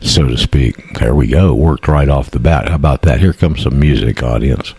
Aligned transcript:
so 0.00 0.26
to 0.26 0.36
speak. 0.36 0.98
There 0.98 1.14
we 1.14 1.26
go. 1.28 1.54
Worked 1.54 1.88
right 1.88 2.08
off 2.08 2.30
the 2.30 2.40
bat. 2.40 2.68
How 2.68 2.76
about 2.76 3.02
that? 3.02 3.20
Here 3.20 3.32
comes 3.32 3.62
some 3.62 3.78
music, 3.78 4.22
audience. 4.22 4.74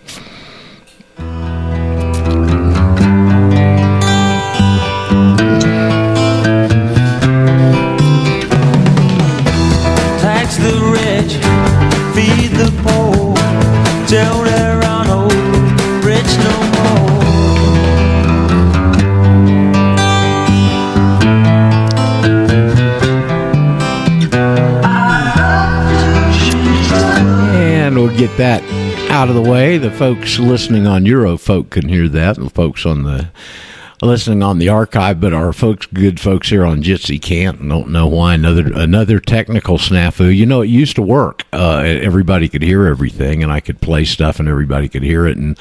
Get 28.28 28.38
that 28.38 28.62
out 29.10 29.30
of 29.30 29.34
the 29.34 29.42
way. 29.42 29.80
The 29.80 29.90
folks 29.90 30.38
listening 30.38 30.86
on 30.86 31.06
Eurofolk 31.06 31.72
can 31.72 31.90
hear 31.90 32.08
that. 32.10 32.38
And 32.38 32.46
the 32.46 32.52
folks 32.52 32.86
on 32.86 33.02
the 33.02 33.32
listening 34.04 34.44
on 34.44 34.60
the 34.60 34.70
archive, 34.70 35.20
but 35.20 35.34
our 35.34 35.52
folks, 35.52 35.88
good 35.88 36.20
folks 36.20 36.50
here 36.50 36.64
on 36.64 36.84
Jitsi 36.84 37.20
can't. 37.20 37.68
Don't 37.68 37.90
know 37.90 38.06
why. 38.06 38.36
Another 38.36 38.72
another 38.76 39.20
technical 39.20 39.80
snafu. 39.80 40.36
You 40.36 40.46
know, 40.46 40.62
it 40.62 40.68
used 40.68 40.98
to 40.98 41.02
work. 41.02 41.46
Uh, 41.52 41.82
everybody 41.84 42.48
could 42.48 42.62
hear 42.62 42.86
everything, 42.86 43.42
and 43.42 43.52
I 43.52 43.60
could 43.60 43.82
play 43.82 44.06
stuff, 44.06 44.40
and 44.40 44.48
everybody 44.48 44.88
could 44.88 45.02
hear 45.02 45.26
it. 45.26 45.40
And 45.40 45.58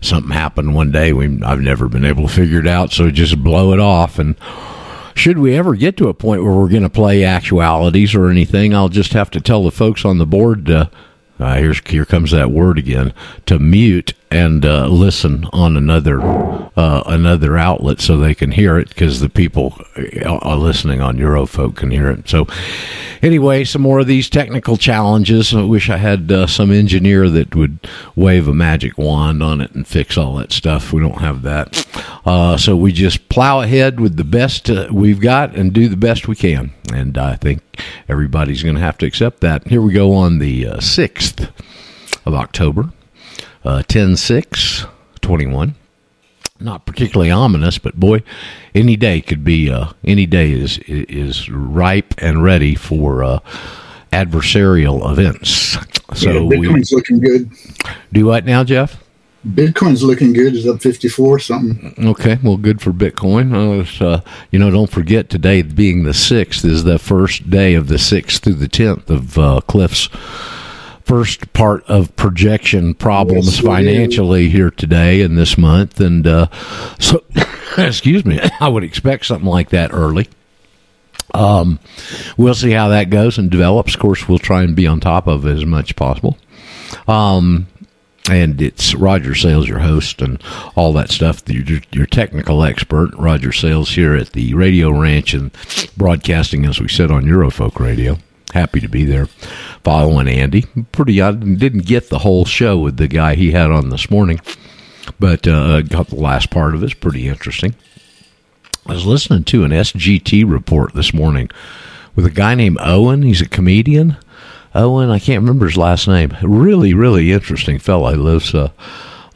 something 0.00 0.32
happened 0.32 0.74
one 0.74 0.90
day. 0.90 1.12
We 1.12 1.42
I've 1.42 1.60
never 1.60 1.86
been 1.86 2.06
able 2.06 2.28
to 2.28 2.32
figure 2.32 2.60
it 2.60 2.66
out. 2.66 2.92
So 2.92 3.10
just 3.10 3.44
blow 3.44 3.74
it 3.74 3.80
off 3.80 4.18
and 4.18 4.36
should 5.14 5.38
we 5.38 5.54
ever 5.54 5.74
get 5.74 5.98
to 5.98 6.08
a 6.08 6.14
point 6.14 6.42
where 6.42 6.54
we're 6.54 6.70
going 6.70 6.82
to 6.82 6.88
play 6.88 7.24
actualities 7.24 8.14
or 8.14 8.30
anything, 8.30 8.74
I'll 8.74 8.88
just 8.88 9.12
have 9.12 9.30
to 9.32 9.40
tell 9.40 9.64
the 9.64 9.70
folks 9.70 10.06
on 10.06 10.16
the 10.16 10.24
board 10.24 10.64
to. 10.64 10.90
Uh, 11.40 11.56
here's 11.56 11.80
here 11.88 12.04
comes 12.04 12.32
that 12.32 12.50
word 12.50 12.78
again 12.78 13.14
to 13.46 13.58
mute 13.58 14.12
and 14.30 14.64
uh, 14.64 14.86
listen 14.86 15.44
on 15.52 15.76
another 15.76 16.20
uh, 16.22 17.02
another 17.06 17.58
outlet 17.58 18.00
so 18.00 18.16
they 18.16 18.34
can 18.34 18.52
hear 18.52 18.78
it 18.78 18.88
because 18.88 19.18
the 19.18 19.28
people 19.28 19.76
uh, 20.24 20.56
listening 20.56 21.00
on 21.00 21.16
Eurofolk 21.16 21.76
can 21.76 21.90
hear 21.90 22.08
it. 22.08 22.28
So 22.28 22.46
anyway, 23.22 23.64
some 23.64 23.82
more 23.82 23.98
of 23.98 24.06
these 24.06 24.30
technical 24.30 24.76
challenges. 24.76 25.52
I 25.52 25.62
wish 25.62 25.90
I 25.90 25.96
had 25.96 26.30
uh, 26.30 26.46
some 26.46 26.70
engineer 26.70 27.28
that 27.28 27.56
would 27.56 27.80
wave 28.14 28.46
a 28.46 28.54
magic 28.54 28.96
wand 28.96 29.42
on 29.42 29.60
it 29.60 29.72
and 29.72 29.86
fix 29.86 30.16
all 30.16 30.36
that 30.36 30.52
stuff. 30.52 30.92
We 30.92 31.00
don't 31.00 31.20
have 31.20 31.42
that, 31.42 31.86
uh, 32.24 32.56
so 32.56 32.76
we 32.76 32.92
just 32.92 33.28
plow 33.28 33.60
ahead 33.62 33.98
with 33.98 34.16
the 34.16 34.24
best 34.24 34.70
uh, 34.70 34.88
we've 34.92 35.20
got 35.20 35.56
and 35.56 35.72
do 35.72 35.88
the 35.88 35.96
best 35.96 36.28
we 36.28 36.36
can. 36.36 36.72
And 36.92 37.18
I 37.18 37.34
think 37.34 37.62
everybody's 38.08 38.62
going 38.62 38.76
to 38.76 38.80
have 38.80 38.98
to 38.98 39.06
accept 39.06 39.40
that. 39.40 39.66
Here 39.66 39.82
we 39.82 39.92
go 39.92 40.12
on 40.12 40.38
the 40.38 40.80
sixth 40.80 41.50
of 42.24 42.34
October, 42.34 42.90
uh, 43.64 43.82
10 43.82 44.16
6 44.16 44.86
21 45.20 45.74
not 46.60 46.86
particularly 46.86 47.30
ominous, 47.30 47.78
but 47.78 47.98
boy, 47.98 48.22
any 48.74 48.96
day 48.96 49.20
could 49.20 49.44
be. 49.44 49.70
Uh, 49.70 49.92
any 50.04 50.26
day 50.26 50.52
is 50.52 50.78
is 50.86 51.48
ripe 51.48 52.14
and 52.18 52.44
ready 52.44 52.74
for 52.74 53.24
uh, 53.24 53.38
adversarial 54.12 55.10
events. 55.10 55.78
So 56.14 56.32
yeah, 56.32 56.40
we 56.40 56.56
Bitcoin's 56.58 56.92
looking 56.92 57.20
good. 57.20 57.50
do 58.12 58.26
what 58.26 58.44
now, 58.44 58.64
Jeff? 58.64 59.02
Bitcoin's 59.46 60.02
looking 60.02 60.34
good. 60.34 60.54
It's 60.54 60.66
up 60.66 60.82
54 60.82 61.38
something. 61.38 61.94
Okay, 61.98 62.38
well, 62.42 62.58
good 62.58 62.82
for 62.82 62.92
Bitcoin. 62.92 63.54
Uh, 63.54 63.80
it's, 63.80 64.00
uh, 64.00 64.20
you 64.50 64.58
know, 64.58 64.70
don't 64.70 64.90
forget 64.90 65.30
today 65.30 65.62
being 65.62 66.02
the 66.02 66.12
sixth 66.12 66.62
is 66.64 66.84
the 66.84 66.98
first 66.98 67.48
day 67.48 67.74
of 67.74 67.88
the 67.88 67.98
sixth 67.98 68.42
through 68.42 68.54
the 68.54 68.68
tenth 68.68 69.08
of 69.08 69.38
uh, 69.38 69.60
Cliff's 69.66 70.08
first 71.10 71.52
part 71.52 71.84
of 71.88 72.14
projection 72.14 72.94
problems 72.94 73.46
Yes, 73.46 73.54
is. 73.58 73.60
financially 73.60 74.48
here 74.48 74.70
today 74.70 75.22
and 75.22 75.36
this 75.36 75.58
month, 75.58 76.00
and 76.00 76.24
uh, 76.26 76.46
so 77.00 77.24
excuse 77.78 78.24
me, 78.24 78.38
I 78.60 78.68
would 78.68 78.84
expect 78.84 79.26
something 79.26 79.48
like 79.48 79.70
that 79.70 79.92
early. 79.92 80.28
Um, 81.34 81.80
we'll 82.36 82.54
see 82.54 82.70
how 82.70 82.88
that 82.88 83.10
goes 83.10 83.38
and 83.38 83.50
develops. 83.50 83.94
Of 83.94 84.00
course, 84.00 84.28
we'll 84.28 84.38
try 84.38 84.62
and 84.62 84.76
be 84.76 84.86
on 84.86 85.00
top 85.00 85.26
of 85.26 85.46
it 85.46 85.56
as 85.56 85.66
much 85.66 85.90
as 85.90 85.94
possible. 85.94 86.38
Um, 87.08 87.66
and 88.30 88.62
it's 88.62 88.94
Roger 88.94 89.34
Sales, 89.34 89.68
your 89.68 89.80
host, 89.80 90.22
and 90.22 90.40
all 90.76 90.92
that 90.92 91.10
stuff. 91.10 91.42
Your, 91.48 91.80
your 91.90 92.06
technical 92.06 92.62
expert, 92.62 93.10
Roger 93.16 93.50
Sales, 93.52 93.90
here 93.90 94.14
at 94.14 94.30
the 94.32 94.54
Radio 94.54 94.90
Ranch 94.90 95.34
and 95.34 95.50
broadcasting, 95.96 96.64
as 96.66 96.80
we 96.80 96.88
said, 96.88 97.10
on 97.10 97.24
Eurofolk 97.24 97.80
Radio. 97.80 98.18
Happy 98.52 98.80
to 98.80 98.88
be 98.88 99.04
there, 99.04 99.26
following 99.84 100.28
Andy. 100.28 100.64
Pretty, 100.92 101.20
I 101.22 101.32
didn't 101.32 101.86
get 101.86 102.08
the 102.08 102.18
whole 102.18 102.44
show 102.44 102.78
with 102.78 102.96
the 102.96 103.08
guy 103.08 103.34
he 103.34 103.52
had 103.52 103.70
on 103.70 103.90
this 103.90 104.10
morning, 104.10 104.40
but 105.18 105.46
uh, 105.46 105.82
got 105.82 106.08
the 106.08 106.16
last 106.16 106.50
part 106.50 106.74
of 106.74 106.82
it. 106.82 106.86
It's 106.86 106.94
pretty 106.94 107.28
interesting. 107.28 107.74
I 108.86 108.94
was 108.94 109.06
listening 109.06 109.44
to 109.44 109.64
an 109.64 109.70
SGT 109.70 110.50
report 110.50 110.94
this 110.94 111.14
morning 111.14 111.50
with 112.16 112.26
a 112.26 112.30
guy 112.30 112.54
named 112.54 112.78
Owen. 112.80 113.22
He's 113.22 113.40
a 113.40 113.48
comedian. 113.48 114.16
Owen, 114.74 115.10
I 115.10 115.18
can't 115.18 115.42
remember 115.42 115.66
his 115.66 115.76
last 115.76 116.08
name. 116.08 116.36
Really, 116.42 116.94
really 116.94 117.32
interesting 117.32 117.78
fellow. 117.78 118.10
He 118.10 118.16
lives. 118.16 118.54
Uh, 118.54 118.70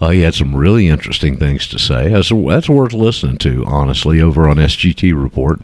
uh, 0.01 0.11
he 0.11 0.21
had 0.23 0.35
some 0.35 0.57
really 0.57 0.89
interesting 0.89 1.39
things 1.39 1.67
to 1.69 1.79
say. 1.79 2.09
That's, 2.09 2.31
that's 2.31 2.69
worth 2.69 2.93
listening 2.93 3.39
to, 3.39 3.65
honestly, 3.67 4.21
over 4.21 4.49
on 4.49 4.57
SGT 4.57 5.21
Report. 5.21 5.61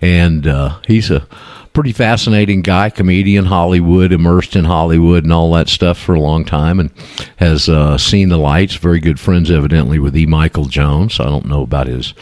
And 0.00 0.46
uh, 0.46 0.78
he's 0.86 1.10
a 1.10 1.26
pretty 1.76 1.92
fascinating 1.92 2.62
guy, 2.62 2.88
comedian, 2.88 3.44
Hollywood, 3.44 4.10
immersed 4.10 4.56
in 4.56 4.64
Hollywood 4.64 5.24
and 5.24 5.32
all 5.32 5.52
that 5.52 5.68
stuff 5.68 5.98
for 5.98 6.14
a 6.14 6.20
long 6.20 6.42
time, 6.42 6.80
and 6.80 6.90
has 7.36 7.68
uh, 7.68 7.98
seen 7.98 8.30
the 8.30 8.38
lights. 8.38 8.76
Very 8.76 8.98
good 8.98 9.20
friends, 9.20 9.50
evidently, 9.50 9.98
with 9.98 10.16
E. 10.16 10.24
Michael 10.24 10.64
Jones. 10.64 11.20
I 11.20 11.26
don't 11.26 11.44
know 11.44 11.60
about 11.60 11.86
his 11.86 12.14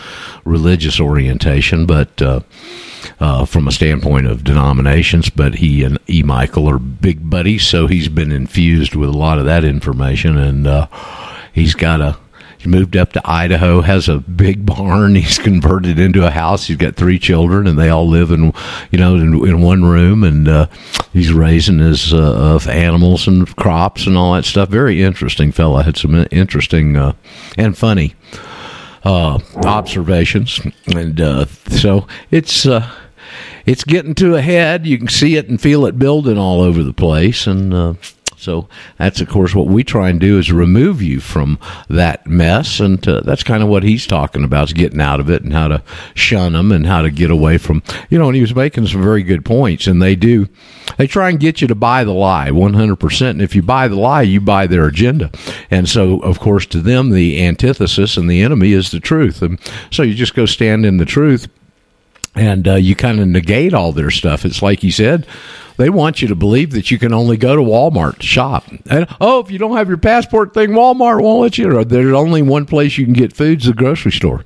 religious 0.44 0.98
orientation, 0.98 1.86
but. 1.86 2.20
Uh, 2.20 2.40
uh, 3.20 3.44
from 3.44 3.68
a 3.68 3.72
standpoint 3.72 4.26
of 4.26 4.42
denominations, 4.42 5.28
but 5.28 5.56
he 5.56 5.84
and 5.84 5.98
E. 6.08 6.22
Michael 6.22 6.68
are 6.68 6.78
big 6.78 7.28
buddies, 7.28 7.64
so 7.64 7.86
he's 7.86 8.08
been 8.08 8.32
infused 8.32 8.96
with 8.96 9.10
a 9.10 9.16
lot 9.16 9.38
of 9.38 9.44
that 9.44 9.62
information, 9.62 10.38
and 10.38 10.66
uh, 10.66 10.88
he's 11.52 11.74
got 11.74 12.00
a. 12.00 12.16
Moved 12.66 12.96
up 12.96 13.12
to 13.12 13.22
Idaho, 13.24 13.80
has 13.82 14.08
a 14.08 14.18
big 14.18 14.64
barn. 14.74 15.14
He's 15.14 15.38
converted 15.38 15.98
into 15.98 16.26
a 16.26 16.30
house. 16.30 16.66
He's 16.66 16.76
got 16.76 16.96
three 16.96 17.18
children, 17.18 17.66
and 17.66 17.78
they 17.78 17.88
all 17.88 18.08
live 18.08 18.30
in, 18.30 18.52
you 18.90 18.98
know, 18.98 19.16
in, 19.16 19.46
in 19.46 19.60
one 19.60 19.84
room. 19.84 20.24
And 20.24 20.48
uh, 20.48 20.66
he's 21.12 21.32
raising 21.32 21.78
his 21.78 22.12
uh, 22.12 22.54
of 22.54 22.68
animals 22.68 23.26
and 23.28 23.54
crops 23.56 24.06
and 24.06 24.16
all 24.16 24.34
that 24.34 24.44
stuff. 24.44 24.68
Very 24.68 25.02
interesting 25.02 25.52
fella. 25.52 25.82
Had 25.82 25.96
some 25.96 26.26
interesting 26.30 26.96
uh, 26.96 27.12
and 27.56 27.76
funny 27.76 28.14
uh, 29.04 29.38
observations, 29.56 30.60
and 30.94 31.20
uh, 31.20 31.46
so 31.68 32.06
it's 32.30 32.66
uh, 32.66 32.90
it's 33.66 33.84
getting 33.84 34.14
to 34.16 34.34
a 34.34 34.40
head. 34.40 34.86
You 34.86 34.98
can 34.98 35.08
see 35.08 35.36
it 35.36 35.48
and 35.48 35.60
feel 35.60 35.86
it 35.86 35.98
building 35.98 36.38
all 36.38 36.60
over 36.60 36.82
the 36.82 36.94
place, 36.94 37.46
and 37.46 37.98
so 38.44 38.68
that's 38.98 39.20
of 39.20 39.28
course 39.28 39.54
what 39.54 39.66
we 39.66 39.82
try 39.82 40.10
and 40.10 40.20
do 40.20 40.38
is 40.38 40.52
remove 40.52 41.02
you 41.02 41.20
from 41.20 41.58
that 41.88 42.26
mess, 42.26 42.78
and 42.80 43.06
uh, 43.08 43.20
that's 43.22 43.42
kind 43.42 43.62
of 43.62 43.68
what 43.68 43.82
he's 43.82 44.06
talking 44.06 44.44
about 44.44 44.68
is 44.68 44.72
getting 44.74 45.00
out 45.00 45.20
of 45.20 45.30
it 45.30 45.42
and 45.42 45.52
how 45.52 45.68
to 45.68 45.82
shun 46.14 46.52
them 46.52 46.70
and 46.70 46.86
how 46.86 47.02
to 47.02 47.10
get 47.10 47.30
away 47.30 47.58
from 47.58 47.82
you 48.10 48.18
know. 48.18 48.26
And 48.26 48.36
he 48.36 48.40
was 48.40 48.54
making 48.54 48.86
some 48.86 49.02
very 49.02 49.22
good 49.22 49.44
points, 49.44 49.86
and 49.86 50.00
they 50.00 50.14
do 50.14 50.48
they 50.98 51.06
try 51.06 51.30
and 51.30 51.40
get 51.40 51.60
you 51.60 51.68
to 51.68 51.74
buy 51.74 52.04
the 52.04 52.12
lie 52.12 52.50
100% 52.50 53.30
and 53.30 53.42
if 53.42 53.54
you 53.54 53.62
buy 53.62 53.88
the 53.88 53.96
lie 53.96 54.22
you 54.22 54.40
buy 54.40 54.66
their 54.66 54.86
agenda. 54.86 55.30
And 55.70 55.88
so 55.88 56.20
of 56.20 56.40
course 56.40 56.66
to 56.66 56.80
them 56.80 57.10
the 57.10 57.42
antithesis 57.42 58.16
and 58.16 58.30
the 58.30 58.42
enemy 58.42 58.72
is 58.72 58.90
the 58.90 59.00
truth. 59.00 59.42
And 59.42 59.58
so 59.90 60.02
you 60.02 60.14
just 60.14 60.34
go 60.34 60.46
stand 60.46 60.84
in 60.84 60.98
the 60.98 61.04
truth 61.04 61.48
and 62.34 62.66
uh, 62.68 62.74
you 62.74 62.94
kind 62.94 63.20
of 63.20 63.28
negate 63.28 63.74
all 63.74 63.92
their 63.92 64.10
stuff 64.10 64.44
it's 64.44 64.62
like 64.62 64.82
you 64.82 64.90
said 64.90 65.26
they 65.76 65.90
want 65.90 66.22
you 66.22 66.28
to 66.28 66.34
believe 66.34 66.70
that 66.72 66.90
you 66.90 66.98
can 66.98 67.12
only 67.12 67.36
go 67.36 67.56
to 67.56 67.62
Walmart 67.62 68.18
to 68.18 68.26
shop. 68.26 68.64
And 68.88 69.08
oh, 69.20 69.40
if 69.40 69.50
you 69.50 69.58
don't 69.58 69.76
have 69.76 69.88
your 69.88 69.96
passport 69.96 70.54
thing, 70.54 70.70
Walmart 70.70 71.20
won't 71.20 71.42
let 71.42 71.58
you. 71.58 71.84
There's 71.84 72.14
only 72.14 72.42
one 72.42 72.66
place 72.66 72.96
you 72.96 73.04
can 73.04 73.12
get 73.12 73.32
foods, 73.32 73.66
the 73.66 73.72
grocery 73.72 74.12
store. 74.12 74.44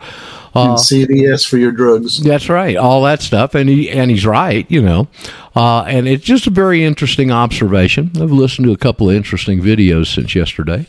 and 0.55 0.79
CVS 0.79 1.47
for 1.47 1.59
your 1.59 1.73
drugs. 1.73 2.23
That's 2.23 2.49
right, 2.49 2.77
all 2.77 3.03
that 3.03 3.21
stuff, 3.21 3.55
and 3.55 3.69
he 3.69 3.91
and 3.91 4.11
he's 4.11 4.25
right, 4.25 4.69
you 4.71 4.81
know, 4.81 5.09
uh, 5.55 5.83
and 5.83 6.09
it's 6.09 6.25
just 6.25 6.47
a 6.47 6.51
very 6.51 6.83
interesting 6.83 7.31
observation. 7.31 8.11
I've 8.17 8.33
listened 8.33 8.67
to 8.67 8.73
a 8.73 8.79
couple 8.79 9.11
of 9.11 9.17
interesting 9.17 9.61
videos 9.61 10.13
since 10.15 10.35
yesterday. 10.35 10.87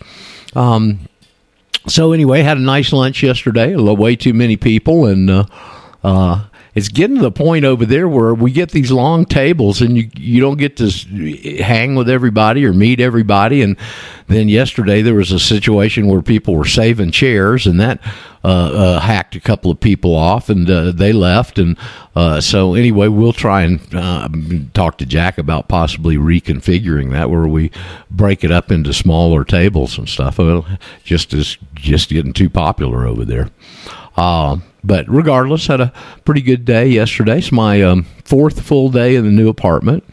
Um, 0.56 1.01
so 1.88 2.13
anyway, 2.13 2.42
had 2.42 2.57
a 2.57 2.62
nice 2.62 2.94
lunch 2.94 3.22
yesterday. 3.22 3.75
Way 3.75 4.16
too 4.16 4.34
many 4.34 4.56
people, 4.56 5.06
and 5.06 5.30
uh, 5.30 5.44
uh, 6.04 6.46
it's 6.75 6.88
getting 6.88 7.16
to 7.18 7.21
the 7.21 7.31
point 7.31 7.66
over 7.66 7.86
there 7.86 8.07
where 8.07 8.33
we 8.33 8.51
get 8.51 8.71
these 8.71 8.92
long 8.92 9.25
tables 9.25 9.81
and 9.81 9.98
you 9.98 10.10
you 10.16 10.39
don't 10.39 10.57
get 10.57 10.77
to 10.77 10.89
hang 11.63 11.95
with 11.95 12.10
everybody 12.10 12.66
or 12.66 12.74
meet 12.74 13.00
everybody. 13.00 13.62
And 13.62 13.75
then 14.27 14.50
yesterday 14.50 15.01
there 15.01 15.16
was 15.16 15.31
a 15.31 15.39
situation 15.39 16.07
where 16.07 16.21
people 16.21 16.56
were 16.56 16.66
saving 16.66 17.12
chairs 17.12 17.66
and 17.66 17.80
that 17.80 18.00
uh, 18.44 18.48
uh, 18.48 19.00
hacked 19.00 19.36
a 19.36 19.39
couple 19.39 19.71
of 19.71 19.80
people 19.80 20.16
off 20.16 20.50
and 20.50 20.69
uh, 20.69 20.92
they 20.92 21.12
left. 21.12 21.57
And 21.57 21.75
uh, 22.16 22.39
so 22.39 22.75
anyway 22.75 23.07
we'll 23.07 23.33
try 23.33 23.63
and 23.63 23.81
uh, 23.95 24.30
talk 24.74 25.00
to 25.00 25.06
Jack 25.06 25.38
about 25.39 25.68
possibly 25.68 26.18
reconfiguring 26.18 27.12
that 27.12 27.31
where 27.31 27.48
we 27.48 27.72
break 28.12 28.44
it 28.44 28.51
up 28.51 28.72
into 28.72 28.94
smaller 28.94 29.44
tables 29.44 29.98
and 29.98 30.07
stuff. 30.07 30.38
Well, 30.38 30.68
just 31.04 31.33
as 31.33 31.57
just 31.74 32.10
getting 32.10 32.33
too 32.33 32.50
popular 32.50 33.07
over 33.07 33.25
there. 33.25 33.50
Uh, 34.15 34.57
but 34.84 35.08
regardless, 35.08 35.68
had 35.68 35.81
a 35.81 35.94
pretty 36.26 36.42
good 36.42 36.66
day 36.66 36.88
yesterday. 36.88 37.40
It's 37.40 37.52
my 37.52 37.81
um, 37.81 38.04
fourth 38.24 38.62
full 38.62 38.90
day 38.90 39.16
in 39.16 39.26
the 39.26 39.31
new 39.31 39.50
apartment, 39.50 40.04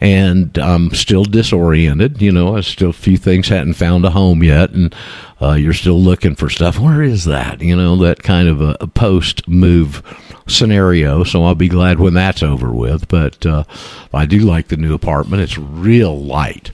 and 0.00 0.56
I'm 0.58 0.90
still 0.94 1.24
disoriented. 1.24 2.20
You 2.20 2.32
know, 2.32 2.56
I 2.56 2.60
still 2.60 2.90
a 2.90 2.94
few 2.94 3.16
things 3.16 3.48
hadn't 3.48 3.74
found 3.74 4.04
a 4.04 4.10
home 4.10 4.42
yet, 4.42 4.70
and 4.70 4.94
uh, 5.40 5.52
you're 5.52 5.72
still 5.72 6.00
looking 6.00 6.34
for 6.34 6.50
stuff. 6.50 6.78
Where 6.78 7.02
is 7.02 7.24
that? 7.24 7.60
You 7.60 7.76
know, 7.76 7.96
that 7.96 8.22
kind 8.22 8.48
of 8.48 8.60
a, 8.60 8.76
a 8.80 8.86
post 8.86 9.46
move 9.48 10.02
scenario. 10.46 11.24
So 11.24 11.44
I'll 11.44 11.54
be 11.54 11.68
glad 11.68 12.00
when 12.00 12.14
that's 12.14 12.42
over 12.42 12.72
with. 12.72 13.08
But 13.08 13.44
uh, 13.46 13.64
I 14.12 14.26
do 14.26 14.40
like 14.40 14.68
the 14.68 14.76
new 14.76 14.94
apartment. 14.94 15.42
It's 15.42 15.58
real 15.58 16.22
light 16.22 16.72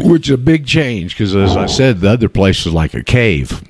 which 0.00 0.28
is 0.28 0.34
a 0.34 0.38
big 0.38 0.66
change 0.66 1.14
because, 1.14 1.36
as 1.36 1.56
I 1.56 1.66
said, 1.66 2.00
the 2.00 2.10
other 2.10 2.28
place 2.28 2.64
was 2.64 2.74
like 2.74 2.94
a 2.94 3.02
cave. 3.02 3.62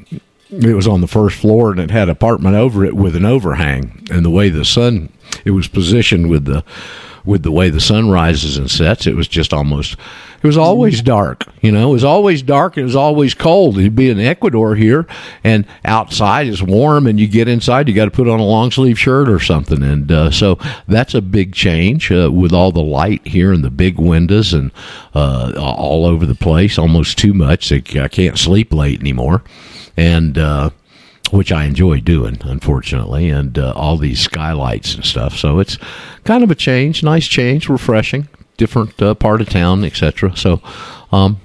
It 0.51 0.75
was 0.75 0.87
on 0.87 1.01
the 1.01 1.07
first 1.09 1.39
floor 1.39 1.71
and 1.71 1.81
it 1.81 1.91
had 1.91 2.09
apartment 2.09 2.55
over 2.55 2.85
it 2.85 2.95
with 2.95 3.17
an 3.17 3.25
overhang, 3.25 4.07
and 4.11 4.25
the 4.25 4.31
way 4.31 4.49
the 4.49 4.65
sun 4.65 5.11
it 5.45 5.51
was 5.51 5.69
positioned 5.69 6.31
with 6.31 6.45
the 6.45 6.65
with 7.25 7.43
the 7.43 7.51
way 7.51 7.71
the 7.71 7.81
sun 7.81 8.11
rises 8.11 8.59
and 8.59 8.71
sets, 8.71 9.07
it 9.07 9.17
was 9.17 9.27
just 9.27 9.55
almost. 9.55 9.97
It 10.43 10.47
was 10.47 10.59
always 10.59 11.01
dark, 11.01 11.47
you 11.63 11.73
know. 11.73 11.89
It 11.89 11.93
was 11.95 12.05
always 12.05 12.43
dark. 12.43 12.77
It 12.77 12.83
was 12.83 12.95
always 12.95 13.33
cold. 13.33 13.79
You'd 13.79 13.97
be 13.97 14.11
in 14.11 14.21
Ecuador 14.21 14.77
here, 14.77 15.07
and 15.43 15.65
outside 15.87 16.49
is 16.49 16.63
warm, 16.63 17.07
and 17.07 17.19
you 17.19 17.27
get 17.27 17.49
inside, 17.49 17.89
you 17.89 17.95
got 17.95 18.05
to 18.05 18.11
put 18.11 18.29
on 18.29 18.41
a 18.41 18.45
long 18.45 18.71
sleeve 18.71 18.99
shirt 18.99 19.31
or 19.31 19.41
something, 19.41 19.83
and 19.83 20.13
uh, 20.13 20.31
so 20.31 20.59
that's 20.87 21.15
a 21.15 21.23
big 21.23 21.55
change 21.55 22.13
uh, 22.13 22.31
with 22.31 22.53
all 22.53 22.73
the 22.73 22.83
light 22.83 23.27
here 23.27 23.55
and 23.55 23.65
the 23.65 23.71
big 23.71 23.99
windows 23.99 24.53
and 24.53 24.71
uh, 25.15 25.55
all 25.57 26.05
over 26.05 26.27
the 26.27 26.35
place. 26.35 26.79
Almost 26.79 27.17
too 27.17 27.33
much. 27.33 27.73
I 27.73 27.81
can't 27.81 28.39
sleep 28.39 28.71
late 28.75 29.01
anymore, 29.01 29.43
and. 29.97 30.39
Uh, 30.39 30.71
which 31.31 31.51
I 31.51 31.65
enjoy 31.65 32.01
doing, 32.01 32.39
unfortunately, 32.43 33.29
and 33.29 33.59
uh, 33.59 33.73
all 33.75 33.97
these 33.97 34.21
skylights 34.21 34.95
and 34.95 35.05
stuff. 35.05 35.37
So 35.37 35.59
it's 35.59 35.79
kind 36.25 36.45
of 36.45 36.51
a 36.51 36.55
change, 36.55 37.03
nice 37.03 37.27
change, 37.27 37.69
refreshing, 37.69 38.29
different 38.57 39.01
uh, 39.03 39.15
part 39.15 39.41
of 39.41 39.49
town, 39.49 39.85
etc. 39.85 40.37
So, 40.37 40.61
um, 41.11 41.41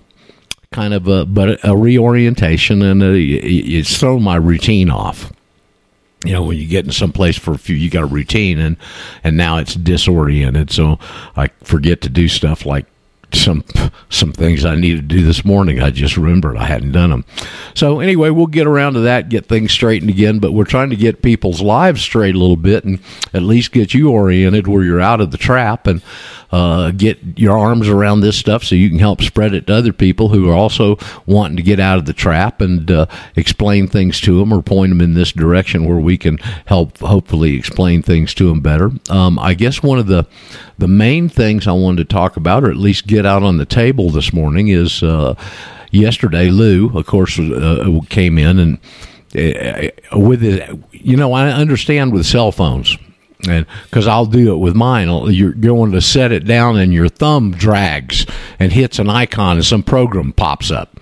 kind 0.72 0.94
of 0.94 1.08
a 1.08 1.26
but 1.26 1.64
a 1.64 1.76
reorientation, 1.76 2.82
and 2.82 3.02
a, 3.02 3.16
it's 3.18 3.98
thrown 3.98 4.22
my 4.22 4.36
routine 4.36 4.90
off. 4.90 5.32
You 6.26 6.34
know, 6.34 6.44
when 6.44 6.58
you 6.58 6.68
get 6.68 6.86
in 6.86 6.92
some 6.92 7.14
place 7.14 7.38
for 7.38 7.54
a 7.54 7.58
few, 7.58 7.76
you 7.76 7.90
got 7.90 8.04
a 8.04 8.08
routine, 8.08 8.60
and 8.60 8.78
and 9.24 9.38
now 9.38 9.58
it's 9.58 9.76
disoriented. 9.76 10.72
So 10.72 11.00
I 11.36 11.48
forget 11.64 12.02
to 12.02 12.10
do 12.10 12.28
stuff 12.28 12.66
like 12.66 12.86
some 13.34 13.64
some 14.10 14.32
things 14.32 14.66
I 14.66 14.76
needed 14.76 15.10
to 15.10 15.16
do 15.16 15.24
this 15.24 15.46
morning. 15.46 15.82
I 15.82 15.92
just 15.92 16.18
remembered 16.18 16.58
I 16.58 16.66
hadn't 16.66 16.92
done 16.92 17.10
them. 17.10 17.26
So 17.76 18.00
anyway, 18.00 18.30
we'll 18.30 18.48
get 18.48 18.68
around 18.68 18.94
to 18.94 19.02
that, 19.02 19.30
get 19.30 19.46
things 19.46 19.72
straightened 19.72 20.10
again. 20.10 20.40
But 20.40 20.54
we're 20.54 20.66
trying 20.66 20.90
to 20.90 20.96
get 20.96 21.22
people's 21.22 21.62
lives 21.62 22.02
straight 22.02 22.36
a 22.36 22.40
little 22.40 22.58
bit, 22.58 22.84
and 22.84 23.00
at 23.34 23.44
least 23.44 23.72
get 23.72 23.94
you 23.94 24.10
oriented 24.10 24.68
where 24.68 24.84
you're 24.84 25.02
out 25.02 25.22
of 25.22 25.32
the 25.32 25.38
trap 25.38 25.88
and 25.88 26.02
uh, 26.52 26.92
get 26.92 27.20
your 27.38 27.58
arms 27.58 27.88
around 27.88 28.22
this 28.22 28.38
stuff 28.38 28.64
so 28.64 28.76
you 28.76 28.90
can 28.90 29.00
help 29.00 29.22
spread 29.22 29.54
it 29.54 29.68
to 29.68 29.74
other 29.76 29.94
people 29.94 30.30
who 30.30 30.50
are 30.50 30.56
also 30.56 30.98
wanting 31.26 31.58
to 31.58 31.64
get 31.64 31.80
out 31.80 31.98
of 31.98 32.06
the 32.06 32.14
trap 32.14 32.62
and 32.62 32.90
uh, 32.90 33.06
explain 33.36 33.88
things 33.88 34.20
to 34.22 34.40
them 34.40 34.52
or 34.52 34.62
point 34.62 34.90
them 34.90 35.02
in 35.02 35.14
this 35.14 35.32
direction 35.32 35.86
where 35.86 36.00
we 36.00 36.18
can 36.18 36.38
help 36.66 36.98
hopefully 37.00 37.56
explain 37.56 38.02
things 38.02 38.34
to 38.34 38.50
them 38.50 38.62
better. 38.62 38.92
Um, 39.10 39.38
I 39.38 39.54
guess 39.54 39.84
one 39.84 40.00
of 40.00 40.08
the 40.08 40.26
the 40.78 40.88
main 40.88 41.28
things 41.28 41.68
I 41.68 41.74
wanted 41.74 42.10
to 42.10 42.14
talk 42.14 42.38
about, 42.38 42.64
or 42.64 42.72
at 42.72 42.78
least 42.78 43.06
get 43.06 43.26
out 43.26 43.44
on 43.44 43.58
the 43.58 43.66
table 43.66 44.10
this 44.10 44.32
morning, 44.32 44.70
is 44.70 45.04
uh, 45.04 45.36
yesterday. 45.92 46.50
Lew, 46.50 46.98
of 46.98 47.06
course, 47.06 47.38
uh, 47.38 48.00
came 48.10 48.38
in 48.38 48.60
and 48.60 48.78
uh, 49.36 50.18
with 50.18 50.44
it. 50.44 50.70
You 50.92 51.18
know, 51.18 51.34
I 51.34 51.52
understand 51.52 52.14
with 52.14 52.26
cell 52.26 52.52
phones 52.52 52.98
and 53.48 53.66
because 53.84 54.08
I'll 54.08 54.26
do 54.26 54.54
it 54.54 54.58
with 54.58 54.76
mine, 54.76 55.08
you're 55.34 55.54
going 55.54 55.92
to 55.92 56.02
set 56.02 56.32
it 56.32 56.46
down 56.46 56.78
and 56.78 56.94
your 56.94 57.08
thumb 57.08 57.52
drags 57.52 58.26
and 58.60 58.72
hits 58.72 59.00
an 59.00 59.10
icon 59.10 59.58
and 59.58 59.66
some 59.66 59.84
program 59.84 60.34
pops 60.34 60.72
up. 60.72 61.00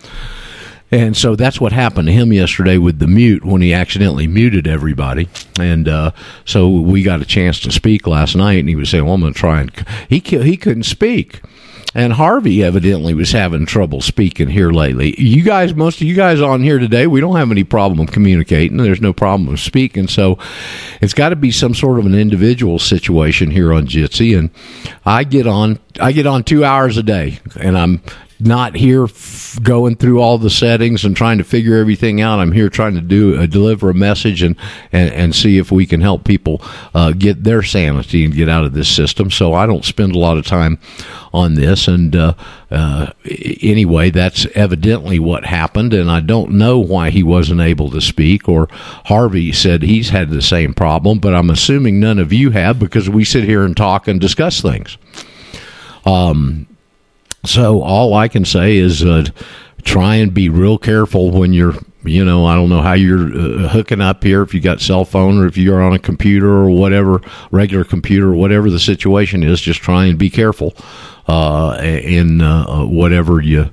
And 0.89 1.18
so 1.18 1.36
that's 1.36 1.60
what 1.60 1.74
happened 1.74 2.07
to 2.07 2.13
him 2.13 2.31
yesterday 2.31 2.78
with 2.78 3.00
the 3.00 3.07
mute 3.07 3.44
when 3.44 3.62
he 3.62 3.74
accidentally 3.74 4.25
muted 4.25 4.68
everybody. 4.68 5.28
And 5.60 5.88
uh, 5.88 6.12
so 6.45 6.69
we 6.69 7.04
got 7.04 7.22
a 7.22 7.25
chance 7.25 7.60
to 7.62 7.72
speak 7.72 8.07
last 8.07 8.36
night, 8.36 8.60
and 8.60 8.69
he 8.69 8.75
was 8.75 8.89
saying, 8.89 9.04
"Well, 9.04 9.16
I'm 9.16 9.22
going 9.22 9.34
to 9.34 9.39
try 9.39 9.62
and 9.62 9.72
he 10.07 10.19
he 10.19 10.56
couldn't 10.56 10.84
speak." 10.84 11.42
And 11.95 12.13
Harvey 12.13 12.63
evidently 12.63 13.13
was 13.13 13.31
having 13.31 13.66
trouble 13.66 14.01
speaking 14.01 14.50
here 14.50 14.72
lately. 14.72 15.19
You 15.19 15.42
guys, 15.42 15.74
most 15.74 16.01
of 16.01 16.07
you 16.07 16.16
guys 16.16 16.42
on 16.42 16.62
here 16.62 16.80
today, 16.80 17.07
we 17.07 17.22
don't 17.22 17.38
have 17.38 17.50
any 17.50 17.63
problem 17.63 18.06
communicating. 18.07 18.78
There's 18.78 19.01
no 19.01 19.13
problem 19.13 19.56
speaking. 19.57 20.07
So 20.07 20.38
it's 21.01 21.13
got 21.13 21.30
to 21.30 21.36
be 21.36 21.51
some 21.51 21.74
sort 21.74 21.98
of 21.98 22.06
an 22.06 22.13
individual 22.13 22.78
situation 22.78 23.50
here 23.50 23.74
on 23.74 23.88
Jitsi. 23.88 24.38
And 24.38 24.51
I 25.06 25.24
get 25.24 25.48
on, 25.48 25.80
I 26.00 26.12
get 26.12 26.28
on 26.28 26.44
two 26.44 26.63
hours 26.63 26.98
a 26.98 27.04
day, 27.04 27.39
and 27.60 27.78
I'm 27.78 28.01
not 28.39 28.75
here 28.75 29.06
f- 29.06 29.57
going 29.62 29.95
through 29.95 30.22
all 30.22 30.38
the 30.38 30.50
settings 30.50 31.04
and 31.04 31.16
trying 31.16 31.38
to 31.38 31.44
figure 31.44 31.78
everything 31.78 32.22
out. 32.22 32.39
I'm 32.39 32.51
here 32.51 32.69
trying 32.69 32.95
to 32.95 33.01
do 33.01 33.39
uh, 33.39 33.45
deliver 33.45 33.89
a 33.89 33.94
message 33.94 34.44
and, 34.44 34.56
and 34.92 35.12
and 35.13 35.36
see 35.36 35.57
if 35.57 35.72
we 35.72 35.86
can 35.86 36.01
help 36.01 36.24
people 36.24 36.62
uh, 36.94 37.12
get 37.12 37.44
their 37.44 37.63
sanity 37.63 38.25
and 38.25 38.34
get 38.34 38.50
out 38.50 38.66
of 38.66 38.74
this 38.74 38.89
system. 38.89 39.31
So 39.31 39.54
I 39.54 39.66
don't 39.66 39.86
spend 39.86 40.16
a 40.16 40.19
lot 40.19 40.38
of 40.38 40.45
time 40.45 40.80
on 41.34 41.54
this. 41.56 41.88
And 41.88 42.16
uh, 42.16 42.34
uh, 42.72 43.12
anyway, 43.62 44.10
that's 44.10 44.45
evidently 44.56 45.19
what 45.19 45.45
happened. 45.45 45.94
And 45.94 46.10
I 46.10 46.19
don't 46.19 46.51
know 46.51 46.80
why 46.80 47.10
he 47.10 47.24
wasn't 47.24 47.62
able 47.62 47.89
to 47.92 48.01
speak. 48.01 48.48
Or 48.50 48.68
Harvey 49.06 49.51
said 49.51 49.81
he's 49.81 50.10
had 50.10 50.30
the 50.30 50.42
same 50.42 50.74
problem, 50.74 51.19
but 51.19 51.34
I'm 51.34 51.50
assuming 51.50 52.00
none 52.00 52.19
of 52.19 52.34
you 52.34 52.51
have 52.51 52.80
because 52.80 53.10
we 53.10 53.24
sit 53.24 53.44
here 53.44 53.63
and 53.63 53.75
talk 53.75 54.07
and 54.07 54.19
discuss 54.19 54.62
things. 54.62 54.98
Um, 56.06 56.68
so 57.45 57.81
all 57.81 58.13
I 58.13 58.28
can 58.28 58.45
say 58.45 58.78
is 58.78 59.04
uh, 59.04 59.25
try 59.84 60.16
and 60.16 60.34
be 60.34 60.50
real 60.50 60.78
careful 60.78 61.31
when 61.31 61.54
you're, 61.54 61.74
you 62.04 62.24
know, 62.24 62.45
I 62.45 62.56
don't 62.56 62.69
know 62.69 62.81
how 62.81 62.94
you're 62.94 63.28
uh, 63.28 63.68
hooking 63.69 64.01
up 64.01 64.24
here, 64.24 64.42
if 64.42 64.54
you 64.54 64.60
got 64.60 64.81
cell 64.81 65.06
phone 65.06 65.39
or 65.39 65.48
if 65.48 65.57
you're 65.57 65.81
on 65.81 65.94
a 65.94 66.00
computer 66.00 66.50
or 66.50 66.69
whatever, 66.69 67.22
regular 67.51 67.84
computer 67.84 68.34
whatever 68.34 68.69
the 68.69 68.80
situation 68.80 69.44
is. 69.44 69.62
Just 69.62 69.81
try 69.81 70.06
and 70.06 70.18
be 70.19 70.30
careful 70.30 70.74
uh, 71.28 71.78
in 71.81 72.42
uh, 72.42 72.86
whatever 72.86 73.41
you, 73.41 73.70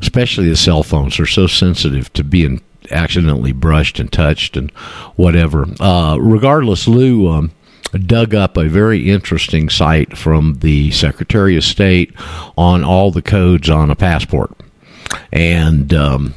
especially 0.00 0.48
the 0.48 0.56
cell 0.56 0.82
phones 0.82 1.18
are 1.20 1.26
so 1.26 1.46
sensitive 1.46 2.12
to 2.14 2.24
being 2.24 2.62
accidentally 2.90 3.52
brushed 3.52 3.98
and 3.98 4.12
touched 4.12 4.56
and 4.56 4.70
whatever. 5.16 5.66
Uh, 5.80 6.16
regardless, 6.20 6.86
Lew. 6.88 7.28
Um, 7.28 7.52
dug 7.98 8.34
up 8.34 8.56
a 8.56 8.68
very 8.68 9.10
interesting 9.10 9.68
site 9.68 10.16
from 10.16 10.54
the 10.60 10.90
Secretary 10.90 11.56
of 11.56 11.64
State 11.64 12.12
on 12.56 12.84
all 12.84 13.10
the 13.10 13.22
codes 13.22 13.68
on 13.70 13.90
a 13.90 13.96
passport. 13.96 14.52
And 15.32 15.92
um, 15.94 16.34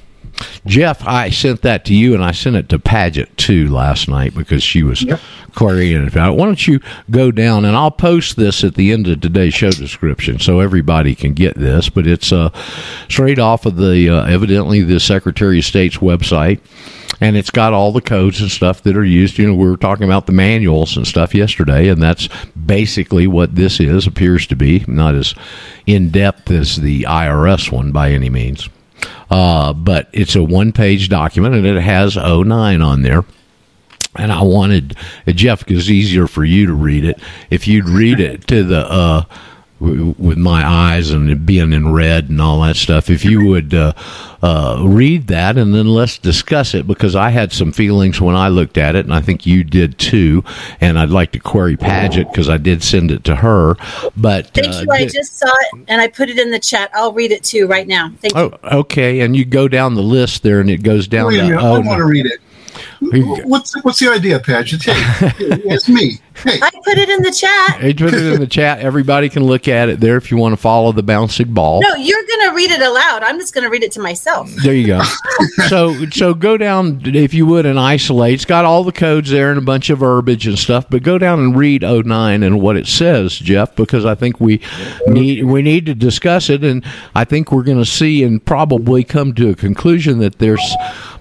Jeff, 0.66 1.06
I 1.08 1.30
sent 1.30 1.62
that 1.64 1.86
to 1.86 1.96
you, 1.96 2.14
and 2.14 2.24
I 2.24 2.32
sent 2.32 2.56
it 2.56 2.70
to 2.70 2.80
Paget 2.80 3.36
too 3.38 3.68
last 3.70 4.08
night 4.08 4.36
because 4.36 4.62
she 4.62 4.84
was 4.84 5.02
Yep. 5.02 5.20
querying 5.56 6.04
it 6.04 6.08
about. 6.08 6.38
Why 6.38 6.46
don't 6.46 6.68
you 6.68 6.80
go 7.10 7.32
down 7.32 7.66
and 7.66 7.76
I'll 7.76 7.90
post 7.92 8.36
this 8.36 8.64
at 8.64 8.76
the 8.76 8.92
end 8.92 9.08
of 9.08 9.22
today's 9.22 9.54
show 9.56 9.72
description 9.72 10.40
so 10.40 10.60
everybody 10.60 11.16
can 11.16 11.34
get 11.34 11.56
this. 11.58 11.90
But 11.90 12.06
it's 12.06 12.32
uh, 12.32 12.50
straight 13.10 13.40
off 13.40 13.66
of 13.66 13.78
the 13.78 14.10
uh, 14.10 14.26
evidently 14.26 14.84
the 14.84 15.00
Secretary 15.00 15.60
of 15.60 15.66
State's 15.66 15.98
website, 15.98 16.60
and 17.20 17.36
it's 17.36 17.50
got 17.50 17.74
all 17.74 17.92
the 17.92 18.02
codes 18.02 18.42
and 18.42 18.52
stuff 18.52 18.84
that 18.84 18.96
are 18.96 19.06
used. 19.06 19.38
You 19.38 19.48
know, 19.48 19.56
we 19.56 19.70
were 19.70 19.78
talking 19.78 20.06
about 20.06 20.26
the 20.26 20.32
manuals 20.32 20.98
and 20.98 21.08
stuff 21.08 21.34
yesterday, 21.34 21.88
and 21.90 22.02
that's 22.02 22.28
basically 22.54 23.28
what 23.28 23.56
this 23.56 23.80
is. 23.80 24.06
Appears 24.08 24.46
to 24.48 24.56
be 24.56 24.84
not 24.88 25.16
as 25.16 25.34
in 25.86 26.10
depth 26.10 26.52
as 26.52 26.78
the 26.78 27.04
IRS 27.04 27.72
one 27.72 27.92
by 27.92 28.12
any 28.12 28.30
means. 28.30 28.70
Uh, 29.30 29.74
but 29.74 30.10
it's 30.14 30.36
a 30.36 30.44
one 30.44 30.72
page 30.72 31.10
document 31.10 31.54
and 31.54 31.66
it 31.66 31.82
has 31.82 32.16
09 32.16 32.82
on 32.82 33.02
there. 33.02 33.26
And 34.16 34.32
I 34.32 34.42
wanted, 34.42 34.96
Jeff, 35.28 35.60
because 35.60 35.84
it's 35.84 35.90
easier 35.90 36.28
for 36.28 36.44
you 36.44 36.66
to 36.66 36.74
read 36.74 37.04
it, 37.06 37.20
if 37.50 37.68
you'd 37.68 37.88
read 37.88 38.20
it 38.20 38.48
to 38.48 38.64
the, 38.64 38.90
uh, 38.92 39.24
w- 39.80 40.16
with 40.18 40.38
my 40.38 40.66
eyes 40.66 41.10
and 41.12 41.30
it 41.30 41.46
being 41.46 41.74
in 41.74 41.94
red 41.94 42.30
and 42.30 42.42
all 42.42 42.62
that 42.62 42.76
stuff. 42.76 43.10
If 43.10 43.26
you 43.26 43.46
would 43.46 43.74
uh, 43.74 43.94
uh, 44.42 44.84
read 44.86 45.28
that 45.28 45.58
and 45.58 45.74
then 45.74 45.88
let's 45.88 46.18
discuss 46.18 46.74
it 46.74 46.88
because 46.88 47.16
I 47.16 47.30
had 47.30 47.52
some 47.52 47.72
feelings 47.72 48.20
when 48.22 48.36
I 48.36 48.50
looked 48.50 48.78
at 48.78 48.96
it, 48.96 49.06
and 49.06 49.14
I 49.14 49.22
think 49.22 49.46
you 49.46 49.64
did 49.64 49.98
too. 49.98 50.44
And 50.82 50.98
I'd 50.98 51.10
like 51.10 51.32
to 51.34 51.40
query 51.40 51.78
Paget 51.78 52.32
because 52.32 52.50
I 52.50 52.58
did 52.58 52.84
send 52.84 53.12
it 53.12 53.24
to 53.26 53.36
her. 53.36 53.76
But 54.16 54.48
Thank 54.48 54.68
uh, 54.68 54.80
you. 54.82 54.92
I 54.92 55.00
di- 55.00 55.10
just 55.10 55.38
saw 55.38 55.48
it 55.48 55.86
and 55.88 56.02
I 56.02 56.08
put 56.08 56.30
it 56.30 56.38
in 56.38 56.52
the 56.52 56.60
chat. 56.60 56.90
I'll 56.94 57.14
read 57.14 57.32
it 57.32 57.44
too 57.44 57.68
right 57.68 57.88
now. 57.88 58.12
Thank 58.22 58.36
you. 58.36 58.58
Oh, 58.64 58.80
okay. 58.80 59.22
And 59.22 59.36
you 59.36 59.46
go 59.46 59.68
down 59.68 59.96
the 59.96 60.04
list 60.04 60.44
there, 60.44 60.60
and 60.60 60.70
it 60.70 60.84
goes 60.84 61.08
down. 61.08 61.28
Wait 61.28 61.40
a 61.40 61.48
to, 61.48 61.60
oh, 61.60 61.76
I 61.76 61.80
want 61.80 62.00
to 62.00 62.06
read 62.06 62.26
it. 62.26 62.40
No. 63.01 63.36
What's 63.46 63.74
what's 63.84 64.00
the 64.00 64.10
idea, 64.10 64.39
Paget? 64.39 64.84
Hey, 64.84 64.96
it's 65.39 65.89
me. 65.89 66.20
Hey, 66.44 66.60
I 66.62 66.70
put 66.70 66.98
it 66.98 67.10
in 67.10 67.24
the 67.24 67.32
chat. 67.32 67.80
Hey, 67.80 67.94
put 67.94 68.13
it 68.13 68.34
in 68.34 68.39
the 68.39 68.48
chat. 68.48 68.80
Everybody 68.80 69.27
can 69.27 69.44
look 69.44 69.68
at 69.68 69.89
it 69.89 70.00
there 70.00 70.18
if 70.18 70.30
you 70.30 70.38
want 70.38 70.54
to 70.54 70.58
follow 70.58 70.92
the 70.92 71.01
bouncing 71.01 71.51
ball. 71.51 71.82
No, 71.82 71.96
you're 71.96 72.24
going 72.24 72.50
to 72.50 72.56
read 72.56 72.70
it 72.70 72.82
aloud. 72.82 73.24
I'm 73.24 73.39
just 73.39 73.54
going 73.54 73.63
to 73.63 73.70
read 73.70 73.84
it 73.84 73.92
to 73.94 74.00
myself. 74.00 74.50
There 74.63 74.74
you 74.74 74.88
go. 74.88 75.01
so 75.68 76.08
so 76.10 76.34
go 76.34 76.58
down 76.58 77.01
if 77.06 77.34
you 77.34 77.46
would 77.48 77.66
and 77.66 77.80
isolate. 77.80 78.36
It's 78.36 78.46
got 78.46 78.66
all 78.66 78.84
the 78.84 78.92
codes 78.92 79.32
there 79.32 79.50
and 79.50 79.58
a 79.58 79.63
bunch 79.63 79.89
of 79.89 80.00
verbiage 80.00 80.46
and 80.46 80.60
stuff. 80.60 80.89
But 80.89 81.04
go 81.04 81.18
down 81.18 81.39
and 81.39 81.56
read 81.58 81.82
09 81.82 82.44
and 82.44 82.62
what 82.62 82.77
it 82.77 82.88
says, 82.88 83.36
Jeff, 83.36 83.75
because 83.75 84.06
I 84.06 84.13
think 84.16 84.39
we 84.39 84.62
need 85.08 85.44
we 85.46 85.62
need 85.62 85.86
to 85.88 85.96
discuss 85.96 86.50
it, 86.50 86.63
and 86.63 86.86
I 87.16 87.25
think 87.25 87.51
we're 87.51 87.63
going 87.63 87.80
to 87.80 87.86
see 87.86 88.24
and 88.24 88.44
probably 88.44 89.04
come 89.04 89.34
to 89.36 89.50
a 89.50 89.56
conclusion 89.56 90.20
that 90.20 90.38
there's 90.38 90.75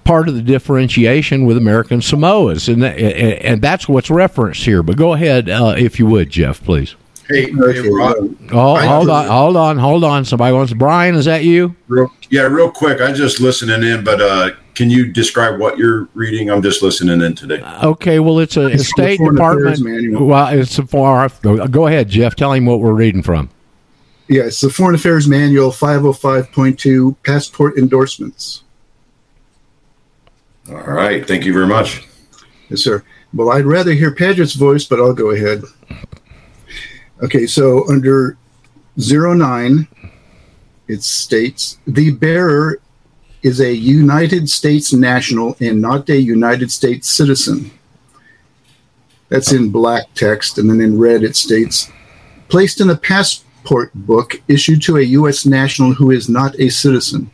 part 0.07 0.29
of 0.29 0.35
the 0.35 0.41
differentiation 0.41 1.45
with 1.45 1.57
American 1.57 1.99
Samoas, 1.99 2.71
and 2.71 2.81
that, 2.81 2.97
and 2.97 3.61
that's 3.61 3.87
what's 3.89 4.09
referenced 4.09 4.63
here. 4.63 4.81
But 4.81 4.97
go 4.97 5.13
ahead 5.13 5.49
uh, 5.49 5.75
if 5.77 5.99
you 5.99 6.05
would, 6.07 6.29
Jeff, 6.29 6.63
please. 6.63 6.95
Hey, 7.29 7.51
Okay, 7.53 7.81
hey 7.81 7.89
Rod, 7.89 8.15
Oh, 8.53 8.75
hold 8.77 9.09
on, 9.09 9.27
hold 9.27 9.57
on, 9.57 9.77
hold 9.77 10.03
on. 10.05 10.23
Somebody 10.23 10.53
wants 10.55 10.73
Brian. 10.73 11.13
Is 11.15 11.25
that 11.25 11.43
you? 11.43 11.75
real, 11.89 12.09
yeah, 12.29 12.43
real 12.43 12.71
quick. 12.71 13.01
I'm 13.01 13.15
just 13.15 13.41
listening 13.41 13.83
in, 13.83 14.05
but 14.05 14.21
uh, 14.21 14.51
can 14.75 14.89
you 14.89 15.11
describe 15.11 15.59
what 15.59 15.77
you're 15.77 16.07
reading? 16.13 16.49
I'm 16.49 16.61
just 16.61 16.81
listening 16.81 17.19
in 17.21 17.35
today. 17.35 17.61
Okay, 17.83 18.19
well, 18.19 18.39
it's 18.39 18.55
a, 18.55 18.61
a 18.61 18.67
It's 18.69 18.87
State 18.87 19.19
Department. 19.19 19.81
Manual. 19.81 20.25
Well, 20.25 20.47
it's 20.57 20.79
a 20.79 20.87
far. 20.87 21.27
Go 21.41 21.87
ahead, 21.87 22.07
Jeff. 22.07 22.35
Tell 22.35 22.53
him 22.53 22.65
what 22.65 22.79
we're 22.79 22.93
reading 22.93 23.23
from. 23.23 23.49
yeah, 24.29 24.43
it's 24.43 24.61
the 24.61 24.69
Foreign 24.69 24.95
Affairs 24.95 25.27
Manual 25.27 25.71
505.2 25.71 27.15
Passport 27.25 27.77
Endorsements. 27.77 28.63
All 30.69 30.75
right. 30.75 31.25
Thank 31.25 31.45
you 31.45 31.53
very 31.53 31.67
much. 31.67 32.05
Yes, 32.69 32.81
sir. 32.81 33.03
Well, 33.33 33.51
I'd 33.51 33.65
rather 33.65 33.93
hear 33.93 34.13
Paget's 34.13 34.53
voice, 34.53 34.85
but 34.85 34.99
I'll 34.99 35.13
go 35.13 35.31
ahead. 35.31 35.63
Okay, 37.23 37.47
so 37.47 37.89
under 37.89 38.37
09, 38.97 39.87
it 40.87 41.03
states 41.03 41.79
the 41.87 42.11
bearer 42.11 42.79
is 43.43 43.61
a 43.61 43.73
United 43.73 44.49
States 44.49 44.93
national 44.93 45.55
and 45.59 45.81
not 45.81 46.09
a 46.09 46.19
United 46.19 46.71
States 46.71 47.07
citizen. 47.07 47.71
That's 49.29 49.51
in 49.51 49.69
black 49.69 50.13
text, 50.15 50.57
and 50.57 50.69
then 50.69 50.81
in 50.81 50.99
red 50.99 51.23
it 51.23 51.35
states 51.35 51.91
placed 52.49 52.79
in 52.81 52.89
a 52.89 52.95
passport 52.95 53.91
book 53.93 54.41
issued 54.47 54.81
to 54.83 54.97
a 54.97 55.01
U.S. 55.01 55.45
national 55.45 55.93
who 55.93 56.11
is 56.11 56.29
not 56.29 56.57
a 56.59 56.69
citizen. 56.69 57.29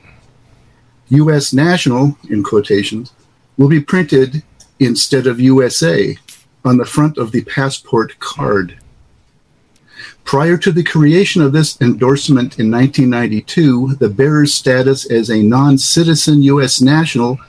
U.S. 1.10 1.54
national, 1.54 2.18
in 2.30 2.44
quotations, 2.44 3.14
will 3.58 3.70
be 3.70 3.82
printed 3.82 4.44
instead 4.80 5.28
of 5.28 5.40
USA 5.40 6.18
on 6.66 6.78
the 6.78 6.86
front 6.86 7.18
of 7.18 7.32
the 7.32 7.44
passport 7.44 8.20
card. 8.20 8.78
Prior 10.24 10.58
to 10.58 10.72
the 10.72 10.84
creation 10.84 11.42
of 11.42 11.52
this 11.52 11.80
endorsement 11.82 12.58
in 12.58 12.72
1992, 12.72 13.96
the 13.96 14.10
bearer's 14.10 14.54
status 14.54 15.10
as 15.10 15.30
a 15.30 15.44
non 15.44 15.78
citizen 15.78 16.42
U.S. 16.44 16.82
national 16.82 17.40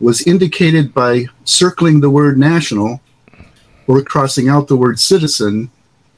was 0.00 0.26
indicated 0.26 0.92
by 0.92 1.26
circling 1.44 2.00
the 2.00 2.10
word 2.10 2.38
national 2.38 3.00
or 3.86 4.02
crossing 4.02 4.48
out 4.48 4.66
the 4.68 4.76
word 4.76 4.98
citizen 4.98 5.70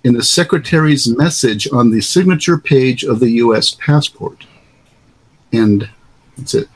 in 0.05 0.15
the 0.15 0.23
Secretary's 0.23 1.09
message 1.09 1.71
on 1.73 1.91
the 1.91 2.01
signature 2.01 2.59
page 2.59 3.05
of 3.05 3.21
the 3.21 3.31
U.S. 3.33 3.75
passport. 3.75 4.47
And 5.53 5.89
that's 6.37 6.55
it. 6.55 6.69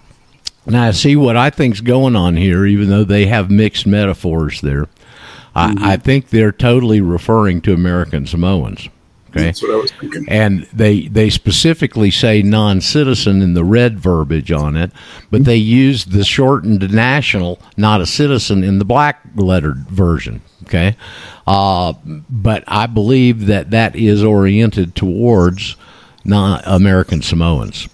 Now, 0.67 0.91
see 0.91 1.17
what 1.17 1.37
I 1.37 1.51
think's 1.51 1.81
going 1.81 2.17
on 2.17 2.37
here, 2.37 2.67
even 2.67 2.89
though 2.89 3.05
they 3.05 3.27
have 3.27 3.51
mixed 3.51 3.87
metaphors 3.87 4.61
there. 4.61 4.89
I, 5.55 5.93
I 5.93 5.97
think 5.97 6.29
they're 6.29 6.53
totally 6.53 7.01
referring 7.01 7.63
to 7.63 7.73
American 7.73 8.27
Samoans. 8.27 8.89
Okay. 9.31 9.45
That's 9.45 9.63
what 9.63 9.73
I 9.73 9.77
was 9.77 9.91
thinking. 9.93 10.25
and 10.29 10.63
they 10.73 11.09
they 11.09 11.29
specifically 11.29 12.11
say 12.11 12.43
non-citizen 12.43 13.43
in 13.43 13.55
the 13.55 13.65
red 13.65 13.99
verbiage 13.99 14.51
on 14.51 14.77
it, 14.77 14.91
but 15.31 15.45
they 15.45 15.57
use 15.57 16.07
the 16.07 16.25
shortened 16.25 16.93
national, 16.93 17.61
not 17.77 18.01
a 18.01 18.07
citizen, 18.07 18.65
in 18.65 18.79
the 18.79 18.85
black 18.85 19.21
lettered 19.35 19.89
version. 19.89 20.41
Okay, 20.63 20.97
uh, 21.47 21.93
but 22.31 22.65
I 22.67 22.87
believe 22.87 23.47
that 23.47 23.71
that 23.71 23.95
is 23.95 24.23
oriented 24.25 24.95
towards 24.95 25.77
non-American 26.25 27.21
Samoans. 27.21 27.89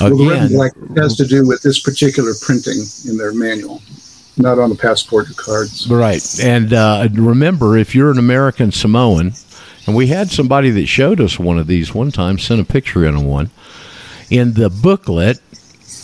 Well, 0.00 0.16
the 0.16 0.28
red 0.28 0.42
and 0.42 0.50
black 0.50 0.72
has 0.96 1.16
to 1.16 1.26
do 1.26 1.46
with 1.46 1.62
this 1.62 1.80
particular 1.80 2.32
printing 2.40 2.82
in 3.08 3.16
their 3.16 3.32
manual, 3.32 3.82
not 4.36 4.58
on 4.58 4.70
the 4.70 4.76
passport 4.76 5.34
cards. 5.36 5.88
Right. 5.88 6.22
And 6.40 6.72
uh, 6.72 7.08
remember, 7.12 7.76
if 7.76 7.94
you're 7.94 8.10
an 8.10 8.18
American 8.18 8.72
Samoan, 8.72 9.32
and 9.86 9.96
we 9.96 10.06
had 10.06 10.30
somebody 10.30 10.70
that 10.70 10.86
showed 10.86 11.20
us 11.20 11.38
one 11.38 11.58
of 11.58 11.66
these 11.66 11.94
one 11.94 12.12
time, 12.12 12.38
sent 12.38 12.60
a 12.60 12.64
picture 12.64 13.04
in 13.04 13.16
of 13.16 13.22
one, 13.24 13.50
in 14.30 14.54
the 14.54 14.70
booklet, 14.70 15.40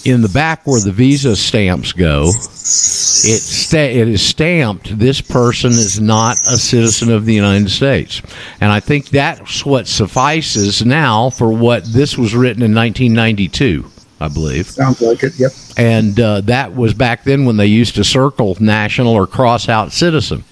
in 0.05 0.23
the 0.23 0.29
back 0.29 0.67
where 0.67 0.81
the 0.81 0.93
visa 0.93 1.37
stamps 1.37 1.93
go, 1.93 2.29
it, 2.29 2.35
sta- 2.37 3.93
it 4.01 4.09
is 4.09 4.23
stamped 4.23 4.99
this 4.99 5.21
person 5.21 5.71
is 5.71 6.01
not 6.01 6.37
a 6.47 6.57
citizen 6.57 7.11
of 7.11 7.25
the 7.25 7.35
United 7.35 7.71
States. 7.71 8.23
And 8.61 8.71
I 8.73 8.81
think 8.81 9.09
that's 9.09 9.65
what 9.67 9.87
suffices 9.87 10.85
now 10.85 11.31
for 11.31 11.53
what 11.53 11.85
this 11.85 12.17
was 12.17 12.35
written 12.35 12.63
in 12.63 12.75
1992, 12.75 13.85
I 14.21 14.29
believe 14.29 14.67
Sounds 14.67 15.01
like 15.01 15.23
it. 15.23 15.39
Yep. 15.39 15.53
and 15.77 16.19
uh, 16.21 16.41
that 16.43 16.75
was 16.75 16.95
back 16.95 17.25
then 17.25 17.45
when 17.45 17.57
they 17.57 17.67
used 17.67 17.95
to 17.97 18.05
circle 18.05 18.57
national 18.61 19.13
or 19.15 19.27
cross 19.27 19.69
out 19.69 19.93
citizen. 19.93 20.45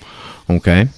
Okay. 0.51 0.89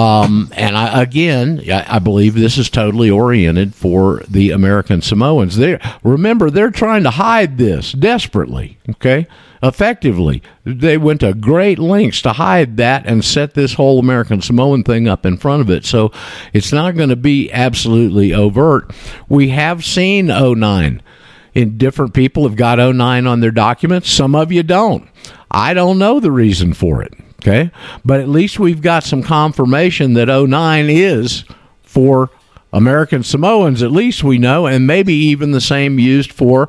Um, 0.00 0.50
and 0.56 0.78
I, 0.78 1.02
again, 1.02 1.62
I, 1.70 1.96
I 1.96 1.98
believe 1.98 2.34
this 2.34 2.56
is 2.56 2.70
totally 2.70 3.10
oriented 3.10 3.74
for 3.74 4.22
the 4.26 4.50
American 4.50 5.02
Samoans. 5.02 5.56
They 5.56 5.78
remember 6.02 6.48
they're 6.48 6.70
trying 6.70 7.02
to 7.02 7.10
hide 7.10 7.58
this 7.58 7.92
desperately. 7.92 8.78
Okay, 8.88 9.26
effectively, 9.62 10.42
they 10.64 10.96
went 10.96 11.20
to 11.20 11.34
great 11.34 11.78
lengths 11.78 12.22
to 12.22 12.32
hide 12.32 12.78
that 12.78 13.04
and 13.04 13.22
set 13.22 13.52
this 13.52 13.74
whole 13.74 13.98
American 13.98 14.40
Samoan 14.40 14.84
thing 14.84 15.06
up 15.06 15.26
in 15.26 15.36
front 15.36 15.60
of 15.60 15.68
it. 15.68 15.84
So 15.84 16.12
it's 16.54 16.72
not 16.72 16.96
going 16.96 17.10
to 17.10 17.16
be 17.16 17.52
absolutely 17.52 18.32
overt. 18.32 18.90
We 19.28 19.50
have 19.50 19.84
seen 19.84 20.28
09 20.28 21.02
and 21.54 21.78
different 21.78 22.14
people 22.14 22.44
have 22.44 22.56
got 22.56 22.78
09 22.78 23.26
on 23.26 23.40
their 23.40 23.50
documents. 23.50 24.10
Some 24.10 24.34
of 24.34 24.50
you 24.50 24.62
don't. 24.62 25.06
I 25.50 25.74
don't 25.74 25.98
know 25.98 26.20
the 26.20 26.32
reason 26.32 26.72
for 26.72 27.02
it. 27.02 27.12
Okay. 27.40 27.70
But 28.04 28.20
at 28.20 28.28
least 28.28 28.58
we've 28.58 28.82
got 28.82 29.02
some 29.02 29.22
confirmation 29.22 30.12
that 30.14 30.28
09 30.28 30.90
is 30.90 31.44
for 31.82 32.30
American 32.72 33.22
Samoans, 33.22 33.82
at 33.82 33.90
least 33.90 34.22
we 34.22 34.38
know, 34.38 34.66
and 34.66 34.86
maybe 34.86 35.14
even 35.14 35.50
the 35.50 35.60
same 35.60 35.98
used 35.98 36.32
for 36.32 36.68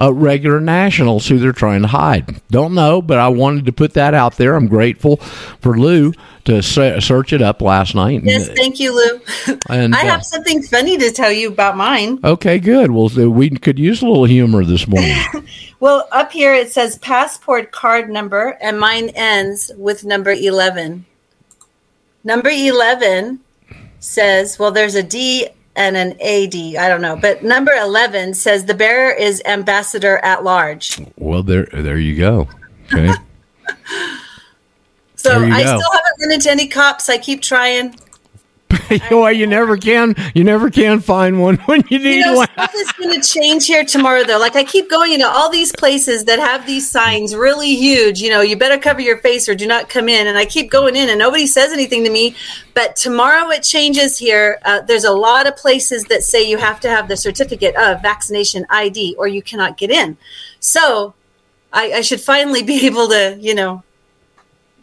uh, 0.00 0.12
regular 0.12 0.60
nationals 0.60 1.26
who 1.26 1.38
they're 1.38 1.52
trying 1.52 1.82
to 1.82 1.88
hide. 1.88 2.40
Don't 2.50 2.74
know, 2.74 3.00
but 3.00 3.18
I 3.18 3.28
wanted 3.28 3.66
to 3.66 3.72
put 3.72 3.94
that 3.94 4.14
out 4.14 4.36
there. 4.36 4.54
I'm 4.54 4.68
grateful 4.68 5.16
for 5.16 5.78
Lew 5.78 6.12
to 6.44 6.62
se- 6.62 7.00
search 7.00 7.32
it 7.32 7.42
up 7.42 7.60
last 7.60 7.94
night. 7.94 8.22
Yes, 8.24 8.48
thank 8.48 8.78
you, 8.78 8.94
Lew. 8.94 9.56
And, 9.68 9.94
I 9.94 10.02
uh, 10.02 10.12
have 10.12 10.24
something 10.24 10.62
funny 10.62 10.96
to 10.98 11.10
tell 11.10 11.32
you 11.32 11.48
about 11.48 11.76
mine. 11.76 12.20
Okay, 12.22 12.58
good. 12.58 12.90
Well, 12.90 13.08
we 13.30 13.50
could 13.50 13.78
use 13.78 14.02
a 14.02 14.06
little 14.06 14.24
humor 14.24 14.64
this 14.64 14.86
morning. 14.86 15.16
Well, 15.78 16.08
up 16.10 16.32
here 16.32 16.54
it 16.54 16.72
says 16.72 16.96
passport 16.98 17.70
card 17.70 18.08
number, 18.08 18.56
and 18.62 18.80
mine 18.80 19.10
ends 19.10 19.70
with 19.76 20.06
number 20.06 20.30
11. 20.30 21.04
Number 22.24 22.48
11 22.48 23.40
says, 24.00 24.58
well, 24.58 24.72
there's 24.72 24.94
a 24.94 25.02
D 25.02 25.48
and 25.76 25.96
an 25.96 26.12
AD. 26.20 26.54
I 26.82 26.88
don't 26.88 27.02
know. 27.02 27.16
But 27.16 27.44
number 27.44 27.72
11 27.72 28.34
says 28.34 28.64
the 28.64 28.74
bearer 28.74 29.12
is 29.12 29.42
ambassador 29.46 30.18
at 30.18 30.42
large. 30.42 31.00
well, 31.16 31.42
there, 31.42 31.66
there 31.66 31.98
you 31.98 32.16
go. 32.16 32.48
Okay. 32.92 33.12
So 35.18 35.40
you 35.40 35.52
I 35.52 35.64
go. 35.64 35.78
still 35.78 35.90
haven't 35.90 36.20
run 36.20 36.32
into 36.32 36.50
any 36.50 36.68
cops. 36.68 37.08
I 37.08 37.18
keep 37.18 37.42
trying. 37.42 37.98
well, 39.10 39.32
you 39.32 39.46
never 39.46 39.76
can. 39.76 40.14
You 40.34 40.44
never 40.44 40.70
can 40.70 41.00
find 41.00 41.40
one 41.40 41.56
when 41.66 41.84
you 41.88 41.98
need 41.98 42.16
You 42.16 42.26
know, 42.26 42.34
one. 42.34 42.48
stuff 42.52 42.74
is 42.74 42.92
going 42.92 43.20
to 43.20 43.26
change 43.26 43.66
here 43.66 43.84
tomorrow, 43.84 44.24
though. 44.24 44.38
Like 44.38 44.56
I 44.56 44.64
keep 44.64 44.90
going 44.90 45.12
into 45.12 45.26
all 45.26 45.50
these 45.50 45.72
places 45.72 46.24
that 46.24 46.38
have 46.38 46.66
these 46.66 46.88
signs 46.88 47.34
really 47.34 47.74
huge. 47.74 48.20
You 48.20 48.30
know, 48.30 48.40
you 48.40 48.56
better 48.56 48.78
cover 48.78 49.00
your 49.00 49.18
face 49.18 49.48
or 49.48 49.54
do 49.54 49.66
not 49.66 49.88
come 49.88 50.08
in. 50.08 50.26
And 50.26 50.38
I 50.38 50.44
keep 50.44 50.70
going 50.70 50.96
in, 50.96 51.08
and 51.08 51.18
nobody 51.18 51.46
says 51.46 51.72
anything 51.72 52.04
to 52.04 52.10
me. 52.10 52.34
But 52.74 52.96
tomorrow 52.96 53.50
it 53.50 53.62
changes 53.62 54.18
here. 54.18 54.58
Uh, 54.64 54.80
there's 54.82 55.04
a 55.04 55.12
lot 55.12 55.46
of 55.46 55.56
places 55.56 56.04
that 56.04 56.22
say 56.22 56.48
you 56.48 56.58
have 56.58 56.80
to 56.80 56.88
have 56.88 57.08
the 57.08 57.16
certificate 57.16 57.74
of 57.76 58.02
vaccination 58.02 58.66
ID, 58.70 59.14
or 59.18 59.28
you 59.28 59.42
cannot 59.42 59.76
get 59.76 59.90
in. 59.90 60.16
So 60.60 61.14
I, 61.72 61.92
I 61.92 62.00
should 62.00 62.20
finally 62.20 62.62
be 62.72 62.86
able 62.86 63.08
to, 63.08 63.36
you 63.40 63.54
know, 63.54 63.82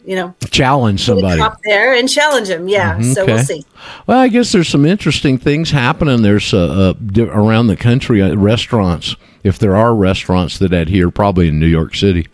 you 0.04 0.16
know, 0.16 0.34
Challenge 0.50 1.00
somebody. 1.02 1.40
cop 1.40 1.58
there 1.64 1.94
and 1.94 2.08
challenge 2.08 2.48
them. 2.48 2.68
Yeah. 2.68 3.00
So 3.00 3.24
we'll 3.26 3.38
see. 3.42 3.64
Well, 4.06 4.18
I 4.18 4.28
guess 4.28 4.52
there's 4.52 4.68
some 4.68 4.84
interesting 4.84 5.38
things 5.38 5.70
happening. 5.70 6.22
There's 6.22 6.52
uh, 6.54 6.66
uh, 6.66 6.92
di- 6.92 7.22
around 7.22 7.66
the 7.68 7.76
country 7.76 8.22
uh, 8.22 8.34
restaurants, 8.36 9.16
if 9.42 9.58
there 9.58 9.76
are 9.76 9.94
restaurants 9.94 10.58
that 10.58 10.72
adhere, 10.72 11.10
probably 11.10 11.48
in 11.48 11.58
New 11.58 11.66
York 11.66 11.94
City, 11.94 12.26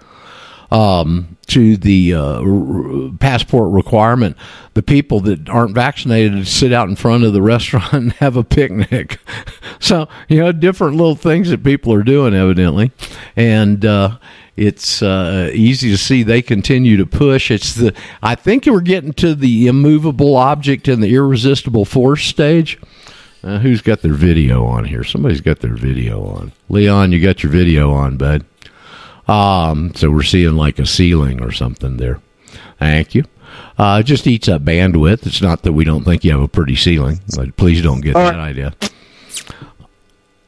um, 0.71 1.37
to 1.49 1.77
the 1.77 2.15
uh, 2.15 2.41
r- 2.43 3.11
passport 3.19 3.73
requirement. 3.73 4.37
The 4.75 4.83
people 4.83 5.21
that 5.21 5.49
aren't 5.49 5.75
vaccinated 5.75 6.47
sit 6.47 6.73
out 6.73 6.89
in 6.89 6.97
front 6.97 7.25
of 7.25 7.33
the 7.33 7.43
restaurant 7.55 7.93
and 7.93 8.13
have 8.15 8.37
a 8.37 8.45
picnic. 8.45 9.19
so 9.81 10.09
you 10.29 10.41
know, 10.41 10.53
different 10.53 10.97
little 10.97 11.17
things 11.17 11.51
that 11.51 11.65
people 11.65 11.93
are 11.93 12.03
doing, 12.03 12.35
evidently, 12.35 12.93
and. 13.37 13.85
Uh, 13.85 14.19
it's 14.57 15.03
uh, 15.03 15.51
easy 15.53 15.91
to 15.91 15.97
see 15.97 16.23
they 16.23 16.43
continue 16.43 16.97
to 16.97 17.07
push. 17.07 17.51
It's 17.51 17.75
the 17.75 17.95
I 18.23 18.35
think 18.35 18.67
we're 18.67 18.81
getting 18.81 19.13
to 19.15 19.35
the 19.35 19.67
immovable 19.67 20.37
object 20.37 20.89
and 20.89 21.03
the 21.03 21.15
irresistible 21.15 21.85
force 21.85 22.25
stage. 22.25 22.79
Uh, 23.43 23.59
who's 23.59 23.81
got 23.81 24.03
their 24.03 24.13
video 24.13 24.67
on 24.67 24.85
here? 24.85 25.03
Somebody's 25.03 25.41
got 25.41 25.61
their 25.61 25.75
video 25.75 26.23
on. 26.25 26.53
Leon, 26.69 27.13
you 27.13 27.23
got 27.23 27.43
your 27.43 27.51
video 27.51 27.91
on, 27.91 28.19
bud. 28.19 28.45
Um, 29.27 29.95
so 29.95 30.11
we're 30.11 30.23
seeing 30.23 30.57
like 30.57 30.79
a 30.79 30.85
ceiling 30.85 31.43
or 31.43 31.51
something 31.51 31.97
there. 31.97 32.21
Thank 32.79 33.15
you. 33.15 33.25
Uh, 33.79 33.99
it 34.01 34.05
just 34.05 34.27
eats 34.27 34.49
up 34.49 34.63
bandwidth. 34.63 35.27
It's 35.27 35.41
not 35.41 35.63
that 35.63 35.73
we 35.73 35.85
don't 35.85 36.05
think 36.05 36.23
you 36.25 36.33
have 36.33 36.41
a 36.41 36.49
pretty 36.49 36.77
ceiling, 36.77 37.21
but 37.35 37.57
please 37.57 37.83
don't 37.83 38.01
get 38.01 38.15
that 38.15 38.35
idea. 38.35 38.75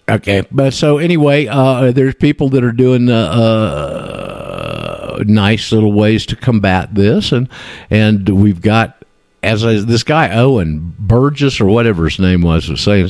Okay, 0.08 0.42
but 0.50 0.72
so 0.74 0.98
anyway, 0.98 1.46
uh, 1.46 1.92
there's 1.92 2.14
people 2.16 2.48
that 2.50 2.64
are 2.64 2.72
doing 2.72 3.08
uh, 3.08 3.14
uh, 5.18 5.24
nice 5.26 5.70
little 5.72 5.92
ways 5.92 6.26
to 6.26 6.36
combat 6.36 6.94
this, 6.94 7.32
and 7.32 7.48
and 7.88 8.28
we've 8.28 8.60
got 8.60 9.02
as 9.42 9.64
I, 9.64 9.74
this 9.74 10.02
guy 10.02 10.30
Owen 10.30 10.94
Burgess 10.98 11.60
or 11.60 11.66
whatever 11.66 12.04
his 12.04 12.18
name 12.18 12.42
was 12.42 12.68
was 12.68 12.80
saying, 12.80 13.08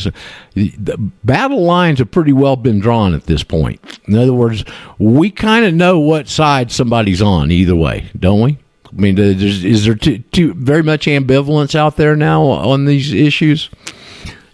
the 0.54 1.11
battle 1.25 1.62
lines 1.62 1.99
have 1.99 2.11
pretty 2.11 2.32
well 2.32 2.56
been 2.56 2.80
drawn 2.80 3.14
at 3.14 3.25
this 3.25 3.42
point. 3.42 4.00
In 4.06 4.16
other 4.16 4.32
words, 4.32 4.64
we 4.99 5.30
kind 5.30 5.64
of 5.64 5.75
know 5.75 5.99
what 5.99 6.28
side 6.28 6.72
somebody's 6.72 7.20
on 7.20 7.50
either 7.50 7.76
way, 7.76 8.11
don't 8.18 8.40
we? 8.40 8.58
I 8.87 9.00
mean, 9.00 9.18
is 9.18 9.84
there 9.84 9.94
too, 9.94 10.18
too 10.18 10.54
very 10.54 10.82
much 10.82 11.06
ambivalence 11.06 11.75
out 11.75 11.96
there 11.96 12.16
now 12.16 12.42
on 12.42 12.84
these 12.84 13.12
issues? 13.12 13.70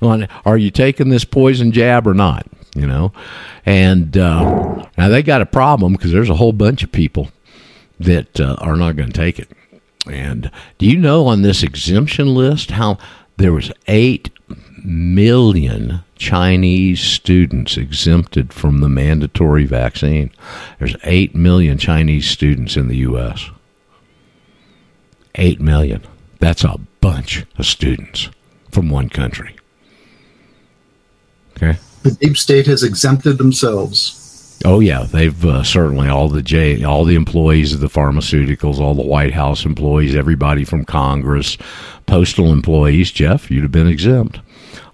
Are 0.02 0.58
you 0.58 0.70
taking 0.70 1.08
this 1.08 1.24
poison 1.24 1.72
jab 1.72 2.06
or 2.06 2.14
not? 2.14 2.46
You 2.74 2.86
know? 2.86 3.12
And 3.66 4.16
uh, 4.16 4.86
now 4.96 5.08
they 5.08 5.22
got 5.22 5.42
a 5.42 5.46
problem 5.46 5.92
because 5.92 6.12
there's 6.12 6.30
a 6.30 6.36
whole 6.36 6.52
bunch 6.52 6.82
of 6.82 6.92
people 6.92 7.30
that 7.98 8.40
uh, 8.40 8.56
are 8.58 8.76
not 8.76 8.96
going 8.96 9.10
to 9.10 9.20
take 9.20 9.38
it. 9.38 9.50
And 10.06 10.50
do 10.78 10.86
you 10.86 10.98
know 10.98 11.26
on 11.26 11.42
this 11.42 11.62
exemption 11.62 12.34
list 12.34 12.70
how 12.72 12.98
there 13.36 13.52
was 13.52 13.72
8 13.86 14.30
million 14.84 16.02
chinese 16.16 17.00
students 17.00 17.76
exempted 17.76 18.52
from 18.52 18.80
the 18.80 18.88
mandatory 18.88 19.66
vaccine? 19.66 20.30
There's 20.78 20.96
8 21.04 21.34
million 21.34 21.78
chinese 21.78 22.28
students 22.30 22.76
in 22.76 22.88
the 22.88 22.96
us 22.96 23.50
8 25.34 25.60
million. 25.60 26.02
That's 26.38 26.64
a 26.64 26.80
bunch 27.00 27.44
of 27.58 27.66
students 27.66 28.30
from 28.70 28.88
one 28.88 29.08
country 29.08 29.57
Okay. 31.60 31.78
The 32.02 32.12
deep 32.12 32.36
state 32.36 32.66
has 32.66 32.82
exempted 32.82 33.38
themselves. 33.38 34.60
Oh 34.64 34.80
yeah, 34.80 35.04
they've 35.04 35.44
uh, 35.44 35.62
certainly 35.62 36.08
all 36.08 36.28
the 36.28 36.42
J, 36.42 36.82
all 36.82 37.04
the 37.04 37.14
employees 37.14 37.72
of 37.72 37.80
the 37.80 37.88
pharmaceuticals, 37.88 38.80
all 38.80 38.94
the 38.94 39.02
White 39.06 39.34
House 39.34 39.64
employees, 39.64 40.16
everybody 40.16 40.64
from 40.64 40.84
Congress, 40.84 41.56
postal 42.06 42.52
employees. 42.52 43.10
Jeff, 43.10 43.50
you'd 43.50 43.62
have 43.62 43.72
been 43.72 43.86
exempt. 43.86 44.40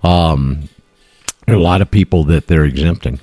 Um, 0.03 0.69
there 1.47 1.55
are 1.55 1.59
a 1.59 1.63
lot 1.63 1.81
of 1.83 1.91
people 1.91 2.25
that 2.25 2.47
they're 2.47 2.65
exempting. 2.65 3.21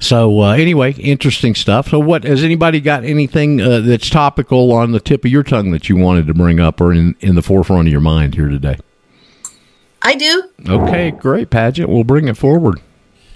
So 0.00 0.40
uh, 0.40 0.52
anyway, 0.52 0.92
interesting 0.94 1.54
stuff. 1.54 1.88
So 1.88 1.98
what 1.98 2.24
has 2.24 2.42
anybody 2.42 2.80
got 2.80 3.04
anything 3.04 3.60
uh, 3.60 3.80
that's 3.80 4.08
topical 4.08 4.72
on 4.72 4.92
the 4.92 5.00
tip 5.00 5.24
of 5.24 5.30
your 5.30 5.42
tongue 5.42 5.70
that 5.72 5.88
you 5.88 5.96
wanted 5.96 6.26
to 6.26 6.34
bring 6.34 6.58
up 6.58 6.80
or 6.80 6.92
in, 6.92 7.14
in 7.20 7.34
the 7.34 7.42
forefront 7.42 7.88
of 7.88 7.92
your 7.92 8.00
mind 8.00 8.34
here 8.34 8.48
today? 8.48 8.78
I 10.02 10.14
do. 10.14 10.44
Okay, 10.68 11.10
great, 11.10 11.50
Paget. 11.50 11.88
We'll 11.88 12.04
bring 12.04 12.28
it 12.28 12.36
forward. 12.36 12.80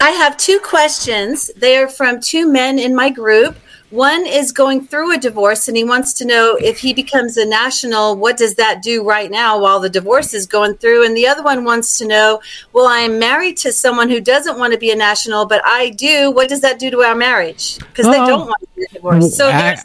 I 0.01 0.09
have 0.11 0.35
two 0.37 0.59
questions. 0.59 1.49
They 1.55 1.77
are 1.77 1.87
from 1.87 2.19
two 2.19 2.51
men 2.51 2.79
in 2.79 2.95
my 2.95 3.09
group. 3.09 3.55
One 3.91 4.25
is 4.25 4.51
going 4.51 4.85
through 4.87 5.13
a 5.13 5.17
divorce 5.17 5.67
and 5.67 5.77
he 5.77 5.83
wants 5.83 6.11
to 6.13 6.25
know 6.25 6.57
if 6.59 6.79
he 6.79 6.91
becomes 6.91 7.37
a 7.37 7.45
national, 7.45 8.17
what 8.17 8.35
does 8.35 8.55
that 8.55 8.81
do 8.81 9.03
right 9.07 9.31
now 9.31 9.57
while 9.59 9.79
the 9.79 9.89
divorce 9.89 10.33
is 10.33 10.47
going 10.47 10.73
through? 10.75 11.05
And 11.05 11.15
the 11.15 11.27
other 11.27 11.43
one 11.43 11.63
wants 11.63 11.97
to 11.99 12.07
know, 12.07 12.41
well, 12.73 12.87
I'm 12.87 13.19
married 13.19 13.57
to 13.57 13.71
someone 13.71 14.09
who 14.09 14.19
doesn't 14.19 14.57
want 14.57 14.73
to 14.73 14.79
be 14.79 14.91
a 14.91 14.95
national, 14.95 15.45
but 15.45 15.61
I 15.63 15.91
do. 15.91 16.31
What 16.31 16.49
does 16.49 16.61
that 16.61 16.77
do 16.79 16.89
to 16.91 17.03
our 17.03 17.15
marriage? 17.15 17.77
Because 17.77 18.07
they 18.07 18.19
Oh. 18.19 18.27
don't 18.27 18.47
want 18.47 18.59
to 18.61 18.67
be 18.75 18.83
a 18.83 18.93
divorce. 18.95 19.37
So 19.37 19.47
ac- 19.49 19.83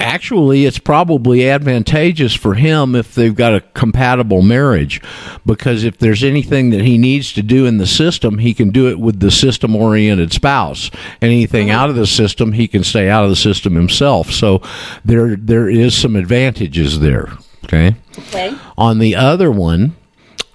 actually, 0.00 0.64
it's 0.64 0.78
probably 0.78 1.48
advantageous 1.48 2.34
for 2.34 2.54
him 2.54 2.94
if 2.94 3.14
they've 3.14 3.34
got 3.34 3.54
a 3.54 3.60
compatible 3.60 4.42
marriage, 4.42 5.00
because 5.46 5.84
if 5.84 5.98
there's 5.98 6.24
anything 6.24 6.70
that 6.70 6.80
he 6.80 6.98
needs 6.98 7.32
to 7.34 7.42
do 7.42 7.66
in 7.66 7.78
the 7.78 7.86
system, 7.86 8.38
he 8.38 8.54
can 8.54 8.70
do 8.70 8.88
it 8.88 8.98
with 8.98 9.20
the 9.20 9.30
system-oriented 9.30 10.32
spouse. 10.32 10.90
Anything 11.22 11.70
oh. 11.70 11.74
out 11.74 11.90
of 11.90 11.96
the 11.96 12.06
system, 12.06 12.52
he 12.52 12.66
can 12.66 12.82
stay 12.82 13.08
out 13.08 13.24
of 13.24 13.30
the 13.30 13.36
system 13.36 13.74
himself. 13.74 14.30
So 14.30 14.62
there, 15.04 15.36
there 15.36 15.68
is 15.68 15.96
some 15.96 16.16
advantages 16.16 17.00
there. 17.00 17.28
Okay. 17.64 17.94
okay. 18.18 18.56
On 18.76 18.98
the 18.98 19.14
other 19.14 19.50
one, 19.50 19.94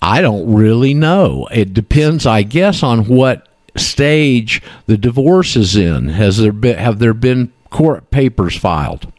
I 0.02 0.22
don't 0.22 0.54
really 0.54 0.94
know. 0.94 1.48
It 1.52 1.74
depends, 1.74 2.26
I 2.26 2.44
guess, 2.44 2.84
on 2.84 3.08
what 3.08 3.48
stage 3.78 4.62
the 4.86 4.98
divorce 4.98 5.56
is 5.56 5.76
in. 5.76 6.10
Has 6.10 6.38
there 6.38 6.52
been 6.52 6.78
have 6.78 7.00
there 7.00 7.14
been 7.14 7.52
court 7.70 8.10
papers 8.12 8.56
filed? 8.56 9.12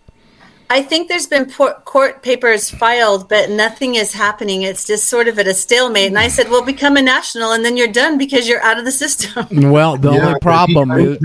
I 0.68 0.82
think 0.82 1.08
there's 1.08 1.26
been 1.26 1.46
por- 1.46 1.74
court 1.84 2.22
papers 2.22 2.70
filed, 2.70 3.28
but 3.28 3.50
nothing 3.50 3.94
is 3.94 4.12
happening. 4.12 4.62
It's 4.62 4.84
just 4.86 5.06
sort 5.06 5.28
of 5.28 5.38
at 5.38 5.46
a 5.46 5.54
stalemate. 5.54 6.08
And 6.08 6.18
I 6.18 6.28
said, 6.28 6.48
well, 6.50 6.62
become 6.64 6.96
a 6.96 7.02
national 7.02 7.52
and 7.52 7.64
then 7.64 7.76
you're 7.76 7.86
done 7.92 8.18
because 8.18 8.48
you're 8.48 8.62
out 8.62 8.78
of 8.78 8.84
the 8.84 8.92
system. 8.92 9.46
Well, 9.76 9.96
the 9.96 10.12
Yeah, 10.12 10.26
only 10.28 10.40
problem 10.40 10.90
he- 10.90 11.04
is 11.06 11.18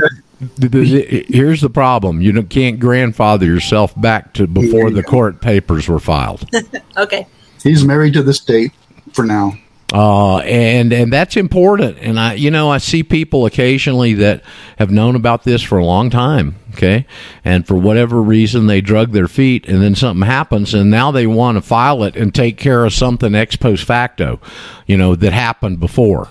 the- 0.57 1.25
here's 1.29 1.61
the 1.61 1.69
problem: 1.69 2.21
you 2.21 2.41
can't 2.43 2.79
grandfather 2.79 3.45
yourself 3.45 3.99
back 3.99 4.33
to 4.33 4.47
before 4.47 4.89
the 4.89 5.03
court 5.03 5.39
papers 5.41 5.87
were 5.87 5.99
filed. 5.99 6.47
okay. 6.97 7.27
He's 7.63 7.85
married 7.85 8.13
to 8.13 8.23
the 8.23 8.33
state 8.33 8.71
for 9.13 9.23
now. 9.25 9.53
Uh, 9.91 10.37
and 10.37 10.93
and 10.93 11.11
that's 11.11 11.35
important. 11.35 11.97
And 11.99 12.17
I, 12.17 12.33
you 12.35 12.49
know, 12.49 12.69
I 12.69 12.77
see 12.77 13.03
people 13.03 13.45
occasionally 13.45 14.13
that 14.15 14.41
have 14.77 14.89
known 14.89 15.15
about 15.15 15.43
this 15.43 15.61
for 15.61 15.77
a 15.77 15.85
long 15.85 16.09
time. 16.09 16.55
Okay, 16.71 17.05
and 17.43 17.67
for 17.67 17.75
whatever 17.75 18.21
reason 18.21 18.67
they 18.67 18.79
drug 18.79 19.11
their 19.11 19.27
feet, 19.27 19.67
and 19.67 19.81
then 19.81 19.93
something 19.95 20.25
happens, 20.25 20.73
and 20.73 20.89
now 20.89 21.11
they 21.11 21.27
want 21.27 21.57
to 21.57 21.61
file 21.61 22.03
it 22.03 22.15
and 22.15 22.33
take 22.33 22.57
care 22.57 22.85
of 22.85 22.93
something 22.93 23.35
ex 23.35 23.57
post 23.57 23.83
facto, 23.83 24.39
you 24.85 24.95
know, 24.95 25.15
that 25.15 25.33
happened 25.33 25.81
before. 25.81 26.29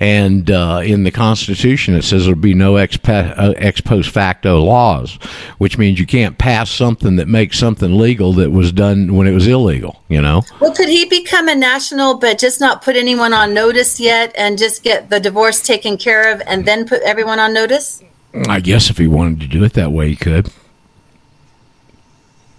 And 0.00 0.48
uh, 0.48 0.82
in 0.84 1.02
the 1.02 1.10
Constitution, 1.10 1.94
it 1.94 2.02
says 2.02 2.24
there'll 2.24 2.38
be 2.38 2.54
no 2.54 2.76
ex, 2.76 2.96
pa- 2.96 3.34
uh, 3.36 3.54
ex 3.56 3.80
post 3.80 4.10
facto 4.10 4.60
laws, 4.60 5.14
which 5.58 5.76
means 5.76 5.98
you 5.98 6.06
can't 6.06 6.38
pass 6.38 6.70
something 6.70 7.16
that 7.16 7.26
makes 7.26 7.58
something 7.58 7.98
legal 7.98 8.32
that 8.34 8.50
was 8.50 8.70
done 8.70 9.16
when 9.16 9.26
it 9.26 9.32
was 9.32 9.48
illegal. 9.48 10.00
You 10.08 10.22
know. 10.22 10.42
Well, 10.60 10.74
could 10.74 10.88
he 10.88 11.04
become 11.04 11.48
a 11.48 11.54
national, 11.54 12.18
but 12.18 12.38
just 12.38 12.60
not 12.60 12.82
put 12.82 12.94
anyone 12.94 13.32
on 13.32 13.52
notice 13.52 13.98
yet 13.98 14.32
and 14.36 14.56
just 14.56 14.84
get 14.84 15.10
the 15.10 15.18
divorce 15.18 15.60
taken 15.60 15.96
care 15.96 16.32
of 16.32 16.42
and 16.46 16.64
then 16.64 16.86
put 16.86 17.02
everyone 17.02 17.40
on 17.40 17.52
notice? 17.52 18.02
I 18.48 18.60
guess 18.60 18.90
if 18.90 18.98
he 18.98 19.08
wanted 19.08 19.40
to 19.40 19.46
do 19.48 19.64
it 19.64 19.72
that 19.72 19.90
way, 19.90 20.10
he 20.10 20.16
could. 20.16 20.52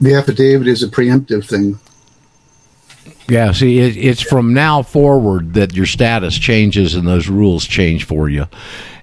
The 0.02 0.14
affidavit 0.14 0.68
is 0.68 0.82
a 0.84 0.88
preemptive 0.88 1.48
thing. 1.48 1.80
Yeah, 3.30 3.52
see, 3.52 3.80
it, 3.80 3.98
it's 3.98 4.22
from 4.22 4.54
now 4.54 4.82
forward 4.82 5.54
that 5.54 5.76
your 5.76 5.86
status 5.86 6.38
changes 6.38 6.96
and 6.96 7.08
those 7.08 7.28
rules 7.28 7.66
change 7.66 8.06
for 8.06 8.30
you, 8.30 8.48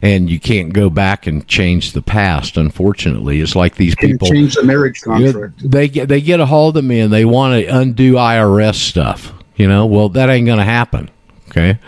and 0.02 0.28
you 0.28 0.40
can't 0.40 0.72
go 0.72 0.90
back 0.90 1.26
and 1.26 1.46
change 1.46 1.92
the 1.92 2.02
past. 2.02 2.56
Unfortunately, 2.56 3.40
it's 3.40 3.56
like 3.56 3.76
these 3.76 3.94
people. 3.94 4.28
change 4.28 4.54
the 4.54 4.64
marriage 4.64 5.02
you 5.06 5.12
know, 5.12 5.32
contract. 5.32 5.70
they 5.70 5.88
get 5.88 6.08
they 6.08 6.20
get 6.20 6.40
a 6.40 6.46
hold 6.46 6.76
of 6.76 6.84
me 6.84 7.00
and 7.00 7.12
they 7.12 7.24
want 7.24 7.60
to 7.60 7.66
undo 7.66 8.14
IRS 8.14 8.76
stuff. 8.76 9.32
You 9.56 9.68
know, 9.68 9.86
well, 9.86 10.08
that 10.10 10.28
ain't 10.28 10.46
going 10.46 10.58
to 10.58 10.64
happen. 10.64 11.10
Okay. 11.48 11.78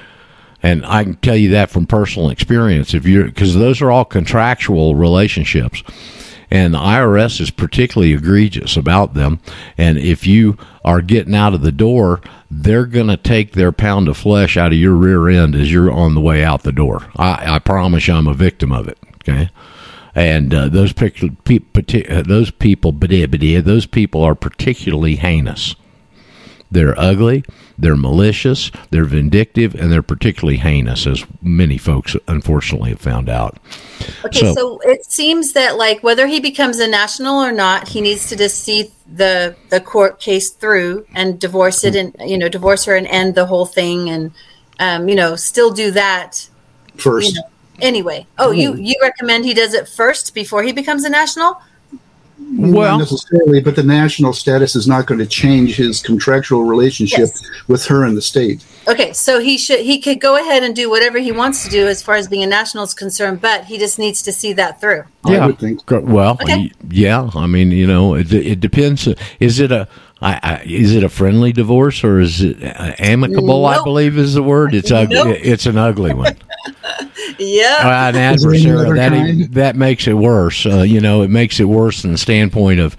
And 0.62 0.84
I 0.86 1.04
can 1.04 1.14
tell 1.16 1.36
you 1.36 1.50
that 1.50 1.70
from 1.70 1.86
personal 1.86 2.30
experience. 2.30 2.94
If 2.94 3.06
you're, 3.06 3.24
because 3.24 3.54
those 3.54 3.80
are 3.80 3.90
all 3.90 4.04
contractual 4.04 4.96
relationships 4.96 5.82
and 6.50 6.74
the 6.74 6.78
IRS 6.78 7.40
is 7.40 7.50
particularly 7.50 8.12
egregious 8.14 8.76
about 8.76 9.14
them. 9.14 9.40
And 9.76 9.98
if 9.98 10.26
you 10.26 10.56
are 10.84 11.02
getting 11.02 11.34
out 11.34 11.54
of 11.54 11.62
the 11.62 11.72
door, 11.72 12.20
they're 12.50 12.86
going 12.86 13.08
to 13.08 13.16
take 13.16 13.52
their 13.52 13.72
pound 13.72 14.08
of 14.08 14.16
flesh 14.16 14.56
out 14.56 14.72
of 14.72 14.78
your 14.78 14.94
rear 14.94 15.28
end 15.28 15.54
as 15.54 15.70
you're 15.70 15.92
on 15.92 16.14
the 16.14 16.20
way 16.20 16.42
out 16.42 16.62
the 16.62 16.72
door. 16.72 17.10
I, 17.16 17.56
I 17.56 17.58
promise 17.58 18.08
you, 18.08 18.14
I'm 18.14 18.26
a 18.26 18.34
victim 18.34 18.72
of 18.72 18.88
it. 18.88 18.98
Okay. 19.16 19.50
And 20.14 20.54
uh, 20.54 20.68
those 20.68 20.92
pic- 20.92 21.44
pe- 21.44 21.60
uh, 22.08 22.22
those 22.22 22.50
people, 22.50 22.92
those 22.92 23.86
people 23.86 24.22
are 24.22 24.34
particularly 24.34 25.16
heinous. 25.16 25.76
They're 26.70 26.98
ugly, 27.00 27.44
they're 27.78 27.96
malicious, 27.96 28.70
they're 28.90 29.06
vindictive, 29.06 29.74
and 29.74 29.90
they're 29.90 30.02
particularly 30.02 30.58
heinous, 30.58 31.06
as 31.06 31.24
many 31.40 31.78
folks 31.78 32.14
unfortunately 32.26 32.90
have 32.90 33.00
found 33.00 33.30
out. 33.30 33.58
Okay, 34.26 34.40
so, 34.40 34.54
so 34.54 34.80
it 34.80 35.04
seems 35.06 35.54
that 35.54 35.78
like 35.78 36.02
whether 36.02 36.26
he 36.26 36.40
becomes 36.40 36.78
a 36.78 36.86
national 36.86 37.36
or 37.36 37.52
not, 37.52 37.88
he 37.88 38.02
needs 38.02 38.28
to 38.28 38.36
just 38.36 38.62
see 38.62 38.90
the 39.10 39.56
the 39.70 39.80
court 39.80 40.20
case 40.20 40.50
through 40.50 41.06
and 41.14 41.40
divorce 41.40 41.84
it, 41.84 41.96
and 41.96 42.14
you 42.20 42.36
know, 42.36 42.50
divorce 42.50 42.84
her 42.84 42.96
and 42.96 43.06
end 43.06 43.34
the 43.34 43.46
whole 43.46 43.66
thing, 43.66 44.10
and 44.10 44.32
um, 44.78 45.08
you 45.08 45.14
know, 45.14 45.36
still 45.36 45.70
do 45.70 45.90
that 45.92 46.48
first. 46.96 47.34
You 47.34 47.40
know, 47.40 47.48
anyway, 47.80 48.26
oh, 48.38 48.50
you 48.50 48.74
you 48.74 48.94
recommend 49.00 49.46
he 49.46 49.54
does 49.54 49.72
it 49.72 49.88
first 49.88 50.34
before 50.34 50.62
he 50.62 50.72
becomes 50.72 51.04
a 51.04 51.10
national? 51.10 51.60
Well, 52.40 52.98
not 52.98 53.10
necessarily, 53.10 53.60
but 53.60 53.76
the 53.76 53.82
national 53.82 54.32
status 54.32 54.74
is 54.74 54.88
not 54.88 55.06
going 55.06 55.18
to 55.18 55.26
change 55.26 55.76
his 55.76 56.00
contractual 56.00 56.64
relationship 56.64 57.18
yes. 57.18 57.50
with 57.66 57.84
her 57.86 58.06
in 58.06 58.14
the 58.14 58.22
state. 58.22 58.64
Okay, 58.86 59.12
so 59.12 59.38
he 59.38 59.58
should 59.58 59.80
he 59.80 60.00
could 60.00 60.20
go 60.20 60.36
ahead 60.36 60.62
and 60.62 60.74
do 60.74 60.88
whatever 60.88 61.18
he 61.18 61.30
wants 61.30 61.64
to 61.64 61.70
do 61.70 61.86
as 61.88 62.02
far 62.02 62.14
as 62.14 62.26
being 62.26 62.42
a 62.42 62.46
national 62.46 62.84
is 62.84 62.94
concerned, 62.94 63.40
but 63.40 63.64
he 63.66 63.76
just 63.76 63.98
needs 63.98 64.22
to 64.22 64.32
see 64.32 64.52
that 64.54 64.80
through. 64.80 65.04
Yeah, 65.26 65.44
I 65.44 65.46
would 65.46 65.58
think. 65.58 65.82
Well, 65.90 66.38
okay. 66.40 66.72
yeah, 66.88 67.28
I 67.34 67.46
mean, 67.46 67.70
you 67.70 67.86
know, 67.86 68.14
it, 68.14 68.32
it 68.32 68.60
depends. 68.60 69.08
Is 69.40 69.60
it 69.60 69.70
a 69.70 69.88
I, 70.20 70.40
I, 70.42 70.62
is 70.64 70.94
it 70.94 71.04
a 71.04 71.08
friendly 71.08 71.52
divorce 71.52 72.02
or 72.02 72.18
is 72.18 72.40
it 72.40 72.62
uh, 72.62 72.94
amicable? 72.98 73.62
Nope. 73.62 73.80
I 73.80 73.84
believe 73.84 74.18
is 74.18 74.34
the 74.34 74.42
word. 74.42 74.74
It's 74.74 74.90
ugly. 74.90 75.14
Nope. 75.14 75.36
It's 75.40 75.66
an 75.66 75.78
ugly 75.78 76.14
one. 76.14 76.36
Yeah, 77.38 77.78
uh, 77.82 78.08
an 78.08 78.16
adversary 78.16 78.92
that 78.94 79.48
that 79.52 79.76
makes 79.76 80.06
it 80.06 80.14
worse. 80.14 80.66
Uh, 80.66 80.82
you 80.82 81.00
know, 81.00 81.22
it 81.22 81.30
makes 81.30 81.60
it 81.60 81.64
worse 81.64 82.02
from 82.02 82.12
the 82.12 82.18
standpoint 82.18 82.80
of 82.80 82.96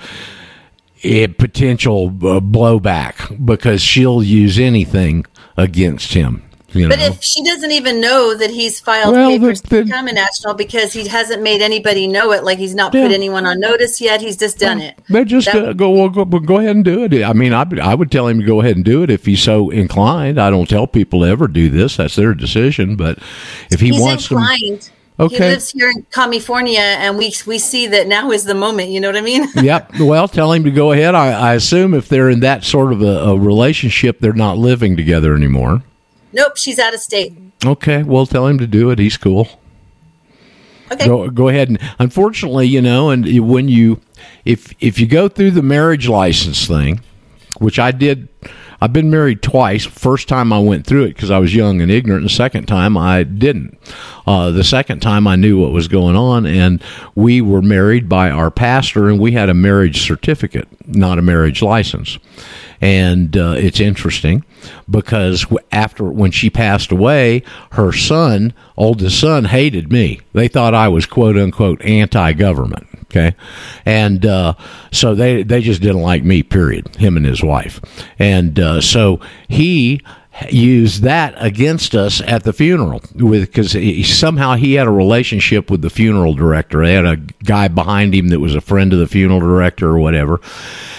it, 1.01 1.37
potential 1.37 2.07
uh, 2.07 2.39
blowback 2.39 3.45
because 3.45 3.81
she'll 3.81 4.23
use 4.23 4.59
anything 4.59 5.25
against 5.57 6.13
him. 6.13 6.48
You 6.73 6.87
know? 6.87 6.89
But 6.89 6.99
if 6.99 7.23
she 7.23 7.43
doesn't 7.43 7.71
even 7.71 7.99
know 7.99 8.35
that 8.35 8.49
he's 8.49 8.79
filed 8.79 9.13
well, 9.13 9.29
papers 9.29 9.61
the, 9.61 9.69
the, 9.69 9.77
to 9.77 9.85
become 9.85 10.07
a 10.07 10.13
national 10.13 10.53
because 10.53 10.93
he 10.93 11.07
hasn't 11.07 11.41
made 11.41 11.61
anybody 11.61 12.07
know 12.07 12.31
it, 12.31 12.43
like 12.43 12.57
he's 12.57 12.75
not 12.75 12.93
yeah. 12.93 13.03
put 13.03 13.11
anyone 13.11 13.45
on 13.45 13.59
notice 13.59 13.99
yet, 13.99 14.21
he's 14.21 14.37
just 14.37 14.59
done 14.59 14.79
it. 14.79 14.99
They 15.09 15.25
just 15.25 15.51
that, 15.51 15.69
uh, 15.69 15.73
go, 15.73 15.89
well, 15.89 16.09
go 16.09 16.25
go 16.25 16.57
ahead 16.57 16.75
and 16.75 16.85
do 16.85 17.03
it. 17.03 17.23
I 17.23 17.33
mean, 17.33 17.53
I, 17.53 17.65
I 17.81 17.95
would 17.95 18.11
tell 18.11 18.27
him 18.27 18.39
to 18.39 18.45
go 18.45 18.61
ahead 18.61 18.75
and 18.75 18.85
do 18.85 19.03
it 19.03 19.09
if 19.09 19.25
he's 19.25 19.41
so 19.41 19.69
inclined. 19.69 20.39
I 20.39 20.49
don't 20.49 20.69
tell 20.69 20.87
people 20.87 21.21
to 21.21 21.25
ever 21.27 21.47
do 21.47 21.69
this; 21.69 21.97
that's 21.97 22.15
their 22.15 22.33
decision. 22.33 22.95
But 22.95 23.19
if 23.71 23.79
he 23.79 23.91
wants 23.91 24.29
inclined. 24.29 24.81
to. 24.81 24.91
Okay. 25.19 25.35
He 25.35 25.43
lives 25.43 25.71
here 25.71 25.89
in 25.89 26.05
California, 26.11 26.79
and 26.79 27.17
we 27.17 27.33
we 27.45 27.59
see 27.59 27.87
that 27.87 28.07
now 28.07 28.31
is 28.31 28.45
the 28.45 28.55
moment. 28.55 28.89
You 28.89 29.01
know 29.01 29.09
what 29.09 29.17
I 29.17 29.21
mean? 29.21 29.47
yep. 29.55 29.91
Well, 29.99 30.29
tell 30.29 30.53
him 30.53 30.63
to 30.63 30.71
go 30.71 30.93
ahead. 30.93 31.13
I, 31.13 31.31
I 31.31 31.53
assume 31.55 31.93
if 31.93 32.07
they're 32.07 32.29
in 32.29 32.39
that 32.39 32.63
sort 32.63 32.93
of 32.93 33.01
a, 33.01 33.05
a 33.05 33.37
relationship, 33.37 34.19
they're 34.19 34.31
not 34.31 34.57
living 34.57 34.95
together 34.95 35.35
anymore. 35.35 35.83
Nope, 36.31 36.57
she's 36.57 36.79
out 36.79 36.93
of 36.93 36.99
state. 36.99 37.33
Okay, 37.65 38.03
well, 38.03 38.25
tell 38.25 38.47
him 38.47 38.57
to 38.59 38.67
do 38.67 38.91
it. 38.91 38.99
He's 38.99 39.17
cool. 39.17 39.47
Okay. 40.91 41.05
Go, 41.05 41.29
go 41.29 41.47
ahead 41.49 41.69
and 41.69 41.79
unfortunately, 41.99 42.67
you 42.67 42.81
know, 42.81 43.09
and 43.09 43.47
when 43.47 43.67
you 43.67 44.01
if 44.45 44.73
if 44.79 44.99
you 44.99 45.07
go 45.07 45.27
through 45.29 45.51
the 45.51 45.61
marriage 45.61 46.07
license 46.07 46.65
thing, 46.65 47.01
which 47.59 47.77
I 47.77 47.91
did 47.91 48.27
I've 48.81 48.93
been 48.93 49.09
married 49.09 49.41
twice. 49.41 49.85
First 49.85 50.27
time 50.27 50.53
I 50.53 50.59
went 50.59 50.85
through 50.85 51.05
it 51.05 51.15
because 51.15 51.31
I 51.31 51.39
was 51.39 51.55
young 51.55 51.81
and 51.81 51.91
ignorant. 51.91 52.23
The 52.23 52.29
second 52.29 52.65
time 52.65 52.97
I 52.97 53.23
didn't. 53.23 53.77
Uh, 54.25 54.51
the 54.51 54.63
second 54.63 55.01
time 55.01 55.27
I 55.27 55.35
knew 55.35 55.59
what 55.59 55.71
was 55.71 55.87
going 55.87 56.15
on, 56.15 56.45
and 56.45 56.83
we 57.15 57.41
were 57.41 57.61
married 57.61 58.07
by 58.07 58.29
our 58.29 58.51
pastor, 58.51 59.09
and 59.09 59.19
we 59.19 59.31
had 59.31 59.49
a 59.49 59.53
marriage 59.53 60.01
certificate, 60.01 60.67
not 60.87 61.19
a 61.19 61.23
marriage 61.23 61.61
license 61.61 62.19
and 62.81 63.35
uh, 63.35 63.55
it's 63.57 63.79
interesting 63.79 64.43
because 64.89 65.45
after 65.71 66.05
when 66.05 66.31
she 66.31 66.49
passed 66.49 66.91
away, 66.91 67.43
her 67.71 67.91
son, 67.91 68.53
oldest 68.77 69.19
son, 69.19 69.45
hated 69.45 69.91
me. 69.91 70.21
They 70.33 70.47
thought 70.47 70.73
I 70.73 70.87
was 70.87 71.05
quote 71.05 71.37
unquote 71.37 71.81
anti-government. 71.81 72.87
Okay, 73.11 73.35
and 73.85 74.23
uh, 74.25 74.53
so 74.91 75.15
they 75.15 75.41
they 75.41 75.61
just 75.61 75.81
didn't 75.81 76.01
like 76.01 76.23
me. 76.23 76.43
Period. 76.43 76.95
Him 76.95 77.17
and 77.17 77.25
his 77.25 77.41
wife, 77.41 77.81
and 78.19 78.59
uh, 78.59 78.81
so 78.81 79.19
he 79.47 80.01
used 80.49 81.03
that 81.03 81.33
against 81.37 81.95
us 81.95 82.21
at 82.21 82.43
the 82.43 82.53
funeral 82.53 83.01
with 83.15 83.47
because 83.47 83.75
somehow 84.07 84.55
he 84.55 84.73
had 84.73 84.87
a 84.87 84.91
relationship 84.91 85.69
with 85.69 85.81
the 85.81 85.89
funeral 85.89 86.33
director. 86.33 86.83
They 86.83 86.93
had 86.93 87.05
a 87.05 87.17
guy 87.43 87.67
behind 87.67 88.13
him 88.13 88.29
that 88.29 88.39
was 88.39 88.55
a 88.55 88.61
friend 88.61 88.93
of 88.93 88.99
the 88.99 89.07
funeral 89.07 89.39
director 89.39 89.87
or 89.87 89.99
whatever. 89.99 90.39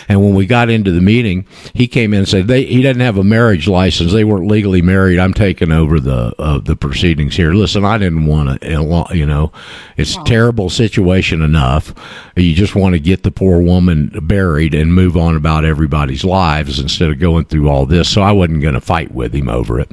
And 0.09 0.21
when 0.21 0.35
we 0.35 0.45
got 0.45 0.71
into 0.71 0.91
the 0.91 1.01
meeting, 1.01 1.47
he 1.73 1.87
came 1.87 2.13
in 2.13 2.21
and 2.21 2.29
said 2.29 2.49
they, 2.49 2.65
he 2.65 2.83
doesn't 2.83 3.01
have 3.01 3.17
a 3.17 3.23
marriage 3.23 3.69
license. 3.69 4.13
They 4.13 4.25
weren't 4.25 4.49
legally 4.49 4.83
married. 4.83 5.21
I'm 5.21 5.33
taking 5.33 5.71
over 5.71 6.01
the 6.01 6.35
uh, 6.37 6.59
the 6.59 6.75
proceedings 6.75 7.37
here. 7.37 7.53
Listen, 7.53 7.85
I 7.85 7.97
didn't 7.97 8.27
want 8.27 8.61
to. 8.61 9.17
You 9.17 9.27
know, 9.27 9.53
it's 9.97 10.17
a 10.17 10.25
terrible 10.25 10.69
situation 10.69 11.43
enough. 11.43 11.95
You 12.35 12.55
just 12.55 12.75
want 12.75 12.95
to 12.95 12.99
get 12.99 13.23
the 13.23 13.31
poor 13.31 13.61
woman 13.61 14.11
buried 14.23 14.75
and 14.75 14.93
move 14.93 15.17
on 15.17 15.37
about 15.37 15.65
everybody's 15.65 16.25
lives 16.25 16.81
instead 16.81 17.11
of 17.11 17.21
going 17.21 17.45
through 17.45 17.69
all 17.69 17.87
this. 17.87 18.09
So 18.09 18.23
I 18.23 18.33
wasn't 18.33 18.63
going 18.63 18.75
to 18.75 18.81
fight 18.81 19.13
with 19.13 19.30
him 19.35 19.49
over 19.49 19.81
it. 19.81 19.91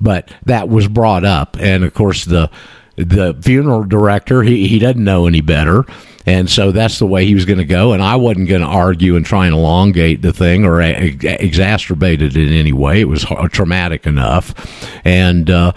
But 0.00 0.32
that 0.46 0.68
was 0.68 0.88
brought 0.88 1.24
up, 1.24 1.56
and 1.58 1.84
of 1.84 1.94
course 1.94 2.24
the 2.24 2.50
the 2.96 3.38
funeral 3.42 3.84
director 3.84 4.42
he, 4.42 4.66
he 4.66 4.80
doesn't 4.80 5.04
know 5.04 5.28
any 5.28 5.40
better 5.40 5.84
and 6.28 6.50
so 6.50 6.72
that's 6.72 6.98
the 6.98 7.06
way 7.06 7.24
he 7.24 7.34
was 7.34 7.46
going 7.46 7.58
to 7.58 7.64
go. 7.64 7.94
And 7.94 8.02
I 8.02 8.16
wasn't 8.16 8.50
going 8.50 8.60
to 8.60 8.66
argue 8.66 9.16
and 9.16 9.24
try 9.24 9.46
and 9.46 9.54
elongate 9.54 10.20
the 10.20 10.30
thing 10.30 10.66
or 10.66 10.72
exacerbate 10.72 12.20
it 12.20 12.36
in 12.36 12.52
any 12.52 12.72
way. 12.72 13.00
It 13.00 13.08
was 13.08 13.24
traumatic 13.50 14.06
enough. 14.06 14.52
And, 15.06 15.48
uh, 15.48 15.72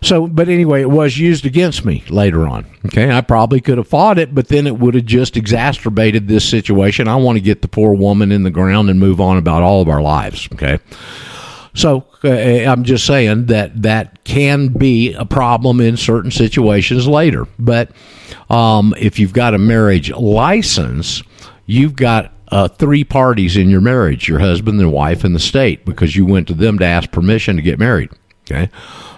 so, 0.00 0.26
but 0.28 0.48
anyway, 0.48 0.80
it 0.80 0.90
was 0.90 1.18
used 1.18 1.44
against 1.44 1.84
me 1.84 2.04
later 2.08 2.48
on. 2.48 2.64
Okay. 2.86 3.10
I 3.10 3.20
probably 3.20 3.60
could 3.60 3.76
have 3.76 3.86
fought 3.86 4.18
it, 4.18 4.34
but 4.34 4.48
then 4.48 4.66
it 4.66 4.78
would 4.78 4.94
have 4.94 5.04
just 5.04 5.36
exacerbated 5.36 6.26
this 6.26 6.48
situation. 6.48 7.06
I 7.06 7.16
want 7.16 7.36
to 7.36 7.42
get 7.42 7.60
the 7.60 7.68
poor 7.68 7.92
woman 7.92 8.32
in 8.32 8.44
the 8.44 8.50
ground 8.50 8.88
and 8.88 8.98
move 8.98 9.20
on 9.20 9.36
about 9.36 9.62
all 9.62 9.82
of 9.82 9.90
our 9.90 10.00
lives. 10.00 10.48
Okay. 10.54 10.78
So 11.74 12.04
uh, 12.22 12.28
I'm 12.28 12.84
just 12.84 13.06
saying 13.06 13.46
that 13.46 13.82
that 13.82 14.24
can 14.24 14.68
be 14.68 15.14
a 15.14 15.24
problem 15.24 15.80
in 15.80 15.96
certain 15.96 16.30
situations 16.30 17.08
later. 17.08 17.46
But 17.58 17.90
um, 18.50 18.94
if 18.98 19.18
you've 19.18 19.32
got 19.32 19.54
a 19.54 19.58
marriage 19.58 20.10
license, 20.10 21.22
you've 21.66 21.96
got 21.96 22.32
uh, 22.48 22.68
three 22.68 23.04
parties 23.04 23.56
in 23.56 23.70
your 23.70 23.80
marriage 23.80 24.28
your 24.28 24.38
husband, 24.38 24.78
the 24.78 24.88
wife, 24.88 25.24
and 25.24 25.34
the 25.34 25.40
state 25.40 25.84
because 25.86 26.14
you 26.14 26.26
went 26.26 26.46
to 26.48 26.54
them 26.54 26.78
to 26.78 26.84
ask 26.84 27.10
permission 27.10 27.56
to 27.56 27.62
get 27.62 27.78
married. 27.78 28.10
Okay. 28.44 28.70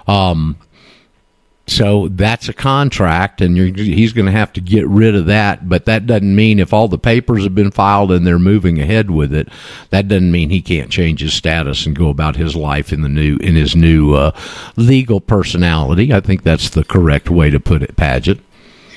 Um, 0.06 0.56
so 1.66 2.08
that's 2.08 2.48
a 2.48 2.52
contract, 2.52 3.40
and 3.40 3.56
he's 3.78 4.12
going 4.12 4.26
to 4.26 4.32
have 4.32 4.52
to 4.52 4.60
get 4.60 4.86
rid 4.86 5.14
of 5.14 5.26
that. 5.26 5.66
But 5.66 5.86
that 5.86 6.06
doesn't 6.06 6.36
mean 6.36 6.58
if 6.58 6.74
all 6.74 6.88
the 6.88 6.98
papers 6.98 7.42
have 7.44 7.54
been 7.54 7.70
filed 7.70 8.12
and 8.12 8.26
they're 8.26 8.38
moving 8.38 8.78
ahead 8.78 9.10
with 9.10 9.32
it, 9.32 9.48
that 9.88 10.06
doesn't 10.06 10.30
mean 10.30 10.50
he 10.50 10.60
can't 10.60 10.90
change 10.90 11.20
his 11.20 11.32
status 11.32 11.86
and 11.86 11.96
go 11.96 12.10
about 12.10 12.36
his 12.36 12.54
life 12.54 12.92
in 12.92 13.00
the 13.00 13.08
new 13.08 13.38
in 13.38 13.54
his 13.54 13.74
new 13.74 14.12
uh, 14.12 14.32
legal 14.76 15.20
personality. 15.20 16.12
I 16.12 16.20
think 16.20 16.42
that's 16.42 16.68
the 16.68 16.84
correct 16.84 17.30
way 17.30 17.48
to 17.48 17.58
put 17.58 17.82
it, 17.82 17.96
Paget. 17.96 18.40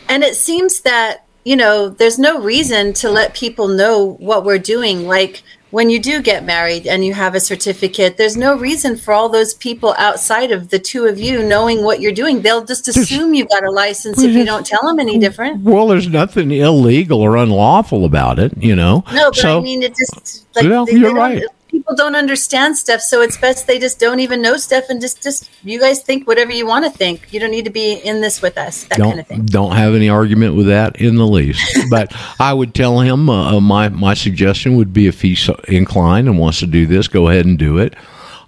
And 0.10 0.24
it 0.24 0.36
seems 0.36 0.82
that 0.82 1.24
you 1.46 1.56
know 1.56 1.88
there's 1.88 2.20
no 2.20 2.42
reason 2.42 2.92
to 2.94 3.10
let 3.10 3.34
people 3.34 3.70
know 3.70 4.18
what 4.20 4.44
we're 4.44 4.60
doing, 4.60 5.08
like 5.08 5.42
when 5.72 5.90
you 5.90 6.00
do 6.00 6.22
get 6.22 6.46
married 6.46 6.88
and 6.88 7.04
you 7.04 7.14
have 7.14 7.36
a 7.36 7.40
certificate, 7.40 8.18
there's 8.18 8.38
no 8.38 8.58
reason 8.58 8.96
for 8.96 9.14
all 9.14 9.30
those 9.30 9.54
people 9.54 9.94
outside 9.98 10.52
of 10.52 10.70
the 10.70 10.80
two 10.80 11.06
of 11.06 11.20
you 11.20 11.44
knowing 11.44 11.84
what 11.84 12.00
you're 12.00 12.14
doing. 12.14 12.42
They'll 12.42 12.64
just 12.64 12.88
assume 12.88 13.34
you 13.34 13.46
got 13.46 13.64
a 13.64 13.72
license 13.72 14.22
if 14.22 14.34
you 14.34 14.46
don't 14.46 14.66
tell 14.66 14.82
them 14.88 15.00
any 15.00 15.20
different. 15.20 15.64
Well, 15.64 15.88
there's 15.88 16.08
nothing 16.08 16.52
illegal 16.52 17.22
or 17.22 17.36
unlawful 17.36 18.06
about 18.06 18.40
it, 18.40 18.54
you 18.58 18.76
know. 18.76 19.04
No, 19.12 19.30
but 19.30 19.36
so, 19.36 19.60
I 19.60 19.62
mean, 19.62 19.84
it 19.84 19.96
just 19.96 20.46
like 20.56 20.66
well, 20.66 20.86
they, 20.86 20.94
you're 20.94 21.14
they 21.14 21.20
right 21.20 21.44
people 21.68 21.96
don't 21.96 22.16
understand 22.16 22.78
stuff, 22.78 23.02
so 23.02 23.22
it's 23.22 23.38
best 23.38 23.68
they 23.68 23.80
just 23.80 24.00
don't 24.00 24.20
even 24.20 24.42
know 24.42 24.58
stuff 24.58 24.86
and 24.90 25.00
just 25.02 25.22
just 25.22 25.50
you 25.64 25.80
guys 25.80 26.02
think 26.02 26.28
whatever 26.28 26.52
you 26.52 26.66
want 26.66 26.86
to 26.86 26.92
think. 26.92 27.32
You 27.32 27.40
don't 27.40 27.52
need 27.52 27.66
to 27.66 27.72
be 27.72 27.94
in 27.94 28.22
this 28.22 28.42
with 28.42 28.58
us. 28.58 28.86
That 28.86 28.98
don't, 28.98 29.10
kind 29.10 29.20
of 29.20 29.28
thing. 29.28 29.46
Don't 29.46 29.76
have 29.76 29.94
any 29.94 30.10
argument 30.10 30.56
with 30.56 30.68
that 30.68 31.00
in 31.02 31.16
the 31.16 31.28
least. 31.28 31.62
but 31.90 32.14
I 32.40 32.54
would 32.54 32.74
tell 32.74 33.00
him 33.00 33.30
uh, 33.30 33.58
uh, 33.58 33.62
my 33.62 33.90
my 33.90 34.14
suggestion 34.14 34.76
would 34.78 34.94
be 34.94 35.08
if 35.08 35.22
he's 35.22 35.50
inclined 35.68 36.28
and 36.28 36.40
wants 36.40 36.60
to 36.60 36.68
do 36.68 36.86
this, 36.86 37.08
go 37.08 37.28
ahead 37.30 37.46
and 37.46 37.58
do 37.58 37.78
it. 37.78 37.96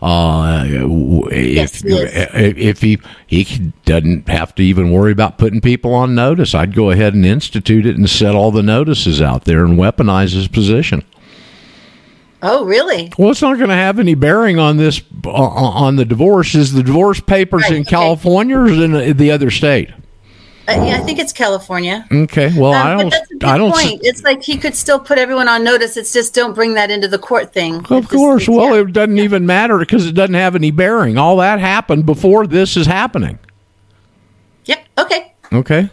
Uh, 0.02 0.64
if 1.30 1.84
Yes, 1.84 1.84
if 1.86 2.82
he 2.82 3.00
he 3.28 3.74
doesn't 3.84 4.30
have 4.30 4.56
to 4.56 4.64
even 4.64 4.92
worry 4.92 5.12
about 5.12 5.38
putting 5.38 5.60
people 5.60 5.94
on 5.94 6.16
notice, 6.16 6.56
I'd 6.56 6.74
go 6.74 6.92
ahead 6.92 7.14
and 7.14 7.26
institute 7.26 7.86
it 7.86 7.98
and 7.98 8.10
set 8.10 8.34
all 8.34 8.52
the 8.52 8.64
notices 8.64 9.22
out 9.22 9.44
there 9.44 9.66
and 9.66 9.78
weaponize 9.78 10.34
his 10.34 10.48
position. 10.48 11.04
Oh, 12.42 12.64
really? 12.66 13.12
Well, 13.18 13.32
it's 13.32 13.42
not 13.42 13.58
going 13.58 13.70
to 13.70 13.76
have 13.76 14.00
any 14.00 14.16
bearing 14.16 14.60
on 14.60 14.78
this 14.78 15.02
uh, 15.26 15.30
on 15.30 15.98
the 15.98 16.06
divorce. 16.06 16.56
Is 16.56 16.72
the 16.74 16.84
divorce 16.84 17.20
papers 17.20 17.64
Right, 17.64 17.74
in 17.74 17.82
okay. 17.82 17.90
California 17.90 18.58
or 18.58 18.68
is 18.68 18.80
in 18.80 19.18
the 19.18 19.32
other 19.32 19.52
state? 19.52 19.90
Uh, 20.70 20.74
yeah, 20.86 20.98
I 20.98 21.00
think 21.00 21.18
it's 21.20 21.34
California. 21.34 22.06
Okay, 22.12 22.52
well, 22.56 22.74
Um, 22.74 22.88
I 22.88 23.02
don't. 23.02 23.10
that's 23.10 23.32
a 23.32 23.34
good 23.34 23.44
I 23.44 23.58
don't. 23.58 23.72
point. 23.74 24.02
It's 24.04 24.22
like 24.24 24.44
he 24.44 24.56
could 24.56 24.76
still 24.76 25.00
put 25.00 25.18
everyone 25.18 25.48
on 25.50 25.64
notice. 25.64 25.98
It's 25.98 26.14
just 26.14 26.34
don't 26.36 26.54
bring 26.54 26.76
that 26.76 26.92
into 26.92 27.08
the 27.08 27.18
court 27.18 27.52
thing. 27.52 27.84
Of 27.90 28.08
course. 28.08 28.48
Well, 28.48 28.76
yeah. 28.76 28.82
it 28.84 28.94
doesn't 28.94 29.18
even 29.18 29.46
matter 29.48 29.80
because 29.80 30.06
it 30.06 30.14
doesn't 30.14 30.36
have 30.36 30.56
any 30.56 30.70
bearing. 30.72 31.18
All 31.18 31.38
that 31.38 31.60
happened 31.60 32.06
before 32.06 32.46
this 32.46 32.78
is 32.78 32.86
happening. 32.86 33.40
Yep. 34.66 34.86
Okay. 35.00 35.34
Okay. 35.52 35.90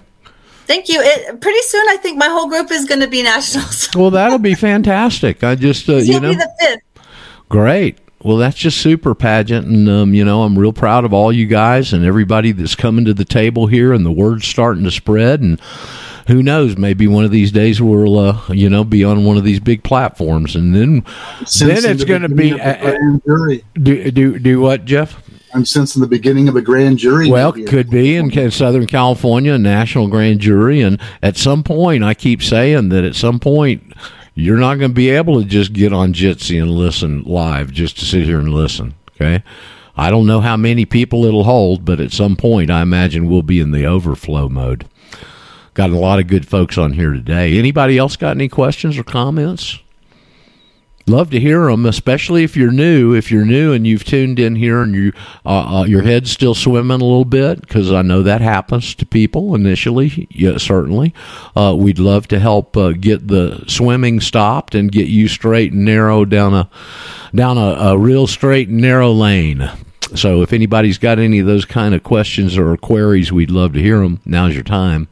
Thank 0.67 0.89
you. 0.89 1.01
It, 1.01 1.41
pretty 1.41 1.63
soon, 1.63 1.87
I 1.89 1.97
think 1.97 2.19
my 2.19 2.29
whole 2.29 2.49
group 2.49 2.71
is 2.71 2.85
going 2.85 3.01
to 3.01 3.09
be 3.09 3.23
nationals. 3.23 3.89
Well, 3.97 4.11
that'll 4.11 4.39
be 4.39 4.55
fantastic. 4.55 5.43
I 5.43 5.55
just, 5.55 5.89
uh, 5.89 5.97
you 5.97 6.21
know, 6.21 6.31
be 6.31 6.37
the 6.37 6.51
fifth. 6.61 7.05
great. 7.49 7.99
Well, 8.23 8.37
that's 8.39 8.57
just 8.57 8.81
super 8.81 9.15
Paget, 9.15 9.65
and 9.65 9.89
um, 9.89 10.13
you 10.13 10.25
know, 10.25 10.43
I'm 10.43 10.59
real 10.59 10.73
proud 10.73 11.05
of 11.05 11.13
all 11.13 11.33
you 11.33 11.47
guys 11.47 11.93
and 11.93 12.05
everybody 12.05 12.51
that's 12.53 12.75
coming 12.75 13.05
to 13.05 13.15
the 13.15 13.25
table 13.25 13.69
here, 13.69 13.93
and 13.93 14.05
the 14.05 14.11
word's 14.11 14.49
starting 14.49 14.85
to 14.85 14.91
spread. 14.91 15.41
And 15.41 15.61
who 16.27 16.43
knows, 16.43 16.77
maybe 16.77 17.07
one 17.07 17.25
of 17.25 17.31
these 17.31 17.53
days 17.53 17.81
we'll, 17.81 18.19
uh, 18.19 18.43
you 18.49 18.69
know, 18.69 18.83
be 18.85 19.05
on 19.05 19.25
one 19.25 19.37
of 19.37 19.45
these 19.45 19.61
big 19.61 19.85
platforms, 19.85 20.57
and 20.57 20.75
then 20.75 21.05
then 21.61 21.85
it's 21.85 22.05
going 22.05 22.23
to 22.23 22.29
be 22.29 22.51
of 22.51 22.59
a 22.59 22.79
uh, 22.79 22.81
grand 22.81 23.23
jury. 23.25 23.65
do 23.75 24.11
do 24.11 24.39
do 24.39 24.61
what, 24.61 24.85
Jeff? 24.85 25.23
I'm 25.55 25.65
sensing 25.65 26.03
the 26.03 26.09
beginning 26.09 26.49
of 26.49 26.57
a 26.57 26.61
grand 26.61 26.99
jury. 26.99 27.31
Well, 27.31 27.53
maybe. 27.53 27.67
could 27.67 27.89
be 27.89 28.17
in 28.17 28.51
Southern 28.51 28.87
California, 28.87 29.55
a 29.55 29.59
national 29.59 30.09
grand 30.09 30.41
jury, 30.41 30.81
and 30.83 31.01
at 31.23 31.37
some 31.37 31.63
point, 31.63 32.05
I 32.05 32.15
keep 32.15 32.43
saying 32.43 32.89
that 32.91 33.05
at 33.05 33.15
some 33.15 33.39
point, 33.39 33.95
you're 34.35 34.59
not 34.59 34.75
going 34.77 34.91
to 34.91 34.95
be 34.95 35.11
able 35.11 35.41
to 35.41 35.49
just 35.49 35.73
get 35.73 35.93
on 35.93 36.13
Jitsi 36.13 36.61
and 36.61 36.71
listen 36.71 37.23
live, 37.23 37.71
just 37.71 37.99
to 37.99 38.05
sit 38.05 38.25
here 38.25 38.39
and 38.39 38.53
listen. 38.53 38.95
Okay, 39.11 39.43
I 39.97 40.11
don't 40.11 40.27
know 40.27 40.41
how 40.41 40.57
many 40.57 40.85
people 40.85 41.25
it'll 41.25 41.45
hold, 41.45 41.85
but 41.85 42.01
at 42.01 42.13
some 42.13 42.37
point, 42.37 42.71
I 42.71 42.83
imagine 42.83 43.29
we'll 43.29 43.43
be 43.43 43.61
in 43.61 43.71
the 43.71 43.87
overflow 43.87 44.49
mode. 44.49 44.87
Got 45.73 45.91
a 45.91 45.99
lot 45.99 46.19
of 46.19 46.27
good 46.27 46.47
folks 46.47 46.77
on 46.77 46.93
here 46.95 47.13
today. 47.13 47.59
Anybody 47.59 47.99
else 47.99 48.17
got 48.17 48.37
any 48.37 48.49
questions 48.49 48.99
or 48.99 49.05
comments? 49.05 49.79
Love 51.09 51.31
to 51.31 51.39
hear 51.39 51.67
them, 51.67 51.87
especially 51.87 52.43
if 52.43 52.57
you're 52.57 52.73
new. 52.73 53.15
If 53.15 53.31
you're 53.31 53.45
new 53.45 53.73
and 53.73 53.87
you've 53.87 54.03
tuned 54.03 54.41
in 54.41 54.57
here 54.57 54.83
and 54.83 54.93
you 54.93 55.13
uh, 55.45 55.81
uh, 55.81 55.85
your 55.85 56.03
head's 56.03 56.33
still 56.33 56.55
swimming 56.55 57.01
a 57.01 57.05
little 57.05 57.25
bit, 57.25 57.61
because 57.61 57.93
I 57.93 58.03
know 58.03 58.25
that 58.25 58.41
happens 58.41 58.93
to 58.97 59.07
people 59.07 59.55
initially. 59.55 60.27
Yeah, 60.31 60.59
certainly. 60.59 61.15
Uh, 61.55 61.77
we'd 61.79 62.01
love 62.01 62.27
to 62.29 62.41
help 62.41 62.77
uh, 62.77 62.91
get 62.91 63.29
the 63.29 63.63
swimming 63.69 64.21
stopped 64.21 64.75
and 64.75 64.91
get 64.91 65.07
you 65.07 65.29
straight 65.29 65.73
and 65.73 65.85
narrow 65.85 66.25
down 66.25 66.55
a 66.55 66.69
down 67.33 67.57
a, 67.57 67.93
a 67.93 67.99
real 67.99 68.27
straight 68.27 68.69
and 68.69 68.79
narrow 68.79 69.13
lane. 69.13 69.71
So 70.17 70.43
if 70.43 70.53
anybody's 70.53 70.99
got 70.99 71.21
any 71.21 71.39
of 71.39 71.47
those 71.47 71.65
kind 71.65 71.95
of 71.95 72.03
questions 72.03 72.59
or 72.59 72.77
queries, 72.77 73.31
we'd 73.31 73.51
love 73.51 73.73
to 73.75 73.81
hear 73.81 74.01
them. 74.01 74.21
Now's 74.25 74.55
your 74.55 74.65
time. 74.65 75.07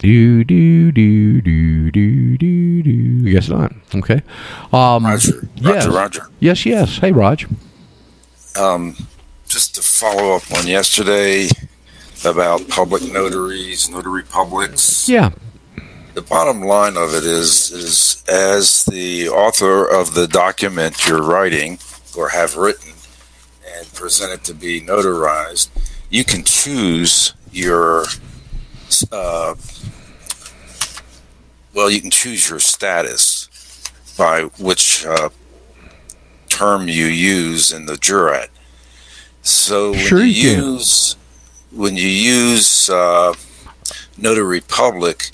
Do 0.00 0.44
do 0.44 0.90
do 0.92 1.42
do 1.42 1.90
do 1.90 2.38
do 2.38 2.82
do. 2.82 3.32
Guess 3.32 3.50
not. 3.50 3.72
Okay. 3.94 4.22
Um, 4.72 5.04
Roger. 5.04 5.48
yes. 5.56 5.86
Roger, 5.86 5.90
Roger. 5.90 6.22
Yes, 6.40 6.64
yes. 6.64 6.96
Hey, 6.96 7.12
Raj. 7.12 7.46
Um, 8.58 8.96
just 9.46 9.74
to 9.74 9.82
follow 9.82 10.36
up 10.36 10.50
on 10.56 10.66
yesterday 10.66 11.48
about 12.24 12.66
public 12.68 13.02
notaries, 13.12 13.90
notary 13.90 14.22
publics. 14.22 15.06
Yeah. 15.06 15.32
The 16.14 16.22
bottom 16.22 16.62
line 16.62 16.96
of 16.96 17.14
it 17.14 17.24
is, 17.24 17.70
is 17.70 18.24
as 18.26 18.86
the 18.86 19.28
author 19.28 19.84
of 19.84 20.14
the 20.14 20.26
document 20.26 21.06
you're 21.06 21.22
writing 21.22 21.78
or 22.16 22.30
have 22.30 22.56
written 22.56 22.92
and 23.76 23.92
present 23.92 24.32
it 24.32 24.44
to 24.44 24.54
be 24.54 24.80
notarized, 24.80 25.68
you 26.08 26.24
can 26.24 26.42
choose 26.42 27.34
your, 27.52 28.04
uh, 29.12 29.54
well, 31.74 31.90
you 31.90 32.00
can 32.00 32.10
choose 32.10 32.50
your 32.50 32.58
status 32.58 33.48
by 34.18 34.42
which 34.58 35.06
uh, 35.06 35.30
term 36.48 36.88
you 36.88 37.06
use 37.06 37.72
in 37.72 37.86
the 37.86 37.94
jurat. 37.94 38.48
So 39.42 39.92
when 39.92 40.00
Sure 40.00 40.24
you, 40.24 40.50
you 40.50 40.72
use 40.72 41.16
when 41.72 41.96
you 41.96 42.08
use 42.08 42.90
uh, 42.90 43.34
notary 44.18 44.60
public, 44.60 45.30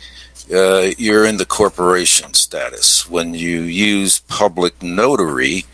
uh, 0.54 0.90
you're 0.98 1.24
in 1.24 1.38
the 1.38 1.46
corporation 1.46 2.34
status. 2.34 3.08
When 3.08 3.34
you 3.34 3.62
use 3.62 4.20
public 4.20 4.82
notary, 4.82 5.64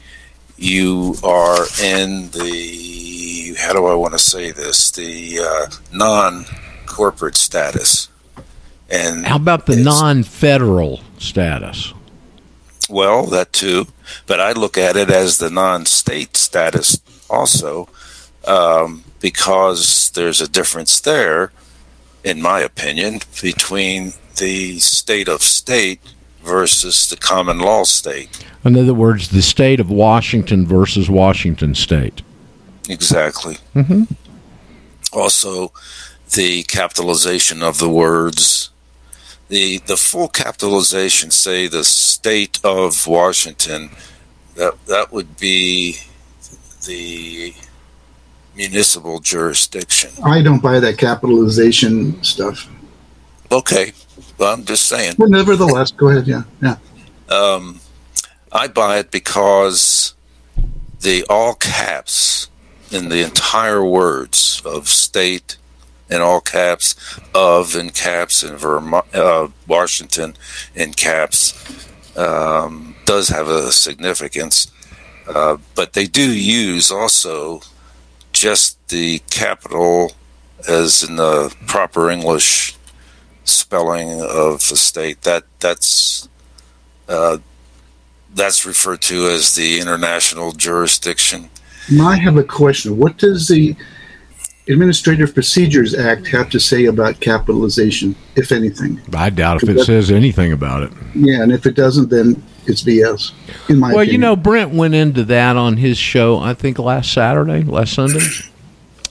you 0.56 1.16
are 1.22 1.66
in 1.82 2.30
the 2.30 3.56
how 3.58 3.72
do 3.72 3.86
I 3.86 3.94
want 3.94 4.12
to 4.12 4.18
say 4.18 4.50
this? 4.50 4.90
The 4.92 5.40
uh, 5.40 5.66
non-corporate 6.92 7.36
status. 7.36 8.08
And 8.90 9.24
How 9.24 9.36
about 9.36 9.66
the 9.66 9.76
non-federal 9.76 11.00
status? 11.18 11.94
Well, 12.90 13.26
that 13.26 13.52
too, 13.52 13.86
but 14.26 14.40
I 14.40 14.52
look 14.52 14.76
at 14.76 14.96
it 14.96 15.10
as 15.10 15.38
the 15.38 15.48
non-state 15.48 16.36
status 16.36 17.00
also, 17.30 17.88
um, 18.46 19.04
because 19.20 20.10
there's 20.10 20.40
a 20.42 20.48
difference 20.48 21.00
there, 21.00 21.52
in 22.22 22.42
my 22.42 22.60
opinion, 22.60 23.20
between 23.40 24.12
the 24.36 24.78
state 24.78 25.28
of 25.28 25.42
state 25.42 26.00
versus 26.42 27.08
the 27.08 27.16
common 27.16 27.60
law 27.60 27.84
state. 27.84 28.44
In 28.64 28.76
other 28.76 28.94
words, 28.94 29.28
the 29.28 29.42
state 29.42 29.80
of 29.80 29.90
Washington 29.90 30.66
versus 30.66 31.08
Washington 31.08 31.74
State. 31.74 32.22
Exactly. 32.88 33.58
Mm-hmm. 33.74 34.04
Also, 35.12 35.72
the 36.32 36.62
capitalization 36.64 37.62
of 37.62 37.78
the 37.78 37.88
words. 37.88 38.70
The, 39.48 39.78
the 39.78 39.96
full 39.96 40.28
capitalization, 40.28 41.30
say 41.30 41.68
the 41.68 41.84
state 41.84 42.58
of 42.64 43.06
Washington, 43.06 43.90
that 44.54 44.86
that 44.86 45.12
would 45.12 45.36
be 45.36 45.98
the 46.86 47.54
municipal 48.56 49.18
jurisdiction. 49.18 50.10
I 50.24 50.42
don't 50.42 50.62
buy 50.62 50.80
that 50.80 50.98
capitalization 50.98 52.22
stuff. 52.22 52.68
Okay, 53.50 53.92
well, 54.38 54.54
I'm 54.54 54.64
just 54.64 54.86
saying. 54.86 55.16
But 55.18 55.28
nevertheless, 55.28 55.90
go 55.90 56.08
ahead. 56.08 56.26
Yeah, 56.26 56.44
yeah. 56.62 56.76
Um, 57.28 57.80
I 58.50 58.68
buy 58.68 58.98
it 58.98 59.10
because 59.10 60.14
the 61.00 61.24
all 61.28 61.54
caps 61.54 62.48
in 62.90 63.08
the 63.08 63.22
entire 63.22 63.84
words 63.84 64.62
of 64.64 64.88
state 64.88 65.56
in 66.12 66.20
all 66.20 66.40
caps, 66.40 66.94
of 67.34 67.74
in 67.74 67.90
caps, 67.90 68.42
in 68.42 68.56
Vermont, 68.56 69.06
uh, 69.14 69.48
Washington 69.66 70.36
in 70.74 70.92
caps, 70.92 71.88
um, 72.16 72.94
does 73.06 73.28
have 73.28 73.48
a 73.48 73.72
significance. 73.72 74.70
Uh, 75.26 75.56
but 75.74 75.94
they 75.94 76.06
do 76.06 76.32
use 76.32 76.90
also 76.90 77.62
just 78.32 78.88
the 78.88 79.20
capital 79.30 80.12
as 80.68 81.02
in 81.02 81.16
the 81.16 81.54
proper 81.66 82.10
English 82.10 82.76
spelling 83.44 84.20
of 84.20 84.68
the 84.68 84.76
state. 84.76 85.22
That 85.22 85.44
that's 85.60 86.28
uh, 87.08 87.38
that's 88.34 88.66
referred 88.66 89.02
to 89.02 89.28
as 89.28 89.54
the 89.54 89.80
international 89.80 90.52
jurisdiction. 90.52 91.50
I 92.00 92.16
have 92.16 92.36
a 92.36 92.44
question. 92.44 92.96
What 92.96 93.18
does 93.18 93.48
the 93.48 93.76
Administrative 94.68 95.34
Procedures 95.34 95.92
Act 95.92 96.28
have 96.28 96.48
to 96.50 96.60
say 96.60 96.84
about 96.84 97.18
capitalization, 97.18 98.14
if 98.36 98.52
anything? 98.52 99.00
I 99.12 99.30
doubt 99.30 99.62
if 99.62 99.68
it 99.68 99.84
says 99.84 100.10
anything 100.10 100.52
about 100.52 100.84
it. 100.84 100.92
Yeah, 101.14 101.42
and 101.42 101.50
if 101.50 101.66
it 101.66 101.74
doesn't, 101.74 102.10
then 102.10 102.40
it's 102.66 102.82
BS. 102.82 103.32
In 103.68 103.78
my 103.78 103.92
Well, 103.92 104.04
you 104.04 104.18
know, 104.18 104.36
Brent 104.36 104.70
went 104.70 104.94
into 104.94 105.24
that 105.24 105.56
on 105.56 105.78
his 105.78 105.98
show, 105.98 106.38
I 106.38 106.54
think 106.54 106.78
last 106.78 107.12
Saturday, 107.12 107.62
last 107.62 107.94
Sunday. 107.94 108.20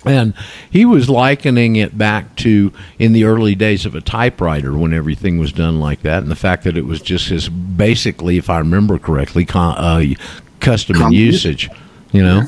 And 0.06 0.34
he 0.70 0.86
was 0.86 1.10
likening 1.10 1.76
it 1.76 1.98
back 1.98 2.36
to 2.38 2.72
in 2.98 3.12
the 3.14 3.26
early 3.26 3.54
days 3.54 3.86
of 3.86 3.94
a 3.94 4.02
typewriter 4.02 4.76
when 4.76 4.94
everything 4.94 5.38
was 5.38 5.52
done 5.52 5.80
like 5.80 6.02
that, 6.02 6.24
and 6.24 6.32
the 6.32 6.36
fact 6.36 6.64
that 6.64 6.76
it 6.78 6.86
was 6.86 7.02
just 7.02 7.28
his 7.30 7.50
basically, 7.50 8.38
if 8.38 8.50
I 8.50 8.58
remember 8.58 8.98
correctly, 8.98 9.46
con, 9.46 9.76
uh, 9.78 10.16
custom 10.60 11.02
and 11.02 11.14
usage. 11.14 11.70
You 12.14 12.24
know. 12.24 12.48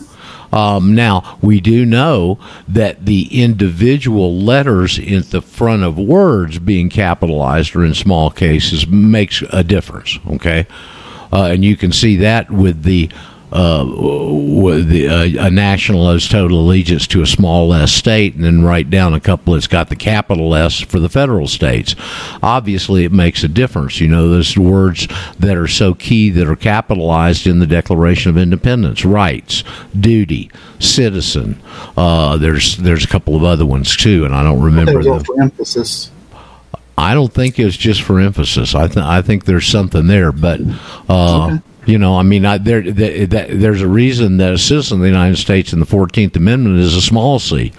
Um, 0.54 0.94
now 0.94 1.40
we 1.42 1.60
do 1.60 1.84
know 1.84 2.38
that 2.68 3.08
the 3.08 3.42
individual 3.42 4.40
letters 4.40 5.00
in 5.00 5.24
the 5.24 5.42
front 5.42 5.82
of 5.82 5.98
words 5.98 6.60
being 6.60 6.90
capitalized 6.90 7.76
or 7.76 7.84
in 7.84 7.96
small 7.96 8.30
cases 8.30 8.86
makes 8.88 9.42
a 9.50 9.64
difference. 9.64 10.20
Okay, 10.28 10.68
uh, 11.32 11.46
and 11.46 11.66
you 11.66 11.76
can 11.76 11.92
see 11.92 12.18
that 12.18 12.52
with 12.52 12.84
the 12.84 13.10
uh, 13.54 13.84
the, 13.84 15.08
uh, 15.08 15.46
a 15.46 15.52
national 15.52 16.08
owes 16.08 16.28
total 16.28 16.60
allegiance 16.60 17.06
to 17.08 17.22
a 17.22 17.28
small 17.28 17.72
s 17.74 17.92
state, 17.92 18.34
and 18.34 18.44
then 18.44 18.64
write 18.64 18.90
down 18.90 19.14
a 19.14 19.20
couple 19.20 19.54
that's 19.54 19.68
got 19.68 19.90
the 19.90 19.96
capital 19.96 20.56
S 20.56 20.80
for 20.80 21.00
the 21.00 21.10
federal 21.10 21.48
states. 21.48 21.96
Obviously, 22.42 23.06
it 23.06 23.12
makes 23.12 23.44
a 23.44 23.48
difference. 23.48 24.02
You 24.02 24.08
know, 24.08 24.28
those 24.28 24.58
words 24.58 25.08
that 25.38 25.56
are 25.56 25.68
so 25.68 25.94
key 25.94 26.32
that 26.32 26.48
are 26.48 26.56
capitalized 26.56 27.46
in 27.46 27.60
the 27.60 27.68
Declaration 27.68 28.32
of 28.32 28.38
Independence: 28.38 29.06
rights, 29.06 29.64
duty, 29.98 30.50
citizen. 30.80 31.62
Uh, 31.96 32.38
there's 32.38 32.78
there's 32.78 33.06
a 33.06 33.08
couple 33.08 33.36
of 33.36 33.44
other 33.44 33.68
ones 33.68 33.96
too, 33.96 34.26
and 34.26 34.34
I 34.34 34.42
don't 34.42 34.62
remember 34.62 35.04
them. 35.04 35.24
for 35.24 35.40
emphasis. 35.40 36.10
I 36.98 37.14
don't 37.14 37.34
think 37.34 37.60
it's 37.60 37.78
just 37.78 38.02
for 38.02 38.20
emphasis. 38.20 38.74
I 38.76 38.88
th- 38.88 39.06
I 39.06 39.22
think 39.22 39.46
there's 39.46 39.68
something 39.68 40.08
there, 40.08 40.32
but 40.32 40.60
uh, 41.10 41.58
you 41.86 41.98
know, 41.98 42.18
I 42.18 42.24
mean, 42.24 42.46
I, 42.46 42.58
there 42.58 42.82
th- 42.82 43.30
that, 43.30 43.48
there's 43.52 43.82
a 43.82 43.88
reason 43.88 44.38
that 44.38 44.54
a 44.54 44.58
citizen 44.58 44.98
of 44.98 45.02
the 45.02 45.08
United 45.08 45.38
States 45.38 45.74
in 45.74 45.80
the 45.80 45.86
Fourteenth 45.86 46.36
Amendment 46.36 46.80
is 46.80 46.96
a 46.96 47.02
small 47.02 47.40
c. 47.40 47.72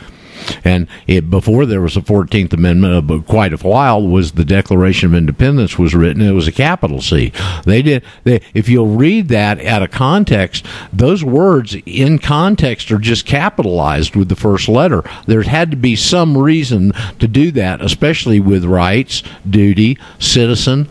And 0.63 0.89
it, 1.07 1.31
before 1.31 1.65
there 1.65 1.81
was 1.81 1.97
a 1.97 2.03
Fourteenth 2.03 2.53
Amendment, 2.53 2.95
uh, 2.95 3.01
but 3.01 3.27
quite 3.27 3.55
a 3.55 3.57
while 3.57 4.07
was 4.07 4.33
the 4.33 4.45
Declaration 4.45 5.09
of 5.09 5.15
Independence 5.15 5.79
was 5.79 5.95
written. 5.95 6.21
It 6.21 6.33
was 6.33 6.47
a 6.47 6.53
capital 6.53 7.01
C. 7.01 7.33
They 7.65 7.81
did. 7.81 8.05
They, 8.25 8.43
if 8.53 8.69
you'll 8.69 8.95
read 8.95 9.29
that 9.29 9.65
out 9.65 9.83
of 9.83 9.91
context, 9.91 10.67
those 10.93 11.25
words 11.25 11.77
in 11.87 12.19
context 12.19 12.93
are 12.93 12.99
just 12.99 13.25
capitalized 13.25 14.17
with 14.17 14.29
the 14.29 14.37
first 14.37 14.69
letter. 14.69 15.03
There 15.27 15.43
had 15.43 15.71
to 15.71 15.79
be 15.79 15.97
some 15.97 16.37
reason 16.37 16.93
to 17.21 17.27
do 17.27 17.51
that, 17.53 17.81
especially 17.81 18.41
with 18.41 18.65
rights, 18.67 19.23
duty, 19.49 19.97
citizen, 20.19 20.91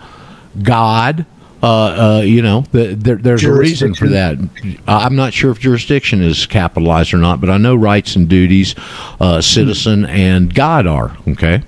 God. 0.64 1.28
Uh, 1.64 2.18
uh, 2.18 2.22
you 2.26 2.42
know, 2.42 2.66
the, 2.74 2.94
there, 2.94 3.16
there's 3.16 3.46
a 3.46 3.54
reason 3.54 3.96
for 3.96 4.10
that. 4.10 4.38
I'm 4.86 5.16
not 5.16 5.34
sure 5.34 5.50
if 5.50 5.62
jurisdiction 5.62 6.22
is 6.22 6.46
capitalized 6.46 7.14
or 7.14 7.20
not, 7.20 7.40
but 7.40 7.50
I 7.50 7.58
know 7.58 7.74
rights 7.74 8.18
and 8.18 8.28
duties, 8.28 8.76
uh, 9.22 9.40
citizen 9.40 10.04
and 10.06 10.54
God 10.54 10.86
are 10.86 11.18
okay. 11.30 11.64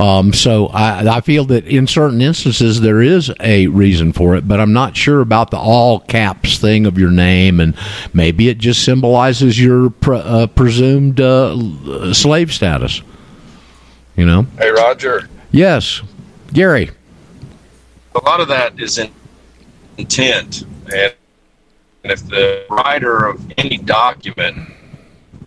Um, 0.00 0.32
so 0.32 0.68
I, 0.68 1.16
I 1.16 1.20
feel 1.20 1.44
that 1.46 1.66
in 1.66 1.86
certain 1.86 2.22
instances 2.22 2.80
there 2.80 3.02
is 3.02 3.30
a 3.40 3.66
reason 3.66 4.14
for 4.14 4.36
it, 4.36 4.48
but 4.48 4.58
I'm 4.58 4.72
not 4.72 4.96
sure 4.96 5.20
about 5.20 5.50
the 5.50 5.58
all 5.58 6.00
caps 6.00 6.58
thing 6.58 6.86
of 6.86 6.98
your 6.98 7.10
name, 7.10 7.60
and 7.60 7.76
maybe 8.14 8.48
it 8.48 8.56
just 8.56 8.84
symbolizes 8.84 9.60
your 9.60 9.90
pre, 9.90 10.16
uh, 10.16 10.46
presumed 10.46 11.20
uh, 11.20 12.14
slave 12.14 12.54
status. 12.54 13.02
You 14.16 14.24
know? 14.24 14.46
Hey, 14.58 14.70
Roger. 14.70 15.28
Yes, 15.52 16.00
Gary. 16.54 16.90
A 18.14 18.20
lot 18.24 18.40
of 18.40 18.48
that 18.48 18.78
is 18.78 18.98
in 18.98 19.10
intent, 19.98 20.64
and 20.94 21.14
if 22.04 22.26
the 22.26 22.66
writer 22.70 23.26
of 23.26 23.40
any 23.58 23.78
document 23.78 24.56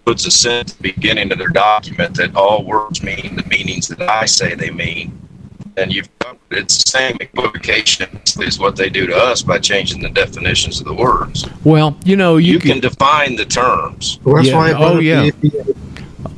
puts 0.06 0.26
a 0.26 0.32
sentence 0.32 0.72
at 0.72 0.78
the 0.78 0.94
beginning 0.94 1.32
of 1.32 1.38
their 1.38 1.50
document 1.50 2.16
that 2.16 2.36
all 2.36 2.64
words 2.64 3.04
mean 3.04 3.36
the 3.36 3.44
meanings 3.44 3.90
that 3.90 4.02
I 4.02 4.26
say 4.26 4.56
they 4.56 4.72
mean, 4.72 5.18
then 5.76 5.92
you've 5.92 6.10
got 6.20 6.38
it's 6.50 6.84
the 6.84 6.90
same 6.90 7.18
equivocation 7.20 8.22
is 8.40 8.58
what 8.58 8.76
they 8.76 8.90
do 8.90 9.06
to 9.06 9.16
us 9.16 9.42
by 9.42 9.60
changing 9.60 10.02
the 10.02 10.10
definitions 10.10 10.80
of 10.80 10.88
the 10.88 10.94
words. 10.94 11.46
Well, 11.66 11.98
you 12.06 12.16
know, 12.16 12.38
you, 12.38 12.54
You 12.54 12.60
can 12.60 12.80
define 12.80 13.36
the 13.36 13.46
terms. 13.46 14.20
Well, 14.24 14.36
that's 14.36 14.48
Yeah, 14.48 14.56
why 14.56 14.72
oh, 14.72 15.00
yeah. 15.00 15.30
the 15.42 15.76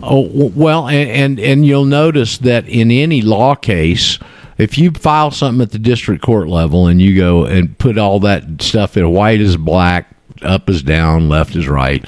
Oh 0.02 0.52
well, 0.56 0.88
and, 0.88 1.10
and 1.10 1.40
and 1.40 1.66
you'll 1.66 1.86
notice 1.86 2.38
that 2.40 2.68
in 2.70 2.90
any 2.90 3.22
law 3.22 3.54
case, 3.56 4.18
if 4.60 4.78
you 4.78 4.92
file 4.92 5.32
something 5.32 5.62
at 5.62 5.72
the 5.72 5.80
district 5.80 6.22
court 6.22 6.50
level 6.50 6.86
and 6.88 7.02
you 7.02 7.16
go 7.16 7.46
and 7.46 7.76
put 7.80 7.98
all 7.98 8.20
that 8.20 8.62
stuff 8.62 8.98
in 8.98 9.10
white 9.10 9.40
is 9.40 9.58
black, 9.58 10.08
up 10.44 10.70
is 10.70 10.84
down, 10.84 11.30
left 11.30 11.56
is 11.56 11.68
right, 11.68 12.06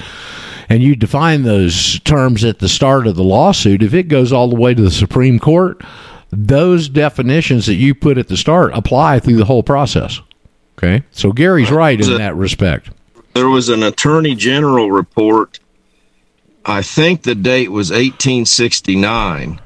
and 0.68 0.82
you 0.82 0.94
define 0.94 1.42
those 1.42 1.98
terms 2.00 2.44
at 2.44 2.60
the 2.60 2.68
start 2.68 3.06
of 3.06 3.16
the 3.16 3.24
lawsuit, 3.24 3.82
if 3.82 3.94
it 3.94 4.04
goes 4.04 4.32
all 4.32 4.48
the 4.48 4.56
way 4.56 4.74
to 4.74 4.82
the 4.82 4.90
Supreme 4.90 5.38
Court, 5.38 5.82
those 6.30 6.88
definitions 6.88 7.66
that 7.66 7.74
you 7.74 7.94
put 7.94 8.18
at 8.18 8.28
the 8.28 8.36
start 8.36 8.72
apply 8.74 9.18
through 9.18 9.36
the 9.36 9.44
whole 9.44 9.62
process. 9.62 10.20
Okay, 10.78 11.04
so 11.10 11.32
Gary's 11.32 11.70
right 11.70 12.00
in 12.00 12.18
that 12.18 12.34
respect. 12.36 12.90
there 13.34 13.48
was 13.48 13.68
an 13.68 13.82
attorney 13.82 14.34
general 14.34 14.90
report. 14.90 15.58
I 16.64 16.82
think 16.82 17.22
the 17.22 17.34
date 17.34 17.70
was 17.70 17.90
1869. 17.90 19.60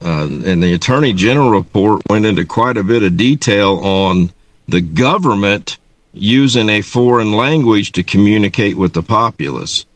Uh, 0.00 0.28
and 0.44 0.62
the 0.62 0.74
attorney 0.74 1.12
general 1.12 1.50
report 1.50 2.02
went 2.10 2.26
into 2.26 2.44
quite 2.44 2.76
a 2.76 2.84
bit 2.84 3.02
of 3.02 3.16
detail 3.16 3.78
on 3.78 4.30
the 4.68 4.80
government 4.80 5.78
using 6.12 6.68
a 6.68 6.80
foreign 6.80 7.32
language 7.32 7.92
to 7.92 8.02
communicate 8.02 8.76
with 8.76 8.92
the 8.92 9.02
populace, 9.02 9.86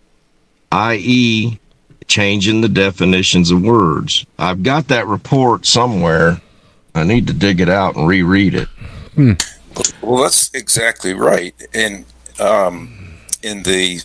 i.e., 0.73 1.59
changing 2.07 2.63
the 2.63 2.69
definitions 2.69 3.51
of 3.51 3.63
words. 3.63 4.25
I've 4.39 4.63
got 4.63 4.89
that 4.89 5.07
report 5.07 5.67
somewhere. 5.67 6.41
I 6.95 7.05
need 7.05 7.27
to 7.27 7.35
dig 7.35 7.61
it 7.61 7.69
out 7.69 7.97
and 7.97 8.09
reread 8.09 8.55
it. 8.55 8.69
Well, 10.01 10.23
that's 10.23 10.53
exactly 10.55 11.13
right. 11.13 11.55
And 11.75 12.07
um, 12.41 13.19
in 13.43 13.63
the 13.63 14.01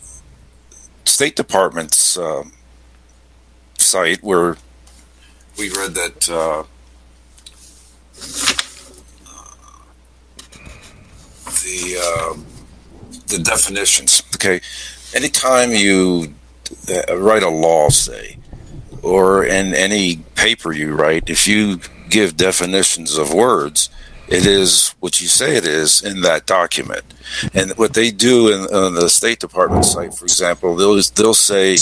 State 1.06 1.36
Department's 1.36 2.18
um 2.18 2.52
site, 3.78 4.24
where 4.24 4.58
we 5.58 5.70
read 5.70 5.94
that 5.94 6.30
uh, 6.30 6.64
the 11.64 12.32
um 12.32 12.46
the 13.28 13.40
definitions. 13.40 14.24
Okay, 14.36 14.62
anytime 15.14 15.72
you 15.72 16.34
uh, 16.90 17.18
write 17.18 17.44
a 17.44 17.50
law, 17.50 17.90
say, 17.90 18.38
or 19.02 19.46
in 19.46 19.74
any 19.74 20.18
paper 20.36 20.72
you 20.72 20.94
write, 20.94 21.30
if 21.30 21.48
you 21.48 21.80
give 22.10 22.38
definitions 22.38 23.18
of 23.18 23.34
words, 23.34 23.90
it 24.28 24.46
is 24.46 24.94
what 25.00 25.22
you 25.22 25.28
say 25.28 25.56
it 25.56 25.66
is 25.66 26.02
in 26.02 26.22
that 26.22 26.46
document. 26.46 27.04
And 27.54 27.72
what 27.78 27.94
they 27.94 28.12
do 28.12 28.50
in, 28.54 28.76
on 28.76 28.96
the 28.96 29.10
State 29.10 29.40
Department 29.40 29.86
site, 29.86 30.14
for 30.14 30.26
example, 30.26 30.76
they'll 30.76 31.02
they'll 31.16 31.34
say 31.34 31.78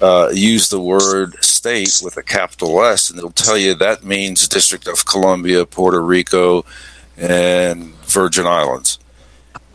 uh, 0.00 0.30
use 0.32 0.68
the 0.68 0.80
word 0.80 1.42
state 1.42 2.00
with 2.02 2.16
a 2.16 2.22
capital 2.22 2.82
S, 2.82 3.10
and 3.10 3.18
it'll 3.18 3.30
tell 3.30 3.58
you 3.58 3.74
that 3.74 4.04
means 4.04 4.48
District 4.48 4.86
of 4.86 5.06
Columbia, 5.06 5.66
Puerto 5.66 6.00
Rico, 6.02 6.64
and 7.16 7.94
Virgin 8.06 8.46
Islands. 8.46 8.98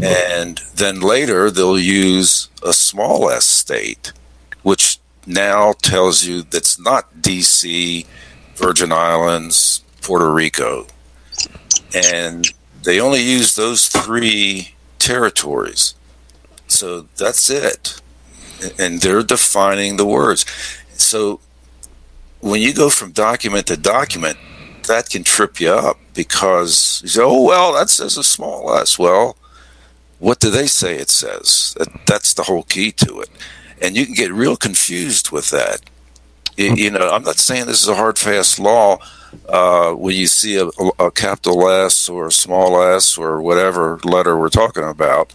And 0.02 0.60
then 0.76 1.00
later 1.00 1.50
they'll 1.50 1.80
use 1.80 2.50
a 2.64 2.74
small 2.74 3.30
s 3.30 3.46
state, 3.46 4.12
which 4.64 5.00
now 5.26 5.74
tells 5.82 6.26
you 6.26 6.42
that's 6.42 6.80
not 6.80 7.22
DC, 7.22 8.06
Virgin 8.56 8.92
Islands, 8.92 9.84
Puerto 10.02 10.32
Rico. 10.32 10.88
And 11.94 12.46
they 12.84 13.00
only 13.00 13.22
use 13.22 13.56
those 13.56 13.88
three 13.88 14.76
territories. 15.00 15.96
So 16.68 17.08
that's 17.18 17.50
it. 17.50 18.02
And 18.80 19.02
they're 19.02 19.24
defining 19.24 19.98
the 19.98 20.06
words. 20.06 20.46
So 20.94 21.40
when 22.40 22.62
you 22.62 22.74
go 22.74 22.90
from 22.90 23.12
document 23.12 23.68
to 23.68 23.78
document, 23.78 24.38
that 24.88 25.10
can 25.10 25.24
trip 25.24 25.60
you 25.60 25.72
up 25.72 25.98
because 26.14 27.02
you 27.02 27.10
say, 27.10 27.22
oh, 27.24 27.42
well, 27.42 27.74
that 27.74 27.90
says 27.90 28.18
a 28.18 28.24
small 28.24 28.74
s. 28.76 29.00
Well, 29.00 29.36
what 30.20 30.40
do 30.40 30.50
they 30.50 30.68
say 30.68 30.96
it 30.96 31.10
says? 31.10 31.76
That, 31.78 31.90
that's 32.06 32.34
the 32.34 32.44
whole 32.44 32.64
key 32.64 32.92
to 32.94 33.22
it. 33.22 33.30
And 33.82 33.98
you 33.98 34.06
can 34.06 34.16
get 34.16 34.32
real 34.32 34.56
confused 34.56 35.32
with 35.32 35.50
that. 35.50 35.82
You, 36.56 36.74
you 36.76 36.92
know, 36.92 37.10
I'm 37.10 37.24
not 37.24 37.38
saying 37.38 37.66
this 37.66 37.82
is 37.82 37.90
a 37.90 37.96
hard, 37.96 38.18
fast 38.18 38.60
law. 38.60 39.00
Uh, 39.50 39.92
when 39.92 40.16
you 40.16 40.28
see 40.28 40.58
a, 40.58 40.68
a 40.98 41.12
capital 41.12 41.70
S 41.70 42.08
or 42.08 42.28
a 42.28 42.32
small 42.32 42.82
s 42.82 43.18
or 43.18 43.42
whatever 43.42 44.00
letter 44.06 44.38
we're 44.38 44.50
talking 44.50 44.84
about, 44.84 45.34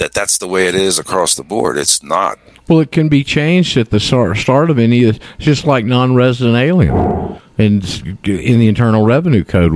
that 0.00 0.12
that's 0.12 0.38
the 0.38 0.48
way 0.48 0.66
it 0.66 0.74
is 0.74 0.98
across 0.98 1.36
the 1.36 1.44
board. 1.44 1.78
It's 1.78 2.02
not. 2.02 2.38
Well, 2.68 2.80
it 2.80 2.90
can 2.90 3.08
be 3.08 3.22
changed 3.22 3.76
at 3.76 3.90
the 3.90 4.00
start 4.00 4.36
start 4.38 4.70
of 4.70 4.78
any, 4.78 5.04
it's 5.04 5.18
just 5.38 5.64
like 5.66 5.84
non-resident 5.84 6.56
alien, 6.56 7.40
and 7.58 8.18
in 8.24 8.58
the 8.58 8.68
Internal 8.68 9.04
Revenue 9.04 9.44
Code, 9.44 9.72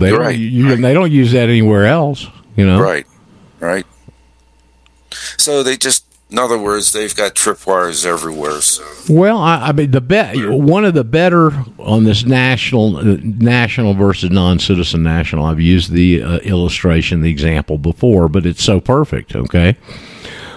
they 0.00 0.12
Right, 0.12 0.32
don't, 0.32 0.38
you, 0.38 0.68
right. 0.70 0.80
they 0.80 0.94
don't 0.94 1.12
use 1.12 1.32
that 1.32 1.48
anywhere 1.48 1.86
else. 1.86 2.26
You 2.56 2.66
know, 2.66 2.80
Right, 2.80 3.06
right. 3.60 3.84
So 5.36 5.62
they 5.62 5.76
just, 5.76 6.05
in 6.30 6.38
other 6.38 6.58
words, 6.58 6.92
they've 6.92 7.14
got 7.14 7.34
tripwires 7.34 8.04
everywhere. 8.04 8.60
So 8.60 8.84
Well, 9.08 9.38
I, 9.38 9.68
I 9.68 9.72
mean, 9.72 9.92
the 9.92 10.00
bet 10.00 10.36
one 10.36 10.84
of 10.84 10.94
the 10.94 11.04
better 11.04 11.52
on 11.78 12.04
this 12.04 12.24
national 12.24 12.90
national 13.00 13.94
versus 13.94 14.30
non-citizen 14.30 15.02
national. 15.02 15.44
I've 15.44 15.60
used 15.60 15.92
the 15.92 16.22
uh, 16.22 16.38
illustration, 16.38 17.22
the 17.22 17.30
example 17.30 17.78
before, 17.78 18.28
but 18.28 18.44
it's 18.44 18.62
so 18.62 18.80
perfect. 18.80 19.36
Okay, 19.36 19.76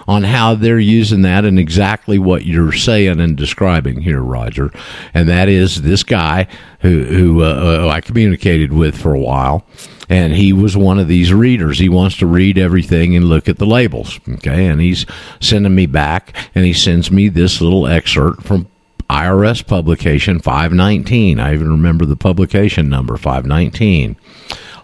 on 0.07 0.23
how 0.23 0.55
they're 0.55 0.79
using 0.79 1.21
that 1.21 1.45
and 1.45 1.59
exactly 1.59 2.17
what 2.17 2.43
you're 2.43 2.71
saying 2.71 3.19
and 3.19 3.37
describing 3.37 4.01
here, 4.01 4.21
Roger, 4.21 4.71
and 5.13 5.29
that 5.29 5.49
is 5.49 5.83
this 5.83 6.01
guy 6.01 6.47
who 6.79 7.03
who 7.03 7.43
uh, 7.43 7.83
uh, 7.85 7.89
I 7.89 8.01
communicated 8.01 8.73
with 8.73 8.99
for 8.99 9.13
a 9.13 9.19
while. 9.19 9.67
And 10.09 10.33
he 10.33 10.51
was 10.51 10.75
one 10.75 10.97
of 10.97 11.07
these 11.07 11.31
readers. 11.31 11.77
He 11.77 11.87
wants 11.87 12.17
to 12.17 12.25
read 12.25 12.57
everything 12.57 13.15
and 13.15 13.25
look 13.25 13.47
at 13.47 13.59
the 13.59 13.65
labels. 13.65 14.19
Okay, 14.27 14.65
and 14.65 14.81
he's 14.81 15.05
sending 15.39 15.75
me 15.75 15.85
back, 15.85 16.35
and 16.55 16.65
he 16.65 16.73
sends 16.73 17.11
me 17.11 17.29
this 17.29 17.61
little 17.61 17.87
excerpt 17.87 18.43
from 18.43 18.67
IRS 19.09 19.65
publication 19.65 20.39
519. 20.39 21.39
I 21.39 21.53
even 21.53 21.69
remember 21.69 22.05
the 22.05 22.15
publication 22.15 22.89
number 22.89 23.17
519. 23.17 24.17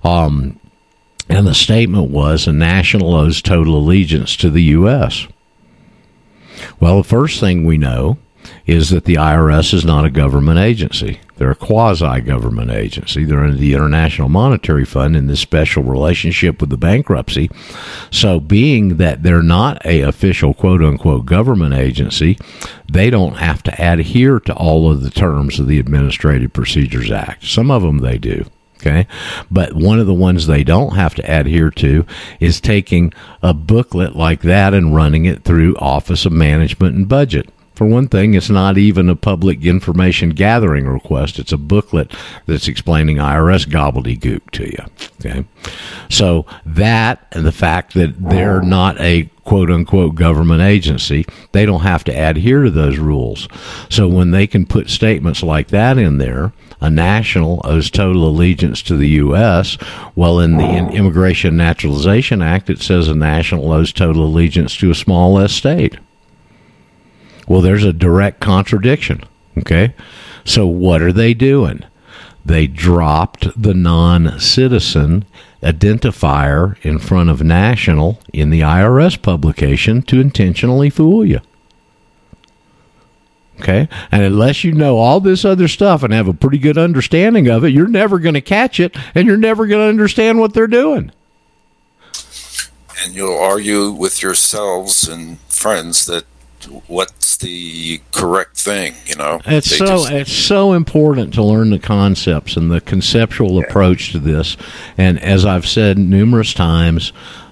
Um, 0.04 0.60
and 1.28 1.48
the 1.48 1.56
statement 1.56 2.12
was 2.12 2.46
a 2.46 2.54
national 2.54 3.16
owes 3.16 3.42
total 3.42 3.78
allegiance 3.78 4.36
to 4.38 4.52
the 4.52 4.64
U.S. 4.64 5.28
Well, 6.80 6.98
the 6.98 7.04
first 7.04 7.40
thing 7.40 7.66
we 7.66 7.80
know 7.80 8.20
is 8.68 8.92
that 8.92 9.06
the 9.06 9.16
IRS 9.16 9.74
is 9.74 9.84
not 9.84 10.06
a 10.06 10.12
government 10.12 10.60
agency. 10.60 11.20
They're 11.38 11.52
a 11.52 11.56
quasi 11.56 12.22
government 12.22 12.72
agency. 12.72 13.24
They're 13.24 13.44
under 13.44 13.58
the 13.58 13.74
International 13.74 14.30
Monetary 14.30 14.86
Fund 14.86 15.16
in 15.16 15.28
this 15.28 15.40
special 15.40 15.84
relationship 15.84 16.62
with 16.62 16.70
the 16.70 16.78
bankruptcy. 16.78 17.50
So, 18.12 18.40
being 18.40 18.98
that 18.98 19.24
they're 19.24 19.44
not 19.44 19.86
a 19.86 20.02
official 20.02 20.54
quote 20.54 20.82
unquote 20.82 21.26
government 21.26 21.74
agency, 21.74 22.38
they 22.90 23.10
don't 23.10 23.36
have 23.36 23.64
to 23.64 23.76
adhere 23.78 24.40
to 24.42 24.56
all 24.56 24.92
of 24.92 25.02
the 25.02 25.10
terms 25.10 25.60
of 25.60 25.68
the 25.68 25.80
Administrative 25.80 26.54
Procedures 26.54 27.12
Act. 27.12 27.46
Some 27.46 27.72
of 27.72 27.82
them 27.82 28.00
they 28.00 28.18
do. 28.18 28.46
Okay. 28.78 29.08
But 29.50 29.74
one 29.74 30.00
of 30.00 30.06
the 30.06 30.14
ones 30.14 30.46
they 30.46 30.64
don't 30.64 30.96
have 30.96 31.16
to 31.16 31.24
adhere 31.24 31.72
to 31.72 32.06
is 32.40 32.62
taking 32.62 33.14
a 33.42 33.54
booklet 33.54 34.16
like 34.16 34.42
that 34.42 34.74
and 34.74 34.94
running 34.94 35.26
it 35.26 35.44
through 35.44 35.76
Office 35.78 36.26
of 36.26 36.32
Management 36.32 36.96
and 36.96 37.10
Budget. 37.10 37.50
For 37.76 37.86
one 37.86 38.08
thing, 38.08 38.34
it's 38.34 38.50
not 38.50 38.78
even 38.78 39.10
a 39.10 39.16
public 39.16 39.66
information 39.66 40.30
gathering 40.30 40.88
request. 40.88 41.40
It's 41.40 41.52
a 41.52 41.58
booklet 41.58 42.12
that's 42.46 42.68
explaining 42.68 43.18
IRS 43.18 43.68
gobbledygook 43.68 44.50
to 44.52 44.66
you. 44.66 44.86
Okay. 45.20 45.46
So 46.10 46.46
that 46.66 47.28
and 47.32 47.46
the 47.46 47.52
fact 47.52 47.94
that 47.96 48.16
they're 48.30 48.62
not 48.62 49.00
a 49.00 49.30
quote 49.44 49.70
unquote 49.70 50.16
government 50.16 50.62
agency, 50.62 51.26
they 51.52 51.66
don't 51.66 51.82
have 51.82 52.04
to 52.06 52.12
adhere 52.12 52.64
to 52.64 52.72
those 52.72 52.98
rules. 52.98 53.48
So 53.90 54.08
when 54.08 54.32
they 54.32 54.48
can 54.48 54.66
put 54.66 54.90
statements 54.90 55.44
like 55.44 55.68
that 55.68 55.98
in 55.98 56.18
there, 56.18 56.54
a 56.82 56.90
national 56.90 57.62
owes 57.64 57.90
total 57.90 58.28
allegiance 58.28 58.82
to 58.84 58.98
the 58.98 59.10
U.S. 59.10 59.78
Well, 60.16 60.40
in 60.40 60.58
the 60.58 60.90
Immigration 60.92 61.58
Naturalization 61.58 62.42
Act, 62.42 62.70
it 62.70 62.80
says 62.80 63.08
a 63.08 63.16
national 63.16 63.72
owes 63.72 63.94
total 63.94 64.26
allegiance 64.26 64.76
to 64.78 64.92
a 64.92 64.96
small 64.96 65.40
S 65.40 65.54
state. 65.54 65.98
Well, 67.48 67.62
there's 67.62 67.84
a 67.84 67.94
direct 67.94 68.40
contradiction. 68.40 69.24
Okay. 69.58 69.94
So 70.44 70.68
what 70.68 71.02
are 71.02 71.14
they 71.14 71.34
doing? 71.34 71.84
They 72.46 72.68
dropped 72.68 73.62
the 73.62 73.74
non 73.74 74.40
citizen 74.40 75.26
identifier 75.64 76.78
in 76.86 77.00
front 77.00 77.30
of 77.30 77.42
national 77.42 78.20
in 78.32 78.52
the 78.52 78.62
IRS 78.62 79.20
publication 79.20 80.04
to 80.04 80.22
intentionally 80.22 80.92
fool 80.92 81.26
you. 81.26 81.40
Okay. 83.60 83.88
And 84.12 84.22
unless 84.22 84.64
you 84.64 84.74
know 84.74 84.98
all 84.98 85.20
this 85.20 85.46
other 85.46 85.68
stuff 85.68 86.04
and 86.04 86.14
have 86.14 86.28
a 86.28 86.34
pretty 86.34 86.58
good 86.58 86.78
understanding 86.78 87.48
of 87.48 87.64
it, 87.64 87.70
you're 87.70 87.88
never 87.88 88.20
going 88.20 88.36
to 88.36 88.42
catch 88.42 88.80
it 88.80 88.96
and 89.16 89.28
you're 89.28 89.38
never 89.38 89.66
going 89.66 89.82
to 89.82 89.90
understand 89.90 90.40
what 90.40 90.54
they're 90.54 90.68
doing. 90.68 91.12
And 93.04 93.16
you'll 93.16 93.38
argue 93.38 93.92
with 93.92 94.22
yourselves 94.22 95.08
and 95.08 95.40
friends 95.42 96.06
that 96.06 96.26
what's 96.88 97.38
the 97.38 98.02
correct 98.12 98.58
thing, 98.58 98.96
you 99.06 99.16
know? 99.16 99.40
It's 99.46 99.70
They 99.70 99.78
so 99.78 99.86
just- 99.86 100.12
it's 100.12 100.34
so 100.34 100.74
important 100.74 101.34
to 101.36 101.44
learn 101.44 101.70
the 101.70 101.80
concepts 101.80 102.56
and 102.58 102.72
the 102.72 102.82
conceptual 102.82 103.60
approach 103.60 104.12
to 104.12 104.20
this. 104.20 104.58
And 104.98 105.20
as 105.20 105.46
I've 105.46 105.68
said 105.68 105.98
numerous 105.98 106.54
times, 106.54 107.12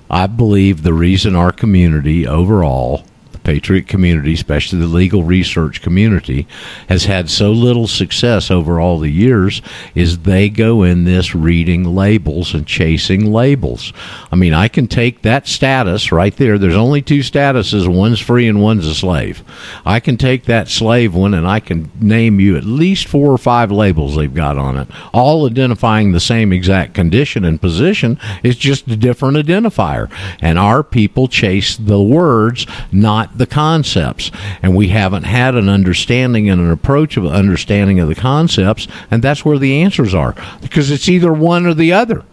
I 0.10 0.28
believe 0.28 0.84
the 0.84 0.94
reason 0.94 1.36
our 1.36 1.52
community 1.52 2.28
overall, 2.28 3.04
patriot 3.44 3.88
community, 3.88 4.34
especially 4.34 4.80
the 4.80 4.88
legal 4.88 5.24
research 5.24 5.82
community, 5.82 6.48
has 6.90 7.06
had 7.06 7.30
so 7.30 7.52
little 7.52 7.88
success 7.88 8.50
over 8.50 8.80
all 8.80 9.00
the 9.00 9.10
years 9.10 9.62
is 9.96 10.20
they 10.20 10.50
go 10.50 10.84
in 10.84 11.04
this 11.04 11.36
reading 11.36 11.84
labels 11.96 12.54
and 12.54 12.66
chasing 12.66 13.32
labels. 13.32 13.94
I 14.32 14.36
mean, 14.36 14.54
I 14.54 14.68
can 14.68 14.88
take 14.88 15.22
that 15.22 15.48
status 15.48 16.12
right 16.12 16.36
there. 16.36 16.58
There's 16.58 16.76
only 16.76 17.02
two 17.02 17.20
statuses, 17.20 17.88
one's 17.88 18.20
free 18.20 18.48
and 18.48 18.62
one's 18.62 18.88
a 18.88 18.96
slave. 18.96 19.44
I 19.86 20.00
can 20.00 20.18
take 20.18 20.46
that 20.46 20.68
slave 20.68 21.14
one 21.14 21.34
and 21.34 21.48
I 21.48 21.60
can 21.60 21.92
name 22.00 22.40
you 22.40 22.56
at 22.58 22.64
least 22.64 23.08
four 23.08 23.32
or 23.32 23.38
five 23.38 23.72
labels 23.72 24.16
they've 24.16 24.34
got 24.34 24.58
on 24.58 24.78
it, 24.78 24.88
all 25.14 25.46
identifying 25.46 26.12
the 26.12 26.20
same 26.20 26.54
exact 26.54 26.94
condition 26.94 27.44
and 27.44 27.62
position. 27.62 28.20
It's 28.44 28.58
just 28.58 28.88
a 28.88 28.96
different 28.96 29.38
identifier. 29.38 30.12
And 30.40 30.58
our 30.58 30.84
people 30.84 31.28
chase 31.28 31.78
the 31.78 32.02
words, 32.02 32.66
not 32.92 33.33
the 33.36 33.46
concepts. 33.46 34.32
And 34.62 34.76
we 34.76 34.90
haven't 34.90 35.24
had 35.24 35.56
an 35.56 35.70
understanding 35.70 36.50
and 36.50 36.62
an 36.62 36.72
approach 36.72 37.18
of 37.18 37.26
understanding 37.26 38.00
of 38.00 38.10
the 38.10 38.16
concepts, 38.16 38.88
and 39.10 39.24
that's 39.24 39.46
where 39.46 39.58
the 39.58 39.82
answers 39.82 40.14
are. 40.14 40.36
Because 40.62 40.92
it's 40.92 41.10
either 41.10 41.34
one 41.34 41.66
or 41.66 41.74
the 41.74 41.94
other. 41.94 42.24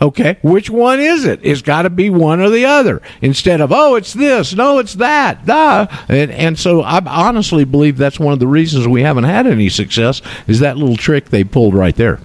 Okay, 0.00 0.36
which 0.42 0.68
one 0.68 1.00
is 1.00 1.24
it? 1.24 1.40
It's 1.42 1.62
got 1.62 1.82
to 1.82 1.90
be 1.90 2.10
one 2.10 2.40
or 2.40 2.50
the 2.50 2.66
other. 2.66 3.00
Instead 3.22 3.62
of 3.62 3.72
oh, 3.72 3.94
it's 3.94 4.12
this, 4.12 4.54
no, 4.54 4.78
it's 4.78 4.94
that, 4.96 5.46
duh. 5.46 5.86
And 6.08 6.30
and 6.30 6.58
so 6.58 6.82
I 6.82 7.00
honestly 7.06 7.64
believe 7.64 7.96
that's 7.96 8.20
one 8.20 8.34
of 8.34 8.38
the 8.38 8.46
reasons 8.46 8.86
we 8.86 9.02
haven't 9.02 9.24
had 9.24 9.46
any 9.46 9.70
success 9.70 10.20
is 10.46 10.60
that 10.60 10.76
little 10.76 10.96
trick 10.96 11.30
they 11.30 11.44
pulled 11.44 11.74
right 11.74 11.96
there. 11.96 12.20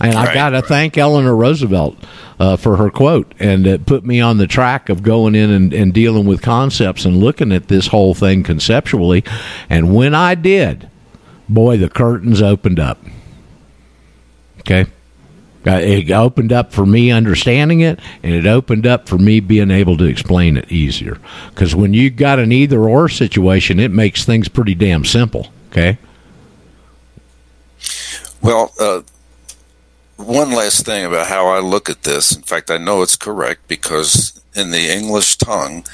And 0.00 0.14
I've 0.14 0.34
got 0.34 0.50
to 0.50 0.56
right. 0.56 0.64
thank 0.64 0.96
Eleanor 0.96 1.36
Roosevelt 1.36 1.96
uh, 2.38 2.56
for 2.56 2.76
her 2.76 2.90
quote, 2.90 3.34
and 3.38 3.66
it 3.66 3.84
put 3.84 4.04
me 4.04 4.20
on 4.20 4.38
the 4.38 4.46
track 4.46 4.88
of 4.88 5.02
going 5.02 5.34
in 5.34 5.50
and, 5.50 5.72
and 5.74 5.92
dealing 5.92 6.26
with 6.26 6.40
concepts 6.40 7.04
and 7.04 7.18
looking 7.18 7.52
at 7.52 7.68
this 7.68 7.88
whole 7.88 8.14
thing 8.14 8.42
conceptually. 8.42 9.24
And 9.68 9.94
when 9.94 10.14
I 10.14 10.34
did, 10.34 10.88
boy, 11.48 11.76
the 11.76 11.90
curtains 11.90 12.40
opened 12.40 12.80
up. 12.80 12.98
Okay. 14.60 14.86
Uh, 15.66 15.72
it 15.72 16.10
opened 16.10 16.54
up 16.54 16.72
for 16.72 16.86
me 16.86 17.10
understanding 17.10 17.80
it, 17.80 18.00
and 18.22 18.32
it 18.32 18.46
opened 18.46 18.86
up 18.86 19.06
for 19.06 19.18
me 19.18 19.40
being 19.40 19.70
able 19.70 19.98
to 19.98 20.04
explain 20.04 20.56
it 20.56 20.72
easier. 20.72 21.18
Because 21.50 21.74
when 21.74 21.92
you've 21.92 22.16
got 22.16 22.38
an 22.38 22.50
either 22.50 22.88
or 22.88 23.10
situation, 23.10 23.78
it 23.78 23.90
makes 23.90 24.24
things 24.24 24.48
pretty 24.48 24.74
damn 24.74 25.04
simple. 25.04 25.52
Okay. 25.70 25.98
Well, 28.40 28.72
uh, 28.80 29.02
one 30.24 30.50
last 30.50 30.84
thing 30.84 31.04
about 31.04 31.28
how 31.28 31.46
I 31.48 31.60
look 31.60 31.88
at 31.88 32.02
this. 32.02 32.34
In 32.34 32.42
fact, 32.42 32.70
I 32.70 32.78
know 32.78 33.02
it's 33.02 33.16
correct 33.16 33.66
because 33.68 34.40
in 34.54 34.70
the 34.70 34.90
English 34.90 35.36
tongue, 35.36 35.84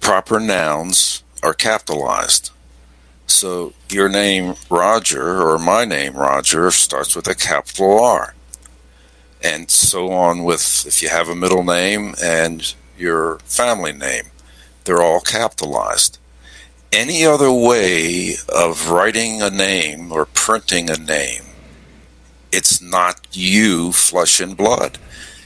proper 0.00 0.40
nouns 0.40 1.22
are 1.42 1.54
capitalized. 1.54 2.50
So 3.26 3.72
your 3.88 4.08
name, 4.08 4.56
Roger, 4.68 5.42
or 5.42 5.58
my 5.58 5.84
name, 5.84 6.14
Roger, 6.14 6.70
starts 6.70 7.14
with 7.14 7.28
a 7.28 7.34
capital 7.34 8.02
R. 8.02 8.34
And 9.42 9.70
so 9.70 10.10
on 10.10 10.44
with 10.44 10.84
if 10.86 11.02
you 11.02 11.08
have 11.08 11.28
a 11.28 11.36
middle 11.36 11.64
name 11.64 12.14
and 12.22 12.74
your 12.98 13.38
family 13.40 13.92
name, 13.92 14.24
they're 14.84 15.02
all 15.02 15.20
capitalized 15.20 16.18
any 16.92 17.24
other 17.24 17.52
way 17.52 18.34
of 18.48 18.90
writing 18.90 19.42
a 19.42 19.50
name 19.50 20.10
or 20.12 20.26
printing 20.26 20.90
a 20.90 20.96
name, 20.96 21.44
it's 22.52 22.80
not 22.80 23.26
you, 23.32 23.92
flesh 23.92 24.40
and 24.40 24.56
blood. 24.56 24.98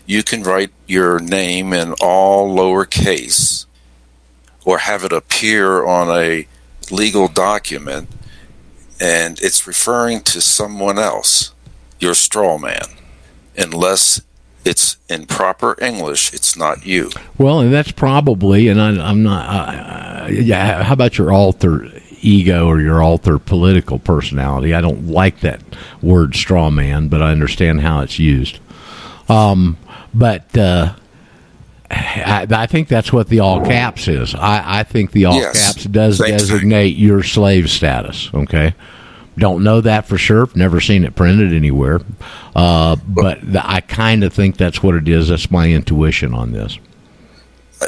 You 0.07 0.23
can 0.23 0.43
write 0.43 0.71
your 0.87 1.19
name 1.19 1.73
in 1.73 1.95
all 2.01 2.55
lowercase 2.55 3.67
or 4.65 4.79
have 4.79 5.05
it 5.05 5.13
appear 5.13 5.85
on 5.85 6.09
a 6.11 6.47
legal 6.91 7.29
document 7.29 8.09
and 9.01 9.41
it's 9.41 9.67
referring 9.67 10.21
to 10.23 10.41
someone 10.41 10.99
else, 10.99 11.53
your 11.99 12.15
straw 12.15 12.59
man, 12.59 12.87
unless 13.57 14.21
it's 14.65 14.97
in 15.09 15.27
proper 15.27 15.77
English, 15.83 16.33
it's 16.33 16.57
not 16.57 16.87
you. 16.87 17.11
Well, 17.37 17.61
and 17.61 17.73
that's 17.73 17.93
probably, 17.93 18.69
and 18.69 18.81
I, 18.81 18.89
I'm 19.07 19.23
not. 19.23 19.49
Uh, 19.49 20.27
yeah, 20.29 20.83
how 20.83 20.95
about 20.95 21.19
your 21.19 21.33
alter 21.33 21.91
ego 22.25 22.67
or 22.67 22.81
your 22.81 23.03
alter 23.03 23.39
political 23.39 23.99
personality? 23.99 24.75
I 24.75 24.81
don't 24.81 25.09
like 25.09 25.41
that 25.41 25.61
word 26.03 26.35
straw 26.35 26.71
man, 26.71 27.09
but 27.09 27.23
I 27.23 27.31
understand 27.33 27.81
how 27.83 28.01
it's 28.01 28.19
used. 28.19 28.59
Um, 29.29 29.77
but 30.13 30.57
uh, 30.57 30.95
I, 31.91 32.47
I 32.51 32.67
think 32.67 32.89
that's 32.89 33.13
what 33.13 33.29
the 33.29 33.41
all 33.41 33.65
caps 33.65 34.09
is. 34.09 34.35
I, 34.35 34.81
I 34.81 34.83
think 34.85 35.13
the 35.13 35.27
all 35.27 35.35
Yes, 35.37 35.67
caps 35.75 35.85
does 35.85 36.19
same 36.19 36.29
thing. 36.29 36.39
designate 36.39 36.97
your 36.97 37.23
slave 37.23 37.71
status. 37.71 38.31
Okay. 38.35 38.75
Don't 39.37 39.65
know 39.65 39.81
that 39.81 40.07
for 40.07 40.17
sure. 40.17 40.49
Never 40.55 40.81
seen 40.81 41.05
it 41.05 41.17
printed 41.17 41.53
anywhere. 41.53 42.01
Uh, 42.55 42.95
but 43.07 43.41
th- 43.41 43.57
I 43.65 43.81
kind 43.81 44.23
of 44.23 44.33
think 44.33 44.57
that's 44.57 44.81
what 44.83 44.95
it 44.95 45.09
is. 45.09 45.29
That's 45.29 45.51
my 45.51 45.71
intuition 45.71 46.35
on 46.35 46.53
this. 46.53 46.79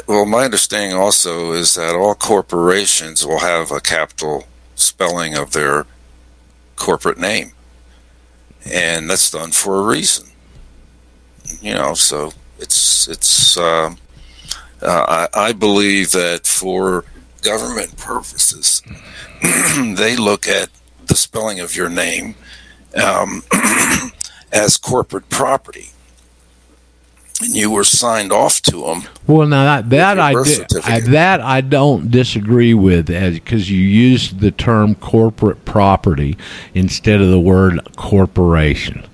Well, 0.07 0.25
my 0.25 0.45
understanding 0.45 0.97
also 0.97 1.51
is 1.53 1.75
that 1.75 1.95
all 1.95 2.15
corporations 2.15 3.25
will 3.25 3.39
have 3.39 3.71
a 3.71 3.79
capital 3.81 4.47
spelling 4.75 5.35
of 5.35 5.51
their 5.53 5.85
corporate 6.75 7.17
name. 7.17 7.51
And 8.69 9.09
that's 9.09 9.31
done 9.31 9.51
for 9.51 9.77
a 9.77 9.83
reason. 9.83 10.27
you 11.61 11.73
know, 11.73 11.93
so 11.93 12.33
it's 12.59 13.07
it's. 13.07 13.57
Uh, 13.57 13.95
uh, 14.81 15.27
I, 15.33 15.47
I 15.49 15.53
believe 15.53 16.11
that 16.11 16.45
for 16.45 17.03
government 17.41 17.97
purposes, 17.97 18.83
they 19.77 20.15
look 20.15 20.47
at 20.47 20.69
the 21.07 21.15
spelling 21.15 21.59
of 21.59 21.75
your 21.75 21.89
name 21.89 22.35
um, 23.01 23.43
as 24.51 24.77
corporate 24.77 25.29
property, 25.29 25.89
and 27.41 27.55
you 27.55 27.69
were 27.69 27.83
signed 27.83 28.31
off 28.31 28.61
to 28.63 28.85
them. 28.85 29.03
Well, 29.27 29.47
now 29.47 29.81
that, 29.81 29.89
that 29.91 30.19
I, 30.19 30.33
that 31.01 31.41
I 31.41 31.61
don't 31.61 32.09
disagree 32.09 32.73
with, 32.73 33.07
because 33.07 33.69
you 33.69 33.79
used 33.79 34.39
the 34.39 34.51
term 34.51 34.95
corporate 34.95 35.65
property 35.65 36.37
instead 36.73 37.21
of 37.21 37.29
the 37.29 37.39
word 37.39 37.79
corporation, 37.95 39.05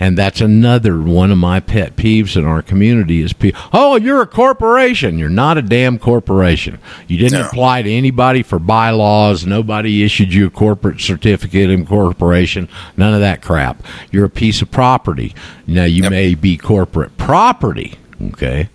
and 0.00 0.16
that's 0.16 0.40
another 0.40 1.00
one 1.00 1.30
of 1.30 1.36
my 1.38 1.60
pet 1.60 1.94
peeves 1.94 2.34
in 2.36 2.44
our 2.46 2.62
community 2.62 3.20
is 3.20 3.32
people. 3.34 3.60
Oh, 3.72 3.96
you're 3.96 4.22
a 4.22 4.26
corporation. 4.26 5.18
You're 5.18 5.28
not 5.28 5.58
a 5.58 5.62
damn 5.62 5.98
corporation. 5.98 6.78
You 7.06 7.18
didn't 7.18 7.38
No. 7.38 7.46
apply 7.46 7.82
to 7.82 7.90
anybody 7.92 8.42
for 8.42 8.58
bylaws. 8.58 9.44
Nobody 9.46 10.02
issued 10.02 10.32
you 10.32 10.46
a 10.46 10.50
corporate 10.50 11.00
certificate 11.00 11.68
in 11.70 11.84
corporation. 11.86 12.66
None 12.96 13.12
of 13.14 13.20
that 13.20 13.42
crap. 13.42 13.84
You're 14.10 14.24
a 14.24 14.30
piece 14.30 14.62
of 14.62 14.70
property. 14.70 15.34
Now 15.66 15.84
you 15.84 16.02
Yep. 16.04 16.10
may 16.10 16.34
be 16.34 16.56
corporate 16.56 17.16
property. 17.18 17.94
Okay 18.32 18.68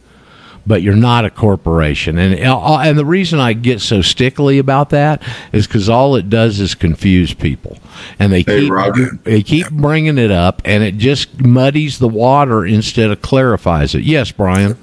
but 0.68 0.82
you're 0.82 0.96
not 0.96 1.26
a 1.26 1.30
corporation. 1.30 2.18
And 2.18 2.40
uh, 2.40 2.78
and 2.80 2.98
the 2.98 3.06
reason 3.06 3.40
I 3.40 3.54
get 3.54 3.82
so 3.82 4.02
stickly 4.02 4.58
about 4.60 4.90
that 4.90 5.22
is 5.52 5.68
because 5.68 5.90
all 5.90 6.16
it 6.16 6.30
does 6.30 6.60
is 6.60 6.76
confuse 6.76 7.34
people, 7.34 7.78
and 8.20 8.32
they 8.32 8.42
Hey, 8.42 8.62
keep 8.62 8.72
Roger. 8.72 9.12
they 9.24 9.44
keep 9.44 9.70
bringing 9.72 10.18
it 10.18 10.32
up, 10.32 10.62
and 10.66 10.84
it 10.84 10.98
just 10.98 11.42
muddies 11.42 12.00
the 12.00 12.08
water 12.10 12.66
instead 12.66 13.12
of 13.12 13.22
clarifies 13.22 13.96
it. 13.96 14.04
Yes, 14.04 14.32
Brian. 14.32 14.78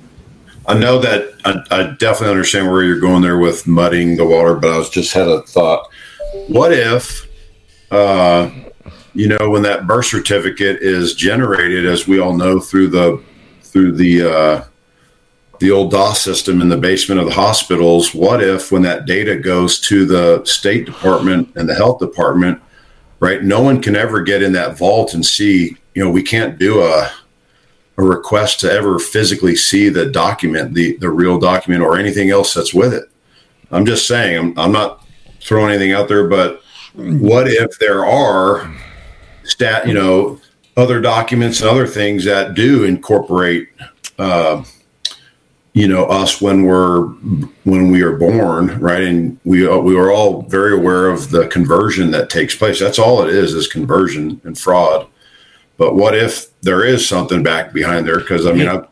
I 0.67 0.79
know 0.79 0.99
that 1.01 1.33
I, 1.45 1.65
I 1.77 1.83
definitely 1.99 2.31
understand 2.31 2.71
where 2.71 2.85
you're 2.85 3.01
going 3.01 3.23
there 3.23 3.39
with 3.39 3.67
muddying 3.67 4.17
the 4.17 4.25
water, 4.25 4.55
but 4.55 4.71
I 4.71 4.79
was 4.79 4.89
just 4.91 5.13
had 5.13 5.27
a 5.27 5.43
thought. 5.43 5.89
What 6.47 6.73
if, 6.73 7.29
uh, 7.91 8.49
you 9.13 9.27
know, 9.27 9.51
when 9.51 9.63
that 9.63 9.87
birth 9.89 10.07
certificate 10.07 10.81
is 10.81 11.15
generated, 11.15 11.85
as 11.85 12.07
we 12.07 12.21
all 12.21 12.37
know, 12.37 12.61
through 12.61 12.89
the 12.89 13.21
through 13.63 13.93
the 13.93 14.23
uh, 14.23 14.65
the 15.63 15.71
old 15.71 15.91
DOS 15.91 16.21
system 16.21 16.61
in 16.61 16.69
the 16.69 16.77
basement 16.77 17.21
of 17.21 17.27
the 17.27 17.35
hospitals. 17.35 18.15
What 18.15 18.43
if, 18.43 18.71
when 18.71 18.83
that 18.83 19.07
data 19.07 19.37
goes 19.37 19.81
to 19.81 20.05
the 20.05 20.45
State 20.45 20.85
Department 20.85 21.51
and 21.57 21.69
the 21.69 21.75
Health 21.75 21.99
Department, 21.99 22.61
right? 23.21 23.43
No 23.43 23.63
one 23.63 23.81
can 23.81 23.97
ever 23.97 24.21
get 24.23 24.43
in 24.43 24.53
that 24.53 24.77
vault 24.77 25.15
and 25.15 25.25
see. 25.25 25.77
You 25.95 26.05
know, 26.05 26.11
we 26.11 26.23
can't 26.23 26.59
do 26.59 26.83
a 26.83 27.11
a 27.99 28.03
request 28.03 28.61
to 28.61 28.73
ever 28.73 28.99
physically 28.99 29.55
see 29.55 29.89
the 29.89 30.07
document, 30.07 30.75
the 30.75 30.97
the 30.99 31.11
real 31.11 31.39
document, 31.39 31.83
or 31.83 31.99
anything 31.99 32.31
else 32.31 32.55
that's 32.55 32.75
with 32.75 32.93
it. 32.93 33.05
I'm 33.71 33.87
just 33.87 34.07
saying. 34.07 34.39
I'm, 34.39 34.59
I'm 34.59 34.73
not 34.73 35.07
throwing 35.41 35.71
anything 35.71 35.93
out 35.93 36.09
there, 36.09 36.29
but 36.29 36.63
what 36.95 37.49
if 37.49 37.79
there 37.79 38.05
are 38.05 38.75
stat, 39.45 39.87
you 39.87 39.95
know, 39.95 40.41
other 40.77 41.01
documents 41.01 41.61
and 41.61 41.71
other 41.71 41.87
things 41.87 42.25
that 42.25 42.55
do 42.55 42.85
incorporate, 42.85 43.69
uh, 44.19 44.65
you 45.75 45.89
know, 45.89 46.05
us 46.05 46.41
when 46.41 46.65
we're 46.65 47.07
when 47.65 47.91
we 47.91 48.03
are 48.03 48.17
born, 48.17 48.79
right? 48.79 49.03
And 49.03 49.41
we 49.45 49.67
we 49.79 49.97
are 49.97 50.11
all 50.11 50.43
very 50.43 50.77
aware 50.77 51.09
of 51.09 51.31
the 51.31 51.47
conversion 51.49 52.11
that 52.11 52.29
takes 52.29 52.55
place. 52.55 52.79
That's 52.79 52.99
all 52.99 53.23
it 53.23 53.31
is 53.31 53.55
is 53.55 53.69
conversion 53.69 54.41
and 54.45 54.59
fraud. 54.59 55.07
But 55.79 55.95
what 55.95 56.15
if 56.15 56.49
there 56.61 56.85
is 56.85 57.09
something 57.09 57.43
back 57.43 57.73
behind 57.73 58.07
there? 58.07 58.19
Because 58.21 58.47
I 58.47 58.53
mean, 58.53 58.69
I, 58.69 58.87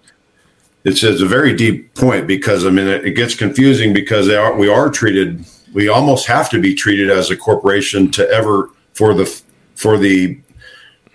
it's, 0.84 1.02
it's 1.02 1.20
a 1.20 1.26
very 1.26 1.54
deep 1.54 1.94
point 1.94 2.26
because 2.26 2.64
I 2.64 2.70
mean 2.70 2.88
it, 2.88 3.04
it 3.04 3.12
gets 3.12 3.34
confusing 3.34 3.92
because 3.92 4.26
they 4.26 4.36
are 4.36 4.56
we 4.56 4.68
are 4.68 4.90
treated 4.90 5.44
we 5.74 5.88
almost 5.88 6.26
have 6.26 6.48
to 6.50 6.60
be 6.60 6.74
treated 6.74 7.10
as 7.10 7.30
a 7.30 7.36
corporation 7.36 8.10
to 8.12 8.28
ever 8.30 8.70
for 8.94 9.12
the 9.12 9.26
for 9.74 9.98
the 9.98 10.40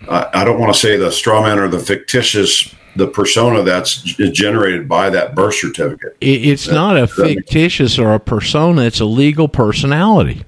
uh, 0.07 0.30
I 0.34 0.43
don't 0.43 0.59
want 0.59 0.74
to 0.74 0.80
say 0.80 0.97
the 0.97 1.11
straw 1.11 1.41
man 1.41 1.57
or 1.57 1.68
the 1.68 1.80
fictitious 1.80 2.75
the 2.96 3.08
persona 3.08 3.62
that's 3.64 4.02
g- 4.02 4.32
generated 4.32 4.88
by 4.88 5.10
that 5.10 5.36
birth 5.36 5.56
certificate. 5.56 6.16
It, 6.22 6.48
it's 6.48 6.68
not 6.68 6.98
a 6.98 7.08
fictitious 7.08 8.00
or 8.00 8.14
a 8.14 8.20
persona; 8.20 8.84
it's 8.84 9.00
a 9.00 9.06
legal 9.06 9.48
personality. 9.48 10.43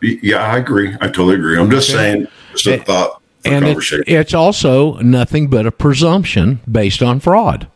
Yeah, 0.00 0.38
I 0.38 0.58
agree. 0.58 0.94
I 1.00 1.06
totally 1.06 1.34
agree. 1.34 1.58
I'm 1.58 1.70
just 1.70 1.90
saying, 1.90 2.28
just 2.52 2.66
a 2.66 2.78
thought 2.78 3.22
and 3.44 3.66
it's, 3.66 3.92
it's 4.06 4.34
also 4.34 4.94
nothing 4.94 5.48
but 5.48 5.66
a 5.66 5.72
presumption 5.72 6.60
based 6.70 7.02
on 7.02 7.20
fraud. 7.20 7.68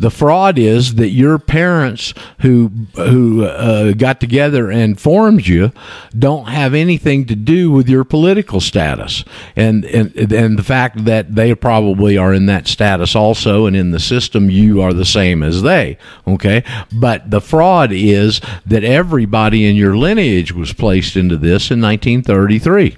The 0.00 0.10
fraud 0.10 0.58
is 0.58 0.94
that 0.94 1.10
your 1.10 1.38
parents 1.38 2.14
who 2.38 2.72
who 2.94 3.44
uh, 3.44 3.92
got 3.92 4.18
together 4.18 4.70
and 4.70 4.98
formed 4.98 5.46
you 5.46 5.72
don't 6.18 6.48
have 6.48 6.72
anything 6.72 7.26
to 7.26 7.36
do 7.36 7.70
with 7.70 7.86
your 7.86 8.04
political 8.04 8.60
status, 8.60 9.24
and 9.54 9.84
and 9.84 10.32
and 10.32 10.58
the 10.58 10.64
fact 10.64 11.04
that 11.04 11.34
they 11.34 11.54
probably 11.54 12.16
are 12.16 12.32
in 12.32 12.46
that 12.46 12.66
status 12.66 13.14
also, 13.14 13.66
and 13.66 13.76
in 13.76 13.90
the 13.90 14.00
system 14.00 14.48
you 14.48 14.80
are 14.80 14.94
the 14.94 15.04
same 15.04 15.42
as 15.42 15.60
they. 15.60 15.98
Okay, 16.26 16.64
but 16.90 17.30
the 17.30 17.42
fraud 17.42 17.92
is 17.92 18.40
that 18.64 18.82
everybody 18.82 19.68
in 19.68 19.76
your 19.76 19.98
lineage 19.98 20.50
was 20.50 20.72
placed 20.72 21.14
into 21.14 21.36
this 21.36 21.70
in 21.70 21.78
1933. 21.78 22.96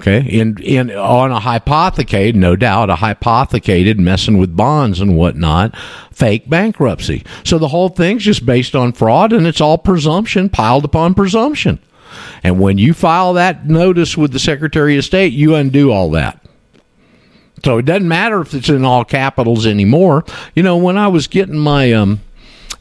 Okay, 0.00 0.20
in 0.28 0.58
in 0.60 0.90
on 0.90 1.30
a 1.30 1.38
hypothecated, 1.38 2.34
no 2.34 2.56
doubt, 2.56 2.90
a 2.90 2.96
hypothecated 2.96 3.98
messing 4.00 4.38
with 4.38 4.56
bonds 4.56 5.00
and 5.00 5.16
whatnot, 5.16 5.76
fake 6.10 6.50
bankruptcy. 6.50 7.24
So 7.44 7.58
the 7.58 7.68
whole 7.68 7.88
thing's 7.88 8.24
just 8.24 8.44
based 8.44 8.74
on 8.74 8.92
fraud, 8.92 9.32
and 9.32 9.46
it's 9.46 9.60
all 9.60 9.78
presumption 9.78 10.48
piled 10.48 10.84
upon 10.84 11.14
presumption. 11.14 11.78
And 12.42 12.60
when 12.60 12.76
you 12.76 12.92
file 12.92 13.34
that 13.34 13.66
notice 13.66 14.16
with 14.16 14.32
the 14.32 14.38
Secretary 14.38 14.98
of 14.98 15.04
State, 15.04 15.32
you 15.32 15.54
undo 15.54 15.92
all 15.92 16.10
that. 16.10 16.40
So 17.64 17.78
it 17.78 17.86
doesn't 17.86 18.08
matter 18.08 18.40
if 18.40 18.52
it's 18.52 18.68
in 18.68 18.84
all 18.84 19.04
capitals 19.04 19.64
anymore. 19.66 20.24
You 20.54 20.62
know, 20.62 20.76
when 20.76 20.98
I 20.98 21.08
was 21.08 21.26
getting 21.28 21.58
my 21.58 21.92
um, 21.92 22.20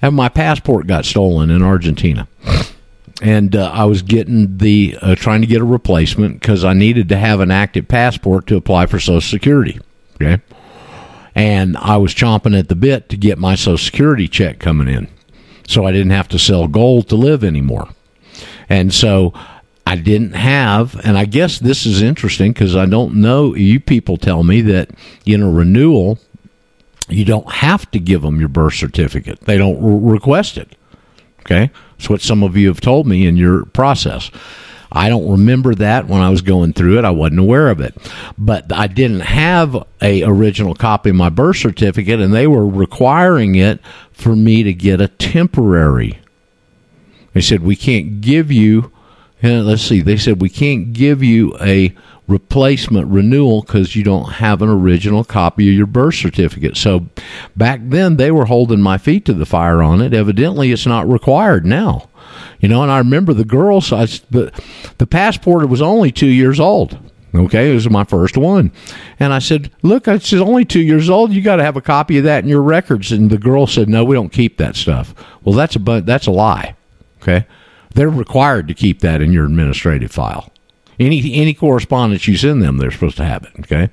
and 0.01 0.15
my 0.15 0.29
passport 0.29 0.87
got 0.87 1.05
stolen 1.05 1.49
in 1.49 1.61
Argentina 1.61 2.27
and 3.21 3.55
uh, 3.55 3.69
I 3.73 3.85
was 3.85 4.01
getting 4.01 4.57
the 4.57 4.97
uh, 5.01 5.15
trying 5.15 5.41
to 5.41 5.47
get 5.47 5.61
a 5.61 5.65
replacement 5.65 6.39
because 6.39 6.63
I 6.63 6.73
needed 6.73 7.09
to 7.09 7.17
have 7.17 7.39
an 7.39 7.51
active 7.51 7.87
passport 7.87 8.47
to 8.47 8.55
apply 8.55 8.87
for 8.87 8.99
Social 8.99 9.21
Security. 9.21 9.79
Okay, 10.15 10.41
and 11.35 11.77
I 11.77 11.97
was 11.97 12.13
chomping 12.13 12.57
at 12.57 12.69
the 12.69 12.75
bit 12.75 13.09
to 13.09 13.17
get 13.17 13.37
my 13.37 13.55
Social 13.55 13.77
Security 13.77 14.27
check 14.27 14.59
coming 14.59 14.87
in, 14.87 15.07
so 15.67 15.85
I 15.85 15.91
didn't 15.91 16.11
have 16.11 16.27
to 16.29 16.39
sell 16.39 16.67
gold 16.67 17.09
to 17.09 17.15
live 17.15 17.43
anymore. 17.43 17.89
And 18.69 18.93
so 18.93 19.33
I 19.85 19.95
didn't 19.95 20.33
have, 20.33 20.99
and 21.05 21.17
I 21.17 21.25
guess 21.25 21.59
this 21.59 21.85
is 21.85 22.01
interesting 22.01 22.51
because 22.53 22.75
I 22.75 22.85
don't 22.85 23.15
know. 23.15 23.53
You 23.55 23.79
people 23.79 24.17
tell 24.17 24.43
me 24.43 24.61
that 24.61 24.89
in 25.25 25.43
a 25.43 25.51
renewal, 25.51 26.19
you 27.09 27.25
don't 27.25 27.51
have 27.51 27.89
to 27.91 27.99
give 27.99 28.21
them 28.21 28.39
your 28.39 28.49
birth 28.49 28.73
certificate; 28.73 29.41
they 29.41 29.57
don't 29.57 29.81
re- 29.81 30.13
request 30.13 30.57
it. 30.57 30.75
Okay. 31.41 31.69
That's 32.03 32.09
what 32.09 32.21
some 32.21 32.43
of 32.43 32.57
you 32.57 32.67
have 32.67 32.81
told 32.81 33.07
me 33.07 33.25
in 33.25 33.37
your 33.37 33.63
process. 33.63 34.29
I 34.91 35.07
don't 35.07 35.31
remember 35.31 35.73
that 35.75 36.05
when 36.05 36.19
I 36.19 36.29
was 36.29 36.41
going 36.41 36.73
through 36.73 36.99
it. 36.99 37.05
I 37.05 37.11
wasn't 37.11 37.39
aware 37.39 37.69
of 37.69 37.79
it. 37.79 37.95
But 38.37 38.73
I 38.73 38.87
didn't 38.87 39.21
have 39.21 39.87
a 40.01 40.23
original 40.23 40.75
copy 40.75 41.11
of 41.11 41.15
my 41.15 41.29
birth 41.29 41.55
certificate 41.55 42.19
and 42.19 42.33
they 42.33 42.45
were 42.45 42.67
requiring 42.67 43.55
it 43.55 43.79
for 44.11 44.35
me 44.35 44.63
to 44.63 44.73
get 44.73 44.99
a 44.99 45.07
temporary. 45.07 46.19
They 47.31 47.39
said 47.39 47.63
we 47.63 47.77
can't 47.77 48.19
give 48.19 48.51
you 48.51 48.91
uh, 49.43 49.61
let's 49.61 49.81
see. 49.81 50.01
They 50.01 50.17
said 50.17 50.41
we 50.41 50.49
can't 50.49 50.93
give 50.93 51.21
you 51.21 51.55
a 51.59 51.93
replacement 52.27 53.07
renewal 53.07 53.61
because 53.61 53.95
you 53.95 54.03
don't 54.03 54.33
have 54.33 54.61
an 54.61 54.69
original 54.69 55.23
copy 55.23 55.69
of 55.69 55.75
your 55.75 55.85
birth 55.87 56.15
certificate. 56.15 56.77
So 56.77 57.07
back 57.55 57.81
then 57.83 58.15
they 58.17 58.31
were 58.31 58.45
holding 58.45 58.81
my 58.81 58.97
feet 58.97 59.25
to 59.25 59.33
the 59.33 59.45
fire 59.45 59.81
on 59.81 60.01
it. 60.01 60.13
Evidently, 60.13 60.71
it's 60.71 60.85
not 60.85 61.09
required 61.09 61.65
now. 61.65 62.09
You 62.59 62.69
know, 62.69 62.81
and 62.81 62.91
I 62.91 62.99
remember 62.99 63.33
the 63.33 63.43
girls. 63.43 63.91
I, 63.91 64.05
the 64.31 64.51
the 64.97 65.07
passport 65.07 65.67
was 65.67 65.81
only 65.81 66.11
two 66.11 66.27
years 66.27 66.59
old. 66.59 66.97
Okay, 67.35 67.71
it 67.71 67.73
was 67.73 67.89
my 67.89 68.03
first 68.03 68.37
one, 68.37 68.71
and 69.19 69.33
I 69.33 69.39
said, 69.39 69.71
"Look, 69.81 70.07
it's 70.07 70.31
only 70.33 70.65
two 70.65 70.81
years 70.81 71.09
old. 71.09 71.33
You 71.33 71.41
got 71.41 71.55
to 71.57 71.63
have 71.63 71.75
a 71.75 71.81
copy 71.81 72.19
of 72.19 72.23
that 72.25 72.43
in 72.43 72.49
your 72.49 72.61
records." 72.61 73.11
And 73.11 73.29
the 73.29 73.39
girl 73.39 73.65
said, 73.65 73.89
"No, 73.89 74.03
we 74.03 74.15
don't 74.15 74.31
keep 74.31 74.57
that 74.57 74.75
stuff." 74.75 75.13
Well, 75.43 75.55
that's 75.55 75.75
a 75.75 75.79
bu- 75.79 76.01
that's 76.01 76.27
a 76.27 76.31
lie. 76.31 76.75
Okay, 77.21 77.45
they're 77.93 78.09
required 78.09 78.67
to 78.67 78.73
keep 78.73 78.99
that 79.01 79.21
in 79.21 79.31
your 79.31 79.45
administrative 79.45 80.11
file. 80.11 80.51
Any 80.99 81.33
any 81.33 81.53
correspondence 81.53 82.27
you 82.27 82.37
send 82.37 82.61
them, 82.61 82.77
they're 82.77 82.91
supposed 82.91 83.17
to 83.17 83.25
have 83.25 83.43
it. 83.43 83.51
Okay. 83.61 83.89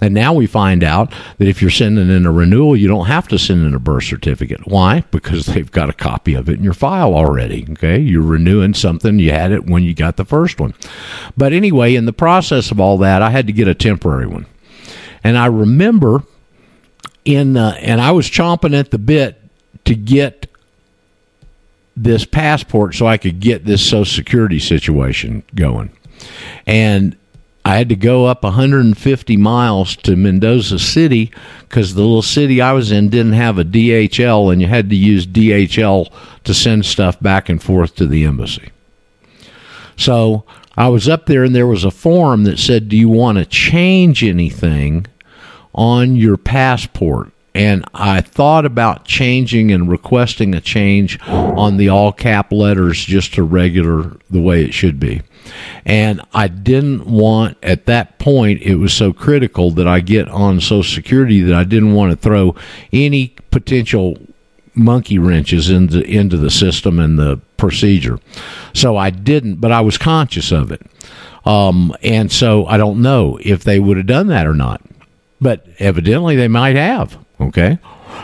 And 0.00 0.14
now 0.14 0.32
we 0.32 0.46
find 0.46 0.84
out 0.84 1.12
that 1.38 1.48
if 1.48 1.60
you're 1.60 1.72
sending 1.72 2.08
in 2.08 2.24
a 2.24 2.30
renewal, 2.30 2.76
you 2.76 2.86
don't 2.86 3.06
have 3.06 3.26
to 3.28 3.38
send 3.38 3.66
in 3.66 3.74
a 3.74 3.80
birth 3.80 4.04
certificate. 4.04 4.60
Why? 4.64 5.02
Because 5.10 5.46
they've 5.46 5.70
got 5.70 5.90
a 5.90 5.92
copy 5.92 6.34
of 6.34 6.48
it 6.48 6.58
in 6.58 6.62
your 6.62 6.72
file 6.74 7.14
already. 7.14 7.66
Okay. 7.70 7.98
You're 7.98 8.22
renewing 8.22 8.74
something, 8.74 9.18
you 9.18 9.32
had 9.32 9.50
it 9.50 9.66
when 9.66 9.82
you 9.82 9.94
got 9.94 10.16
the 10.16 10.24
first 10.24 10.60
one. 10.60 10.74
But 11.36 11.52
anyway, 11.52 11.96
in 11.96 12.04
the 12.04 12.12
process 12.12 12.70
of 12.70 12.78
all 12.78 12.98
that, 12.98 13.22
I 13.22 13.30
had 13.30 13.48
to 13.48 13.52
get 13.52 13.66
a 13.66 13.74
temporary 13.74 14.26
one. 14.26 14.46
And 15.24 15.36
I 15.36 15.46
remember 15.46 16.22
in 17.24 17.56
uh, 17.56 17.76
and 17.80 18.00
I 18.00 18.12
was 18.12 18.30
chomping 18.30 18.78
at 18.78 18.90
the 18.90 18.98
bit 18.98 19.40
to 19.84 19.94
get 19.94 20.47
this 22.02 22.24
passport 22.24 22.94
so 22.94 23.06
I 23.06 23.18
could 23.18 23.40
get 23.40 23.64
this 23.64 23.82
social 23.82 24.04
security 24.04 24.58
situation 24.58 25.42
going. 25.54 25.90
And 26.66 27.16
I 27.64 27.76
had 27.76 27.90
to 27.90 27.96
go 27.96 28.24
up 28.24 28.44
150 28.44 29.36
miles 29.36 29.96
to 29.96 30.16
Mendoza 30.16 30.78
City 30.78 31.30
because 31.60 31.94
the 31.94 32.00
little 32.00 32.22
city 32.22 32.62
I 32.62 32.72
was 32.72 32.90
in 32.90 33.10
didn't 33.10 33.34
have 33.34 33.58
a 33.58 33.64
DHL, 33.64 34.50
and 34.50 34.62
you 34.62 34.68
had 34.68 34.88
to 34.88 34.96
use 34.96 35.26
DHL 35.26 36.10
to 36.44 36.54
send 36.54 36.86
stuff 36.86 37.20
back 37.20 37.50
and 37.50 37.62
forth 37.62 37.94
to 37.96 38.06
the 38.06 38.24
embassy. 38.24 38.70
So 39.96 40.44
I 40.78 40.88
was 40.88 41.08
up 41.08 41.26
there, 41.26 41.44
and 41.44 41.54
there 41.54 41.66
was 41.66 41.84
a 41.84 41.90
form 41.90 42.44
that 42.44 42.58
said, 42.58 42.88
Do 42.88 42.96
you 42.96 43.10
want 43.10 43.36
to 43.36 43.44
change 43.44 44.24
anything 44.24 45.06
on 45.74 46.16
your 46.16 46.38
passport? 46.38 47.32
And 47.58 47.84
I 47.92 48.20
thought 48.20 48.64
about 48.64 49.04
changing 49.04 49.72
and 49.72 49.90
requesting 49.90 50.54
a 50.54 50.60
change 50.60 51.18
on 51.26 51.76
the 51.76 51.88
all 51.88 52.12
cap 52.12 52.52
letters 52.52 53.04
just 53.04 53.34
to 53.34 53.42
regular 53.42 54.16
the 54.30 54.40
way 54.40 54.64
it 54.64 54.72
should 54.72 55.00
be. 55.00 55.22
And 55.84 56.22
I 56.32 56.46
didn't 56.46 57.06
want, 57.06 57.58
at 57.64 57.86
that 57.86 58.20
point, 58.20 58.62
it 58.62 58.76
was 58.76 58.94
so 58.94 59.12
critical 59.12 59.72
that 59.72 59.88
I 59.88 59.98
get 59.98 60.28
on 60.28 60.60
Social 60.60 60.84
Security 60.84 61.40
that 61.40 61.56
I 61.56 61.64
didn't 61.64 61.94
want 61.94 62.12
to 62.12 62.16
throw 62.16 62.54
any 62.92 63.34
potential 63.50 64.16
monkey 64.74 65.18
wrenches 65.18 65.68
into 65.68 66.00
into 66.02 66.36
the 66.36 66.50
system 66.50 67.00
and 67.00 67.18
the 67.18 67.40
procedure. 67.56 68.20
So 68.72 68.96
I 68.96 69.10
didn't, 69.10 69.56
but 69.56 69.72
I 69.72 69.80
was 69.80 69.98
conscious 69.98 70.52
of 70.52 70.70
it. 70.70 70.82
Um, 71.44 71.92
and 72.04 72.30
so 72.30 72.66
I 72.66 72.76
don't 72.76 73.02
know 73.02 73.36
if 73.42 73.64
they 73.64 73.80
would 73.80 73.96
have 73.96 74.06
done 74.06 74.28
that 74.28 74.46
or 74.46 74.54
not. 74.54 74.80
But 75.40 75.66
evidently 75.80 76.36
they 76.36 76.46
might 76.46 76.76
have. 76.76 77.18
Okay. 77.40 77.78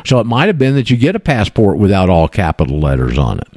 So 0.04 0.18
it 0.18 0.26
might 0.26 0.46
have 0.46 0.58
been 0.58 0.74
that 0.74 0.90
you 0.90 0.96
get 0.96 1.16
a 1.16 1.20
passport 1.20 1.78
without 1.78 2.10
all 2.10 2.28
capital 2.28 2.80
letters 2.80 3.18
on 3.18 3.38
it. 3.38 3.48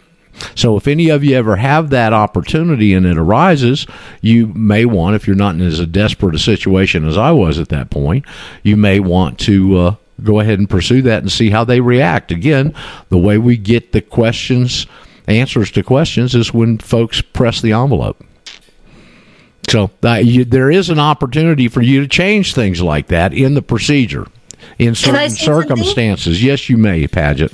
So 0.56 0.78
if 0.78 0.88
any 0.88 1.10
of 1.10 1.24
you 1.24 1.36
ever 1.36 1.56
have 1.56 1.90
that 1.90 2.14
opportunity 2.14 2.94
and 2.94 3.06
it 3.06 3.18
arises, 3.18 3.88
you 4.22 4.48
may 4.48 4.86
want, 4.86 5.16
if 5.16 5.26
you're 5.26 5.36
not 5.36 5.56
in 5.56 5.62
as 5.62 5.84
desperate 5.88 6.36
a 6.36 6.40
situation 6.40 7.08
as 7.08 7.18
I 7.18 7.32
was 7.32 7.58
at 7.58 7.70
that 7.70 7.90
point, 7.90 8.26
you 8.62 8.78
may 8.78 9.00
want 9.00 9.40
to 9.40 9.78
uh, 9.78 9.96
go 10.24 10.40
ahead 10.40 10.60
and 10.60 10.70
pursue 10.70 11.02
that 11.04 11.24
and 11.24 11.32
see 11.32 11.50
how 11.50 11.64
they 11.64 11.82
react. 11.82 12.32
Again, 12.32 12.74
the 13.10 13.18
way 13.18 13.40
we 13.40 13.58
get 13.58 13.94
the 13.94 14.02
questions, 14.02 14.86
answers 15.28 15.72
to 15.72 15.82
questions, 15.82 16.36
is 16.36 16.54
when 16.54 16.78
folks 16.78 17.22
press 17.22 17.60
the 17.60 17.74
envelope. 17.74 18.24
So 19.70 19.90
uh, 20.04 20.14
you, 20.14 20.46
there 20.46 20.70
is 20.70 20.90
an 20.90 21.00
opportunity 21.00 21.68
for 21.68 21.82
you 21.82 22.02
to 22.02 22.08
change 22.08 22.54
things 22.54 22.82
like 22.82 23.08
that 23.08 23.34
in 23.34 23.56
the 23.56 23.62
procedure 23.62 24.28
in 24.80 24.96
certain 24.96 25.30
circumstances. 25.30 26.38
Something? 26.38 26.48
Yes, 26.48 26.70
you 26.70 26.78
may, 26.78 27.08
Paget. 27.08 27.54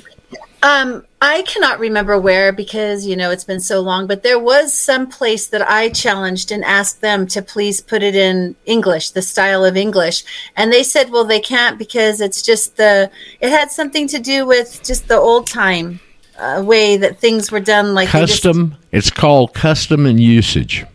Um, 0.62 1.04
I 1.20 1.42
cannot 1.42 1.78
remember 1.78 2.18
where 2.18 2.50
because 2.50 3.06
you 3.06 3.16
know 3.16 3.30
it's 3.30 3.44
been 3.44 3.60
so 3.60 3.80
long, 3.80 4.06
but 4.06 4.22
there 4.22 4.38
was 4.38 4.72
some 4.72 5.06
place 5.06 5.46
that 5.48 5.60
I 5.60 5.90
challenged 5.90 6.50
and 6.50 6.64
asked 6.64 7.02
them 7.02 7.26
to 7.28 7.42
please 7.42 7.82
put 7.82 8.02
it 8.02 8.16
in 8.16 8.56
English, 8.64 9.10
the 9.10 9.20
style 9.20 9.62
of 9.62 9.76
English, 9.76 10.24
and 10.56 10.72
they 10.72 10.82
said, 10.82 11.10
"Well, 11.10 11.26
they 11.26 11.40
can't 11.40 11.78
because 11.78 12.22
it's 12.22 12.40
just 12.40 12.78
the 12.78 13.10
it 13.40 13.50
had 13.50 13.70
something 13.70 14.08
to 14.08 14.18
do 14.18 14.46
with 14.46 14.82
just 14.82 15.06
the 15.08 15.18
old 15.18 15.46
time 15.46 16.00
uh, 16.38 16.62
way 16.64 16.96
that 16.96 17.18
things 17.18 17.52
were 17.52 17.60
done, 17.60 17.92
like 17.92 18.08
custom. 18.08 18.70
Just, 18.70 18.82
it's 18.92 19.10
called 19.10 19.52
custom 19.52 20.06
and 20.06 20.18
usage. 20.18 20.86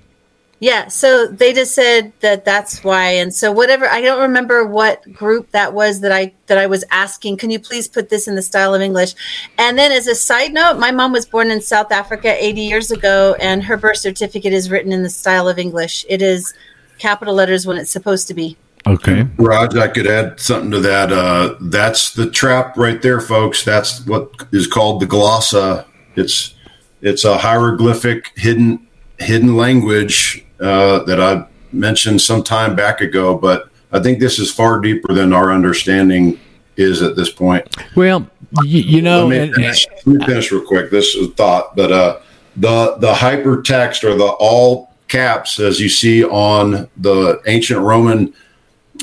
Yeah, 0.61 0.89
so 0.89 1.25
they 1.25 1.53
just 1.53 1.73
said 1.73 2.11
that 2.19 2.43
that's 2.43 2.83
why, 2.83 3.11
and 3.11 3.33
so 3.33 3.49
whatever. 3.49 3.85
I 3.87 4.01
don't 4.01 4.19
remember 4.21 4.65
what 4.65 5.11
group 5.13 5.51
that 5.51 5.73
was 5.73 6.01
that 6.01 6.11
I 6.11 6.33
that 6.47 6.57
I 6.57 6.67
was 6.67 6.83
asking. 6.91 7.37
Can 7.37 7.49
you 7.49 7.59
please 7.59 7.87
put 7.87 8.09
this 8.09 8.27
in 8.27 8.35
the 8.35 8.41
style 8.41 8.75
of 8.75 8.81
English? 8.81 9.15
And 9.57 9.79
then, 9.79 9.93
as 9.93 10.07
a 10.07 10.15
side 10.15 10.51
note, 10.51 10.77
my 10.77 10.91
mom 10.91 11.13
was 11.13 11.25
born 11.25 11.49
in 11.49 11.61
South 11.61 11.93
Africa 11.93 12.35
80 12.43 12.61
years 12.61 12.91
ago, 12.91 13.37
and 13.39 13.63
her 13.63 13.77
birth 13.77 13.97
certificate 13.97 14.51
is 14.51 14.69
written 14.69 14.91
in 14.91 15.01
the 15.01 15.09
style 15.09 15.47
of 15.47 15.59
English. 15.59 16.05
It 16.09 16.21
is 16.21 16.53
capital 16.97 17.35
letters 17.35 17.65
when 17.65 17.77
it's 17.77 17.91
supposed 17.91 18.27
to 18.27 18.33
be. 18.33 18.57
Okay, 18.85 19.27
Raj, 19.37 19.77
I 19.77 19.87
could 19.87 20.07
add 20.07 20.41
something 20.41 20.71
to 20.71 20.79
that. 20.81 21.13
Uh, 21.13 21.55
that's 21.61 22.11
the 22.11 22.29
trap 22.29 22.75
right 22.75 23.01
there, 23.01 23.21
folks. 23.21 23.63
That's 23.63 24.05
what 24.05 24.29
is 24.51 24.67
called 24.67 25.01
the 25.01 25.07
glossa. 25.07 25.85
It's 26.17 26.53
it's 27.01 27.23
a 27.23 27.37
hieroglyphic 27.37 28.33
hidden 28.35 28.87
hidden 29.19 29.55
language 29.55 30.45
uh, 30.59 31.03
that 31.03 31.19
I 31.19 31.45
mentioned 31.71 32.21
some 32.21 32.43
time 32.43 32.75
back 32.75 33.01
ago, 33.01 33.37
but 33.37 33.69
I 33.91 33.99
think 33.99 34.19
this 34.19 34.39
is 34.39 34.51
far 34.51 34.79
deeper 34.79 35.13
than 35.13 35.33
our 35.33 35.51
understanding 35.51 36.39
is 36.77 37.01
at 37.01 37.15
this 37.15 37.31
point. 37.31 37.67
Well, 37.95 38.29
you, 38.63 38.81
you 38.81 39.01
know, 39.01 39.27
let 39.27 39.49
me, 39.49 39.53
finish, 39.53 39.87
let 40.05 40.07
me, 40.07 40.25
finish, 40.25 40.51
real 40.51 40.65
quick. 40.65 40.91
This 40.91 41.15
is 41.15 41.27
a 41.27 41.31
thought, 41.31 41.75
but 41.75 41.91
uh, 41.91 42.19
the 42.55 42.95
the 42.99 43.13
hypertext 43.13 44.03
or 44.03 44.15
the 44.15 44.35
all 44.39 44.93
caps 45.07 45.59
as 45.59 45.79
you 45.79 45.89
see 45.89 46.23
on 46.23 46.87
the 46.97 47.41
ancient 47.47 47.79
Roman 47.79 48.33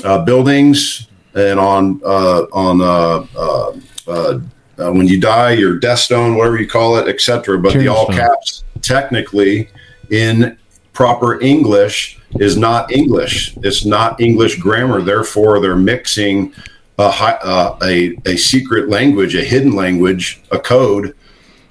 uh, 0.03 0.23
buildings 0.23 1.07
and 1.35 1.59
on 1.59 2.01
uh, 2.03 2.43
on 2.51 2.81
uh, 2.81 3.25
uh, 4.07 4.39
when 4.91 5.07
you 5.07 5.19
die, 5.19 5.51
your 5.51 5.77
death 5.77 5.99
stone, 5.99 6.35
whatever 6.35 6.59
you 6.59 6.67
call 6.67 6.97
it, 6.97 7.07
etc. 7.07 7.57
But 7.59 7.73
the 7.73 7.87
all 7.87 8.07
caps 8.07 8.63
technically 8.81 9.69
in 10.09 10.57
proper 10.97 11.39
English 11.41 12.17
is 12.39 12.57
not 12.57 12.91
English. 12.91 13.55
It's 13.57 13.85
not 13.85 14.19
English 14.19 14.57
grammar. 14.57 14.99
Therefore, 14.99 15.59
they're 15.59 15.75
mixing 15.75 16.51
a, 16.97 17.03
uh, 17.03 17.77
a, 17.83 18.17
a 18.25 18.35
secret 18.35 18.89
language, 18.89 19.35
a 19.35 19.43
hidden 19.43 19.73
language, 19.75 20.41
a 20.49 20.57
code 20.57 21.15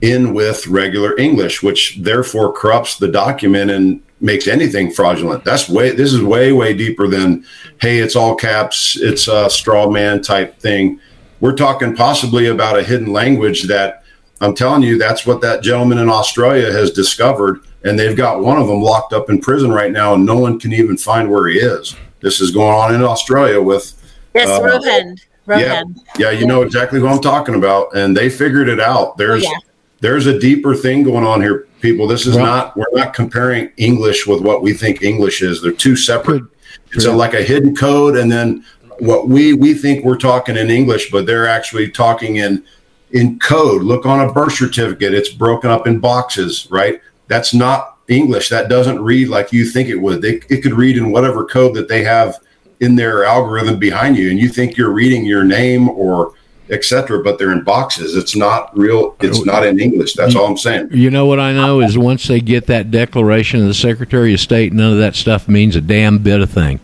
in 0.01 0.33
with 0.33 0.69
regular 0.69 1.19
English, 1.19 1.61
which 1.61 1.99
therefore 2.01 2.53
corrupts 2.53 2.99
the 2.99 3.09
document 3.09 3.73
and 3.73 4.01
makes 4.21 4.47
anything 4.47 4.93
fraudulent. 4.93 5.43
That's 5.43 5.69
way. 5.69 5.91
This 5.91 6.13
is 6.13 6.23
way 6.23 6.53
way 6.53 6.73
deeper 6.73 7.09
than 7.09 7.45
hey, 7.81 7.99
it's 7.99 8.15
all 8.15 8.37
caps, 8.37 8.97
it's 8.97 9.27
a 9.27 9.51
straw 9.51 9.91
man 9.91 10.23
type 10.23 10.61
thing. 10.61 11.01
We're 11.41 11.57
talking 11.57 11.97
possibly 11.97 12.47
about 12.47 12.79
a 12.79 12.85
hidden 12.85 13.13
language 13.13 13.65
that 13.65 14.05
I'm 14.41 14.55
telling 14.55 14.83
you, 14.83 14.99
that's 14.99 15.27
what 15.27 15.41
that 15.41 15.65
gentleman 15.65 15.99
in 15.99 16.11
Australia 16.11 16.71
has 16.71 16.93
discovered 16.93 17.63
and 17.87 17.99
they've 17.99 18.17
got 18.17 18.41
one 18.41 18.59
of 18.59 18.67
them 18.67 18.83
locked 18.83 19.13
up 19.13 19.31
in 19.31 19.41
prison 19.41 19.71
right 19.71 19.93
now, 19.93 20.15
and 20.15 20.27
no 20.27 20.37
one 20.37 20.59
can 20.59 20.73
even 20.73 20.97
find 20.97 21.31
where 21.31 21.49
he 21.49 21.59
is. 21.59 21.97
This 22.21 22.41
is 22.41 22.51
going 22.51 22.75
on 22.75 22.95
in 22.95 23.03
Australia 23.03 23.61
with 23.61 23.95
yes, 24.35 24.49
uh, 24.49 24.63
Rohan. 24.63 25.17
Yeah, 25.49 25.85
yeah, 26.19 26.31
you 26.31 26.45
know 26.45 26.63
exactly 26.63 26.99
who 26.99 27.07
I'm 27.07 27.21
talking 27.21 27.55
about, 27.55 27.97
and 27.97 28.17
they 28.17 28.29
figured 28.29 28.69
it 28.69 28.81
out. 28.81 29.17
There's 29.17 29.45
yeah. 29.45 29.59
there's 30.01 30.27
a 30.27 30.37
deeper 30.39 30.75
thing 30.75 31.05
going 31.05 31.25
on 31.25 31.41
here, 31.41 31.69
people. 31.81 32.09
This 32.09 32.27
is 32.27 32.37
right. 32.37 32.43
not 32.43 32.77
we're 32.77 32.87
not 32.93 33.15
comparing 33.15 33.71
English 33.77 34.27
with 34.27 34.41
what 34.41 34.63
we 34.63 34.73
think 34.73 35.03
English 35.03 35.43
is. 35.43 35.63
They're 35.63 35.71
two 35.71 35.95
separate. 35.95 36.41
Good. 36.41 36.97
It's 36.97 37.05
a, 37.05 37.13
like 37.13 37.35
a 37.35 37.43
hidden 37.43 37.77
code, 37.77 38.17
and 38.17 38.31
then 38.31 38.65
what 38.99 39.29
we 39.29 39.53
we 39.53 39.75
think 39.75 40.05
we're 40.05 40.19
talking 40.19 40.57
in 40.57 40.69
English, 40.69 41.13
but 41.13 41.27
they're 41.27 41.47
actually 41.47 41.91
talking 41.91 42.37
in 42.37 42.65
in 43.13 43.39
code. 43.39 43.85
Look 43.85 44.05
on 44.05 44.29
a 44.29 44.33
birth 44.33 44.55
certificate; 44.55 45.15
it's 45.15 45.29
broken 45.29 45.71
up 45.71 45.87
in 45.87 46.01
boxes, 46.01 46.67
right? 46.73 47.01
That's 47.29 47.55
not 47.55 47.97
English. 48.09 48.49
That 48.49 48.69
doesn't 48.69 49.03
read 49.03 49.29
like 49.29 49.53
you 49.53 49.65
think 49.65 49.89
it 49.89 49.97
would. 49.97 50.23
They, 50.23 50.41
it 50.49 50.63
could 50.63 50.75
read 50.75 50.97
in 50.97 51.11
whatever 51.11 51.45
code 51.45 51.75
that 51.75 51.89
they 51.89 52.05
have 52.05 52.39
in 52.81 52.97
their 52.97 53.25
algorithm 53.25 53.79
behind 53.79 54.17
you, 54.17 54.31
and 54.31 54.39
you 54.39 54.49
think 54.49 54.77
you're 54.77 54.91
reading 54.91 55.25
your 55.25 55.45
name 55.45 55.89
or 55.89 56.35
etc. 56.71 57.23
But 57.23 57.39
they're 57.39 57.53
in 57.53 57.65
boxes. 57.65 58.17
It's 58.17 58.37
not 58.37 58.77
real. 58.77 59.17
It's 59.21 59.45
not 59.45 59.65
in 59.65 59.81
English. 59.81 60.15
That's 60.15 60.35
all 60.35 60.47
I'm 60.47 60.57
saying. 60.57 60.89
You 60.93 61.11
know 61.11 61.27
what 61.27 61.41
I 61.41 61.53
know 61.53 61.81
is 61.81 61.97
once 61.97 62.27
they 62.27 62.41
get 62.41 62.67
that 62.67 62.91
declaration 62.91 63.61
of 63.61 63.67
the 63.67 63.75
Secretary 63.75 64.35
of 64.35 64.41
State, 64.41 64.73
none 64.73 64.93
of 64.93 64.99
that 64.99 65.15
stuff 65.15 65.49
means 65.49 65.77
a 65.77 65.81
damn 65.81 66.19
bit 66.19 66.41
of 66.41 66.51
thing. 66.51 66.81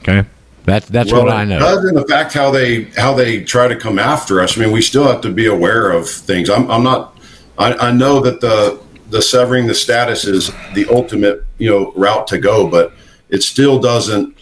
Okay. 0.00 0.26
That's 0.64 0.88
that's 0.88 1.12
well, 1.12 1.24
what 1.24 1.34
I 1.34 1.44
know. 1.44 1.58
Other 1.58 1.86
than 1.86 1.94
the 1.94 2.06
fact 2.06 2.32
how 2.32 2.50
they 2.50 2.84
how 2.96 3.14
they 3.14 3.42
try 3.42 3.66
to 3.68 3.76
come 3.76 3.98
after 3.98 4.40
us, 4.40 4.56
I 4.56 4.60
mean, 4.60 4.72
we 4.72 4.80
still 4.80 5.04
have 5.04 5.20
to 5.22 5.30
be 5.30 5.46
aware 5.46 5.90
of 5.90 6.08
things. 6.08 6.48
I'm, 6.48 6.70
I'm 6.70 6.84
not. 6.84 7.18
I, 7.58 7.74
I 7.74 7.92
know 7.92 8.20
that 8.20 8.40
the 8.40 8.80
the 9.12 9.22
severing 9.22 9.66
the 9.66 9.74
status 9.74 10.24
is 10.24 10.50
the 10.74 10.86
ultimate 10.90 11.44
you 11.58 11.70
know 11.70 11.92
route 11.92 12.26
to 12.28 12.38
go, 12.38 12.66
but 12.66 12.92
it 13.28 13.42
still 13.42 13.78
doesn't. 13.78 14.36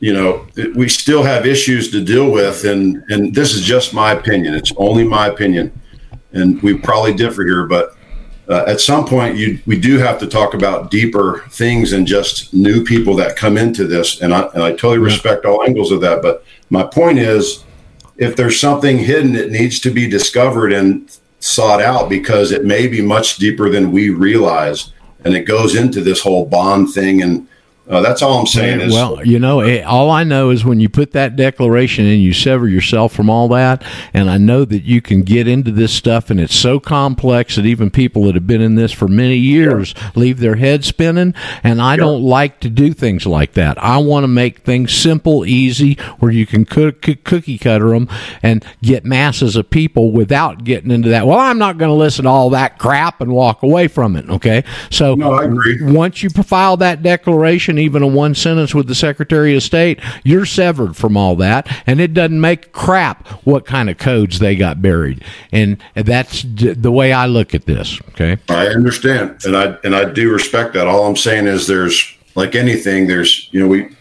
You 0.00 0.12
know, 0.12 0.46
it, 0.56 0.74
we 0.74 0.88
still 0.88 1.22
have 1.22 1.46
issues 1.46 1.92
to 1.92 2.04
deal 2.04 2.30
with, 2.30 2.64
and 2.64 3.04
and 3.08 3.34
this 3.34 3.54
is 3.54 3.62
just 3.62 3.94
my 3.94 4.12
opinion. 4.12 4.54
It's 4.54 4.72
only 4.76 5.04
my 5.04 5.28
opinion, 5.28 5.72
and 6.32 6.60
we 6.62 6.76
probably 6.76 7.14
differ 7.14 7.44
here, 7.44 7.66
but. 7.66 7.96
Uh, 8.48 8.64
at 8.66 8.80
some 8.80 9.06
point, 9.06 9.36
you 9.36 9.60
we 9.66 9.78
do 9.78 9.98
have 9.98 10.18
to 10.18 10.26
talk 10.26 10.52
about 10.52 10.90
deeper 10.90 11.44
things 11.50 11.92
and 11.92 12.04
just 12.04 12.52
new 12.52 12.82
people 12.82 13.14
that 13.14 13.36
come 13.36 13.56
into 13.56 13.86
this, 13.86 14.20
and 14.20 14.34
I 14.34 14.42
and 14.52 14.64
I 14.64 14.70
totally 14.72 14.98
respect 14.98 15.46
all 15.46 15.62
angles 15.62 15.92
of 15.92 16.00
that. 16.00 16.22
But 16.22 16.44
my 16.68 16.82
point 16.82 17.20
is, 17.20 17.64
if 18.16 18.34
there's 18.34 18.58
something 18.58 18.98
hidden, 18.98 19.36
it 19.36 19.52
needs 19.52 19.78
to 19.80 19.90
be 19.92 20.08
discovered, 20.08 20.72
and 20.72 21.08
sought 21.42 21.82
out 21.82 22.08
because 22.08 22.52
it 22.52 22.64
may 22.64 22.86
be 22.86 23.02
much 23.02 23.36
deeper 23.36 23.68
than 23.68 23.90
we 23.90 24.10
realize. 24.10 24.92
And 25.24 25.34
it 25.34 25.42
goes 25.42 25.74
into 25.74 26.00
this 26.00 26.20
whole 26.20 26.46
bond 26.46 26.92
thing 26.92 27.20
and 27.20 27.48
Uh, 27.88 28.00
that's 28.00 28.22
all 28.22 28.38
I'm 28.38 28.46
saying. 28.46 28.80
Is 28.80 28.92
well, 28.92 29.24
you 29.26 29.40
know, 29.40 29.60
eh, 29.60 29.82
all 29.82 30.08
I 30.10 30.22
know 30.22 30.50
is 30.50 30.64
when 30.64 30.78
you 30.78 30.88
put 30.88 31.10
that 31.12 31.34
declaration 31.34 32.06
in, 32.06 32.20
you 32.20 32.32
sever 32.32 32.68
yourself 32.68 33.12
from 33.12 33.28
all 33.28 33.48
that. 33.48 33.82
And 34.14 34.30
I 34.30 34.38
know 34.38 34.64
that 34.64 34.84
you 34.84 35.02
can 35.02 35.22
get 35.22 35.48
into 35.48 35.72
this 35.72 35.92
stuff, 35.92 36.30
and 36.30 36.38
it's 36.38 36.54
so 36.54 36.78
complex 36.78 37.56
that 37.56 37.66
even 37.66 37.90
people 37.90 38.22
that 38.24 38.36
have 38.36 38.46
been 38.46 38.60
in 38.60 38.76
this 38.76 38.92
for 38.92 39.08
many 39.08 39.36
years 39.36 39.94
leave 40.14 40.38
their 40.38 40.54
head 40.56 40.84
spinning. 40.84 41.34
And 41.64 41.82
I 41.82 41.96
don't 41.96 42.22
like 42.22 42.60
to 42.60 42.70
do 42.70 42.92
things 42.92 43.26
like 43.26 43.54
that. 43.54 43.82
I 43.82 43.98
want 43.98 44.22
to 44.24 44.28
make 44.28 44.60
things 44.60 44.94
simple, 44.94 45.44
easy, 45.44 45.94
where 46.20 46.30
you 46.30 46.46
can 46.46 46.64
cook, 46.64 47.02
cook- 47.02 47.24
cookie 47.24 47.58
cutter 47.58 47.90
them 47.90 48.08
and 48.44 48.64
get 48.82 49.04
masses 49.04 49.56
of 49.56 49.70
people 49.70 50.12
without 50.12 50.62
getting 50.62 50.92
into 50.92 51.08
that. 51.08 51.26
Well, 51.26 51.38
I'm 51.38 51.58
not 51.58 51.78
going 51.78 51.90
to 51.90 51.94
listen 51.96 52.24
to 52.24 52.30
all 52.30 52.50
that 52.50 52.78
crap 52.78 53.20
and 53.20 53.32
walk 53.32 53.64
away 53.64 53.88
from 53.88 54.14
it. 54.14 54.30
Okay, 54.30 54.62
so 54.88 55.16
No, 55.16 55.32
I 55.32 55.44
agree. 55.44 55.82
once 55.82 56.22
you 56.22 56.30
file 56.30 56.76
that 56.76 57.02
declaration, 57.02 57.71
even 57.78 58.02
a 58.02 58.06
one 58.06 58.34
sentence 58.34 58.74
with 58.74 58.86
the 58.86 58.94
Secretary 58.94 59.56
of 59.56 59.62
State, 59.62 60.00
you're 60.24 60.46
severed 60.46 60.96
from 60.96 61.16
all 61.16 61.36
that, 61.36 61.68
and 61.86 62.00
it 62.00 62.14
doesn't 62.14 62.40
make 62.40 62.72
crap 62.72 63.26
what 63.44 63.66
kind 63.66 63.90
of 63.90 63.98
codes 63.98 64.38
they 64.38 64.56
got 64.56 64.82
buried. 64.82 65.24
And 65.50 65.82
that's 65.94 66.42
the 66.42 66.92
way 66.92 67.12
I 67.12 67.26
look 67.26 67.54
at 67.54 67.66
this. 67.66 68.00
Okay. 68.10 68.38
I 68.48 68.68
understand, 68.68 69.44
and 69.44 69.56
I 69.56 69.76
and 69.84 69.94
I 69.94 70.04
do 70.04 70.32
respect 70.32 70.74
that. 70.74 70.86
All 70.86 71.06
I'm 71.06 71.16
saying 71.16 71.46
is, 71.46 71.66
there's 71.66 72.14
like 72.34 72.54
anything, 72.54 73.06
there's 73.06 73.48
you 73.52 73.60
know 73.60 73.68
we 73.68 73.94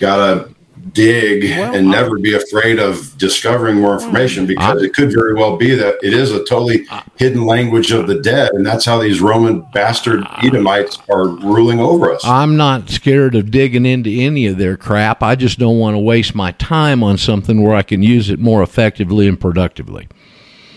gotta 0.00 0.54
dig 0.92 1.44
and 1.44 1.90
never 1.90 2.18
be 2.18 2.34
afraid 2.34 2.78
of 2.78 3.16
discovering 3.18 3.76
more 3.76 3.94
information 3.94 4.46
because 4.46 4.82
it 4.82 4.94
could 4.94 5.12
very 5.12 5.34
well 5.34 5.56
be 5.56 5.74
that 5.74 5.96
it 6.02 6.12
is 6.12 6.32
a 6.32 6.44
totally 6.44 6.86
hidden 7.16 7.44
language 7.44 7.90
of 7.92 8.06
the 8.06 8.20
dead, 8.20 8.50
and 8.52 8.66
that's 8.66 8.84
how 8.84 8.98
these 8.98 9.20
Roman 9.20 9.60
bastard 9.72 10.24
Edomites 10.42 10.98
are 11.10 11.28
ruling 11.28 11.80
over 11.80 12.12
us. 12.12 12.24
I'm 12.24 12.56
not 12.56 12.90
scared 12.90 13.34
of 13.34 13.50
digging 13.50 13.86
into 13.86 14.10
any 14.10 14.46
of 14.46 14.58
their 14.58 14.76
crap. 14.76 15.22
I 15.22 15.34
just 15.34 15.58
don't 15.58 15.78
want 15.78 15.94
to 15.94 15.98
waste 15.98 16.34
my 16.34 16.52
time 16.52 17.02
on 17.02 17.18
something 17.18 17.62
where 17.62 17.74
I 17.74 17.82
can 17.82 18.02
use 18.02 18.30
it 18.30 18.38
more 18.38 18.62
effectively 18.62 19.28
and 19.28 19.40
productively. 19.40 20.08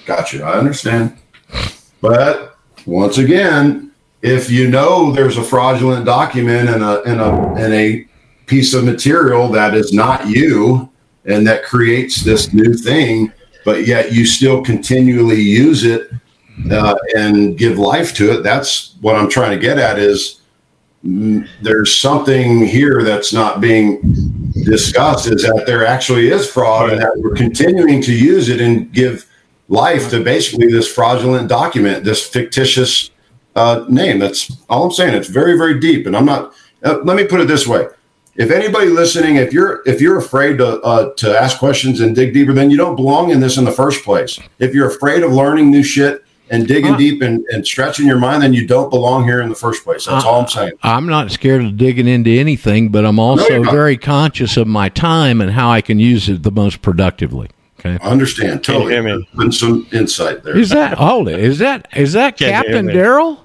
Gotcha. 0.05 0.43
I 0.43 0.53
understand. 0.53 1.17
But 2.01 2.57
once 2.85 3.17
again, 3.17 3.91
if 4.21 4.49
you 4.49 4.69
know 4.69 5.11
there's 5.11 5.37
a 5.37 5.43
fraudulent 5.43 6.05
document 6.05 6.69
and 6.69 6.83
a 6.83 7.01
and 7.03 7.21
a 7.21 7.31
and 7.53 7.73
a 7.73 8.07
piece 8.51 8.73
of 8.73 8.83
material 8.83 9.47
that 9.47 9.73
is 9.73 9.93
not 9.93 10.27
you 10.27 10.89
and 11.23 11.47
that 11.47 11.63
creates 11.63 12.21
this 12.21 12.51
new 12.51 12.73
thing, 12.73 13.31
but 13.63 13.87
yet 13.87 14.11
you 14.11 14.25
still 14.25 14.61
continually 14.61 15.39
use 15.39 15.85
it 15.85 16.11
uh, 16.69 16.95
and 17.15 17.57
give 17.57 17.79
life 17.79 18.13
to 18.13 18.29
it, 18.33 18.43
that's 18.43 18.97
what 18.99 19.15
I'm 19.15 19.29
trying 19.29 19.51
to 19.51 19.57
get 19.57 19.77
at 19.77 19.97
is 19.97 20.41
mm, 21.05 21.47
there's 21.61 21.95
something 21.95 22.65
here 22.65 23.03
that's 23.03 23.31
not 23.31 23.61
being 23.61 24.01
discussed 24.65 25.27
is 25.27 25.43
that 25.43 25.63
there 25.65 25.85
actually 25.85 26.27
is 26.27 26.45
fraud 26.45 26.89
and 26.89 27.01
that 27.01 27.13
we're 27.19 27.33
continuing 27.33 28.01
to 28.01 28.13
use 28.13 28.49
it 28.49 28.59
and 28.59 28.91
give 28.91 29.25
life 29.69 30.09
to 30.09 30.21
basically 30.21 30.67
this 30.67 30.93
fraudulent 30.93 31.47
document, 31.47 32.03
this 32.03 32.27
fictitious 32.27 33.11
uh, 33.55 33.85
name. 33.87 34.19
That's 34.19 34.61
all 34.67 34.83
I'm 34.83 34.91
saying. 34.91 35.15
It's 35.15 35.29
very, 35.29 35.57
very 35.57 35.79
deep. 35.79 36.05
And 36.05 36.17
I'm 36.17 36.25
not, 36.25 36.53
uh, 36.83 36.97
let 37.05 37.15
me 37.15 37.23
put 37.23 37.39
it 37.39 37.47
this 37.47 37.65
way. 37.65 37.87
If 38.35 38.49
anybody 38.49 38.87
listening, 38.87 39.35
if 39.35 39.51
you're 39.51 39.81
if 39.85 39.99
you're 39.99 40.17
afraid 40.17 40.57
to 40.59 40.79
uh, 40.81 41.13
to 41.15 41.37
ask 41.37 41.57
questions 41.59 41.99
and 41.99 42.15
dig 42.15 42.33
deeper, 42.33 42.53
then 42.53 42.71
you 42.71 42.77
don't 42.77 42.95
belong 42.95 43.31
in 43.31 43.39
this 43.39 43.57
in 43.57 43.65
the 43.65 43.71
first 43.71 44.03
place. 44.03 44.39
If 44.59 44.73
you're 44.73 44.87
afraid 44.87 45.23
of 45.23 45.33
learning 45.33 45.69
new 45.69 45.83
shit 45.83 46.23
and 46.49 46.67
digging 46.67 46.93
Uh. 46.93 46.97
deep 46.97 47.21
and, 47.21 47.45
and 47.51 47.65
stretching 47.67 48.07
your 48.07 48.19
mind, 48.19 48.41
then 48.43 48.53
you 48.53 48.65
don't 48.65 48.89
belong 48.89 49.25
here 49.25 49.41
in 49.41 49.49
the 49.49 49.55
first 49.55 49.83
place. 49.83 50.05
That's 50.05 50.23
all 50.25 50.41
I'm 50.41 50.47
saying. 50.47 50.73
I'm 50.81 51.07
not 51.07 51.31
scared 51.31 51.63
of 51.63 51.77
digging 51.77 52.07
into 52.07 52.29
anything, 52.31 52.89
but 52.89 53.05
I'm 53.05 53.19
also 53.19 53.47
you're 53.47 53.71
very 53.71 53.97
conscious 53.97 54.55
of 54.55 54.67
my 54.67 54.87
time 54.89 55.41
and 55.41 55.51
how 55.51 55.69
I 55.69 55.81
can 55.81 55.99
use 55.99 56.29
it 56.29 56.43
the 56.43 56.51
most 56.51 56.81
productively. 56.81 57.49
Okay. 57.79 57.97
I 58.01 58.09
understand 58.09 58.63
totally. 58.63 58.93
hear 58.93 59.03
me? 59.03 59.27
Putting 59.33 59.51
some 59.51 59.87
insight 59.91 60.43
there. 60.43 60.55
Is 60.55 60.69
that 60.69 60.97
hold 60.97 61.27
it? 61.27 61.39
Is 61.39 61.59
that 61.59 61.87
is 61.95 62.13
that 62.13 62.37
Can 62.37 62.47
you 62.47 62.53
Captain? 62.53 62.87
Daryl? 62.87 63.39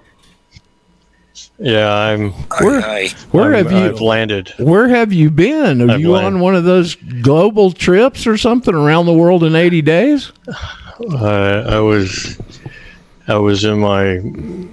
Yeah, 1.58 1.90
I'm. 1.90 2.32
Where, 2.60 2.80
Aye, 2.84 3.08
where 3.30 3.54
I'm- 3.54 3.64
have 3.64 3.72
you 3.72 3.78
I've 3.88 4.00
landed. 4.00 4.52
Where 4.58 4.88
have 4.88 5.12
you 5.12 5.30
been? 5.30 5.80
Are 5.88 5.94
I've 5.94 6.00
you 6.00 6.10
landed. 6.12 6.34
on 6.34 6.40
one 6.40 6.54
of 6.54 6.64
those 6.64 6.94
global 6.96 7.70
trips 7.72 8.26
or 8.26 8.36
something 8.36 8.74
around 8.74 9.06
the 9.06 9.14
world 9.14 9.42
in 9.42 9.54
80 9.56 9.80
days? 9.82 10.32
Uh, 11.00 11.64
I 11.68 11.78
was. 11.80 12.38
I 13.28 13.36
was 13.38 13.64
in 13.64 13.80
my 13.80 14.20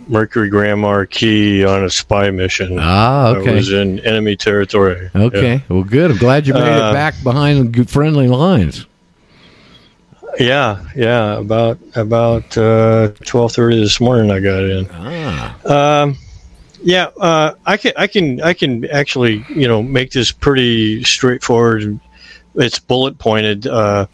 Mercury 0.08 0.48
Grand 0.50 0.80
Marquis 0.82 1.64
on 1.66 1.84
a 1.86 1.90
spy 1.90 2.30
mission. 2.30 2.78
Ah, 2.80 3.30
okay. 3.30 3.52
I 3.52 3.56
was 3.56 3.72
in 3.72 4.00
enemy 4.02 4.36
territory. 4.36 5.10
Okay. 5.16 5.64
Well, 5.70 5.84
good. 5.84 6.12
I'm 6.12 6.18
glad 6.18 6.46
you 6.46 6.54
made 6.54 6.62
it 6.62 6.82
Uh, 6.82 6.94
back 6.94 7.16
behind 7.24 7.90
friendly 7.90 8.28
lines. 8.28 8.86
Yeah, 10.40 10.84
yeah. 10.96 11.38
About 11.40 11.80
about 11.96 12.56
uh, 12.58 13.10
twelve 13.24 13.54
thirty 13.54 13.80
this 13.80 14.00
morning, 14.00 14.30
I 14.32 14.40
got 14.40 14.64
in. 14.64 14.88
Ah. 14.92 16.02
Um, 16.04 16.18
yeah, 16.84 17.08
uh, 17.20 17.54
I 17.66 17.78
can, 17.78 17.94
I 17.96 18.08
can, 18.08 18.42
I 18.42 18.54
can 18.54 18.86
actually, 18.86 19.46
you 19.50 19.68
know, 19.68 19.82
make 19.82 20.12
this 20.12 20.32
pretty 20.32 21.04
straightforward. 21.04 22.00
It's 22.56 22.78
bullet 22.78 23.18
pointed, 23.18 23.66
uh, 23.66 24.08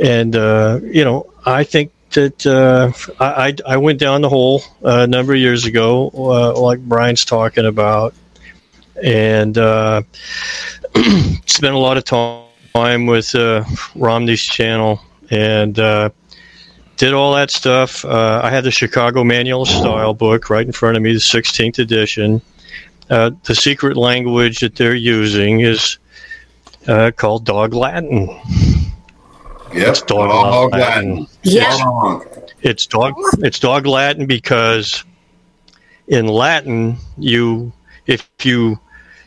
and 0.00 0.34
uh, 0.34 0.80
you 0.82 1.04
know, 1.04 1.32
I 1.44 1.64
think 1.64 1.90
that 2.12 2.46
uh, 2.46 2.92
I, 3.20 3.54
I 3.66 3.76
went 3.76 3.98
down 3.98 4.22
the 4.22 4.28
hole 4.28 4.62
uh, 4.84 5.00
a 5.00 5.06
number 5.06 5.34
of 5.34 5.40
years 5.40 5.66
ago, 5.66 6.10
uh, 6.14 6.58
like 6.58 6.78
Brian's 6.78 7.24
talking 7.24 7.66
about, 7.66 8.14
and 9.02 9.54
spent 11.46 11.74
a 11.74 11.78
lot 11.78 11.96
of 11.96 12.04
time 12.04 13.06
with 13.06 13.34
Romney's 13.94 14.42
channel 14.42 15.00
and. 15.30 16.12
Did 16.98 17.14
all 17.14 17.34
that 17.34 17.50
stuff. 17.52 18.04
Uh, 18.04 18.40
I 18.42 18.50
had 18.50 18.64
the 18.64 18.72
Chicago 18.72 19.22
Manual 19.22 19.64
Style 19.66 20.14
book 20.14 20.50
right 20.50 20.66
in 20.66 20.72
front 20.72 20.96
of 20.96 21.02
me, 21.02 21.12
the 21.12 21.20
16th 21.20 21.78
edition. 21.78 22.42
Uh, 23.08 23.30
the 23.44 23.54
secret 23.54 23.96
language 23.96 24.60
that 24.60 24.74
they're 24.74 24.94
using 24.94 25.60
is 25.60 25.98
uh, 26.88 27.12
called 27.16 27.44
Dog 27.44 27.72
Latin. 27.72 28.28
Yep. 29.72 29.94
dog 30.06 30.30
Dog 30.30 30.72
Latin. 30.72 31.10
Latin. 31.10 31.26
Yeah. 31.42 31.70
Spot. 31.70 32.52
It's 32.62 32.86
dog. 32.86 33.14
It's 33.38 33.58
dog 33.58 33.86
Latin 33.86 34.26
because 34.26 35.04
in 36.08 36.26
Latin, 36.26 36.96
you 37.16 37.72
if 38.06 38.28
you 38.42 38.80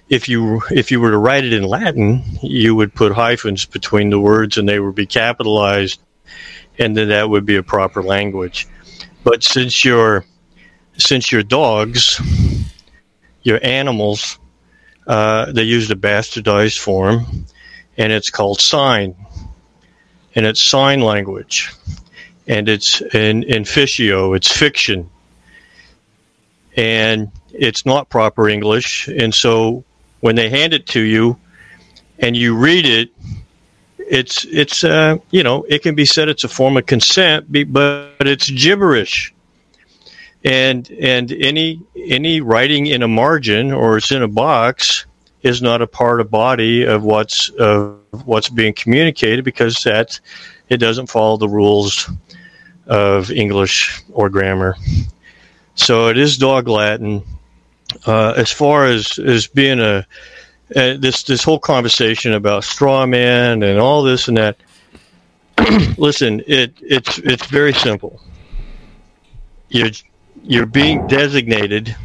if 0.10 0.28
you 0.28 0.62
if 0.72 0.92
you 0.92 1.00
were 1.00 1.12
to 1.12 1.18
write 1.18 1.46
it 1.46 1.54
in 1.54 1.64
Latin, 1.64 2.24
you 2.42 2.76
would 2.76 2.94
put 2.94 3.14
hyphens 3.14 3.66
between 3.66 4.10
the 4.10 4.20
words, 4.20 4.58
and 4.58 4.68
they 4.68 4.80
would 4.80 4.96
be 4.96 5.06
capitalized, 5.06 6.02
and 6.82 6.98
then 6.98 7.10
that 7.10 7.30
would 7.30 7.46
be 7.46 7.56
a 7.56 7.64
proper 7.64 8.04
language. 8.04 8.68
But 9.24 9.44
since 9.44 9.86
you're 9.86 10.26
since 10.98 11.32
you're 11.32 11.44
dogs, 11.44 12.20
you're 13.44 13.60
animals, 13.64 14.38
uh, 15.08 15.52
they 15.52 15.64
used 15.64 15.92
a 15.92 15.96
bastardized 15.96 16.80
form, 16.80 17.46
and 17.98 18.12
it's 18.12 18.30
called 18.30 18.60
sign, 18.60 19.16
and 20.36 20.46
it's 20.46 20.62
sign 20.62 21.02
language 21.02 21.72
and 22.48 22.68
it's 22.68 23.02
in, 23.02 23.44
in 23.44 23.64
ficio, 23.64 24.36
it's 24.36 24.52
fiction. 24.52 25.10
And 26.76 27.32
it's 27.52 27.86
not 27.86 28.10
proper 28.10 28.50
English. 28.50 29.08
And 29.08 29.34
so 29.34 29.84
when 30.20 30.36
they 30.36 30.50
hand 30.50 30.74
it 30.74 30.88
to 30.88 31.00
you 31.00 31.38
and 32.20 32.36
you 32.36 32.58
read 32.58 32.86
it, 32.86 33.10
it's, 34.12 34.46
it's 34.46 34.84
uh, 34.84 35.18
you 35.32 35.42
know, 35.42 35.64
it 35.70 35.84
can 35.84 35.96
be 35.96 36.04
said 36.06 36.28
it's 36.28 36.44
a 36.44 36.50
form 36.50 36.76
of 36.76 36.86
consent, 36.86 37.50
but 37.72 38.12
it's 38.20 38.50
gibberish. 38.50 39.34
And, 40.44 40.90
and 41.00 41.32
any, 41.32 41.82
any 41.96 42.42
writing 42.42 42.88
in 42.88 43.04
a 43.04 43.08
margin 43.08 43.72
or 43.72 43.98
it's 43.98 44.12
in 44.12 44.22
a 44.22 44.28
box 44.28 45.06
is 45.44 45.62
not 45.62 45.82
a 45.82 45.88
part 45.88 46.20
of 46.20 46.30
body 46.30 46.84
of 46.84 47.04
what's, 47.04 47.50
of 47.52 48.00
what's 48.26 48.50
being 48.50 48.74
communicated 48.74 49.46
because 49.46 49.82
that, 49.84 50.20
it 50.68 50.78
doesn't 50.78 51.08
follow 51.08 51.38
the 51.38 51.48
rules 51.48 52.10
of 52.88 53.32
English 53.32 54.02
or 54.12 54.30
grammar. 54.30 54.76
So 55.76 56.10
it 56.10 56.18
is 56.18 56.38
dog 56.38 56.68
Latin. 56.68 57.24
Uh, 58.06 58.34
as 58.38 58.52
far 58.52 58.86
as 58.86 59.20
as 59.20 59.48
being 59.48 59.82
a 59.82 60.08
uh, 60.76 60.96
this 60.98 61.24
this 61.24 61.44
whole 61.44 61.60
conversation 61.60 62.34
about 62.34 62.64
straw 62.64 63.06
man 63.06 63.64
and 63.64 63.80
all 63.80 64.04
this 64.04 64.28
and 64.28 64.38
that. 64.38 64.58
listen, 65.98 66.42
it 66.48 66.74
it's 66.82 67.18
it's 67.20 67.46
very 67.48 67.74
simple. 67.74 68.22
You're 69.70 69.92
you're 70.44 70.66
being 70.66 71.08
designated. 71.08 71.96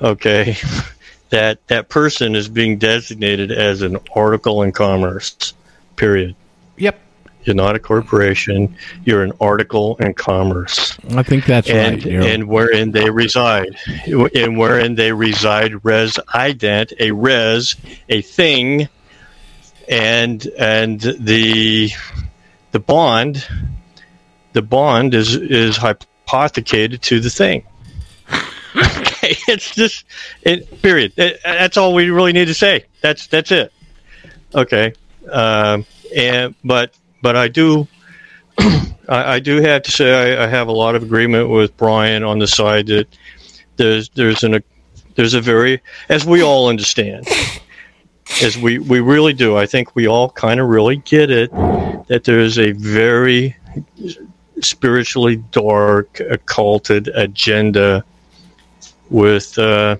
Okay, 0.00 0.56
that 1.30 1.66
that 1.66 1.88
person 1.88 2.34
is 2.34 2.48
being 2.48 2.78
designated 2.78 3.50
as 3.50 3.82
an 3.82 3.98
article 4.14 4.62
in 4.62 4.72
commerce. 4.72 5.54
Period 5.96 6.36
Yep. 6.76 7.00
You're 7.46 7.54
not 7.54 7.76
a 7.76 7.78
corporation. 7.78 8.76
You're 9.04 9.22
an 9.22 9.32
article 9.40 9.96
in 9.98 10.14
commerce, 10.14 10.98
I 11.10 11.22
think 11.22 11.46
that's 11.46 11.70
and 11.70 12.04
right. 12.04 12.14
And 12.14 12.48
wherein 12.48 12.90
they 12.90 13.08
reside, 13.08 13.76
and 14.06 14.58
wherein 14.58 14.96
they 14.96 15.12
reside, 15.12 15.84
res 15.84 16.14
ident, 16.34 16.92
a 16.98 17.12
res, 17.12 17.76
a 18.08 18.20
thing, 18.22 18.88
and 19.88 20.44
and 20.58 21.00
the 21.00 21.90
the 22.72 22.80
bond, 22.80 23.46
the 24.52 24.62
bond 24.62 25.14
is 25.14 25.36
is 25.36 25.76
hypothecated 25.76 27.02
to 27.02 27.20
the 27.20 27.30
thing. 27.30 27.64
okay, 28.76 29.36
it's 29.46 29.72
just 29.72 30.04
it. 30.42 30.82
Period. 30.82 31.12
It- 31.16 31.40
that's 31.44 31.76
all 31.76 31.94
we 31.94 32.10
really 32.10 32.32
need 32.32 32.46
to 32.46 32.54
say. 32.54 32.86
That's 33.02 33.28
that's 33.28 33.52
it. 33.52 33.72
Okay, 34.52 34.94
um, 35.30 35.86
and 36.14 36.56
but 36.64 36.92
but 37.22 37.36
I 37.36 37.48
do. 37.48 37.86
I, 38.58 39.34
I 39.34 39.40
do 39.40 39.60
have 39.60 39.82
to 39.82 39.90
say 39.90 40.36
I, 40.36 40.44
I 40.44 40.46
have 40.48 40.68
a 40.68 40.72
lot 40.72 40.94
of 40.94 41.02
agreement 41.02 41.48
with 41.48 41.76
Brian 41.76 42.24
on 42.24 42.38
the 42.38 42.46
side 42.46 42.86
that 42.86 43.06
there's 43.76 44.08
there's 44.10 44.42
an 44.42 44.54
a, 44.54 44.62
there's 45.14 45.34
a 45.34 45.40
very 45.40 45.80
as 46.08 46.24
we 46.24 46.42
all 46.42 46.68
understand 46.68 47.26
as 48.42 48.56
we 48.56 48.78
we 48.78 49.00
really 49.00 49.32
do 49.32 49.56
I 49.56 49.66
think 49.66 49.94
we 49.94 50.06
all 50.08 50.30
kind 50.30 50.60
of 50.60 50.68
really 50.68 50.96
get 50.96 51.30
it 51.30 51.50
that 52.08 52.22
there's 52.24 52.58
a 52.58 52.72
very 52.72 53.56
spiritually 54.60 55.36
dark 55.50 56.20
occulted 56.20 57.08
agenda 57.08 58.04
with 59.10 59.58
uh, 59.58 59.96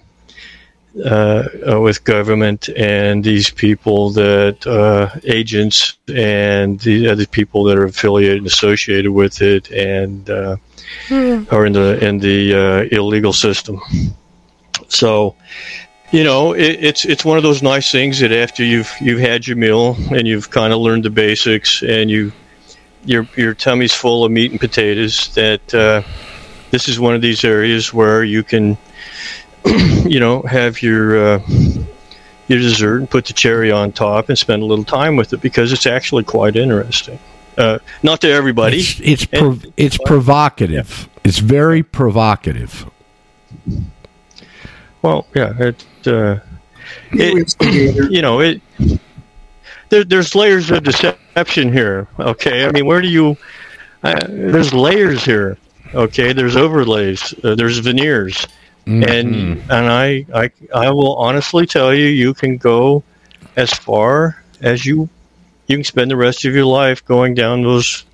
uh, 1.04 1.48
uh, 1.70 1.80
with 1.80 2.04
government 2.04 2.70
and 2.70 3.22
these 3.22 3.50
people 3.50 4.10
that 4.10 4.66
uh, 4.66 5.10
agents 5.24 5.98
and 6.08 6.80
the 6.80 7.08
other 7.08 7.26
people 7.26 7.64
that 7.64 7.76
are 7.76 7.84
affiliated 7.84 8.38
and 8.38 8.46
associated 8.46 9.12
with 9.12 9.42
it 9.42 9.70
and 9.70 10.30
uh, 10.30 10.56
are 11.50 11.66
in 11.66 11.72
the 11.74 11.98
in 12.02 12.18
the 12.18 12.54
uh, 12.54 12.96
illegal 12.96 13.34
system. 13.34 13.78
So, 14.88 15.34
you 16.12 16.24
know, 16.24 16.54
it, 16.54 16.82
it's 16.82 17.04
it's 17.04 17.24
one 17.24 17.36
of 17.36 17.42
those 17.42 17.62
nice 17.62 17.92
things 17.92 18.20
that 18.20 18.32
after 18.32 18.64
you've 18.64 18.90
you've 18.98 19.20
had 19.20 19.46
your 19.46 19.56
meal 19.58 19.96
and 20.12 20.26
you've 20.26 20.48
kind 20.50 20.72
of 20.72 20.80
learned 20.80 21.04
the 21.04 21.10
basics 21.10 21.82
and 21.82 22.10
you 22.10 22.32
your 23.04 23.28
your 23.36 23.52
tummy's 23.52 23.92
full 23.92 24.24
of 24.24 24.32
meat 24.32 24.50
and 24.50 24.60
potatoes 24.60 25.34
that 25.34 25.74
uh, 25.74 26.02
this 26.70 26.88
is 26.88 26.98
one 26.98 27.14
of 27.14 27.20
these 27.20 27.44
areas 27.44 27.92
where 27.92 28.24
you 28.24 28.42
can 28.42 28.78
you 30.06 30.20
know 30.20 30.42
have 30.42 30.82
your 30.82 31.34
uh, 31.34 31.42
your 32.48 32.58
dessert 32.60 32.98
and 32.98 33.10
put 33.10 33.26
the 33.26 33.32
cherry 33.32 33.70
on 33.72 33.92
top 33.92 34.28
and 34.28 34.38
spend 34.38 34.62
a 34.62 34.66
little 34.66 34.84
time 34.84 35.16
with 35.16 35.32
it 35.32 35.40
because 35.40 35.72
it's 35.72 35.86
actually 35.86 36.24
quite 36.24 36.56
interesting. 36.56 37.18
Uh, 37.58 37.78
not 38.02 38.20
to 38.20 38.30
everybody. 38.30 38.78
It's 38.78 39.00
it's, 39.00 39.26
And- 39.32 39.72
it's 39.76 39.98
provocative. 40.04 41.08
It's 41.24 41.38
very 41.38 41.82
provocative. 41.82 42.88
Well, 45.02 45.26
yeah, 45.34 45.52
it, 45.58 45.84
uh, 46.06 46.38
it 47.12 47.54
you 48.10 48.22
know 48.22 48.40
it. 48.40 48.60
There, 49.88 50.04
there's 50.04 50.34
layers 50.34 50.70
of 50.70 50.82
deception 50.82 51.72
here. 51.72 52.08
Okay, 52.18 52.66
I 52.66 52.72
mean, 52.72 52.86
where 52.86 53.00
do 53.00 53.08
you? 53.08 53.36
Uh, 54.02 54.20
there's 54.28 54.74
layers 54.74 55.24
here. 55.24 55.58
Okay, 55.94 56.32
there's 56.32 56.56
overlays. 56.56 57.32
Uh, 57.44 57.54
there's 57.54 57.78
veneers, 57.78 58.46
and 58.86 59.58
and 59.70 59.72
I, 59.72 60.26
I 60.32 60.50
I 60.74 60.90
will 60.90 61.16
honestly 61.16 61.66
tell 61.66 61.92
you, 61.92 62.06
you 62.06 62.34
can 62.34 62.56
go 62.56 63.02
as 63.56 63.72
far 63.72 64.42
as 64.60 64.86
you 64.86 65.08
you 65.66 65.76
can 65.76 65.84
spend 65.84 66.10
the 66.10 66.16
rest 66.16 66.44
of 66.44 66.54
your 66.54 66.64
life 66.64 67.04
going 67.04 67.34
down 67.34 67.62
those, 67.62 68.04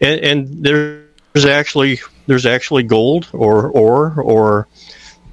and, 0.00 0.20
and 0.20 0.64
there's 0.64 1.44
actually 1.44 2.00
there's 2.26 2.46
actually 2.46 2.84
gold 2.84 3.28
or 3.32 3.68
ore 3.68 4.20
or 4.20 4.68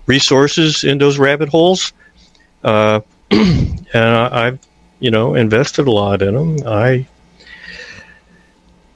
resources 0.05 0.83
in 0.83 0.97
those 0.97 1.17
rabbit 1.17 1.49
holes. 1.49 1.93
Uh, 2.63 3.01
and 3.31 3.85
I, 3.93 4.47
I've, 4.47 4.59
you 4.99 5.11
know, 5.11 5.35
invested 5.35 5.87
a 5.87 5.91
lot 5.91 6.21
in 6.21 6.33
them. 6.33 6.57
I, 6.67 7.07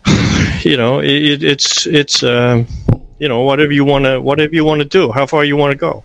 you 0.62 0.78
know, 0.78 1.00
it, 1.00 1.44
it's 1.44 1.86
it's 1.86 2.24
um, 2.24 2.68
you 3.20 3.28
know 3.28 3.42
whatever 3.42 3.72
you 3.72 3.86
want 3.86 4.06
to 4.06 4.20
whatever 4.20 4.54
you 4.54 4.64
want 4.66 4.80
to 4.80 4.86
do, 4.88 5.12
how 5.12 5.26
far 5.26 5.44
you 5.44 5.58
want 5.58 5.72
to 5.72 5.78
go. 5.78 6.04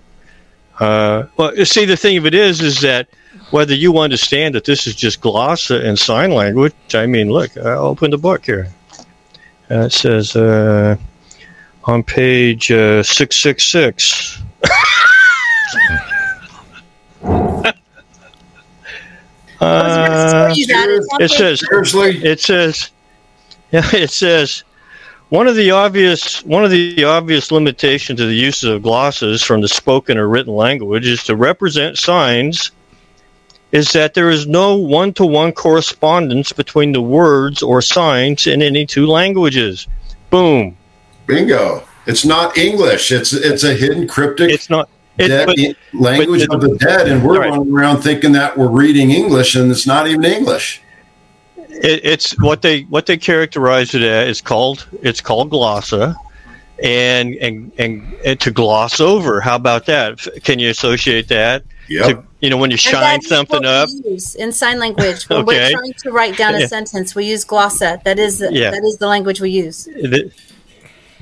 Uh, 0.78 1.26
well, 1.36 1.56
you 1.56 1.64
see, 1.64 1.84
the 1.84 1.96
thing 1.96 2.16
of 2.16 2.26
it 2.26 2.34
is, 2.34 2.60
is 2.60 2.80
that 2.80 3.08
whether 3.50 3.74
you 3.74 3.98
understand 3.98 4.54
that 4.54 4.64
this 4.64 4.86
is 4.86 4.94
just 4.94 5.20
gloss 5.20 5.70
and 5.70 5.98
sign 5.98 6.32
language. 6.32 6.74
I 6.94 7.06
mean, 7.06 7.30
look, 7.30 7.56
I'll 7.56 7.86
open 7.86 8.10
the 8.10 8.18
book 8.18 8.44
here. 8.44 8.68
Uh, 9.70 9.86
it 9.86 9.92
says 9.92 10.34
uh, 10.36 10.96
on 11.84 12.02
page 12.02 12.70
uh, 12.70 13.02
six 13.02 13.36
six 13.36 13.64
six. 13.64 14.42
I 19.60 19.82
was 19.82 19.96
about 19.96 20.16
to 20.16 20.24
tell 20.26 20.56
you 20.56 20.66
that. 20.66 20.88
It's 20.90 21.08
on 21.12 21.20
Uh, 21.20 21.24
it 21.24 21.30
says 21.30 21.62
it 22.24 22.40
says 22.40 22.90
yeah 23.70 23.88
it 23.94 24.10
says 24.10 24.64
one 25.32 25.48
of 25.48 25.56
the 25.56 25.70
obvious 25.70 26.44
one 26.44 26.62
of 26.62 26.70
the 26.70 27.04
obvious 27.04 27.50
limitations 27.50 28.20
of 28.20 28.28
the 28.28 28.34
use 28.34 28.62
of 28.64 28.82
glosses 28.82 29.42
from 29.42 29.62
the 29.62 29.68
spoken 29.68 30.18
or 30.18 30.28
written 30.28 30.54
language 30.54 31.06
is 31.06 31.24
to 31.24 31.34
represent 31.34 31.96
signs 31.96 32.70
is 33.72 33.92
that 33.92 34.12
there 34.12 34.28
is 34.28 34.46
no 34.46 34.76
one-to-one 34.76 35.50
correspondence 35.52 36.52
between 36.52 36.92
the 36.92 37.00
words 37.00 37.62
or 37.62 37.80
signs 37.80 38.46
in 38.46 38.60
any 38.60 38.84
two 38.84 39.06
languages 39.06 39.88
boom 40.28 40.76
Bingo. 41.26 41.82
It's 42.04 42.26
not 42.26 42.58
English. 42.58 43.10
It's 43.10 43.32
it's 43.32 43.64
a 43.64 43.72
hidden 43.72 44.06
cryptic 44.06 44.50
it's 44.50 44.68
not 44.68 44.90
it, 45.16 45.46
but, 45.46 45.56
language 45.98 46.46
but- 46.46 46.56
of 46.56 46.60
the 46.60 46.76
dead, 46.76 47.08
and 47.08 47.24
we're 47.24 47.38
Right. 47.40 47.50
running 47.50 47.72
around 47.72 48.02
thinking 48.02 48.32
that 48.32 48.58
we're 48.58 48.68
reading 48.68 49.10
English, 49.10 49.54
and 49.54 49.70
it's 49.70 49.86
not 49.86 50.06
even 50.08 50.24
English. 50.24 50.82
It, 51.82 52.04
it's 52.04 52.40
what 52.40 52.62
they 52.62 52.82
what 52.82 53.06
they 53.06 53.16
characterize 53.16 53.94
it 53.94 54.02
as. 54.02 54.28
It's 54.28 54.40
called 54.40 54.86
it's 55.02 55.20
called 55.20 55.50
glossa, 55.50 56.16
and 56.82 57.34
and 57.36 57.72
and, 57.78 58.14
and 58.24 58.40
to 58.40 58.50
gloss 58.50 59.00
over. 59.00 59.40
How 59.40 59.56
about 59.56 59.86
that? 59.86 60.18
Can 60.44 60.58
you 60.58 60.70
associate 60.70 61.28
that? 61.28 61.64
Yep. 61.88 62.06
To, 62.06 62.24
you 62.40 62.50
know, 62.50 62.56
when 62.56 62.70
you 62.70 62.74
And 62.74 62.80
shine 62.80 63.02
that 63.02 63.22
is 63.24 63.28
something 63.28 63.58
what 63.58 63.66
up. 63.66 63.88
we 64.04 64.12
use 64.12 64.34
in 64.36 64.52
sign 64.52 64.78
language 64.78 65.28
when 65.28 65.40
Okay. 65.40 65.44
we're 65.46 65.70
trying 65.70 65.92
to 66.04 66.10
write 66.10 66.36
down 66.36 66.54
a 66.54 66.60
Yeah. 66.60 66.66
sentence. 66.66 67.14
We 67.14 67.26
use 67.26 67.44
glossa. 67.44 68.02
That 68.04 68.18
is 68.18 68.40
Yeah. 68.40 68.70
that 68.70 68.82
is 68.84 68.96
the 68.98 69.08
language 69.08 69.40
we 69.40 69.50
use. 69.50 69.88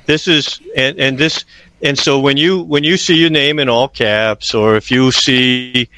This 0.07 0.27
is 0.29 0.61
and, 0.77 0.99
and 0.99 1.19
this 1.19 1.45
and 1.83 1.99
so 1.99 2.19
when 2.19 2.37
you 2.37 2.63
when 2.63 2.85
you 2.85 2.97
see 2.97 3.15
your 3.15 3.31
name 3.31 3.59
in 3.59 3.69
all 3.69 3.89
caps, 3.89 4.55
or 4.55 4.77
if 4.77 4.91
you 4.91 5.11
see 5.13 5.89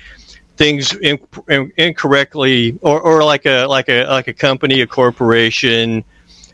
things 0.56 0.94
in, 0.94 1.18
in, 1.48 1.72
incorrectly, 1.76 2.78
or, 2.82 3.00
or 3.00 3.24
like 3.24 3.46
a 3.46 3.66
like 3.66 3.88
a 3.88 4.04
like 4.06 4.28
a 4.28 4.32
company, 4.32 4.80
a 4.80 4.86
corporation, 4.86 6.04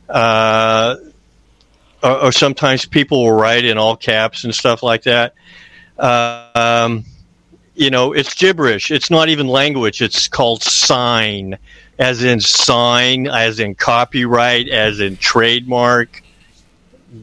uh, 0.09 0.97
or, 2.03 2.25
or 2.25 2.33
sometimes 2.33 2.87
people 2.87 3.25
will 3.25 3.33
write 3.33 3.65
in 3.65 3.79
all 3.79 3.97
caps 3.97 4.45
and 4.45 4.55
stuff 4.55 4.83
like 4.83 5.05
that. 5.05 5.35
Um, 5.99 7.05
you 7.75 7.91
know, 7.91 8.13
it's 8.13 8.35
gibberish. 8.35 8.91
It's 8.91 9.11
not 9.11 9.29
even 9.29 9.47
language. 9.47 10.03
It's 10.03 10.29
called 10.29 10.63
sign, 10.63 11.59
as 11.99 12.25
in 12.25 12.41
sign, 12.41 13.29
as 13.29 13.61
in 13.61 13.75
copyright, 13.75 14.69
as 14.69 15.01
in 15.01 15.17
trademark. 15.17 16.23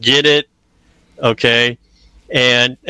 Get 0.00 0.26
it? 0.26 0.48
Okay, 1.18 1.78
and 2.32 2.76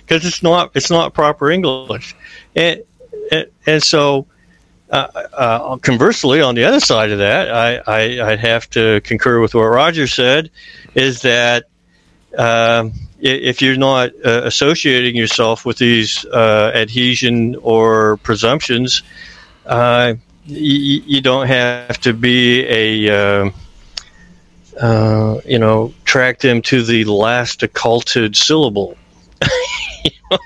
because 0.00 0.24
it's 0.26 0.42
not 0.42 0.72
it's 0.74 0.90
not 0.90 1.14
proper 1.14 1.50
English, 1.50 2.14
and 2.58 3.46
and, 3.66 3.82
so. 3.82 4.26
Uh, 4.90 5.06
uh, 5.34 5.76
conversely, 5.76 6.40
on 6.40 6.54
the 6.54 6.64
other 6.64 6.80
side 6.80 7.10
of 7.10 7.18
that, 7.18 7.52
I, 7.52 7.76
I, 7.86 8.30
I'd 8.30 8.38
have 8.38 8.70
to 8.70 9.02
concur 9.02 9.38
with 9.38 9.54
what 9.54 9.64
Roger 9.64 10.06
said, 10.06 10.50
is 10.94 11.20
that 11.20 11.64
um, 12.38 12.94
if 13.20 13.62
you're 13.62 13.76
not 13.76 14.10
uh, 14.24 14.42
associating 14.44 15.16
yourself 15.16 15.64
with 15.64 15.78
these 15.78 16.24
uh, 16.26 16.72
adhesion 16.74 17.56
or 17.56 18.16
presumptions, 18.18 19.02
uh, 19.66 20.14
you, 20.46 21.02
you 21.04 21.20
don't 21.20 21.46
have 21.46 21.98
to 22.00 22.12
be 22.12 22.64
a 22.66 23.44
uh, 23.44 23.50
uh, 24.80 25.40
you 25.44 25.58
know 25.58 25.92
track 26.04 26.40
them 26.40 26.62
to 26.62 26.82
the 26.82 27.04
last 27.04 27.62
occulted 27.62 28.36
syllable. 28.36 28.96
you, 30.04 30.10
know? 30.30 30.38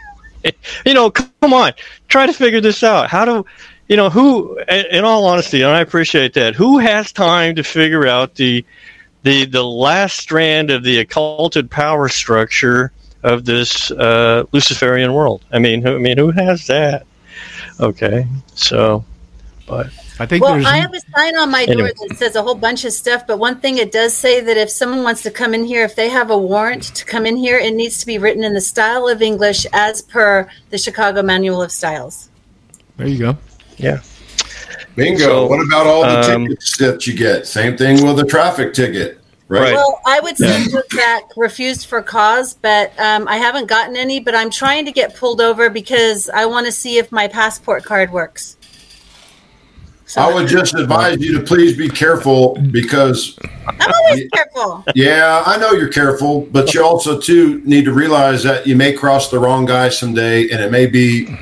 you 0.86 0.94
know, 0.94 1.10
come 1.10 1.52
on, 1.52 1.72
try 2.08 2.26
to 2.26 2.32
figure 2.32 2.60
this 2.60 2.82
out. 2.82 3.08
How 3.08 3.24
do 3.24 3.46
you 3.88 3.96
know 3.96 4.10
who? 4.10 4.58
In 4.68 5.04
all 5.04 5.24
honesty, 5.26 5.62
and 5.62 5.72
I 5.72 5.80
appreciate 5.80 6.34
that. 6.34 6.54
Who 6.54 6.78
has 6.78 7.12
time 7.12 7.56
to 7.56 7.64
figure 7.64 8.06
out 8.06 8.34
the 8.34 8.64
the 9.22 9.44
the 9.46 9.64
last 9.64 10.16
strand 10.16 10.70
of 10.70 10.82
the 10.82 10.98
occulted 10.98 11.70
power 11.70 12.08
structure 12.08 12.92
of 13.22 13.44
this 13.44 13.90
uh, 13.90 14.44
Luciferian 14.52 15.12
world. 15.12 15.44
I 15.52 15.58
mean, 15.58 15.82
who, 15.82 15.94
I 15.94 15.98
mean, 15.98 16.18
who 16.18 16.30
has 16.32 16.66
that? 16.66 17.06
Okay, 17.80 18.26
so 18.54 19.04
But 19.66 19.88
I 20.22 20.26
think 20.26 20.44
Well, 20.44 20.54
there's. 20.54 20.66
I 20.66 20.76
have 20.76 20.94
a 20.94 21.00
sign 21.16 21.36
on 21.36 21.50
my 21.50 21.66
door 21.66 21.72
Anyway. 21.74 21.90
that 22.08 22.16
says 22.16 22.36
a 22.36 22.42
whole 22.42 22.54
bunch 22.54 22.84
of 22.84 22.92
stuff, 22.92 23.26
but 23.26 23.38
one 23.40 23.58
thing 23.58 23.78
it 23.78 23.90
does 23.90 24.16
say 24.16 24.40
that 24.40 24.56
if 24.56 24.70
someone 24.70 25.02
wants 25.02 25.22
to 25.22 25.32
come 25.32 25.52
in 25.52 25.64
here, 25.64 25.82
if 25.82 25.96
they 25.96 26.08
have 26.08 26.30
a 26.30 26.38
warrant 26.38 26.84
to 26.94 27.04
come 27.04 27.26
in 27.26 27.34
here, 27.36 27.58
it 27.58 27.74
needs 27.74 27.98
to 27.98 28.06
be 28.06 28.18
written 28.18 28.44
in 28.44 28.54
the 28.54 28.60
style 28.60 29.08
of 29.08 29.20
English 29.20 29.66
as 29.72 30.00
per 30.00 30.48
the 30.70 30.78
Chicago 30.78 31.22
Manual 31.22 31.60
of 31.60 31.72
Styles. 31.72 32.30
there 32.98 33.08
you 33.08 33.18
go. 33.18 33.36
yeah, 33.78 34.00
Bingo. 34.94 35.24
So, 35.24 35.46
what 35.48 35.58
about 35.66 35.88
all 35.88 36.02
the 36.02 36.34
um, 36.34 36.46
tickets 36.46 36.76
that 36.78 37.04
you 37.04 37.16
get? 37.16 37.48
Same 37.48 37.76
thing 37.76 38.06
with 38.06 38.20
a 38.20 38.24
traffic 38.24 38.74
ticket, 38.74 39.20
right? 39.48 39.60
Right. 39.60 39.74
Well, 39.74 40.00
I 40.06 40.20
would 40.20 40.36
say 40.36 40.66
that 40.68 41.22
refused 41.36 41.86
for 41.86 42.00
cause, 42.00 42.54
but 42.54 42.96
um, 43.00 43.26
I 43.26 43.38
haven't 43.38 43.66
gotten 43.66 43.96
any. 43.96 44.20
But 44.20 44.36
I'm 44.36 44.50
trying 44.50 44.84
to 44.84 44.92
get 44.92 45.16
pulled 45.16 45.40
over 45.40 45.68
because 45.68 46.28
I 46.28 46.46
want 46.46 46.66
to 46.66 46.72
see 46.72 46.98
if 46.98 47.10
my 47.10 47.26
passport 47.26 47.82
card 47.84 48.12
works. 48.12 48.56
So 50.06 50.20
I 50.20 50.32
would 50.34 50.48
just 50.48 50.74
advise 50.74 51.18
you 51.20 51.38
to 51.38 51.44
please 51.44 51.76
be 51.76 51.88
careful 51.88 52.54
because, 52.70 53.38
I'm 53.66 53.92
always 53.92 54.28
careful. 54.30 54.84
yeah, 54.94 55.42
I 55.46 55.56
know 55.56 55.72
you're 55.72 55.88
careful, 55.88 56.42
but 56.52 56.74
you 56.74 56.84
also 56.84 57.20
too 57.20 57.62
need 57.64 57.84
to 57.84 57.92
realize 57.92 58.42
that 58.42 58.66
you 58.66 58.76
may 58.76 58.92
cross 58.92 59.30
the 59.30 59.38
wrong 59.38 59.64
guy 59.64 59.88
someday, 59.88 60.50
and 60.50 60.60
it 60.60 60.70
may 60.70 60.86
be 60.86 61.34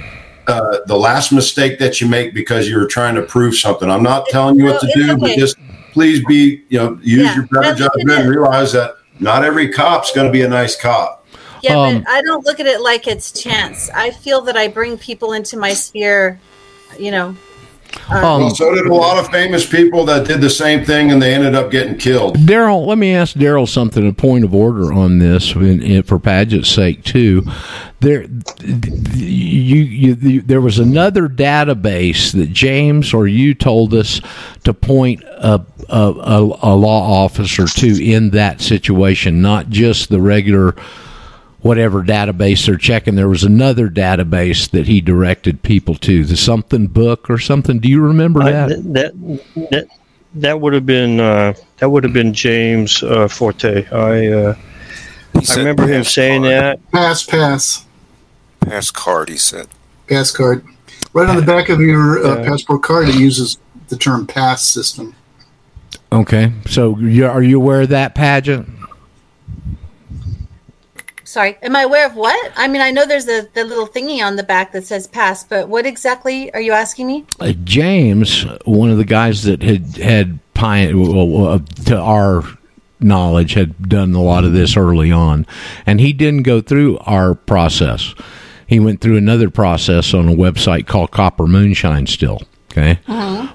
uh, 0.46 0.78
the 0.86 0.96
last 0.96 1.32
mistake 1.32 1.78
that 1.78 2.00
you 2.00 2.08
make 2.08 2.34
because 2.34 2.68
you're 2.68 2.86
trying 2.86 3.14
to 3.14 3.22
prove 3.22 3.54
something. 3.54 3.90
I'm 3.90 4.02
not 4.02 4.26
telling 4.26 4.58
you 4.58 4.66
what 4.66 4.80
to 4.80 4.90
do, 4.94 5.12
it's 5.12 5.20
but 5.20 5.38
just 5.38 5.56
please 5.92 6.24
be, 6.26 6.62
you 6.68 6.78
know, 6.78 6.98
use 7.02 7.24
Yeah, 7.24 7.34
your 7.36 7.46
better 7.46 7.74
that's 7.74 7.80
what 7.80 7.92
it 7.94 7.98
judgment 7.98 8.20
and 8.20 8.30
realize 8.30 8.72
that 8.72 8.96
not 9.18 9.44
every 9.44 9.68
cop's 9.70 10.12
going 10.12 10.26
to 10.26 10.32
be 10.32 10.42
a 10.42 10.48
nice 10.48 10.80
cop. 10.80 11.26
Yeah, 11.62 11.78
Um, 11.78 12.02
but 12.02 12.10
I 12.10 12.22
don't 12.22 12.44
look 12.44 12.58
at 12.58 12.66
it 12.66 12.80
like 12.80 13.06
it's 13.06 13.32
chance. 13.32 13.90
I 13.90 14.10
feel 14.10 14.40
that 14.42 14.56
I 14.56 14.68
bring 14.68 14.96
people 14.96 15.34
into 15.34 15.56
my 15.56 15.72
sphere, 15.74 16.40
you 16.98 17.10
know. 17.10 17.36
Um, 18.08 18.22
Well, 18.22 18.54
so 18.54 18.74
did 18.74 18.86
a 18.86 18.94
lot 18.94 19.18
of 19.18 19.28
famous 19.30 19.68
people 19.68 20.04
that 20.06 20.26
did 20.26 20.40
the 20.40 20.50
same 20.50 20.84
thing 20.84 21.10
and 21.10 21.20
they 21.20 21.34
ended 21.34 21.54
up 21.54 21.70
getting 21.70 21.96
killed. 21.96 22.36
Daryl, 22.38 22.86
let 22.86 22.98
me 22.98 23.14
ask 23.14 23.36
Daryl 23.36 23.68
something. 23.68 24.06
A 24.06 24.12
point 24.12 24.44
of 24.44 24.54
order 24.54 24.92
on 24.92 25.18
this, 25.18 25.54
in, 25.54 25.82
in, 25.82 26.02
for 26.02 26.18
Paget's 26.18 26.68
sake 26.68 27.04
too. 27.04 27.44
There, 28.00 28.24
you, 28.62 29.82
you, 29.82 30.14
you, 30.14 30.40
there 30.40 30.60
was 30.60 30.78
another 30.78 31.28
database 31.28 32.32
that 32.32 32.50
James 32.52 33.12
or 33.12 33.26
you 33.26 33.54
told 33.54 33.92
us 33.94 34.20
to 34.64 34.72
point 34.72 35.22
a, 35.24 35.64
a, 35.88 35.96
a, 35.98 36.58
a 36.62 36.74
law 36.74 37.24
officer 37.24 37.66
to 37.66 38.04
in 38.04 38.30
that 38.30 38.60
situation, 38.60 39.42
not 39.42 39.68
just 39.68 40.08
the 40.08 40.20
regular 40.20 40.74
whatever 41.62 42.02
database 42.02 42.66
they're 42.66 42.76
checking. 42.76 43.14
There 43.16 43.28
was 43.28 43.44
another 43.44 43.88
database 43.88 44.70
that 44.70 44.86
he 44.86 45.00
directed 45.00 45.62
people 45.62 45.94
to, 45.96 46.24
the 46.24 46.36
something 46.36 46.86
book 46.86 47.28
or 47.30 47.38
something. 47.38 47.78
Do 47.78 47.88
you 47.88 48.00
remember 48.00 48.42
I, 48.42 48.50
that? 48.52 48.68
that 48.94 49.40
that 49.70 49.88
that 50.34 50.60
would 50.60 50.72
have 50.72 50.86
been 50.86 51.20
uh, 51.20 51.54
that 51.78 51.90
would 51.90 52.04
have 52.04 52.12
been 52.12 52.32
James 52.32 53.02
uh, 53.02 53.28
Forte. 53.28 53.86
I 53.90 54.28
uh, 54.28 54.54
I 55.34 55.56
remember 55.56 55.86
him 55.86 56.04
saying 56.04 56.42
card. 56.42 56.52
that. 56.52 56.90
Pass, 56.92 57.22
pass, 57.24 57.86
Pass 58.60 58.90
card, 58.90 59.28
he 59.28 59.36
said. 59.36 59.68
pass 60.06 60.30
card. 60.30 60.64
Right 61.12 61.28
on 61.28 61.36
the 61.36 61.42
back 61.42 61.68
of 61.70 61.80
your 61.80 62.24
uh, 62.24 62.38
Yeah. 62.38 62.44
passport 62.44 62.82
card, 62.82 63.08
it 63.08 63.14
uses 63.16 63.58
the 63.88 63.96
term 63.96 64.26
pass 64.26 64.62
system. 64.64 65.14
Okay, 66.12 66.52
so 66.66 66.98
you 66.98 67.26
are 67.26 67.42
you 67.42 67.56
aware 67.60 67.82
of 67.82 67.88
that 67.90 68.14
Paget? 68.14 68.66
Sorry, 71.30 71.56
am 71.62 71.76
I 71.76 71.82
aware 71.82 72.06
of 72.06 72.16
what? 72.16 72.52
I 72.56 72.66
mean, 72.66 72.82
I 72.82 72.90
know 72.90 73.06
there's 73.06 73.28
a 73.28 73.42
the 73.54 73.62
little 73.62 73.86
thingy 73.86 74.20
on 74.20 74.34
the 74.34 74.42
back 74.42 74.72
that 74.72 74.84
says 74.84 75.06
pass, 75.06 75.44
but 75.44 75.68
what 75.68 75.86
exactly 75.86 76.52
are 76.52 76.60
you 76.60 76.72
asking 76.72 77.06
me? 77.06 77.24
uh, 77.38 77.52
James, 77.62 78.44
one 78.64 78.90
of 78.90 78.96
the 78.96 79.04
guys 79.04 79.44
that 79.44 79.62
had 79.62 79.96
had 79.98 80.40
uh, 80.56 81.58
to 81.86 81.96
our 81.96 82.42
knowledge, 82.98 83.54
had 83.54 83.88
done 83.88 84.12
a 84.12 84.20
lot 84.20 84.44
of 84.44 84.52
this 84.52 84.76
early 84.76 85.12
on, 85.12 85.46
and 85.86 86.00
he 86.00 86.12
didn't 86.12 86.42
go 86.42 86.60
through 86.60 86.98
our 86.98 87.36
process. 87.36 88.12
He 88.66 88.80
went 88.80 89.00
through 89.00 89.16
another 89.16 89.50
process 89.50 90.12
on 90.12 90.28
a 90.28 90.34
website 90.34 90.88
called 90.88 91.12
Copper 91.12 91.46
Moonshine. 91.46 92.08
Still, 92.08 92.42
okay. 92.70 92.98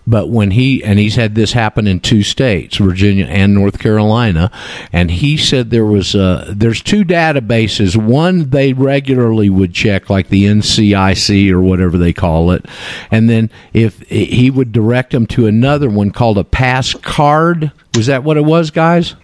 But 0.08 0.30
when 0.30 0.52
he 0.52 0.84
and 0.84 1.00
he's 1.00 1.16
had 1.16 1.36
this 1.36 1.54
happen 1.54 1.88
in 1.88 2.00
two 2.00 2.22
states, 2.24 2.78
Virginia 2.78 3.26
and 3.26 3.54
North 3.54 3.80
Carolina, 3.80 4.52
and 4.92 5.10
he 5.10 5.38
said 5.38 5.70
there 5.70 5.86
was 5.86 6.16
uh, 6.16 6.54
there's 6.56 6.82
two 6.82 7.04
databases. 7.04 7.96
One 7.96 8.50
they 8.50 8.74
regularly 8.74 9.50
would 9.50 9.74
check, 9.74 10.10
like 10.10 10.30
the 10.30 10.44
NCIC 10.46 11.52
or 11.52 11.62
whatever 11.62 11.98
they 11.98 12.14
call 12.14 12.52
it, 12.52 12.66
and 13.10 13.30
then 13.30 13.50
if 13.74 14.00
he 14.02 14.52
would 14.52 14.72
direct 14.72 15.12
them 15.12 15.26
to 15.28 15.48
another 15.48 15.90
one 15.90 16.12
called 16.12 16.38
a 16.38 16.44
pass 16.44 16.94
card. 16.94 17.72
Was 17.96 18.08
that 18.08 18.26
what 18.26 18.36
it 18.36 18.44
was, 18.44 18.72
guys? 18.72 19.16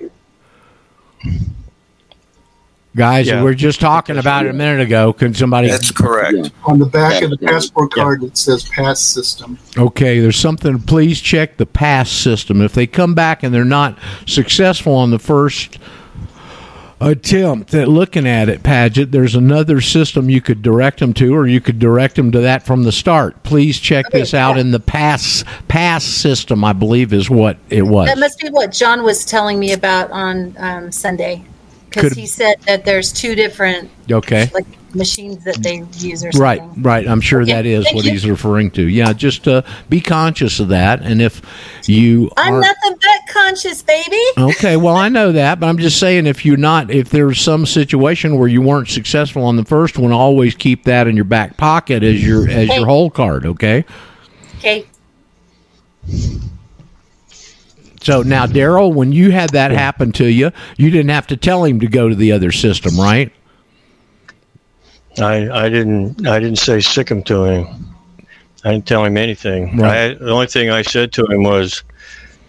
Guys, 2.93 3.27
Yeah. 3.27 3.37
we 3.37 3.43
were 3.45 3.53
just 3.55 3.79
talking 3.79 4.17
about 4.17 4.45
it 4.45 4.49
a 4.49 4.53
minute 4.53 4.81
ago. 4.81 5.13
Can 5.13 5.33
somebody? 5.33 5.69
That's 5.69 5.91
correct. 5.91 6.51
On 6.65 6.77
the 6.77 6.85
back 6.85 7.21
of 7.21 7.29
the 7.29 7.37
passport 7.37 7.93
card, 7.93 8.21
it 8.23 8.37
says 8.37 8.67
pass 8.67 8.99
system. 8.99 9.57
Okay, 9.77 10.19
there's 10.19 10.35
something. 10.35 10.77
Please 10.79 11.21
check 11.21 11.55
the 11.55 11.65
pass 11.65 12.09
system. 12.11 12.61
If 12.61 12.73
they 12.73 12.87
come 12.87 13.13
back 13.13 13.43
and 13.43 13.53
they're 13.53 13.63
not 13.63 13.97
successful 14.25 14.93
on 14.93 15.09
the 15.11 15.19
first 15.19 15.77
attempt 16.99 17.73
at 17.73 17.87
looking 17.87 18.27
at 18.27 18.49
it, 18.49 18.61
Paget, 18.61 19.11
there's 19.11 19.35
another 19.35 19.79
system 19.79 20.29
you 20.29 20.41
could 20.41 20.61
direct 20.61 20.99
them 20.99 21.13
to, 21.13 21.33
or 21.33 21.47
you 21.47 21.61
could 21.61 21.79
direct 21.79 22.15
them 22.15 22.29
to 22.33 22.41
that 22.41 22.63
from 22.65 22.83
the 22.83 22.91
start. 22.91 23.41
Please 23.43 23.79
check 23.79 24.09
this 24.11 24.33
out 24.33 24.57
in 24.57 24.71
the 24.71 24.79
pass 24.81 25.45
pass 25.69 26.03
system. 26.03 26.63
I 26.65 26.73
believe 26.73 27.13
is 27.13 27.29
what 27.29 27.57
it 27.69 27.83
was. 27.83 28.07
That 28.09 28.19
must 28.19 28.39
be 28.39 28.49
what 28.49 28.73
John 28.73 29.03
was 29.03 29.23
telling 29.23 29.59
me 29.59 29.71
about 29.71 30.11
on 30.11 30.53
um, 30.59 30.91
Sunday, 30.91 31.43
because 31.91 32.13
he 32.13 32.25
said 32.25 32.55
that 32.67 32.85
there's 32.85 33.11
two 33.11 33.35
different 33.35 33.89
Okay. 34.09 34.49
like 34.53 34.65
machines 34.95 35.43
that 35.45 35.55
they 35.63 35.83
use 35.99 36.23
or 36.23 36.31
something. 36.31 36.41
Right, 36.41 36.61
right. 36.77 37.07
I'm 37.07 37.21
sure 37.21 37.41
Okay, 37.43 37.53
that 37.53 37.65
is 37.65 37.85
thank 37.85 37.95
what 37.95 38.05
you. 38.05 38.11
he's 38.11 38.27
referring 38.27 38.71
to. 38.71 38.83
Yeah, 38.83 39.13
just 39.13 39.47
uh, 39.47 39.61
be 39.89 40.01
conscious 40.01 40.59
of 40.59 40.67
that. 40.69 41.01
And 41.01 41.21
if 41.21 41.41
you 41.87 42.29
I'm 42.37 42.59
nothing 42.59 42.93
but 43.01 43.33
conscious, 43.33 43.81
baby. 43.81 44.19
Okay, 44.37 44.75
well 44.77 44.95
I 44.97 45.07
know 45.09 45.31
that, 45.31 45.59
but 45.59 45.67
I'm 45.67 45.77
just 45.77 45.99
saying 45.99 46.25
if 46.27 46.45
you're 46.45 46.57
not 46.57 46.91
if 46.91 47.09
there's 47.09 47.39
some 47.39 47.65
situation 47.65 48.37
where 48.37 48.47
you 48.49 48.61
weren't 48.61 48.89
successful 48.89 49.43
on 49.43 49.55
the 49.55 49.65
first 49.65 49.97
one, 49.97 50.11
always 50.11 50.55
keep 50.55 50.83
that 50.85 51.07
in 51.07 51.15
your 51.15 51.25
back 51.25 51.55
pocket 51.57 52.03
as 52.03 52.25
your 52.25 52.49
as 52.49 52.67
your 52.69 52.85
hole 52.85 53.09
card, 53.09 53.45
okay? 53.45 53.85
Okay. 54.57 54.85
So 58.01 58.23
now 58.23 58.47
Daryl, 58.47 58.93
when 58.93 59.11
you 59.11 59.31
had 59.31 59.51
that 59.51 59.71
happen 59.71 60.11
to 60.13 60.25
you, 60.25 60.51
you 60.77 60.89
didn't 60.89 61.11
have 61.11 61.27
to 61.27 61.37
tell 61.37 61.63
him 61.63 61.79
to 61.81 61.87
go 61.87 62.09
to 62.09 62.15
the 62.15 62.31
other 62.31 62.51
system, 62.51 62.99
right? 62.99 63.31
I 65.19 65.49
I 65.49 65.69
didn't 65.69 66.27
I 66.27 66.39
didn't 66.39 66.57
say 66.57 66.79
sick 66.79 67.09
him 67.09 67.23
to 67.23 67.43
him. 67.43 67.95
I 68.63 68.71
didn't 68.71 68.87
tell 68.87 69.03
him 69.03 69.17
anything. 69.17 69.77
Right. 69.77 70.11
I, 70.11 70.13
the 70.13 70.31
only 70.31 70.47
thing 70.47 70.69
I 70.69 70.81
said 70.83 71.11
to 71.13 71.25
him 71.25 71.43
was, 71.43 71.83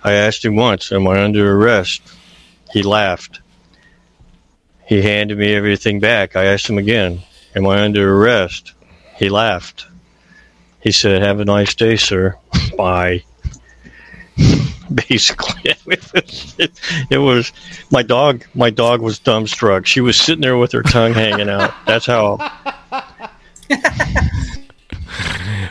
I 0.05 0.13
asked 0.13 0.45
him 0.45 0.57
once, 0.57 0.93
"Am 0.93 1.07
I 1.09 1.23
under 1.23 1.57
arrest?" 1.57 2.03
He 2.71 2.83
laughed. 2.83 3.41
He 4.87 5.03
handed 5.03 5.39
me 5.39 5.55
everything 5.55 6.01
back. 6.01 6.37
I 6.37 6.45
asked 6.45 6.69
him 6.69 6.79
again, 6.79 7.23
"Am 7.55 7.67
I 7.67 7.83
under 7.83 8.15
arrest?" 8.17 8.73
He 9.17 9.29
laughed. 9.29 9.87
He 10.81 10.93
said, 10.93 11.23
"Have 11.23 11.41
a 11.41 11.45
nice 11.45 11.75
day, 11.75 11.97
sir. 11.97 12.37
Bye." 12.77 13.25
Basically, 15.09 15.61
it 15.64 15.78
was, 15.86 16.55
it, 16.59 16.80
it 17.11 17.18
was 17.18 17.53
my 17.90 18.03
dog. 18.03 18.45
My 18.55 18.70
dog 18.70 19.01
was 19.01 19.18
dumbstruck. 19.20 19.86
She 19.86 20.01
was 20.01 20.16
sitting 20.18 20.43
there 20.43 20.57
with 20.57 20.72
her 20.72 20.82
tongue 20.82 21.12
hanging 21.14 21.49
out. 21.49 21.72
That's 21.86 22.07
how 22.07 22.36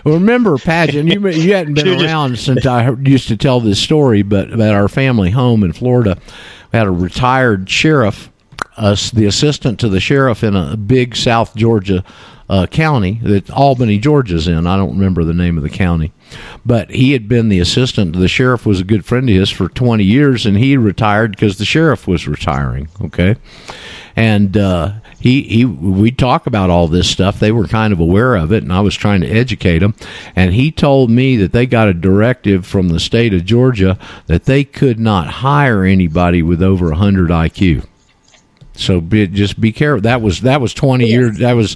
Well, 0.03 0.15
remember, 0.15 0.57
Paget, 0.57 1.05
you 1.05 1.27
you 1.29 1.53
hadn't 1.53 1.75
been 1.75 1.85
She 1.85 1.93
just- 1.93 2.05
around 2.05 2.39
since 2.39 2.65
I 2.65 2.89
used 2.91 3.27
to 3.27 3.37
tell 3.37 3.59
this 3.59 3.79
story, 3.79 4.21
but 4.23 4.51
about 4.51 4.73
our 4.73 4.87
family 4.87 5.29
home 5.31 5.63
in 5.63 5.73
Florida, 5.73 6.17
we 6.71 6.77
had 6.77 6.87
a 6.87 6.91
retired 6.91 7.69
sheriff, 7.69 8.31
us 8.77 9.11
the 9.11 9.25
assistant 9.25 9.79
to 9.79 9.89
the 9.89 9.99
sheriff 9.99 10.43
in 10.43 10.55
a 10.55 10.77
big 10.77 11.15
South 11.15 11.55
Georgia 11.55 12.03
uh, 12.51 12.67
county 12.67 13.19
that 13.23 13.49
Albany, 13.49 13.97
Georgia's 13.97 14.45
in. 14.45 14.67
I 14.67 14.75
don't 14.75 14.97
remember 14.97 15.23
the 15.23 15.33
name 15.33 15.55
of 15.55 15.63
the 15.63 15.69
county, 15.69 16.11
but 16.65 16.89
he 16.89 17.13
had 17.13 17.29
been 17.29 17.47
the 17.47 17.61
assistant. 17.61 18.13
The 18.13 18.27
sheriff 18.27 18.65
was 18.65 18.81
a 18.81 18.83
good 18.83 19.05
friend 19.05 19.29
of 19.29 19.35
his 19.35 19.49
for 19.49 19.69
twenty 19.69 20.03
years, 20.03 20.45
and 20.45 20.57
he 20.57 20.75
retired 20.75 21.31
because 21.31 21.57
the 21.57 21.65
sheriff 21.65 22.07
was 22.07 22.27
retiring. 22.27 22.89
Okay, 23.01 23.37
and 24.17 24.57
uh, 24.57 24.95
he 25.17 25.43
he 25.43 25.63
we 25.63 26.11
talk 26.11 26.45
about 26.45 26.69
all 26.69 26.89
this 26.89 27.09
stuff. 27.09 27.39
They 27.39 27.53
were 27.53 27.67
kind 27.67 27.93
of 27.93 28.01
aware 28.01 28.35
of 28.35 28.51
it, 28.51 28.63
and 28.63 28.73
I 28.73 28.81
was 28.81 28.95
trying 28.95 29.21
to 29.21 29.29
educate 29.29 29.79
them. 29.79 29.95
And 30.35 30.53
he 30.53 30.71
told 30.71 31.09
me 31.09 31.37
that 31.37 31.53
they 31.53 31.65
got 31.65 31.87
a 31.87 31.93
directive 31.93 32.65
from 32.65 32.89
the 32.89 32.99
state 32.99 33.33
of 33.33 33.45
Georgia 33.45 33.97
that 34.27 34.43
they 34.43 34.65
could 34.65 34.99
not 34.99 35.27
hire 35.27 35.85
anybody 35.85 36.43
with 36.43 36.61
over 36.61 36.91
hundred 36.91 37.29
IQ. 37.29 37.87
So 38.73 39.01
be, 39.01 39.27
just 39.27 39.59
be 39.59 39.71
careful. 39.71 40.01
That 40.01 40.21
was 40.21 40.41
that 40.41 40.61
was 40.61 40.73
twenty 40.73 41.07
years. 41.07 41.39
That 41.39 41.53
was 41.53 41.75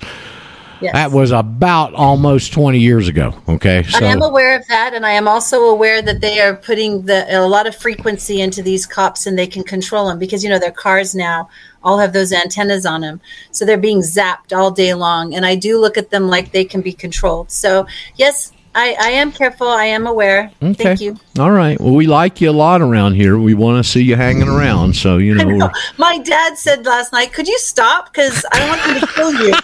Yes. 0.81 0.93
That 0.93 1.11
was 1.11 1.31
about 1.31 1.93
almost 1.93 2.53
20 2.53 2.79
years 2.79 3.07
ago. 3.07 3.33
Okay. 3.47 3.83
So, 3.83 4.05
I 4.05 4.09
am 4.09 4.21
aware 4.21 4.57
of 4.57 4.67
that, 4.67 4.93
and 4.93 5.05
I 5.05 5.11
am 5.11 5.27
also 5.27 5.63
aware 5.65 6.01
that 6.01 6.21
they 6.21 6.41
are 6.41 6.55
putting 6.55 7.03
the, 7.03 7.25
a 7.35 7.47
lot 7.47 7.65
of 7.65 7.75
frequency 7.75 8.41
into 8.41 8.61
these 8.61 8.85
cops, 8.85 9.25
and 9.25 9.37
they 9.37 9.47
can 9.47 9.63
control 9.63 10.07
them 10.07 10.19
because 10.19 10.43
you 10.43 10.49
know 10.49 10.59
their 10.59 10.71
cars 10.71 11.15
now 11.15 11.49
all 11.83 11.97
have 11.99 12.13
those 12.13 12.33
antennas 12.33 12.85
on 12.85 13.01
them, 13.01 13.21
so 13.51 13.63
they're 13.63 13.77
being 13.77 13.99
zapped 13.99 14.55
all 14.55 14.69
day 14.69 14.93
long. 14.93 15.33
And 15.33 15.45
I 15.45 15.55
do 15.55 15.79
look 15.79 15.97
at 15.97 16.09
them 16.09 16.27
like 16.27 16.51
they 16.51 16.65
can 16.65 16.81
be 16.81 16.93
controlled. 16.93 17.51
So 17.51 17.87
yes, 18.15 18.51
I, 18.75 18.95
I 18.99 19.09
am 19.11 19.31
careful. 19.31 19.67
I 19.67 19.85
am 19.85 20.05
aware. 20.05 20.51
okay. 20.61 20.73
Thank 20.73 21.01
you. 21.01 21.17
All 21.39 21.51
right. 21.51 21.79
Well, 21.79 21.95
we 21.95 22.07
like 22.07 22.41
you 22.41 22.49
a 22.49 22.51
lot 22.51 22.81
around 22.81 23.13
here. 23.13 23.39
We 23.39 23.53
want 23.53 23.83
to 23.83 23.89
see 23.89 24.03
you 24.03 24.17
hanging 24.17 24.49
around. 24.49 24.97
So, 24.97 25.17
you 25.17 25.33
know, 25.33 25.49
know. 25.49 25.71
My 25.97 26.17
dad 26.19 26.57
said 26.57 26.85
last 26.85 27.13
night, 27.13 27.31
"Could 27.31 27.47
you 27.47 27.57
stop? 27.57 28.11
Because 28.11 28.45
I 28.51 28.59
don't 28.59 28.69
want 28.69 28.83
them 28.83 28.99
to 28.99 29.07
kill 29.13 29.33
you." 29.33 29.53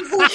He's 0.00 0.12
like, 0.12 0.30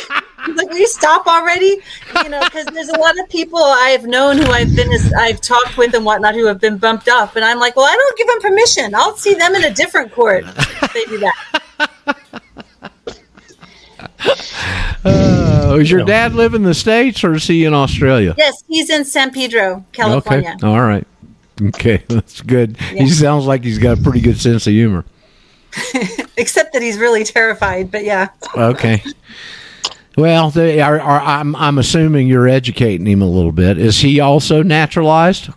he's 0.46 0.56
like, 0.56 0.70
"Will 0.70 0.78
you 0.78 0.88
stop 0.88 1.26
already?" 1.26 1.82
You 2.24 2.30
know, 2.30 2.42
because 2.44 2.66
there's 2.68 2.90
a 2.90 3.00
lot 3.00 3.18
of 3.18 3.28
people 3.30 3.60
I've 3.60 4.06
known 4.06 4.38
who 4.38 4.46
I've 4.52 4.76
been, 4.76 4.92
I've 5.18 5.42
talked 5.42 5.78
with 5.78 5.96
and 5.96 6.06
whatnot, 6.06 6.36
who 6.36 6.46
have 6.46 6.62
been 6.62 6.78
bumped 6.78 7.10
off, 7.10 7.36
and 7.36 7.44
I'm 7.44 7.60
like, 7.60 7.76
"Well, 7.76 7.86
I 7.86 7.96
don't 7.96 8.18
give 8.18 8.28
them 8.28 8.42
permission. 8.42 8.94
I'll 8.94 9.18
see 9.18 9.34
them 9.34 9.56
in 9.56 9.64
a 9.64 9.74
different 9.74 10.12
court 10.12 10.44
if 10.46 10.94
they 10.94 11.06
do 11.06 11.18
that." 11.18 12.42
uh, 15.06 15.78
is 15.80 15.92
your 15.92 16.04
dad 16.04 16.34
live 16.34 16.54
in 16.54 16.64
the 16.64 16.74
States 16.74 17.24
or 17.24 17.34
is 17.34 17.46
he 17.46 17.66
in 17.66 17.74
Australia? 17.74 18.34
Yes, 18.38 18.64
he's 18.68 18.90
in 18.90 19.06
San 19.06 19.32
Pedro, 19.32 19.86
California. 19.92 20.56
Okay. 20.56 20.68
All 20.68 20.82
right. 20.82 21.06
Okay. 21.62 21.98
That's 22.08 22.42
good. 22.42 22.78
Yeah. 22.94 23.04
He 23.04 23.10
sounds 23.10 23.46
like 23.46 23.64
he's 23.64 23.80
got 23.80 24.00
a 24.00 24.02
pretty 24.02 24.22
good 24.22 24.40
sense 24.40 24.68
of 24.68 24.74
humor. 24.74 25.06
Except 26.38 26.74
that 26.74 26.82
he's 26.82 26.98
really 26.98 27.24
terrified. 27.24 27.92
But 27.92 28.04
yeah, 28.04 28.30
Okay. 28.56 29.04
Well, 30.18 30.50
they 30.50 30.82
are, 30.82 31.00
are, 31.00 31.22
I'm, 31.22 31.56
I'm 31.56 31.78
assuming 31.78 32.28
you're 32.28 32.48
educating 32.48 33.06
him 33.06 33.22
a 33.22 33.28
little 33.28 33.52
bit. 33.52 33.78
Is 33.78 34.00
he 34.00 34.20
also 34.20 34.64
naturalized? 34.64 35.50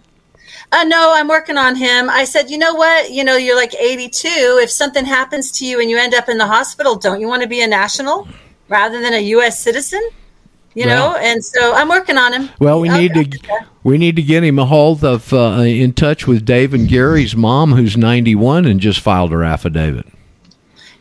Uh, 0.72 0.84
no, 0.84 1.12
I'm 1.14 1.28
working 1.28 1.56
on 1.56 1.76
him. 1.76 2.10
I 2.10 2.24
said, 2.24 2.50
you 2.50 2.58
know 2.58 2.74
what? 2.74 3.10
You 3.10 3.24
know, 3.24 3.36
you're 3.36 3.56
like 3.56 3.74
82. 3.74 4.28
If 4.62 4.70
something 4.70 5.06
happens 5.06 5.50
to 5.52 5.66
you 5.66 5.80
and 5.80 5.88
you 5.88 5.96
end 5.96 6.14
up 6.14 6.28
in 6.28 6.36
the 6.36 6.46
hospital, 6.46 6.94
don't 6.96 7.20
you 7.20 7.26
want 7.26 7.42
to 7.42 7.48
be 7.48 7.62
a 7.62 7.66
national 7.66 8.28
rather 8.70 9.00
than 9.02 9.12
a 9.12 9.20
U.S. 9.36 9.62
citizen? 9.62 10.00
You 10.72 10.86
know, 10.86 11.16
and 11.20 11.44
so 11.44 11.74
I'm 11.74 11.88
working 11.88 12.16
on 12.16 12.32
him. 12.32 12.48
Well, 12.60 12.78
we 12.80 12.88
I'll- 12.88 12.96
need 12.98 13.10
I'll 13.16 13.24
to 13.24 13.28
get 13.28 13.66
we 13.82 13.98
need 13.98 14.14
to 14.16 14.22
get 14.22 14.44
him 14.44 14.58
a 14.58 14.64
hold 14.64 15.04
of 15.04 15.32
uh, 15.32 15.62
in 15.66 15.92
touch 15.94 16.26
with 16.28 16.44
Dave 16.44 16.72
and 16.74 16.86
Gary's 16.88 17.34
mom, 17.34 17.72
who's 17.72 17.96
91 17.96 18.66
and 18.66 18.78
just 18.78 19.00
filed 19.00 19.32
her 19.32 19.42
affidavit. 19.42 20.06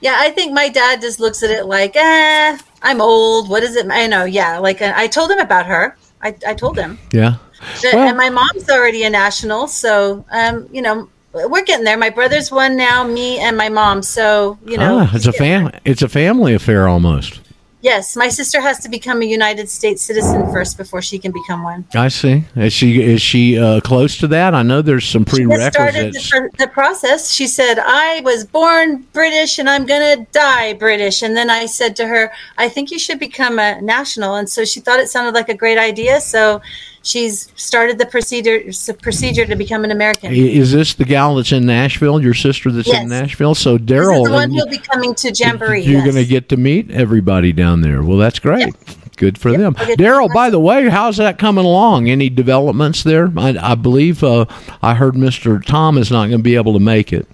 Yeah, 0.02 0.16
I 0.18 0.32
think 0.32 0.54
my 0.54 0.70
dad 0.70 1.02
just 1.02 1.20
looks 1.20 1.44
at 1.44 1.52
it 1.52 1.66
like, 1.66 1.96
eh, 1.96 2.58
I'm 2.82 3.00
old. 3.02 3.48
What 3.50 3.62
is 3.64 3.76
it? 3.76 3.86
I 3.92 4.08
know. 4.08 4.24
Yeah, 4.26 4.58
like 4.58 4.82
I 4.82 5.06
told 5.08 5.30
him 5.30 5.40
about 5.40 5.66
her. 5.68 5.96
I, 6.22 6.36
I 6.48 6.54
told 6.56 6.78
him. 6.80 6.98
Yeah. 7.14 7.36
But- 7.84 7.94
Well- 7.94 8.08
and 8.08 8.18
my 8.18 8.30
mom's 8.30 8.70
already 8.72 9.04
a 9.04 9.10
national, 9.10 9.68
so 9.68 10.26
um, 10.32 10.68
you 10.72 10.82
know, 10.82 11.10
we're 11.32 11.64
getting 11.64 11.86
there. 11.86 11.98
My 11.98 12.10
brother's 12.10 12.50
one 12.52 12.76
now, 12.76 13.04
me 13.04 13.38
and 13.38 13.56
my 13.56 13.70
mom. 13.70 14.02
So 14.02 14.58
you 14.66 14.78
know, 14.78 15.02
ah, 15.02 15.12
it's 15.14 15.28
a 15.28 15.34
fam 15.34 15.70
it's 15.86 16.02
a 16.02 16.10
family 16.10 16.56
affair 16.56 16.88
almost. 16.88 17.42
Yes, 17.82 18.18
my 18.18 18.28
sister 18.28 18.60
has 18.60 18.80
to 18.80 18.90
become 18.90 19.22
a 19.22 19.26
United 19.26 19.70
States 19.70 20.02
citizen 20.02 20.52
first 20.52 20.78
before 20.78 21.02
she 21.02 21.18
can 21.18 21.32
become 21.32 21.64
one. 21.64 21.86
I 21.96 22.10
see. 22.10 22.44
Is 22.56 22.74
she 22.74 23.02
is 23.02 23.22
she 23.22 23.58
uh, 23.58 23.80
close 23.80 24.18
to 24.18 24.28
that? 24.28 24.54
I 24.54 24.64
know 24.64 24.82
there's 24.82 25.08
some 25.08 25.26
She 25.26 25.46
just 25.46 25.74
started 25.74 26.14
the, 26.14 26.50
the 26.58 26.68
process. 26.68 27.32
She 27.32 27.48
said, 27.48 27.80
"I 27.80 28.20
was 28.26 28.46
born 28.46 29.08
British 29.14 29.60
and 29.60 29.70
I'm 29.70 29.86
going 29.86 30.18
to 30.18 30.26
die 30.34 30.74
British." 30.74 31.22
And 31.22 31.38
then 31.38 31.50
I 31.50 31.68
said 31.68 31.96
to 31.98 32.08
her, 32.08 32.34
"I 32.58 32.68
think 32.68 32.92
you 32.92 33.00
should 33.00 33.20
become 33.20 33.60
a 33.60 33.80
national." 33.82 34.36
And 34.36 34.50
so 34.50 34.66
she 34.66 34.82
thought 34.82 35.00
it 35.00 35.08
sounded 35.08 35.34
like 35.34 35.48
a 35.48 35.54
great 35.54 35.78
idea. 35.78 36.20
So 36.20 36.62
she's 37.02 37.52
started 37.56 37.98
the 37.98 38.06
procedure 38.06 38.62
procedure 39.02 39.46
to 39.46 39.56
become 39.56 39.84
an 39.84 39.92
American. 39.92 40.34
Is 40.34 40.72
this 40.72 40.94
the 40.94 41.06
gal 41.06 41.36
that's 41.36 41.52
in 41.52 41.66
Nashville? 41.66 42.22
Your 42.22 42.34
sister 42.34 42.72
that's 42.72 42.88
Yes. 42.88 43.04
in 43.04 43.10
Nashville? 43.10 43.56
So 43.56 43.78
Daryl, 43.78 44.26
the 44.26 44.32
one 44.32 44.52
who'll 44.52 44.68
be 44.68 44.78
coming 44.78 45.14
to 45.16 45.32
Jamboree. 45.32 45.82
you're 45.82 46.04
yes. 46.04 46.04
going 46.04 46.24
to 46.24 46.30
get 46.30 46.50
to 46.50 46.58
meet 46.58 46.92
everybody 46.92 47.52
down 47.54 47.82
there. 47.82 48.04
Well, 48.04 48.18
that's 48.18 48.40
great. 48.40 48.74
Good 49.18 49.38
for 49.38 49.52
them. 49.52 49.74
Get 49.74 49.98
to 49.98 50.04
Daryl, 50.04 50.34
by 50.34 50.50
the 50.50 50.60
way, 50.62 50.88
how's 50.88 51.18
that 51.18 51.38
coming 51.38 51.66
along? 51.66 52.10
Any 52.10 52.30
developments 52.30 53.04
there? 53.04 53.30
I, 53.36 53.58
I 53.72 53.76
believe 53.76 54.24
uh, 54.24 54.46
I 54.82 54.94
heard 54.96 55.16
Mr. 55.16 55.64
Tom 55.64 55.98
is 55.98 56.10
not 56.10 56.28
going 56.28 56.40
to 56.40 56.44
be 56.44 56.56
able 56.56 56.72
to 56.74 56.80
make 56.80 57.12
it. 57.12 57.28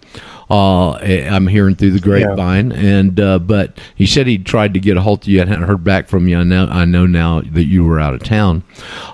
Uh, 0.49 0.91
I'm 0.93 1.47
hearing 1.47 1.75
through 1.75 1.91
the 1.91 1.99
grapevine, 1.99 2.71
and 2.71 3.19
uh, 3.19 3.39
but 3.39 3.79
he 3.95 4.05
said 4.05 4.27
he 4.27 4.37
tried 4.37 4.73
to 4.75 4.79
get 4.79 4.97
a 4.97 5.01
hold 5.01 5.23
of 5.23 5.27
you. 5.27 5.41
I 5.41 5.45
hadn't 5.45 5.63
heard 5.63 5.83
back 5.83 6.07
from 6.07 6.27
you. 6.27 6.37
I 6.39 6.43
know, 6.43 6.67
I 6.67 6.85
know 6.85 7.05
now 7.05 7.41
that 7.41 7.65
you 7.65 7.83
were 7.83 7.99
out 7.99 8.13
of 8.13 8.23
town. 8.23 8.63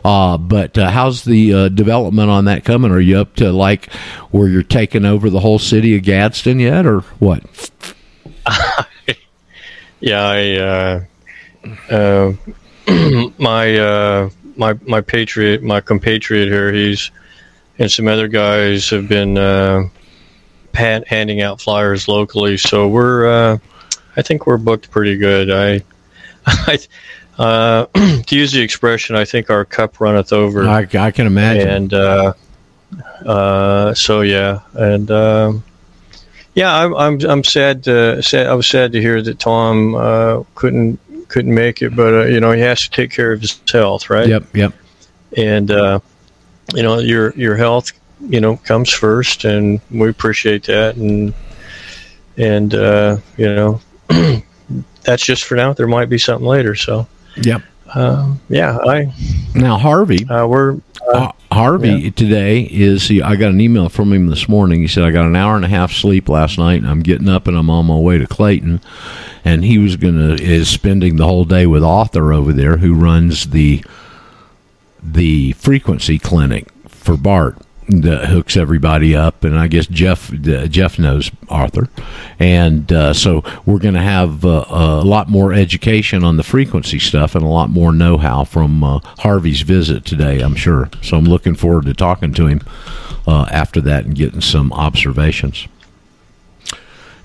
Uh, 0.04 0.38
but 0.38 0.78
uh, 0.78 0.90
how's 0.90 1.24
the 1.24 1.54
uh, 1.54 1.70
development 1.70 2.30
on 2.30 2.46
that 2.46 2.66
coming? 2.66 2.92
Are 2.92 3.00
you 3.00 3.18
up 3.18 3.36
to 3.36 3.52
like 3.52 3.92
where 4.32 4.48
you're 4.48 4.64
taking 4.64 5.06
over 5.06 5.30
the 5.30 5.40
whole 5.40 5.60
city 5.60 5.96
of 5.96 6.04
Gadsden 6.04 6.60
yet, 6.60 6.86
or 6.86 7.02
what? 7.20 7.72
Yeah, 10.02 10.24
I, 10.24 10.56
uh, 10.58 11.04
uh, 11.92 12.34
my 13.38 13.78
uh, 13.78 14.30
my 14.58 14.74
my 14.82 15.00
patriot, 15.00 15.62
my 15.62 15.80
compatriot 15.80 16.48
here, 16.48 16.74
he's 16.74 17.12
and 17.78 17.92
some 17.92 18.08
other 18.08 18.28
guys 18.28 18.90
have 18.90 19.08
been 19.08 19.36
handing 20.76 21.42
out 21.42 21.62
flyers 21.62 22.08
locally. 22.08 22.58
So 22.58 22.88
we're, 22.88 23.28
uh, 23.28 23.58
I 24.16 24.22
think 24.22 24.48
we're 24.48 24.58
booked 24.58 24.92
pretty 24.92 25.18
good. 25.18 25.52
I, 25.52 25.84
I 26.46 26.78
uh, 27.38 27.86
to 28.28 28.36
use 28.36 28.52
the 28.52 28.62
expression, 28.62 29.16
I 29.16 29.26
think 29.26 29.50
our 29.50 29.66
cup 29.66 30.00
runneth 30.00 30.34
over. 30.34 30.68
I, 30.68 30.88
I 30.94 31.12
can 31.12 31.28
imagine. 31.28 31.68
and 31.68 31.94
uh, 31.94 32.34
uh, 33.26 33.94
so 33.94 34.22
yeah, 34.22 34.62
and 34.74 35.10
um, 35.10 35.64
yeah, 36.54 36.76
I'm 36.76 36.94
I'm 36.94 37.22
I'm 37.22 37.44
sad 37.44 37.84
to 37.86 38.22
sad. 38.22 38.48
I 38.48 38.54
was 38.54 38.68
sad 38.68 38.92
to 38.92 39.02
hear 39.02 39.22
that 39.22 39.40
Tom 39.40 39.96
uh, 39.96 40.44
couldn't 40.56 41.00
couldn't 41.30 41.54
make 41.54 41.82
it, 41.82 41.96
but 41.96 42.14
uh, 42.14 42.26
you 42.26 42.40
know 42.40 42.52
he 42.52 42.62
has 42.62 42.82
to 42.82 42.90
take 42.90 43.12
care 43.12 43.32
of 43.32 43.42
his 43.42 43.60
health, 43.72 44.10
right? 44.10 44.28
Yep, 44.28 44.56
yep. 44.56 44.74
And 45.38 45.72
uh, 45.72 46.00
you 46.74 46.84
know 46.84 47.00
your 47.00 47.34
your 47.36 47.56
health, 47.56 47.92
you 48.30 48.40
know, 48.40 48.58
comes 48.58 48.90
first, 48.90 49.46
and 49.46 49.80
we 49.92 50.10
appreciate 50.10 50.64
that, 50.66 50.96
and 50.96 51.34
and 52.38 52.74
uh, 52.74 53.18
you 53.38 53.54
know 53.54 53.82
that's 55.04 55.26
just 55.26 55.44
for 55.44 55.56
now. 55.56 55.74
There 55.74 55.88
might 55.88 56.10
be 56.10 56.18
something 56.18 56.48
later, 56.48 56.76
so. 56.76 57.08
Yep. 57.38 57.62
Um, 57.94 58.40
yeah, 58.48 58.78
I 58.78 59.14
Now 59.54 59.78
Harvey, 59.78 60.26
uh, 60.30 60.48
we're 60.48 60.80
uh, 61.14 61.32
Harvey 61.52 62.12
today 62.12 62.62
is. 62.62 63.08
He, 63.08 63.22
I 63.22 63.36
got 63.36 63.52
an 63.52 63.60
email 63.60 63.90
from 63.90 64.14
him 64.14 64.28
this 64.28 64.48
morning. 64.48 64.82
He 64.82 64.88
said 64.88 65.04
I 65.04 65.12
got 65.12 65.26
an 65.26 65.36
hour 65.36 65.58
and 65.58 65.66
a 65.66 65.70
half 65.70 65.92
sleep 65.92 66.30
last 66.30 66.58
night, 66.58 66.82
and 66.82 66.90
I'm 66.90 67.02
getting 67.02 67.28
up 67.28 67.48
and 67.48 67.58
I'm 67.58 67.70
on 67.70 67.88
my 67.88 67.98
way 67.98 68.18
to 68.18 68.28
Clayton. 68.28 68.80
And 69.44 69.66
he 69.66 69.78
was 69.78 69.98
gonna 69.98 70.36
is 70.36 70.70
spending 70.70 71.18
the 71.18 71.26
whole 71.26 71.44
day 71.44 71.66
with 71.66 71.84
Arthur 71.84 72.32
over 72.32 72.54
there, 72.54 72.78
who 72.78 72.94
runs 72.94 73.48
the 73.50 73.84
the 75.04 75.52
frequency 75.54 76.18
clinic 76.18 76.68
for 76.88 77.18
Bart 77.18 77.58
that 77.92 78.30
hooks 78.30 78.56
everybody 78.56 79.16
up, 79.16 79.44
and 79.44 79.58
I 79.58 79.68
guess 79.68 79.86
Jeff 79.86 80.32
uh, 80.32 80.68
Jeff 80.68 80.98
knows 80.98 81.30
Arthur, 81.50 81.90
and 82.40 82.92
uh, 82.92 83.14
so 83.14 83.44
we're 83.66 83.80
going 83.80 83.96
to 83.96 84.02
have 84.02 84.46
uh, 84.46 84.66
a 84.70 85.04
lot 85.04 85.30
more 85.30 85.54
education 85.54 86.24
on 86.24 86.38
the 86.38 86.44
frequency 86.44 87.00
stuff 87.00 87.36
and 87.36 87.44
a 87.44 87.50
lot 87.50 87.70
more 87.70 87.92
know-how 87.92 88.46
from 88.46 88.84
uh, 88.84 89.00
Harvey's 89.20 89.62
visit 89.62 90.06
today. 90.06 90.40
I'm 90.40 90.56
sure. 90.56 90.90
So 91.02 91.18
I'm 91.18 91.26
looking 91.26 91.56
forward 91.56 91.86
to 91.86 91.94
talking 91.94 92.34
to 92.34 92.48
him 92.48 92.62
uh, 93.28 93.48
after 93.52 93.82
that 93.82 94.06
and 94.06 94.16
getting 94.16 94.42
some 94.42 94.72
observations. 94.74 95.68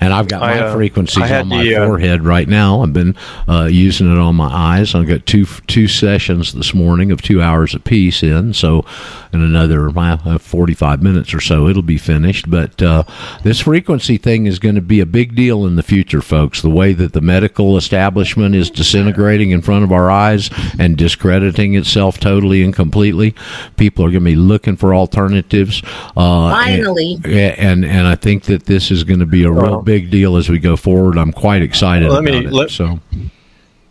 And 0.00 0.12
I've 0.12 0.28
got 0.28 0.40
my 0.40 0.58
I, 0.58 0.60
uh, 0.60 0.74
frequencies 0.74 1.30
on 1.30 1.48
my 1.48 1.62
the, 1.62 1.76
uh, 1.76 1.86
forehead 1.86 2.22
right 2.22 2.48
now. 2.48 2.82
I've 2.82 2.92
been 2.92 3.16
uh, 3.48 3.64
using 3.64 4.10
it 4.12 4.18
on 4.18 4.34
my 4.34 4.48
eyes. 4.48 4.94
I've 4.94 5.06
got 5.08 5.26
two 5.26 5.46
two 5.66 5.88
sessions 5.88 6.52
this 6.52 6.74
morning 6.74 7.10
of 7.10 7.22
two 7.22 7.40
hours 7.40 7.74
apiece 7.74 8.22
in. 8.22 8.52
So, 8.52 8.84
in 9.32 9.42
another 9.42 9.90
uh, 9.96 10.38
forty 10.38 10.74
five 10.74 11.02
minutes 11.02 11.32
or 11.32 11.40
so, 11.40 11.66
it'll 11.68 11.82
be 11.82 11.98
finished. 11.98 12.50
But 12.50 12.82
uh, 12.82 13.04
this 13.42 13.60
frequency 13.60 14.18
thing 14.18 14.46
is 14.46 14.58
going 14.58 14.74
to 14.74 14.80
be 14.80 15.00
a 15.00 15.06
big 15.06 15.34
deal 15.34 15.66
in 15.66 15.76
the 15.76 15.82
future, 15.82 16.20
folks. 16.20 16.62
The 16.62 16.70
way 16.70 16.92
that 16.92 17.12
the 17.12 17.20
medical 17.20 17.76
establishment 17.76 18.54
is 18.54 18.70
disintegrating 18.70 19.50
in 19.50 19.62
front 19.62 19.84
of 19.84 19.92
our 19.92 20.10
eyes 20.10 20.50
and 20.78 20.96
discrediting 20.96 21.74
itself 21.74 22.18
totally 22.20 22.62
and 22.62 22.74
completely, 22.74 23.34
people 23.76 24.04
are 24.04 24.10
going 24.10 24.24
to 24.24 24.30
be 24.30 24.36
looking 24.36 24.76
for 24.76 24.94
alternatives. 24.94 25.82
Uh, 26.16 26.48
and- 26.48 26.84
Finally. 26.84 27.18
yeah, 27.24 27.54
and 27.56 27.84
and 27.84 28.06
I 28.06 28.14
think 28.14 28.44
that 28.44 28.66
this 28.66 28.90
is 28.90 29.04
going 29.04 29.20
to 29.20 29.26
be 29.26 29.44
a 29.44 29.50
real 29.50 29.62
Well- 29.62 29.82
big 29.86 30.10
deal 30.10 30.36
as 30.36 30.50
we 30.50 30.58
go 30.58 30.76
forward. 30.76 31.16
I'm 31.16 31.32
quite 31.32 31.62
excited 31.62 32.10
Let 32.10 32.18
about 32.20 32.24
me- 32.24 32.44
it. 32.46 32.52
let- 32.52 32.70
so 32.70 33.00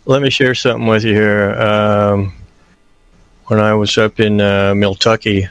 let 0.05 0.22
me 0.22 0.30
share 0.30 0.53
something 0.53 0.85
with 0.85 1.03
you 1.03 1.13
here. 1.15 1.51
Um, 1.59 2.34
when 3.45 3.59
I 3.59 3.73
was 3.73 3.97
up 3.97 4.19
in 4.19 4.39
uh, 4.41 4.73
Miltucky, 4.76 5.49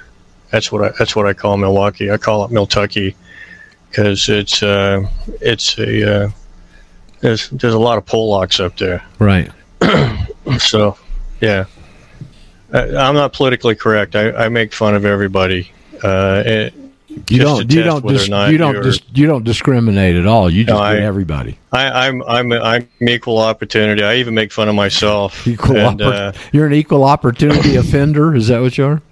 that's 0.51 0.71
what 0.71 0.85
I 0.85 0.93
that's 0.99 1.17
what 1.17 1.27
I 1.27 1.33
call 1.33 1.57
Milwaukee. 1.57 2.11
I 2.13 2.19
call 2.19 2.45
it 2.45 2.51
Miltucky 2.53 3.15
because 3.91 4.29
it's 4.29 4.63
uh, 4.63 5.05
it's 5.41 5.77
a 5.79 6.25
uh, 6.27 6.31
there's 7.21 7.49
there's 7.51 7.75
a 7.75 7.79
lot 7.79 7.99
of 7.99 8.05
Polacks 8.05 8.63
up 8.65 8.77
there, 8.77 9.03
right, 9.19 9.51
So, 10.59 10.97
yeah, 11.41 11.65
I, 12.73 12.81
I'm 12.97 13.15
not 13.15 13.33
politically 13.33 13.75
correct. 13.75 14.15
I, 14.15 14.31
I 14.33 14.49
make 14.51 14.73
fun 14.75 14.95
of 14.95 15.05
everybody. 15.07 15.71
Uh, 16.03 16.43
it, 16.45 16.75
You 17.29 17.39
don't. 17.39 17.73
You 17.73 17.83
don't. 17.83 18.07
Dis, 18.07 18.29
you 18.29 18.59
don't. 18.59 18.83
Dis, 18.83 19.01
you 19.15 19.27
don't 19.27 19.45
discriminate 19.45 20.17
at 20.17 20.27
all. 20.27 20.51
You 20.51 20.65
just 20.65 20.75
No, 20.77 20.83
I- 20.83 20.97
everybody. 20.99 21.59
I, 21.73 22.07
I'm 22.07 22.23
I'm 22.23 22.53
I'm 22.53 22.89
equal 23.01 23.39
opportunity. 23.39 24.03
I 24.03 24.17
even 24.17 24.35
make 24.35 24.53
fun 24.53 24.69
of 24.69 24.75
myself. 24.75 25.47
Equal 25.47 25.77
and, 25.77 26.01
oppor- 26.01 26.35
uh, 26.37 26.39
You're 26.53 26.67
an 26.67 26.73
equal 26.75 27.05
opportunity 27.05 27.77
offender. 27.83 28.35
Is 28.35 28.49
that 28.49 28.61
what 28.61 28.77
you 28.79 28.87
are? 28.87 29.03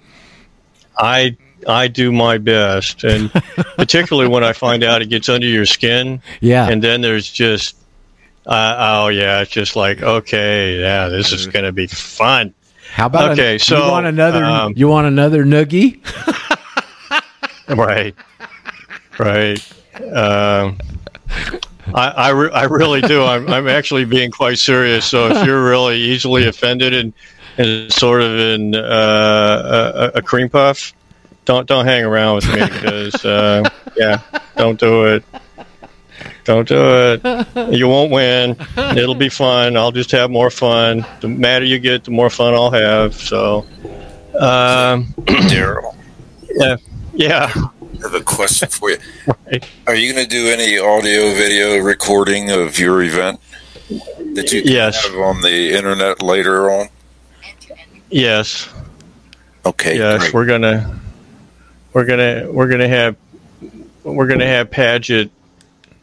I 0.97 1.35
I 1.67 1.87
do 1.87 2.11
my 2.11 2.37
best, 2.37 3.03
and 3.03 3.31
particularly 3.77 4.29
when 4.29 4.43
I 4.43 4.53
find 4.53 4.83
out 4.83 5.01
it 5.01 5.07
gets 5.09 5.29
under 5.29 5.47
your 5.47 5.65
skin, 5.65 6.21
Yeah. 6.41 6.67
and 6.69 6.81
then 6.83 7.01
there's 7.01 7.31
just, 7.31 7.75
uh, 8.45 8.75
oh 9.03 9.07
yeah, 9.07 9.41
it's 9.41 9.51
just 9.51 9.75
like 9.75 10.01
okay, 10.01 10.79
yeah, 10.79 11.07
this 11.07 11.31
is 11.31 11.47
going 11.47 11.65
to 11.65 11.71
be 11.71 11.87
fun. 11.87 12.53
How 12.91 13.07
about 13.07 13.31
Okay, 13.31 13.55
a, 13.55 13.59
so, 13.59 13.83
you 13.85 13.91
want 13.91 14.05
another? 14.05 14.43
um, 14.43 14.73
you 14.75 14.87
want 14.87 15.07
another 15.07 15.43
noogie? 15.45 15.99
Right, 17.75 18.13
right. 19.17 19.73
Um, 19.99 20.77
I 21.93 22.07
I, 22.09 22.29
re- 22.29 22.51
I 22.51 22.63
really 22.65 23.01
do. 23.01 23.23
I'm 23.23 23.47
I'm 23.49 23.67
actually 23.67 24.05
being 24.05 24.31
quite 24.31 24.57
serious. 24.57 25.05
So 25.05 25.27
if 25.29 25.45
you're 25.45 25.63
really 25.63 25.97
easily 25.97 26.47
offended 26.47 26.93
and 26.93 27.13
and 27.57 27.91
sort 27.91 28.21
of 28.21 28.37
in 28.37 28.75
uh, 28.75 30.11
a, 30.13 30.17
a 30.17 30.21
cream 30.21 30.49
puff, 30.49 30.93
don't 31.45 31.67
don't 31.67 31.85
hang 31.85 32.03
around 32.03 32.35
with 32.35 32.47
me 32.49 32.65
because 32.65 33.23
uh, 33.25 33.63
yeah, 33.95 34.19
don't 34.57 34.79
do 34.79 35.05
it. 35.05 35.23
Don't 36.45 36.67
do 36.67 36.75
it. 36.77 37.73
You 37.73 37.87
won't 37.87 38.11
win. 38.11 38.57
It'll 38.97 39.15
be 39.15 39.29
fun. 39.29 39.77
I'll 39.77 39.91
just 39.91 40.11
have 40.11 40.29
more 40.29 40.49
fun. 40.49 41.05
The 41.21 41.29
madder 41.29 41.65
you 41.65 41.79
get, 41.79 42.03
the 42.03 42.11
more 42.11 42.29
fun 42.29 42.53
I'll 42.53 42.71
have. 42.71 43.13
So, 43.15 43.59
um, 44.39 45.05
Daryl, 45.25 45.95
yeah, 46.55 46.75
yeah. 47.13 47.51
I 47.55 47.69
have 48.01 48.13
a 48.15 48.21
question 48.23 48.69
for 48.69 48.89
you. 48.91 48.97
Right. 49.45 49.63
Are 49.87 49.95
you 49.95 50.11
going 50.13 50.25
to 50.25 50.29
do 50.29 50.47
any 50.47 50.77
audio 50.79 51.33
video 51.33 51.77
recording 51.77 52.49
of 52.51 52.77
your 52.79 53.01
event 53.03 53.39
that 54.33 54.51
you 54.51 54.61
can 54.63 54.71
Yes. 54.71 55.05
have 55.05 55.15
on 55.15 55.41
the 55.41 55.73
internet 55.73 56.21
later 56.21 56.69
on? 56.71 56.89
Yes. 58.09 58.67
Okay, 59.65 59.97
yes, 59.97 60.19
great. 60.21 60.33
we're 60.33 60.45
gonna 60.45 60.99
we're 61.93 62.03
gonna 62.05 62.51
we're 62.51 62.67
gonna 62.67 62.87
have 62.89 63.15
we're 64.03 64.27
gonna 64.27 64.45
have 64.45 64.69
Paget 64.69 65.31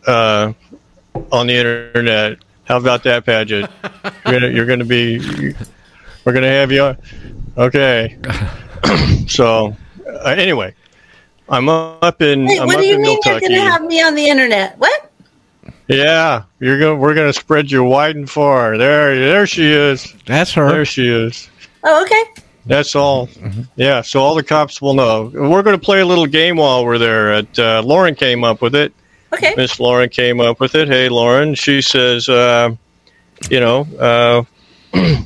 uh, 0.07 0.53
on 1.31 1.47
the 1.47 1.55
internet. 1.55 2.39
How 2.65 2.79
about 2.79 3.03
that, 3.05 3.27
Paget? 3.27 3.69
You're 4.25 4.41
gonna 4.41 4.49
you're 4.49 4.67
gonna 4.67 4.85
be 4.87 5.55
we're 6.25 6.33
gonna 6.33 6.47
have 6.49 6.73
you. 6.73 6.85
on- 6.85 6.99
Okay. 7.59 8.17
so 9.29 9.77
uh, 10.07 10.19
anyway, 10.29 10.75
I'm 11.51 11.69
up 11.69 12.23
in 12.23 12.47
Wait, 12.47 12.61
I'm 12.61 12.67
what 12.67 12.77
up 12.77 12.83
do 12.83 12.89
you 12.89 12.95
in 12.95 13.03
mean 13.03 13.19
you're 13.25 13.41
going 13.41 13.53
to 13.53 13.61
have 13.61 13.83
me 13.85 14.01
on 14.03 14.15
the 14.15 14.27
internet? 14.29 14.79
What? 14.79 15.13
yeah, 15.89 16.45
you're 16.61 16.79
gonna 16.79 16.95
we're 16.95 17.15
gonna 17.15 17.33
spread 17.33 17.71
you 17.71 17.83
wide 17.83 18.15
and 18.15 18.31
far. 18.31 18.79
There 18.79 19.19
there 19.19 19.47
she 19.47 19.67
is. 19.67 20.15
That's 20.25 20.53
her. 20.53 20.71
There 20.71 20.85
she 20.85 21.09
is. 21.09 21.51
Oh, 21.83 22.03
okay. 22.05 22.43
That's 22.67 22.95
all. 22.95 23.29
Yeah, 23.75 24.03
so 24.03 24.21
all 24.21 24.35
the 24.35 24.45
cops 24.45 24.81
will 24.81 24.95
know. 24.95 25.31
We're 25.33 25.63
going 25.63 25.79
to 25.79 25.85
play 25.85 26.01
a 26.01 26.07
little 26.07 26.27
game 26.27 26.57
while 26.57 26.85
we're 26.85 26.99
there. 26.99 27.33
At 27.33 27.59
uh, 27.59 27.83
Lauren 27.85 28.15
came 28.15 28.45
up 28.45 28.61
with 28.61 28.75
it. 28.75 28.93
Okay. 29.33 29.55
Miss 29.57 29.81
Lauren 29.81 30.09
came 30.09 30.41
up 30.41 30.61
with 30.61 30.75
it. 30.75 30.87
Hey, 30.89 31.09
Lauren. 31.09 31.55
She 31.55 31.81
says, 31.81 32.29
uh, 32.29 32.75
you 33.51 33.61
know, 33.61 33.87
uh, 33.99 34.45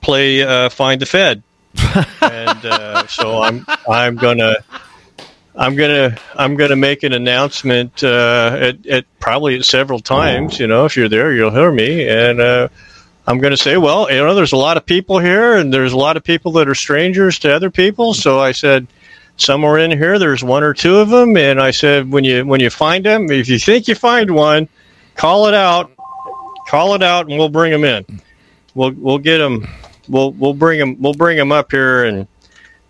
play 0.00 0.42
uh, 0.42 0.68
Find 0.68 1.00
the 1.00 1.06
Fed, 1.06 1.42
and 2.20 2.66
uh, 2.66 3.06
so 3.06 3.42
I'm 3.42 3.64
I'm 3.88 4.16
gonna. 4.16 4.56
I'm 5.56 5.74
gonna 5.74 6.16
I'm 6.34 6.56
gonna 6.56 6.76
make 6.76 7.02
an 7.02 7.12
announcement 7.12 8.04
uh, 8.04 8.56
at, 8.60 8.86
at 8.86 9.04
probably 9.20 9.62
several 9.62 10.00
times. 10.00 10.60
You 10.60 10.66
know, 10.66 10.84
if 10.84 10.96
you're 10.96 11.08
there, 11.08 11.32
you'll 11.32 11.50
hear 11.50 11.72
me, 11.72 12.06
and 12.08 12.40
uh, 12.40 12.68
I'm 13.26 13.40
to 13.40 13.56
say, 13.56 13.76
well, 13.78 14.10
you 14.10 14.18
know, 14.18 14.34
there's 14.34 14.52
a 14.52 14.58
lot 14.58 14.76
of 14.76 14.84
people 14.84 15.18
here, 15.18 15.56
and 15.56 15.72
there's 15.72 15.94
a 15.94 15.96
lot 15.96 16.16
of 16.16 16.24
people 16.24 16.52
that 16.52 16.68
are 16.68 16.74
strangers 16.74 17.38
to 17.40 17.54
other 17.54 17.70
people. 17.70 18.12
So 18.12 18.38
I 18.38 18.52
said, 18.52 18.86
somewhere 19.36 19.78
in 19.78 19.90
here, 19.90 20.18
there's 20.18 20.44
one 20.44 20.62
or 20.62 20.74
two 20.74 20.96
of 20.96 21.08
them, 21.08 21.36
and 21.38 21.60
I 21.60 21.70
said, 21.70 22.10
when 22.10 22.24
you 22.24 22.44
when 22.44 22.60
you 22.60 22.68
find 22.68 23.04
them, 23.04 23.30
if 23.30 23.48
you 23.48 23.58
think 23.58 23.88
you 23.88 23.94
find 23.94 24.30
one, 24.32 24.68
call 25.14 25.46
it 25.46 25.54
out, 25.54 25.90
call 26.68 26.94
it 26.94 27.02
out, 27.02 27.28
and 27.28 27.38
we'll 27.38 27.48
bring 27.48 27.72
them 27.72 27.84
in. 27.84 28.04
We'll 28.74 28.92
we'll 28.92 29.18
get 29.18 29.38
them. 29.38 29.66
We'll 30.06 30.32
we'll 30.32 30.54
bring 30.54 30.78
them. 30.78 31.00
We'll 31.00 31.14
bring 31.14 31.38
them 31.38 31.50
up 31.50 31.70
here 31.70 32.04
and 32.04 32.28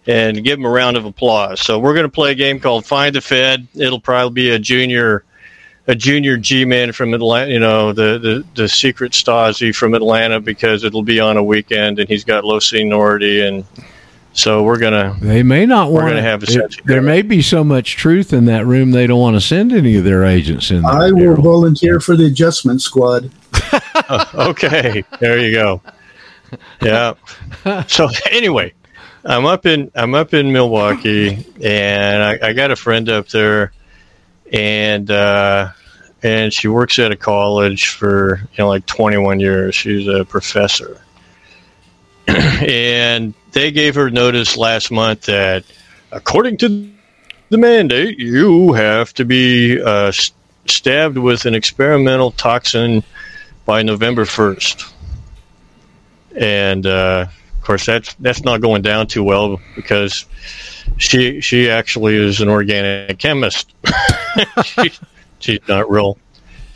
and 0.07 0.43
give 0.45 0.59
them 0.59 0.65
a 0.67 0.71
round 0.71 0.97
of 0.97 1.05
applause. 1.05 1.61
So 1.61 1.79
we're 1.79 1.95
going 1.95 2.05
to 2.07 2.13
play 2.13 2.33
a 2.33 2.35
game 2.35 2.61
called 2.61 2.87
Find 2.87 3.15
the 3.15 3.21
Fed. 3.21 3.67
It'll 3.75 4.01
probably 4.01 4.35
be 4.35 4.51
a 4.51 4.59
junior 4.59 5.25
a 5.89 5.95
junior 5.95 6.37
G 6.37 6.65
man 6.65 6.91
from 6.93 7.15
Atlanta, 7.15 7.53
you 7.53 7.61
know, 7.61 7.93
the, 7.93 8.19
the, 8.19 8.45
the 8.57 8.69
secret 8.69 9.13
Stasi 9.13 9.73
from 9.73 9.95
Atlanta 9.95 10.41
because 10.41 10.83
it'll 10.83 11.05
be 11.05 11.21
on 11.21 11.37
a 11.37 11.45
weekend 11.45 12.01
and 12.01 12.09
he's 12.09 12.25
got 12.25 12.45
low 12.45 12.59
seniority. 12.59 13.41
And 13.47 13.65
so 14.33 14.65
we're 14.65 14.79
going 14.81 14.95
to, 14.95 15.17
They 15.25 15.45
may 15.45 15.65
not 15.65 15.93
We're 15.93 16.03
want 16.03 16.09
gonna 16.15 16.23
have 16.23 16.43
a 16.43 16.47
it- 16.49 16.81
There 16.87 17.01
may 17.03 17.23
be 17.23 17.41
so 17.41 17.63
much 17.63 17.95
truth 17.97 18.33
in 18.33 18.47
that 18.47 18.67
room 18.67 18.91
they 18.91 19.07
don't 19.07 19.21
want 19.21 19.37
to 19.37 19.41
send 19.41 19.73
any 19.73 19.97
of 19.97 20.03
their 20.03 20.25
agents 20.25 20.73
in 20.73 20.83
there. 20.83 20.91
I 20.91 21.13
will 21.13 21.37
Daryl. 21.37 21.43
volunteer 21.45 22.01
for 22.01 22.17
the 22.17 22.27
adjustment 22.27 22.83
squad. 22.83 23.31
okay, 24.35 25.05
there 25.21 25.39
you 25.39 25.53
go. 25.53 25.81
Yeah. 26.83 27.15
So 27.87 28.09
anyway, 28.31 28.73
I'm 29.27 29.45
up 29.45 29.67
in, 29.67 29.91
I'm 29.95 30.15
up 30.15 30.35
in 30.35 30.53
Milwaukee 30.53 31.45
and 31.63 32.23
I, 32.23 32.49
I 32.49 32.53
got 32.53 32.71
a 32.71 32.77
friend 32.77 33.09
up 33.09 33.29
there 33.29 33.73
and, 34.53 35.11
uh, 35.11 35.71
and 36.23 36.53
she 36.53 36.69
works 36.69 36.99
at 37.01 37.11
a 37.11 37.17
college 37.17 37.89
for, 37.89 38.39
you 38.53 38.59
know, 38.59 38.69
like 38.69 38.87
21 38.87 39.41
years. 39.41 39.75
She's 39.75 40.07
a 40.07 40.25
professor. 40.25 41.01
and 42.29 43.35
they 43.51 43.73
gave 43.73 43.97
her 43.97 44.11
notice 44.11 44.57
last 44.57 44.93
month 44.93 45.23
that 45.23 45.65
according 46.13 46.59
to 46.59 46.91
the 47.49 47.59
mandate, 47.59 48.19
you 48.19 48.75
have 48.75 49.13
to 49.15 49.25
be 49.25 49.83
uh, 49.83 50.13
stabbed 50.67 51.19
with 51.19 51.47
an 51.47 51.55
experimental 51.55 52.31
toxin 52.31 53.03
by 53.65 53.83
November 53.83 54.25
1st. 54.25 54.93
And 56.37 56.87
uh, 56.87 57.27
course, 57.67 57.87
that's 57.87 58.15
that's 58.15 58.45
not 58.45 58.61
going 58.61 58.83
down 58.83 59.07
too 59.07 59.25
well 59.25 59.61
because 59.75 60.25
she 60.99 61.41
she 61.41 61.69
actually 61.69 62.17
is 62.17 62.41
an 62.41 62.49
organic 62.49 63.19
chemist. 63.19 63.75
she, 64.65 64.93
she's 65.39 65.61
not 65.69 65.91
real 65.91 66.19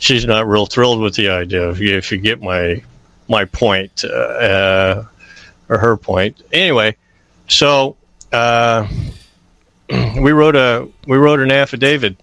she's 0.01 0.25
not 0.25 0.47
real 0.47 0.65
thrilled 0.65 0.99
with 0.99 1.15
the 1.15 1.29
idea. 1.29 1.69
If 1.69 1.79
you, 1.79 1.95
if 1.95 2.11
you 2.11 2.17
get 2.17 2.41
my 2.41 2.83
my 3.29 3.45
point 3.45 4.03
uh, 4.03 4.07
uh, 4.09 5.05
or 5.69 5.77
her 5.77 5.95
point, 5.95 6.43
anyway. 6.51 6.97
So 7.47 7.95
uh, 8.33 8.87
we 9.89 10.33
wrote 10.33 10.57
a 10.57 10.89
we 11.07 11.17
wrote 11.17 11.39
an 11.39 11.51
affidavit 11.51 12.17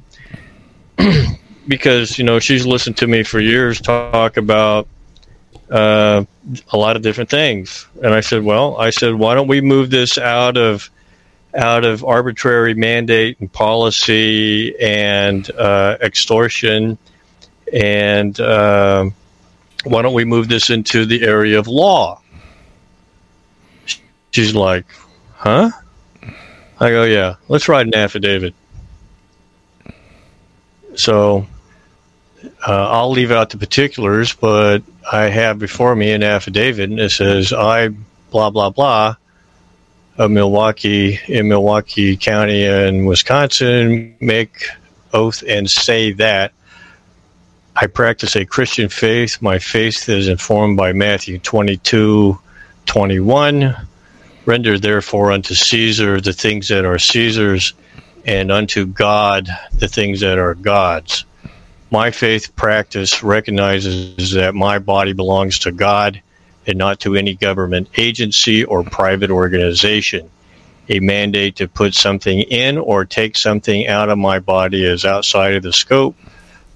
because 1.69 2.19
you 2.19 2.25
know 2.25 2.39
she's 2.39 2.67
listened 2.67 2.99
to 2.99 3.07
me 3.07 3.23
for 3.23 3.41
years 3.41 3.81
talk 3.81 4.37
about 4.37 4.87
uh, 5.71 6.25
a 6.73 6.77
lot 6.77 6.97
of 6.97 7.03
different 7.03 7.31
things, 7.31 7.87
and 8.03 8.15
I 8.15 8.21
said, 8.21 8.43
well, 8.43 8.77
I 8.77 8.91
said, 8.91 9.15
why 9.15 9.35
don't 9.35 9.49
we 9.49 9.61
move 9.61 9.91
this 9.91 10.19
out 10.19 10.57
of 10.57 10.91
out 11.55 11.85
of 11.85 12.05
arbitrary 12.05 12.75
mandate 12.75 13.41
and 13.41 13.53
policy 13.53 14.79
and 14.79 15.51
uh, 15.53 15.97
extortion, 16.01 16.99
and 17.73 18.39
uh, 18.41 19.09
why 19.85 20.03
don't 20.03 20.15
we 20.15 20.25
move 20.25 20.49
this 20.49 20.71
into 20.71 21.07
the 21.07 21.23
area 21.23 21.59
of 21.59 21.67
law? 21.67 22.21
She's 24.31 24.55
like, 24.55 24.87
huh? 25.35 25.71
I 26.81 26.91
go, 26.91 27.05
yeah, 27.05 27.37
let's 27.49 27.69
write 27.69 27.87
an 27.87 27.95
affidavit. 27.95 28.55
So 30.95 31.47
uh, 32.67 32.89
I'll 32.91 33.11
leave 33.11 33.31
out 33.31 33.51
the 33.51 33.59
particulars, 33.59 34.35
but 34.35 34.83
I 35.11 35.25
have 35.25 35.59
before 35.59 35.95
me 35.95 36.13
an 36.13 36.23
affidavit 36.23 36.93
it 36.93 37.11
says 37.11 37.53
I 37.53 37.89
blah 38.31 38.51
blah 38.51 38.71
blah 38.71 39.17
of 40.17 40.31
Milwaukee 40.31 41.21
in 41.29 41.49
Milwaukee 41.49 42.17
County 42.17 42.65
in 42.65 43.07
Wisconsin 43.07 44.17
make 44.21 44.67
oath 45.13 45.43
and 45.47 45.71
say 45.71 46.13
that 46.13 46.53
I 47.81 47.87
practice 47.87 48.35
a 48.35 48.45
Christian 48.45 48.89
faith. 48.89 49.41
My 49.41 49.61
faith 49.61 50.09
is 50.09 50.27
informed 50.27 50.77
by 50.77 50.93
Matthew 50.93 51.39
22, 51.39 52.37
21. 52.87 53.77
Render 54.47 54.79
therefore 54.79 55.31
unto 55.31 55.55
Caesar 55.55 56.21
the 56.21 56.33
things 56.33 56.69
that 56.69 56.85
are 56.85 56.99
Caesar's, 56.99 57.75
and 58.27 58.51
unto 58.51 58.85
God 58.85 59.49
the 59.73 59.87
things 59.87 60.21
that 60.21 60.39
are 60.39 60.55
God's 60.55 61.25
my 61.91 62.11
faith 62.11 62.55
practice 62.55 63.23
recognizes 63.23 64.33
that 64.33 64.55
my 64.55 64.79
body 64.79 65.13
belongs 65.13 65.61
to 65.61 65.73
God 65.73 66.21
and 66.67 66.77
not 66.77 67.01
to 67.01 67.17
any 67.17 67.35
government 67.35 67.89
agency 67.97 68.65
or 68.65 68.83
private 68.83 69.31
organization. 69.31 70.29
A 70.91 71.01
mandate 71.01 71.57
to 71.57 71.69
put 71.69 71.95
something 71.95 72.41
in 72.41 72.79
or 72.79 73.05
take 73.05 73.37
something 73.37 73.87
out 73.87 74.11
of 74.11 74.19
my 74.19 74.39
body 74.39 74.85
is 74.85 75.05
outside 75.05 75.55
of 75.55 75.63
the 75.63 75.73
scope, 75.73 76.17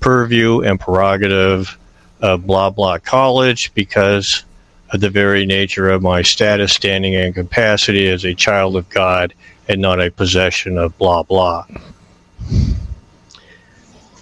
purview, 0.00 0.60
and 0.60 0.80
prerogative 0.80 1.78
of 2.20 2.46
blah 2.46 2.70
blah 2.70 2.98
college 2.98 3.72
because 3.74 4.44
of 4.92 5.00
the 5.00 5.10
very 5.10 5.46
nature 5.46 5.90
of 5.90 6.02
my 6.02 6.22
status, 6.22 6.72
standing, 6.72 7.14
and 7.14 7.34
capacity 7.34 8.08
as 8.08 8.24
a 8.24 8.34
child 8.34 8.76
of 8.76 8.88
God 8.90 9.32
and 9.68 9.80
not 9.80 10.00
a 10.00 10.10
possession 10.10 10.76
of 10.76 10.96
blah 10.98 11.22
blah. 11.22 11.66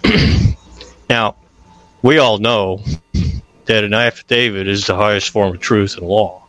now, 1.11 1.35
we 2.01 2.19
all 2.19 2.37
know 2.37 2.81
that 3.65 3.83
an 3.83 3.93
affidavit 3.93 4.65
is 4.65 4.87
the 4.87 4.95
highest 4.95 5.29
form 5.29 5.53
of 5.53 5.59
truth 5.59 5.97
in 5.97 6.05
law. 6.07 6.41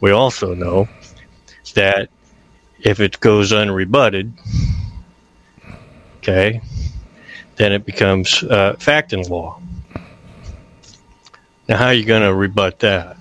We 0.00 0.10
also 0.10 0.54
know 0.54 0.88
that 1.74 2.08
if 2.80 3.00
it 3.00 3.20
goes 3.20 3.52
unrebutted, 3.52 4.32
okay, 6.16 6.62
then 7.56 7.74
it 7.74 7.84
becomes 7.84 8.42
uh, 8.42 8.74
fact 8.78 9.12
in 9.12 9.20
law. 9.24 9.60
Now, 11.68 11.76
how 11.76 11.86
are 11.88 11.94
you 11.94 12.06
going 12.06 12.22
to 12.22 12.34
rebut 12.34 12.78
that? 12.78 13.18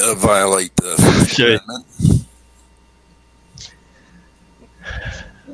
Uh, 0.00 0.14
violate 0.16 0.74
the 0.74 0.96
First. 0.96 1.38
Amendment. 1.38 2.26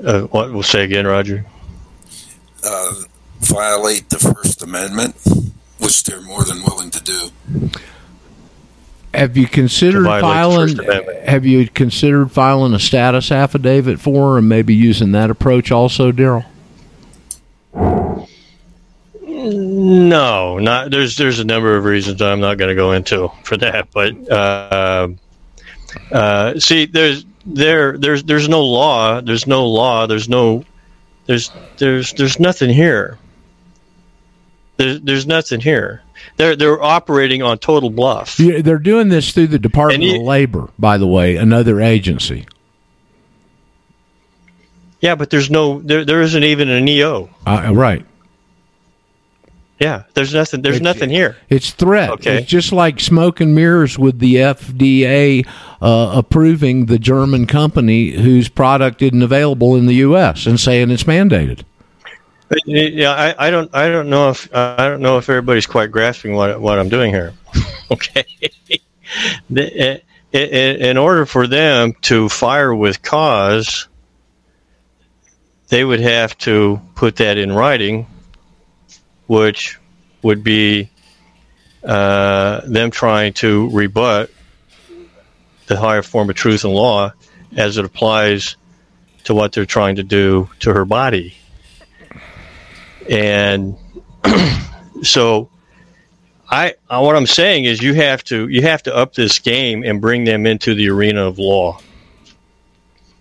Uh, 0.03 0.23
what? 0.29 0.53
We'll 0.53 0.63
say 0.63 0.85
again, 0.85 1.07
Roger. 1.07 1.45
Uh, 2.69 2.95
violate 3.41 4.09
the 4.11 4.19
First 4.19 4.63
Amendment, 4.63 5.15
which 5.79 6.03
they're 6.05 6.23
more 6.23 6.43
than 6.45 6.63
willing 6.65 6.91
to 6.91 7.03
do. 7.03 7.31
Have 9.15 9.37
you 9.37 9.47
considered 9.47 10.05
To 10.05 10.21
violate 10.21 10.77
the 10.77 10.83
filing? 10.83 11.27
Have 11.27 11.47
you 11.47 11.69
considered 11.69 12.31
filing 12.33 12.75
a 12.75 12.79
status 12.79 13.31
affidavit 13.31 14.01
for 14.01 14.33
her 14.33 14.39
and 14.39 14.49
maybe 14.49 14.75
using 14.75 15.13
that 15.13 15.31
approach 15.31 15.71
also, 15.71 16.13
Daryl? 16.13 16.45
No, 19.33 20.59
not 20.59 20.91
there's 20.91 21.17
there's 21.17 21.39
a 21.39 21.45
number 21.45 21.77
of 21.77 21.85
reasons 21.85 22.21
I'm 22.21 22.41
not 22.41 22.59
going 22.59 22.69
to 22.69 22.75
go 22.75 22.93
into 22.93 23.31
for 23.45 23.57
that, 23.59 23.89
but 23.93 24.31
uh, 24.31 25.09
uh, 26.11 26.59
see, 26.59 26.87
there's 26.87 27.25
there 27.45 27.97
there's 27.97 28.25
there's 28.25 28.49
no 28.49 28.65
law, 28.65 29.21
there's 29.21 29.47
no 29.47 29.67
law, 29.67 30.07
there's 30.07 30.29
no 30.29 30.65
there's 31.27 31.51
there's 31.79 32.13
there's 32.15 32.39
nothing 32.41 32.71
here. 32.71 33.19
There's 34.77 35.01
there's 35.01 35.27
nothing 35.27 35.61
here. 35.61 36.03
They're 36.37 36.57
they're 36.57 36.83
operating 36.83 37.43
on 37.43 37.59
total 37.59 37.91
bluff. 37.91 38.39
Yeah, 38.39 38.61
they're 38.63 38.79
doing 38.79 39.09
this 39.09 39.33
through 39.33 39.49
the 39.49 39.59
Department 39.59 40.03
you- 40.03 40.17
of 40.17 40.23
Labor, 40.23 40.69
by 40.79 40.99
the 40.99 41.07
way, 41.07 41.37
another 41.37 41.81
agency. 41.81 42.47
Yeah, 45.01 45.15
but 45.15 45.31
there's 45.31 45.51
no 45.51 45.81
there 45.81 46.05
there 46.05 46.23
isn't 46.23 46.43
even 46.43 46.69
an 46.69 46.89
EO. 46.89 47.29
Uh, 47.47 47.73
right. 47.75 48.05
Yeah, 49.79 50.05
there's 50.15 50.33
nothing 50.33 50.63
there's 50.63 50.77
It's- 50.77 50.95
nothing 50.95 51.11
here. 51.11 51.37
It's 51.51 51.71
threat. 51.73 52.11
Okay. 52.11 52.39
It's 52.39 52.47
just 52.47 52.73
like 52.73 52.99
smoke 52.99 53.41
and 53.41 53.55
mirrors 53.55 53.99
with 53.99 54.19
the 54.21 54.37
FDA 54.37 55.47
uh, 55.83 56.13
approving 56.15 56.87
the 56.87 56.99
German 56.99 57.47
company 57.47 58.11
whose 58.11 58.49
product 58.49 59.03
isn't 59.03 59.23
available 59.23 59.77
in 59.77 59.85
the 59.87 59.97
U.S. 59.97 60.47
and 60.47 60.59
saying 60.59 60.91
it's 60.91 61.05
mandated. 61.05 61.63
Yeah, 62.65 63.11
I, 63.13 63.49
I 63.49 63.51
don't 63.51 63.75
I 63.75 63.89
don't 63.89 64.09
know 64.09 64.31
if 64.31 64.49
I 64.55 64.89
don't 64.89 65.03
know 65.03 65.19
if 65.19 65.29
everybody's 65.29 65.67
quite 65.67 65.91
grasping 65.91 66.33
what 66.35 66.59
what 66.61 66.79
I'm 66.79 66.89
doing 66.89 67.13
here. 67.13 67.35
okay, 67.91 68.25
The- 69.51 70.01
i- 70.33 70.39
in 70.39 70.97
order 70.97 71.27
for 71.27 71.47
them 71.47 71.95
to 72.03 72.29
fire 72.29 72.75
with 72.75 73.03
cause, 73.03 73.89
they 75.69 75.85
would 75.85 76.01
have 76.01 76.37
to 76.39 76.81
put 76.95 77.17
that 77.17 77.37
in 77.39 77.53
writing, 77.53 78.07
which 79.27 79.79
would 80.23 80.43
be 80.43 80.91
uh, 81.85 82.61
them 82.67 82.91
trying 82.91 83.33
to 83.33 83.71
rebut 83.71 84.31
the 85.67 85.77
higher 85.77 86.03
form 86.03 86.31
of 86.31 86.37
truth 86.37 86.65
and 86.65 86.73
law 86.73 87.13
as 87.57 87.77
it 87.77 87.85
applies 87.85 88.57
to 89.25 89.35
what 89.35 89.53
they're 89.53 89.67
trying 89.67 89.97
to 89.97 90.03
do 90.03 90.49
to 90.61 90.73
her 90.73 90.85
body 90.85 91.37
and 93.09 93.77
so 95.03 95.49
I, 96.49 96.75
I 96.89 97.01
what 97.01 97.17
I'm 97.17 97.27
saying 97.27 97.65
is 97.65 97.83
you 97.83 97.95
have 97.95 98.23
to 98.25 98.49
you 98.49 98.63
have 98.63 98.83
to 98.85 98.95
up 98.95 99.15
this 99.15 99.39
game 99.39 99.83
and 99.85 100.01
bring 100.01 100.25
them 100.25 100.47
into 100.47 100.75
the 100.75 100.89
arena 100.91 101.27
of 101.27 101.39
law. 101.39 101.81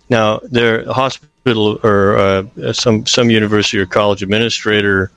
Now, 0.08 0.38
their 0.44 0.90
hospital 0.90 1.80
or 1.82 2.16
uh, 2.16 2.72
some 2.72 3.06
some 3.06 3.30
university 3.30 3.78
or 3.78 3.86
college 3.86 4.22
administrator 4.22 5.10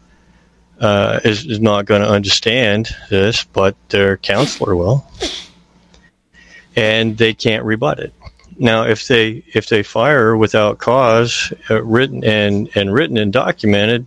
uh, 0.80 1.20
is, 1.24 1.46
is 1.46 1.60
not 1.60 1.86
going 1.86 2.02
to 2.02 2.10
understand 2.10 2.90
this, 3.10 3.44
but 3.44 3.76
their 3.90 4.18
counselor 4.18 4.76
will, 4.76 5.06
and 6.76 7.18
they 7.18 7.34
can't 7.34 7.66
rebut 7.66 8.00
it. 8.00 8.14
Now, 8.58 8.84
if 8.84 9.08
they 9.08 9.44
if 9.54 9.70
they 9.70 9.84
fire 9.84 10.36
without 10.36 10.80
cause, 10.80 11.54
uh, 11.70 11.82
written 11.84 12.24
and 12.24 12.70
and 12.76 12.94
written 12.94 13.18
and 13.18 13.32
documented, 13.32 14.06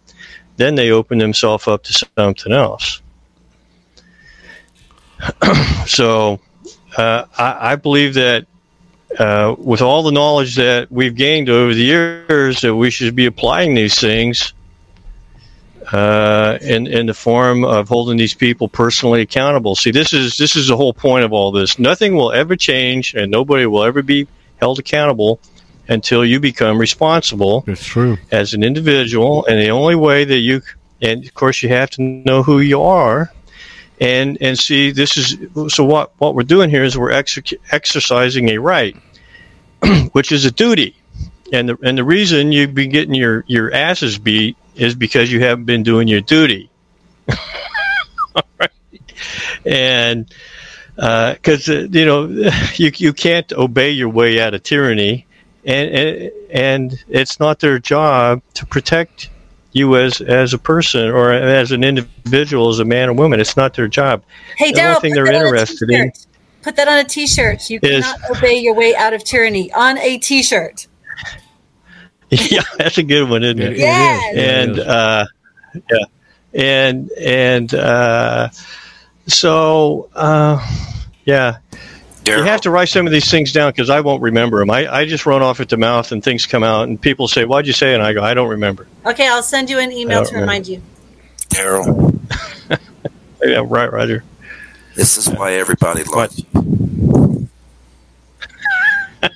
then 0.57 0.75
they 0.75 0.91
open 0.91 1.19
themselves 1.19 1.67
up 1.67 1.85
to 1.85 2.07
something 2.17 2.53
else. 2.53 3.01
so 5.87 6.41
uh, 6.97 7.25
I, 7.39 7.73
I 7.73 7.77
believe 7.77 8.15
that 8.15 8.47
uh, 9.19 9.55
with 9.59 9.83
all 9.83 10.03
the 10.03 10.13
knowledge 10.13 10.57
that 10.57 10.91
we've 10.91 11.15
gained 11.15 11.49
over 11.49 11.73
the 11.73 11.83
years, 11.83 12.61
that 12.63 12.75
we 12.75 12.91
should 12.91 13.15
be 13.15 13.27
applying 13.27 13.75
these 13.75 13.99
things 13.99 14.53
uh, 15.91 16.59
in 16.61 16.87
in 16.87 17.07
the 17.07 17.15
form 17.15 17.65
of 17.65 17.89
holding 17.89 18.17
these 18.17 18.35
people 18.35 18.69
personally 18.69 19.21
accountable. 19.23 19.75
See, 19.75 19.91
this 19.91 20.13
is 20.13 20.37
this 20.37 20.57
is 20.57 20.69
the 20.69 20.77
whole 20.77 20.93
point 20.95 21.25
of 21.25 21.33
all 21.33 21.51
this. 21.53 21.79
Nothing 21.79 22.15
will 22.15 22.33
ever 22.33 22.57
change, 22.57 23.15
and 23.15 23.31
nobody 23.31 23.67
will 23.67 23.83
ever 23.85 24.03
be 24.03 24.27
held 24.61 24.79
accountable 24.79 25.41
until 25.89 26.25
you 26.25 26.39
become 26.39 26.79
responsible 26.79 27.65
It's 27.67 27.85
true. 27.85 28.17
as 28.31 28.55
an 28.55 28.63
individual, 28.63 29.45
and 29.47 29.59
the 29.59 29.71
only 29.71 29.97
way 29.97 30.25
that 30.25 30.39
you 30.39 30.63
and 31.01 31.25
of 31.25 31.35
course 31.35 31.63
you 31.63 31.69
have 31.71 31.91
to 31.91 32.03
know 32.03 32.43
who 32.45 32.61
you 32.61 32.83
are, 32.83 33.33
and 34.01 34.39
and 34.41 34.59
see 34.59 34.93
this 34.93 35.17
is 35.17 35.37
so 35.75 35.85
what 35.85 36.13
what 36.19 36.35
we're 36.35 36.45
doing 36.45 36.71
here 36.71 36.85
is 36.85 36.97
we're 36.97 37.11
exer- 37.11 37.59
exercising 37.73 38.51
a 38.51 38.59
right, 38.59 38.97
which 40.13 40.31
is 40.33 40.45
a 40.45 40.51
duty, 40.53 40.95
and 41.53 41.69
the 41.69 41.79
and 41.83 41.99
the 41.99 42.05
reason 42.05 42.53
you've 42.53 42.75
been 42.75 42.91
getting 42.91 43.15
your 43.15 43.45
your 43.49 43.73
asses 43.75 44.19
beat 44.19 44.57
is 44.75 44.95
because 44.95 45.31
you 45.33 45.41
haven't 45.41 45.65
been 45.65 45.83
doing 45.83 46.09
your 46.09 46.21
duty, 46.21 46.71
right. 48.61 48.71
and 49.67 50.33
because 50.97 51.69
uh, 51.69 51.87
you 51.91 52.05
know 52.05 52.27
you 52.77 52.91
you 52.97 53.13
can't 53.13 53.53
obey 53.53 53.91
your 53.91 54.09
way 54.09 54.41
out 54.41 54.55
of 54.55 54.63
tyranny 54.63 55.27
and, 55.65 55.91
and 55.91 56.31
and 56.51 57.05
it's 57.09 57.39
not 57.41 57.61
their 57.61 57.79
job 57.79 58.43
to 58.55 58.67
protect 58.67 59.31
you 59.73 59.97
as 59.97 60.21
as 60.21 60.53
a 60.53 60.59
person 60.59 61.09
or 61.11 61.33
as 61.33 61.73
an 61.73 61.83
individual, 61.85 62.69
as 62.69 62.79
a 62.79 62.85
man 62.85 63.09
or 63.09 63.13
woman. 63.15 63.41
It's 63.41 63.57
not 63.57 63.75
their 63.75 63.89
job. 63.89 64.23
Hey, 64.57 64.73
The 64.73 64.83
only 64.83 65.01
thing 65.01 65.13
put 65.13 65.15
they're 65.17 65.25
that 65.27 65.35
on 65.37 65.43
a 65.43 65.47
interested 65.49 65.91
in- 65.91 66.11
t-shirt. 66.13 66.27
Put 66.63 66.77
that 66.77 66.87
on 66.87 66.99
a 66.99 67.05
T-shirt. 67.05 67.71
You 67.71 67.81
Is- 67.83 68.05
cannot 68.05 68.37
obey 68.37 68.55
your 68.61 68.75
way 68.75 68.95
out 68.95 69.15
of 69.15 69.25
tyranny 69.25 69.73
on 69.73 69.99
a 69.99 70.19
T-shirt. 70.19 70.87
yeah, 72.51 72.63
that's 72.79 72.97
a 72.99 73.03
good 73.03 73.29
one, 73.29 73.43
isn't 73.43 73.61
It- 73.61 73.73
it? 73.73 73.73
it 73.75 73.79
Yes. 73.79 74.35
is. 74.35 74.39
And 74.39 74.79
uh, 74.81 75.27
yeah, 75.91 76.05
and 76.55 77.11
and 77.13 77.75
uh, 77.75 78.49
so 79.27 80.09
uh, 80.15 80.59
yeah, 81.27 81.59
you 82.27 82.43
have 82.43 82.63
to 82.63 82.71
write 82.71 82.89
some 82.89 83.05
of 83.07 83.13
these 83.13 83.31
things 83.31 83.53
down 83.53 83.71
because 83.73 83.91
I 83.91 84.01
won't 84.01 84.23
remember 84.23 84.61
them. 84.61 84.71
I, 84.71 84.91
I 84.93 85.05
just 85.05 85.27
run 85.27 85.43
off 85.43 85.61
at 85.61 85.69
the 85.69 85.77
mouth 85.77 86.11
and 86.13 86.25
things 86.25 86.47
come 86.47 86.63
out, 86.65 86.89
and 86.89 86.99
people 87.01 87.29
say, 87.29 87.45
"Why'd 87.45 87.67
you 87.67 87.73
say?" 87.75 87.93
it? 87.93 87.97
And 87.97 88.03
I 88.03 88.13
go, 88.15 88.23
"I 88.23 88.33
don't 88.33 88.49
remember." 88.49 88.87
Okay, 89.05 89.29
I'll 89.29 89.43
send 89.43 89.69
you 89.69 89.79
an 89.79 89.93
email 89.93 90.25
to 90.25 90.31
don't 90.33 90.41
remind 90.41 90.67
you. 90.67 90.81
Daryl, 91.51 92.19
Yeah, 93.45 93.63
right, 93.67 93.93
Roger. 93.93 94.25
this 94.95 95.19
is 95.19 95.29
why 95.29 95.53
everybody 95.55 96.03
loves 96.05 96.39
you. 96.55 97.49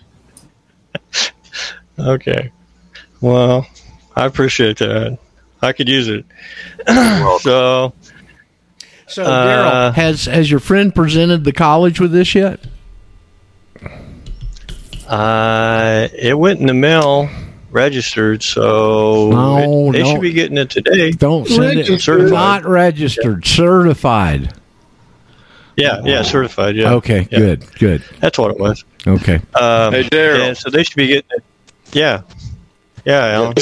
Okay. 1.98 2.52
Well, 3.20 3.66
I 4.14 4.26
appreciate 4.26 4.78
that. 4.78 5.18
I 5.62 5.72
could 5.72 5.88
use 5.88 6.08
it. 6.08 6.24
so, 7.42 7.92
So, 9.08 9.22
Uh, 9.24 9.90
Daryl, 9.92 9.94
has 9.94 10.24
has 10.26 10.50
your 10.50 10.60
friend 10.60 10.94
presented 10.94 11.44
the 11.44 11.52
college 11.52 12.00
with 12.00 12.12
this 12.12 12.34
yet? 12.34 12.60
uh, 15.08 16.08
it 16.12 16.36
went 16.38 16.60
in 16.60 16.66
the 16.66 16.74
mail, 16.74 17.28
registered. 17.70 18.42
So 18.42 19.30
No, 19.30 19.88
it- 19.88 19.92
they 19.92 20.04
should 20.04 20.20
be 20.20 20.32
getting 20.32 20.58
it 20.58 20.70
today. 20.70 21.12
Don't 21.12 21.46
send 21.48 21.78
it. 21.78 22.00
Certified. 22.00 22.32
Not 22.32 22.64
registered, 22.64 23.46
certified. 23.46 24.52
Yeah, 25.76 26.00
yeah, 26.04 26.22
certified. 26.22 26.74
Yeah. 26.74 26.94
Okay, 26.94 27.28
Yeah. 27.30 27.38
good, 27.38 27.64
good. 27.78 28.02
That's 28.20 28.38
what 28.38 28.50
it 28.50 28.58
was. 28.58 28.82
Okay. 29.06 29.34
Um, 29.54 29.92
Hey, 29.92 30.04
Daryl. 30.04 30.56
so 30.56 30.70
they 30.70 30.82
should 30.82 30.96
be 30.96 31.06
getting 31.08 31.30
it. 31.36 31.44
Yeah. 31.92 32.22
Yeah, 33.06 33.26
Alan. 33.26 33.54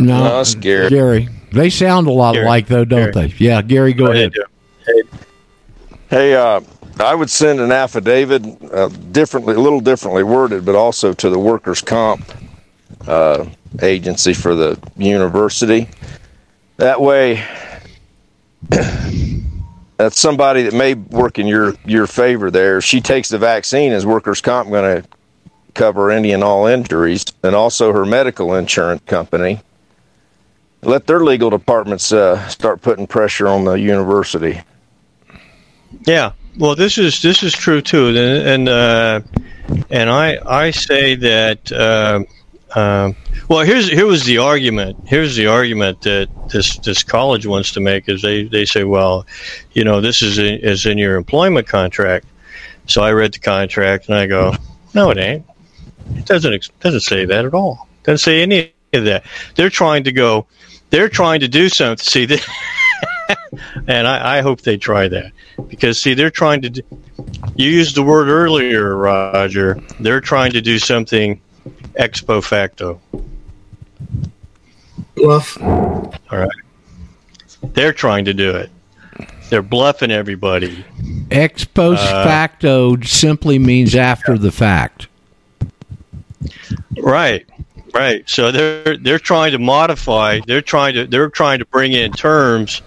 No, 0.00 0.18
No, 0.18 0.36
that's 0.36 0.54
Gary. 0.56 0.90
Gary. 0.90 1.28
They 1.52 1.70
sound 1.70 2.06
a 2.08 2.12
lot 2.12 2.34
Gary. 2.34 2.44
alike, 2.46 2.66
though, 2.66 2.84
don't 2.84 3.12
Gary. 3.12 3.28
they? 3.28 3.34
Yeah, 3.44 3.62
Gary, 3.62 3.92
go 3.94 4.06
ahead. 4.10 4.32
Hey, 6.10 6.34
uh, 6.34 6.60
I 7.00 7.14
would 7.14 7.30
send 7.30 7.60
an 7.60 7.70
affidavit, 7.70 8.44
uh, 8.72 8.88
differently, 9.12 9.54
a 9.54 9.58
little 9.60 9.80
differently 9.80 10.22
worded, 10.24 10.64
but 10.64 10.74
also 10.74 11.12
to 11.12 11.30
the 11.30 11.38
workers' 11.38 11.80
comp 11.80 12.24
uh, 13.06 13.44
agency 13.82 14.32
for 14.34 14.54
the 14.54 14.78
university. 14.96 15.88
That 16.78 17.00
way, 17.00 17.44
that's 18.68 20.18
somebody 20.18 20.62
that 20.62 20.74
may 20.74 20.94
work 20.94 21.38
in 21.38 21.46
your 21.46 21.74
your 21.84 22.06
favor. 22.06 22.50
There, 22.50 22.78
if 22.78 22.84
she 22.84 23.00
takes 23.00 23.28
the 23.28 23.38
vaccine, 23.38 23.92
is 23.92 24.06
workers' 24.06 24.40
comp 24.40 24.70
going 24.70 25.02
to 25.02 25.08
cover 25.74 26.10
any 26.10 26.32
and 26.32 26.42
all 26.42 26.66
injuries, 26.66 27.24
and 27.42 27.54
also 27.54 27.92
her 27.92 28.04
medical 28.04 28.54
insurance 28.54 29.02
company. 29.06 29.60
Let 30.82 31.06
their 31.06 31.20
legal 31.20 31.50
departments 31.50 32.12
uh, 32.12 32.46
start 32.48 32.82
putting 32.82 33.06
pressure 33.06 33.48
on 33.48 33.64
the 33.64 33.74
university. 33.74 34.60
Yeah. 36.06 36.32
Well, 36.58 36.74
this 36.74 36.98
is 36.98 37.22
this 37.22 37.42
is 37.42 37.52
true 37.52 37.80
too, 37.80 38.08
and 38.08 38.18
and, 38.18 38.68
uh, 38.68 39.20
and 39.90 40.10
I 40.10 40.38
I 40.44 40.70
say 40.70 41.14
that. 41.14 41.72
Uh, 41.72 42.24
um, 42.74 43.16
well, 43.48 43.64
here's 43.64 43.88
here 43.88 44.06
was 44.06 44.24
the 44.24 44.38
argument. 44.38 44.98
Here's 45.06 45.36
the 45.36 45.46
argument 45.46 46.02
that 46.02 46.28
this 46.50 46.76
this 46.78 47.02
college 47.02 47.46
wants 47.46 47.72
to 47.72 47.80
make 47.80 48.08
is 48.08 48.20
they, 48.20 48.44
they 48.44 48.66
say, 48.66 48.84
well, 48.84 49.26
you 49.72 49.84
know, 49.84 50.02
this 50.02 50.20
is 50.20 50.38
in, 50.38 50.58
is 50.58 50.84
in 50.84 50.98
your 50.98 51.16
employment 51.16 51.66
contract. 51.66 52.26
So 52.86 53.02
I 53.02 53.12
read 53.12 53.32
the 53.32 53.38
contract 53.38 54.08
and 54.08 54.16
I 54.16 54.26
go, 54.26 54.54
no, 54.94 55.10
it 55.10 55.18
ain't. 55.18 55.46
It 56.16 56.26
doesn't 56.26 56.52
ex- 56.52 56.70
doesn't 56.80 57.00
say 57.00 57.24
that 57.24 57.44
at 57.44 57.54
all. 57.54 57.88
Doesn't 58.04 58.18
say 58.18 58.42
any 58.42 58.72
of 58.92 59.04
that. 59.04 59.24
They're 59.54 59.70
trying 59.70 60.04
to 60.04 60.12
go. 60.12 60.46
They're 60.90 61.08
trying 61.08 61.40
to 61.40 61.48
do 61.48 61.68
something. 61.68 62.02
See, 62.02 62.24
they, 62.24 62.38
and 63.86 64.06
I, 64.06 64.38
I 64.38 64.40
hope 64.40 64.62
they 64.62 64.76
try 64.76 65.08
that 65.08 65.32
because 65.68 66.00
see, 66.00 66.14
they're 66.14 66.30
trying 66.30 66.62
to. 66.62 66.70
Do, 66.70 66.82
you 67.56 67.68
used 67.70 67.94
the 67.94 68.02
word 68.02 68.28
earlier, 68.28 68.96
Roger. 68.96 69.80
They're 70.00 70.20
trying 70.20 70.52
to 70.52 70.60
do 70.60 70.78
something 70.78 71.40
ex 71.96 72.20
post 72.20 72.48
facto. 72.48 73.00
Bluff. 75.16 75.60
All 75.60 76.12
right. 76.30 76.48
They're 77.62 77.92
trying 77.92 78.24
to 78.26 78.34
do 78.34 78.54
it. 78.56 78.70
They're 79.50 79.62
bluffing 79.62 80.10
everybody. 80.10 80.84
Ex 81.30 81.64
post 81.64 82.02
Uh, 82.02 82.24
facto 82.24 82.96
simply 83.00 83.58
means 83.58 83.94
after 83.96 84.38
the 84.38 84.52
fact. 84.52 85.07
Right. 87.00 87.46
Right. 87.94 88.28
So 88.28 88.52
they're 88.52 88.96
they're 88.96 89.18
trying 89.18 89.52
to 89.52 89.58
modify. 89.58 90.40
They're 90.46 90.62
trying 90.62 90.94
to 90.94 91.06
they're 91.06 91.30
trying 91.30 91.60
to 91.60 91.64
bring 91.64 91.92
in 91.92 92.12
terms 92.12 92.82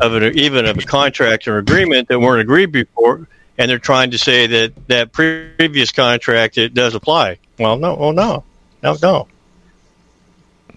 of 0.00 0.14
an 0.14 0.38
even 0.38 0.66
of 0.66 0.78
a 0.78 0.82
contract 0.82 1.48
or 1.48 1.58
agreement 1.58 2.08
that 2.08 2.20
weren't 2.20 2.40
agreed 2.40 2.72
before, 2.72 3.26
and 3.58 3.70
they're 3.70 3.78
trying 3.78 4.10
to 4.12 4.18
say 4.18 4.46
that 4.46 4.88
that 4.88 5.12
previous 5.12 5.92
contract 5.92 6.58
it 6.58 6.74
does 6.74 6.94
apply. 6.94 7.38
Well, 7.58 7.76
no. 7.76 7.96
Oh 7.96 8.12
no. 8.12 8.44
No. 8.82 8.96
No. 9.02 9.28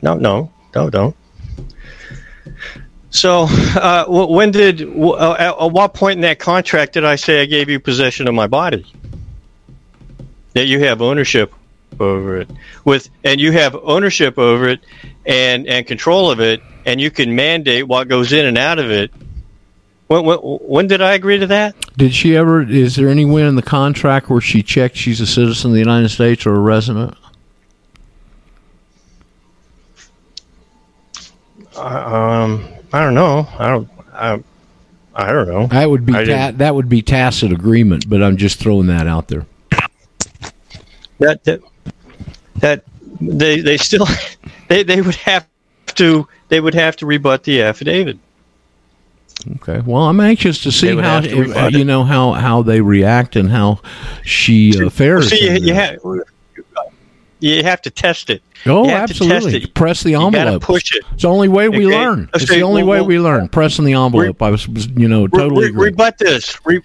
No. 0.02 0.16
No. 0.16 0.52
No. 0.76 0.90
Don't. 0.90 1.16
So, 3.12 3.48
uh, 3.50 4.06
when 4.08 4.52
did, 4.52 4.84
uh, 4.84 5.34
at, 5.34 5.60
at 5.60 5.72
what 5.72 5.96
point 5.96 6.18
in 6.18 6.22
that 6.22 6.38
contract 6.38 6.94
did 6.94 7.04
I 7.04 7.16
say 7.16 7.42
I 7.42 7.46
gave 7.46 7.68
you 7.68 7.80
possession 7.80 8.28
of 8.28 8.36
my 8.36 8.46
body? 8.46 8.86
That 10.54 10.66
you 10.66 10.80
have 10.82 11.02
ownership 11.02 11.54
over 12.00 12.38
it 12.38 12.50
with, 12.86 13.10
and 13.24 13.40
you 13.40 13.52
have 13.52 13.76
ownership 13.84 14.38
over 14.38 14.70
it 14.70 14.82
and 15.26 15.68
and 15.68 15.86
control 15.86 16.32
of 16.32 16.40
it, 16.40 16.62
and 16.86 17.00
you 17.00 17.12
can 17.12 17.36
mandate 17.36 17.88
what 17.88 18.08
goes 18.08 18.34
in 18.34 18.46
and 18.46 18.58
out 18.58 18.80
of 18.80 18.92
it. 18.92 19.12
When 20.08 20.26
when, 20.26 20.40
when 20.40 20.88
did 20.88 21.02
I 21.02 21.14
agree 21.14 21.38
to 21.40 21.48
that? 21.48 21.76
Did 21.98 22.14
she 22.14 22.36
ever? 22.36 22.62
Is 22.62 22.96
there 22.96 23.10
anywhere 23.10 23.48
in 23.48 23.56
the 23.56 23.62
contract 23.62 24.30
where 24.30 24.42
she 24.42 24.64
checked 24.64 24.98
she's 24.98 25.22
a 25.22 25.28
citizen 25.28 25.72
of 25.72 25.74
the 25.74 25.80
United 25.80 26.10
States 26.10 26.46
or 26.46 26.56
a 26.56 26.60
resident? 26.60 27.16
Um, 31.76 32.68
I 32.92 33.04
don't 33.04 33.14
know. 33.14 33.48
I 33.58 33.70
don't. 33.70 33.90
I, 34.14 34.44
I 35.16 35.32
don't 35.32 35.48
know. 35.48 35.68
That 35.68 35.90
would 35.90 36.06
be 36.06 36.14
ta- 36.14 36.52
that 36.56 36.76
would 36.76 36.90
be 36.90 37.02
tacit 37.02 37.52
agreement, 37.52 38.10
but 38.10 38.22
I'm 38.24 38.38
just 38.38 38.60
throwing 38.60 38.88
that 38.88 39.08
out 39.08 39.28
there. 39.28 39.46
that 41.20 41.44
that, 41.44 41.62
that 42.60 42.84
they 43.22 43.60
they 43.62 43.78
still 43.78 44.08
they, 44.68 44.84
they 44.84 45.02
would 45.02 45.16
have 45.16 45.48
to 45.96 46.28
they 46.50 46.60
would 46.60 46.74
have 46.74 46.96
to 46.98 47.06
rebut 47.06 47.44
the 47.44 47.62
affidavit. 47.62 48.18
Okay. 49.56 49.82
Well, 49.86 50.04
I'm 50.04 50.20
anxious 50.20 50.62
to 50.64 50.72
see 50.72 50.96
how 50.98 51.22
to 51.22 51.70
you 51.72 51.86
know 51.86 52.04
how 52.04 52.34
how 52.34 52.62
they 52.62 52.82
react 52.82 53.36
and 53.36 53.50
how 53.50 53.80
she 54.24 54.74
uh, 54.86 54.90
fares. 54.90 55.30
See, 55.30 55.46
you, 55.46 55.74
you, 55.74 56.24
you 57.40 57.64
have 57.64 57.82
to 57.84 57.90
test 57.90 58.30
it. 58.30 58.42
Oh, 58.66 58.84
you 58.84 58.90
have 58.90 59.08
to 59.08 59.14
test 59.14 59.32
absolutely. 59.32 59.64
it. 59.64 59.74
Press 59.74 60.04
the 60.04 60.16
envelope. 60.16 60.62
push 60.62 60.94
it. 60.94 61.06
It's 61.14 61.22
the 61.22 61.30
only 61.30 61.48
way 61.48 61.70
we 61.70 61.86
Okay. 61.88 61.98
learn. 61.98 62.30
It's 62.34 62.44
Okay, 62.44 62.58
the 62.58 62.64
only 62.64 62.84
well, 62.84 63.02
way 63.02 63.08
we 63.08 63.20
learn. 63.20 63.48
Pressing 63.48 63.86
the 63.86 63.94
envelope. 63.94 64.42
I 64.42 64.50
was, 64.50 64.68
you 64.68 65.08
know, 65.08 65.24
Re- 65.24 65.30
totally 65.40 65.62
re- 65.66 65.70
agree. 65.70 65.90
rebut 65.92 66.18
this. 66.18 66.58
Re- 66.66 66.82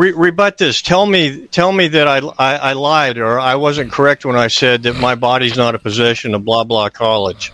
re- 0.00 0.12
rebut 0.12 0.56
this. 0.56 0.80
Tell 0.80 1.04
me, 1.04 1.46
tell 1.48 1.70
me 1.70 1.88
that 1.88 2.08
I, 2.08 2.18
I, 2.38 2.56
I 2.56 2.72
lied 2.72 3.18
or 3.18 3.38
I 3.38 3.56
wasn't 3.56 3.92
correct 3.92 4.24
when 4.24 4.36
I 4.36 4.48
said 4.48 4.84
that 4.84 4.96
my 4.96 5.14
body's 5.14 5.56
not 5.56 5.74
a 5.74 5.78
possession 5.78 6.34
of 6.34 6.44
blah 6.44 6.64
blah 6.64 6.88
college. 6.88 7.52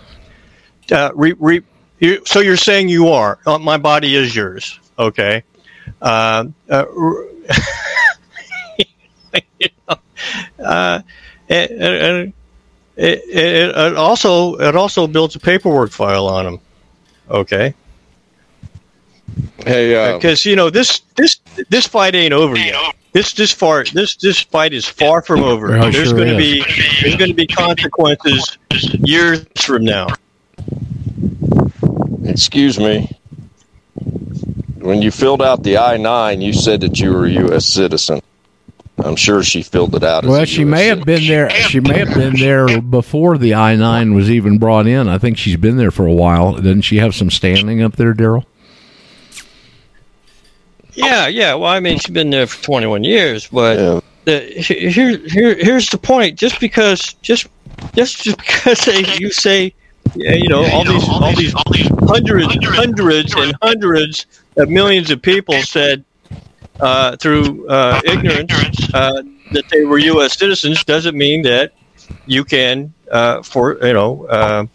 Uh, 0.90 1.10
re, 1.14 1.35
re, 1.39 1.62
you, 1.98 2.23
so 2.24 2.40
you're 2.40 2.56
saying 2.56 2.89
you 2.89 3.09
are. 3.09 3.39
Uh, 3.44 3.59
my 3.59 3.77
body 3.78 4.14
is 4.14 4.35
yours. 4.35 4.78
Okay. 4.97 5.43
Uh, 6.01 6.47
uh, 6.70 6.85
you 9.59 9.68
know, 9.89 9.97
uh, 10.64 11.02
and, 11.48 11.70
and 11.70 12.32
it, 12.97 13.23
it, 13.28 13.77
it 13.77 13.97
also 13.97 14.55
it 14.56 14.77
also 14.77 15.06
builds 15.09 15.35
a 15.35 15.40
paperwork 15.40 15.90
file 15.90 16.28
on 16.28 16.44
them. 16.44 16.60
Okay. 17.28 17.74
Hey, 19.58 19.94
uh, 19.94 20.16
because 20.16 20.44
you 20.44 20.56
know 20.56 20.70
this 20.70 21.00
this 21.16 21.40
this 21.68 21.86
fight 21.86 22.14
ain't 22.14 22.32
over 22.32 22.56
yet. 22.56 22.94
This 23.12 23.32
this 23.32 23.52
far 23.52 23.84
this 23.84 24.16
this 24.16 24.40
fight 24.40 24.72
is 24.72 24.86
far 24.86 25.22
from 25.22 25.42
over. 25.42 25.76
Oh, 25.76 25.90
there's 25.90 26.08
sure 26.08 26.16
going 26.16 26.28
to 26.28 26.36
be 26.36 26.64
there's 27.02 27.16
going 27.16 27.30
to 27.30 27.34
be 27.34 27.46
consequences 27.46 28.58
years 29.00 29.46
from 29.58 29.84
now. 29.84 30.06
excuse 32.24 32.78
me. 32.78 33.10
When 34.78 35.02
you 35.02 35.10
filled 35.10 35.42
out 35.42 35.64
the 35.64 35.78
I 35.78 35.96
nine, 35.96 36.40
you 36.40 36.52
said 36.52 36.80
that 36.82 37.00
you 37.00 37.12
were 37.12 37.26
a 37.26 37.30
U.S. 37.30 37.66
citizen. 37.66 38.20
I'm 38.98 39.16
sure 39.16 39.42
she 39.42 39.62
filled 39.62 39.94
it 39.94 40.04
out. 40.04 40.24
As 40.24 40.30
well, 40.30 40.42
a 40.42 40.46
she 40.46 40.62
US 40.62 40.68
may 40.68 40.86
have 40.86 41.04
been 41.04 41.26
there. 41.26 41.50
She 41.50 41.80
may 41.80 41.98
have 41.98 42.14
been 42.14 42.36
there 42.36 42.80
before 42.80 43.36
the 43.36 43.54
I 43.54 43.74
nine 43.76 44.14
was 44.14 44.30
even 44.30 44.58
brought 44.58 44.86
in. 44.86 45.08
I 45.08 45.18
think 45.18 45.38
she's 45.38 45.56
been 45.56 45.76
there 45.76 45.90
for 45.90 46.06
a 46.06 46.12
while. 46.12 46.54
Doesn't 46.54 46.82
she 46.82 46.98
have 46.98 47.14
some 47.14 47.30
standing 47.30 47.82
up 47.82 47.96
there, 47.96 48.14
Daryl? 48.14 48.44
Yeah, 50.97 51.28
yeah. 51.28 51.55
Well, 51.55 51.70
I 51.70 51.81
mean, 51.81 51.98
she's 51.98 52.12
been 52.12 52.31
there 52.31 52.47
for 52.47 52.62
21 52.64 53.05
years, 53.05 53.47
but 53.47 53.78
Yeah. 53.78 54.01
the, 54.24 54.40
here, 54.40 55.18
here, 55.18 55.55
here's 55.56 55.89
the 55.90 55.98
point. 55.98 56.39
Just 56.39 56.59
because, 56.59 57.14
just, 57.23 57.47
just, 57.94 58.23
just 58.24 58.39
because 58.44 58.81
they, 58.85 59.05
you 59.18 59.31
say, 59.31 59.74
yeah, 60.14 60.32
you 60.32 60.48
know, 60.48 60.64
all 60.70 60.85
these, 60.85 61.09
all 61.09 61.35
these, 61.35 61.52
hundreds, 62.09 62.56
hundreds, 62.64 63.35
and 63.35 63.55
hundreds 63.62 64.27
of 64.56 64.68
millions 64.70 65.10
of 65.10 65.20
people 65.20 65.60
said 65.62 66.05
uh, 66.81 67.16
through 67.16 67.68
uh, 67.68 68.01
ignorance 68.05 68.93
uh, 68.94 69.23
that 69.52 69.64
they 69.70 69.85
were 69.85 69.98
U.S. 69.98 70.39
citizens 70.39 70.82
doesn't 70.85 71.16
mean 71.16 71.43
that 71.43 71.73
you 72.27 72.44
can, 72.44 72.93
uh, 73.10 73.43
for 73.43 73.85
you 73.85 73.93
know, 73.93 74.27
uh, 74.27 74.66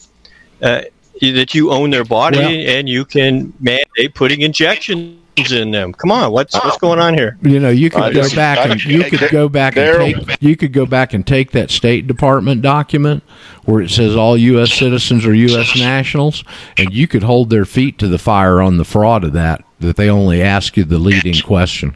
uh, 0.61 0.81
that 1.21 1.53
you 1.55 1.71
own 1.71 1.89
their 1.89 2.03
body 2.05 2.37
Well- 2.37 2.77
and 2.77 2.89
you 2.89 3.05
can 3.05 3.53
mandate 3.59 4.13
putting 4.13 4.41
injections 4.41 5.17
in 5.37 5.71
them. 5.71 5.93
Come 5.93 6.11
on, 6.11 6.31
what's 6.31 6.53
what's 6.53 6.75
oh. 6.75 6.79
going 6.79 6.99
on 6.99 7.13
here? 7.13 7.37
You 7.41 7.59
know, 7.59 7.69
you 7.69 7.89
could 7.89 8.01
I 8.03 8.13
go 8.13 8.23
just- 8.23 8.35
back 8.35 8.59
I- 8.59 8.71
and 8.71 8.83
you 8.83 9.03
could 9.03 9.29
go 9.31 9.49
back 9.49 9.77
and 9.77 9.97
take 9.97 10.41
you 10.41 10.55
could 10.55 10.73
go 10.73 10.85
back 10.85 11.13
and 11.13 11.25
take 11.25 11.51
that 11.51 11.71
State 11.71 12.07
Department 12.07 12.61
document 12.61 13.23
where 13.65 13.81
it 13.81 13.89
says 13.89 14.15
all 14.15 14.37
U.S. 14.37 14.73
citizens 14.73 15.25
are 15.25 15.33
U.S. 15.33 15.75
nationals, 15.77 16.43
and 16.77 16.93
you 16.93 17.07
could 17.07 17.23
hold 17.23 17.49
their 17.49 17.65
feet 17.65 17.97
to 17.99 18.07
the 18.07 18.17
fire 18.17 18.61
on 18.61 18.77
the 18.77 18.85
fraud 18.85 19.23
of 19.23 19.33
that. 19.33 19.63
That 19.79 19.95
they 19.95 20.09
only 20.09 20.41
ask 20.41 20.77
you 20.77 20.83
the 20.83 20.99
leading 20.99 21.41
question. 21.41 21.95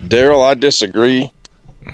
Daryl, 0.00 0.44
I 0.44 0.54
disagree. 0.54 1.32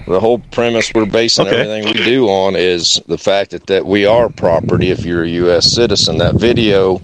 The 0.07 0.19
whole 0.19 0.39
premise 0.39 0.91
we're 0.93 1.05
basing 1.05 1.47
Okay. 1.47 1.61
everything 1.61 1.85
we 1.85 2.05
do 2.05 2.27
on 2.27 2.55
is 2.55 3.01
the 3.07 3.17
fact 3.17 3.51
that, 3.51 3.67
that 3.67 3.85
we 3.85 4.05
are 4.05 4.29
property 4.29 4.91
if 4.91 5.05
you're 5.05 5.23
a 5.23 5.29
U.S. 5.29 5.71
citizen. 5.71 6.17
That 6.17 6.35
video 6.35 7.01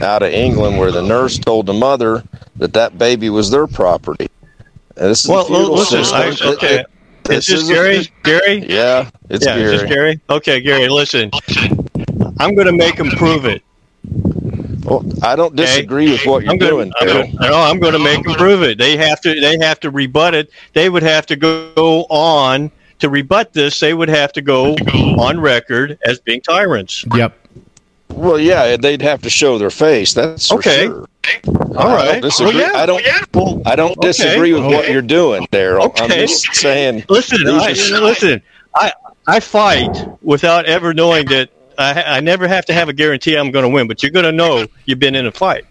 out 0.00 0.22
of 0.22 0.32
England 0.32 0.78
where 0.78 0.90
the 0.90 1.02
nurse 1.02 1.38
told 1.38 1.66
the 1.66 1.72
mother 1.74 2.22
that 2.56 2.72
that 2.74 2.96
baby 2.98 3.30
was 3.30 3.50
their 3.50 3.66
property. 3.66 4.28
This 4.94 5.24
is 5.24 5.30
Well, 5.30 5.46
a 5.48 5.72
listen, 5.72 6.02
I, 6.14 6.36
okay. 6.54 6.74
It- 6.80 6.86
it- 7.28 7.34
Is 7.36 7.46
this 7.46 7.68
a- 7.68 7.72
Gary? 7.72 8.08
Gary? 8.24 8.66
Yeah, 8.68 9.08
it's 9.30 9.46
yeah, 9.46 9.56
Gary. 9.56 9.74
is 9.74 9.80
this 9.82 9.90
Gary? 9.90 10.20
Okay, 10.28 10.60
Gary, 10.60 10.88
listen. 10.88 11.30
I'm 12.40 12.54
going 12.56 12.66
to 12.66 12.72
make 12.72 12.96
him 12.98 13.10
prove 13.10 13.44
it. 13.44 13.62
Well, 14.84 15.04
I 15.22 15.36
don't 15.36 15.54
disagree 15.54 16.10
with 16.10 16.26
what 16.26 16.42
you're 16.42 16.50
I'm 16.52 16.58
going 16.58 16.90
doing, 16.90 17.28
to, 17.28 17.32
no, 17.40 17.54
I'm 17.60 17.78
going 17.78 17.92
to 17.92 18.00
make 18.00 18.24
them 18.24 18.34
prove 18.34 18.62
it. 18.64 18.76
They 18.78 18.96
have 18.96 19.20
to. 19.20 19.40
They 19.40 19.56
have 19.64 19.78
to 19.80 19.90
rebut 19.90 20.34
it. 20.34 20.50
They 20.72 20.88
would 20.88 21.04
have 21.04 21.24
to 21.26 21.36
go 21.36 22.02
on 22.10 22.72
to 22.98 23.08
rebut 23.08 23.52
this. 23.52 23.78
They 23.78 23.94
would 23.94 24.08
have 24.08 24.32
to 24.32 24.42
go 24.42 24.74
on 24.74 25.38
record 25.40 25.98
as 26.04 26.18
being 26.18 26.40
tyrants. 26.40 27.04
Yep. 27.14 27.38
Well, 28.14 28.38
yeah, 28.38 28.76
they'd 28.76 29.02
have 29.02 29.22
to 29.22 29.30
show 29.30 29.58
their 29.58 29.70
face. 29.70 30.14
That's 30.14 30.48
for 30.48 30.56
Okay. 30.56 30.86
sure. 30.86 31.08
All 31.76 31.88
I 31.88 31.94
right. 31.94 32.04
don't 32.06 32.20
disagree. 32.22 32.56
Well, 32.56 32.72
yeah. 32.72 32.78
I 32.80 32.86
don't. 32.86 33.02
Well, 33.34 33.62
I 33.66 33.76
don't 33.76 33.96
Okay. 33.98 34.08
disagree 34.08 34.52
with 34.52 34.64
what 34.64 34.90
you're 34.90 35.02
doing, 35.02 35.46
Daryl. 35.52 35.92
I'm 35.96 36.04
Okay. 36.04 36.22
just 36.26 36.54
saying. 36.54 37.04
Listen, 37.08 37.38
I, 37.48 37.68
listen. 38.00 38.42
I 38.74 38.92
I 39.26 39.40
fight 39.40 39.96
without 40.22 40.66
ever 40.66 40.92
knowing 40.94 41.26
that. 41.28 41.50
I, 41.78 42.02
I 42.18 42.20
never 42.20 42.46
have 42.46 42.66
to 42.66 42.74
have 42.74 42.90
a 42.90 42.92
guarantee 42.92 43.34
I'm 43.34 43.50
going 43.50 43.62
to 43.62 43.68
win, 43.68 43.88
but 43.88 44.02
you're 44.02 44.12
going 44.12 44.26
to 44.26 44.32
know 44.32 44.66
you've 44.84 44.98
been 44.98 45.14
in 45.14 45.26
a 45.26 45.32
fight. 45.32 45.64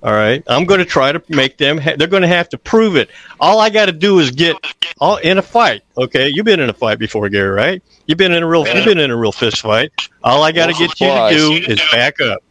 All 0.00 0.12
right, 0.12 0.44
I'm 0.46 0.64
going 0.64 0.78
to 0.78 0.84
try 0.84 1.10
to 1.10 1.20
make 1.28 1.56
them. 1.56 1.78
Ha- 1.78 1.96
they're 1.98 2.06
going 2.06 2.22
to 2.22 2.28
have 2.28 2.48
to 2.50 2.58
prove 2.58 2.94
it. 2.94 3.10
All 3.40 3.58
I 3.58 3.68
got 3.70 3.86
to 3.86 3.92
do 3.92 4.20
is 4.20 4.30
get 4.30 4.56
all 5.00 5.16
in 5.16 5.38
a 5.38 5.42
fight. 5.42 5.82
Okay, 5.96 6.28
you've 6.28 6.44
been 6.44 6.60
in 6.60 6.70
a 6.70 6.74
fight 6.74 7.00
before, 7.00 7.28
Gary, 7.28 7.50
right? 7.50 7.82
You've 8.06 8.18
been 8.18 8.32
in 8.32 8.44
a 8.44 8.46
real. 8.46 8.66
You've 8.66 8.84
been 8.84 9.00
in 9.00 9.10
a 9.10 9.16
real 9.16 9.32
fist 9.32 9.60
fight. 9.62 9.90
All 10.22 10.44
I 10.44 10.52
got 10.52 10.66
to 10.66 10.72
get 10.72 11.00
you 11.00 11.08
to 11.08 11.28
do 11.30 11.72
is 11.72 11.80
back 11.90 12.20
up. 12.20 12.44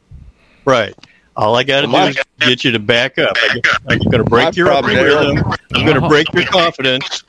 Right. 0.65 0.94
All 1.38 1.56
I 1.56 1.64
got 1.64 1.82
to 1.82 1.88
do 1.88 1.95
is 1.95 2.18
get 2.40 2.65
you 2.65 2.72
to 2.72 2.80
back 2.80 3.18
up. 3.18 3.38
I- 3.38 3.61
I'm 3.88 3.99
going 3.99 4.24
to 4.24 4.24
break 4.26 4.57
your 4.57 4.68
problem, 4.68 4.95
rhythm. 4.95 5.53
I'm 5.74 5.86
going 5.86 6.02
to 6.02 6.07
break 6.10 6.34
your 6.34 6.45
confidence. 6.45 7.24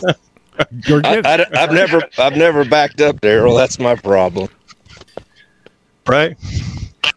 You're 0.86 1.00
I, 1.04 1.16
good. 1.16 1.26
I, 1.26 1.60
have 1.60 1.72
never, 1.72 2.02
I've 2.18 2.36
never 2.36 2.64
backed 2.64 3.00
up, 3.00 3.20
Daryl. 3.20 3.56
That's 3.56 3.78
my 3.78 3.94
problem. 3.96 4.48
right? 6.06 6.36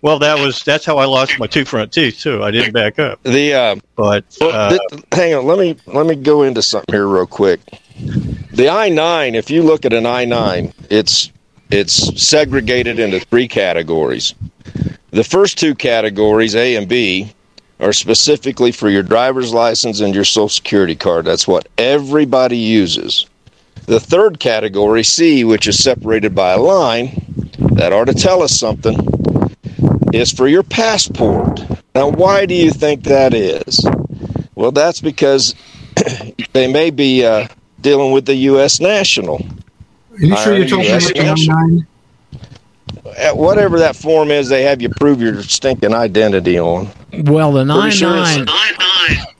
Well, 0.02 0.20
that 0.20 0.40
was 0.40 0.64
that's 0.64 0.86
how 0.86 0.98
I 0.98 1.06
lost 1.06 1.40
my 1.40 1.48
two 1.48 1.66
front 1.66 1.92
teeth 1.92 2.20
too. 2.20 2.44
I 2.44 2.52
didn't 2.52 2.74
back 2.74 3.00
up, 3.00 3.22
The 3.24 3.54
uh, 3.54 3.76
but 3.96 4.26
uh, 4.42 4.70
th- 4.70 5.04
hang 5.12 5.34
on. 5.34 5.46
Let 5.46 5.60
me 5.60 5.76
let 5.88 6.06
me 6.06 6.16
go 6.16 6.44
into 6.44 6.62
something 6.62 6.94
here 6.94 7.08
real 7.08 7.28
quick. 7.28 7.60
The 8.52 8.70
I 8.70 8.90
nine. 8.90 9.36
If 9.36 9.50
you 9.50 9.64
look 9.64 9.86
at 9.86 9.94
an 9.94 10.06
I 10.06 10.26
nine, 10.26 10.74
it's 10.90 11.32
it's 11.72 12.22
segregated 12.22 13.00
into 13.00 13.20
three 13.20 13.48
categories. 13.48 14.34
The 15.12 15.24
first 15.24 15.58
two 15.58 15.74
categories, 15.74 16.56
A 16.56 16.76
and 16.76 16.88
B, 16.88 17.34
are 17.80 17.94
specifically 17.94 18.72
for 18.72 18.90
your 18.90 19.04
driver's 19.04 19.54
license 19.54 20.00
and 20.00 20.14
your 20.14 20.24
social 20.24 20.50
security 20.50 20.96
card. 20.96 21.26
That's 21.26 21.48
what 21.48 21.68
everybody 21.78 22.58
uses. 22.58 23.26
The 23.86 24.00
third 24.00 24.40
category, 24.40 25.04
C, 25.04 25.44
which 25.44 25.68
is 25.68 25.82
separated 25.82 26.36
by 26.36 26.54
a 26.54 26.58
line, 26.60 27.24
that 27.74 27.94
ought 27.94 28.06
to 28.06 28.14
tell 28.14 28.42
us 28.42 28.58
something, 28.58 28.98
is 30.14 30.32
for 30.32 30.48
your 30.48 30.64
passport. 30.64 31.62
Now, 31.96 32.10
why 32.10 32.46
do 32.46 32.54
you 32.54 32.72
think 32.72 33.04
that 33.04 33.34
is? 33.34 33.86
Well, 34.56 34.72
that's 34.72 35.02
because 35.02 35.56
they 36.54 36.72
may 36.72 36.90
be 36.90 37.26
uh, 37.26 37.48
dealing 37.82 38.12
with 38.12 38.26
the 38.26 38.36
U.S. 38.36 38.80
national. 38.80 39.46
Are 40.12 40.18
you 40.26 40.36
sure 40.38 40.56
you're 40.56 40.68
talking 40.68 40.86
Yes, 40.86 41.10
about 41.12 41.16
yes. 41.24 41.40
the 41.42 41.54
nine? 41.54 41.88
Uh, 43.06 43.36
Whatever 43.36 43.80
that 43.80 43.96
form 43.96 44.32
is, 44.32 44.50
they 44.50 44.64
have 44.64 44.82
you 44.82 44.90
prove 44.90 45.22
your 45.22 45.42
stinking 45.44 45.94
identity 45.94 46.60
on. 46.60 46.90
Well, 47.14 47.52
the 47.52 47.66
nine 47.66 47.92
sure 47.92 48.16
nine, 48.16 48.46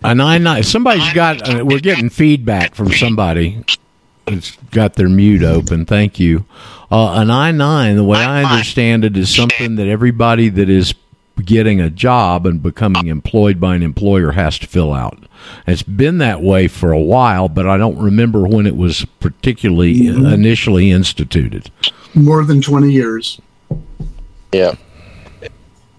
a 0.04 0.16
nine 0.16 0.44
nine. 0.44 0.64
Somebody's 0.64 1.12
got. 1.14 1.48
Uh, 1.48 1.66
we're 1.66 1.80
getting 1.80 2.10
feedback 2.10 2.76
from 2.76 2.92
somebody. 2.92 3.64
It's 4.28 4.56
got 4.72 4.96
their 4.96 5.10
mute 5.10 5.44
open. 5.44 5.86
Thank 5.86 6.20
you. 6.20 6.46
Uh, 6.90 7.16
a 7.18 7.26
nine 7.26 7.58
nine. 7.58 7.96
The 7.96 8.04
way 8.04 8.20
I 8.20 8.44
understand 8.44 9.04
it 9.04 9.18
is 9.18 9.34
something 9.34 9.76
that 9.76 9.88
everybody 9.88 10.50
that 10.50 10.70
is 10.70 10.94
getting 11.44 11.80
a 11.80 11.90
job 11.90 12.46
and 12.46 12.62
becoming 12.64 13.08
employed 13.08 13.60
by 13.60 13.76
an 13.76 13.84
employer 13.84 14.32
has 14.32 14.58
to 14.60 14.68
fill 14.68 14.94
out. 14.94 15.28
It's 15.66 15.84
been 15.84 16.18
that 16.20 16.42
way 16.42 16.68
for 16.68 16.92
a 16.92 17.00
while, 17.00 17.50
but 17.50 17.68
I 17.68 17.78
don't 17.78 17.98
remember 17.98 18.48
when 18.48 18.66
it 18.66 18.76
was 18.76 19.06
particularly 19.20 20.10
uh, 20.10 20.14
mm-hmm. 20.14 20.26
initially 20.28 20.92
instituted. 20.92 21.70
More 22.16 22.44
than 22.44 22.62
20 22.62 22.92
years. 22.92 23.40
Yeah. 24.52 24.76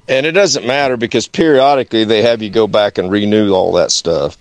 And 0.09 0.25
it 0.25 0.33
doesn't 0.33 0.67
matter 0.67 0.97
because 0.97 1.29
periodically 1.29 2.05
they 2.05 2.23
have 2.23 2.43
you 2.43 2.51
go 2.51 2.67
back 2.67 2.99
and 2.99 3.11
renew 3.11 3.53
all 3.53 3.73
that 3.73 3.93
stuff. 3.93 4.37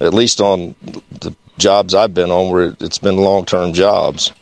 At 0.00 0.12
least 0.12 0.40
on 0.40 0.74
the 1.20 1.34
jobs 1.58 1.94
I've 1.94 2.12
been 2.12 2.30
on 2.30 2.50
where 2.50 2.76
it's 2.80 2.98
been 2.98 3.16
long 3.16 3.44
term 3.44 3.72
jobs. 3.72 4.32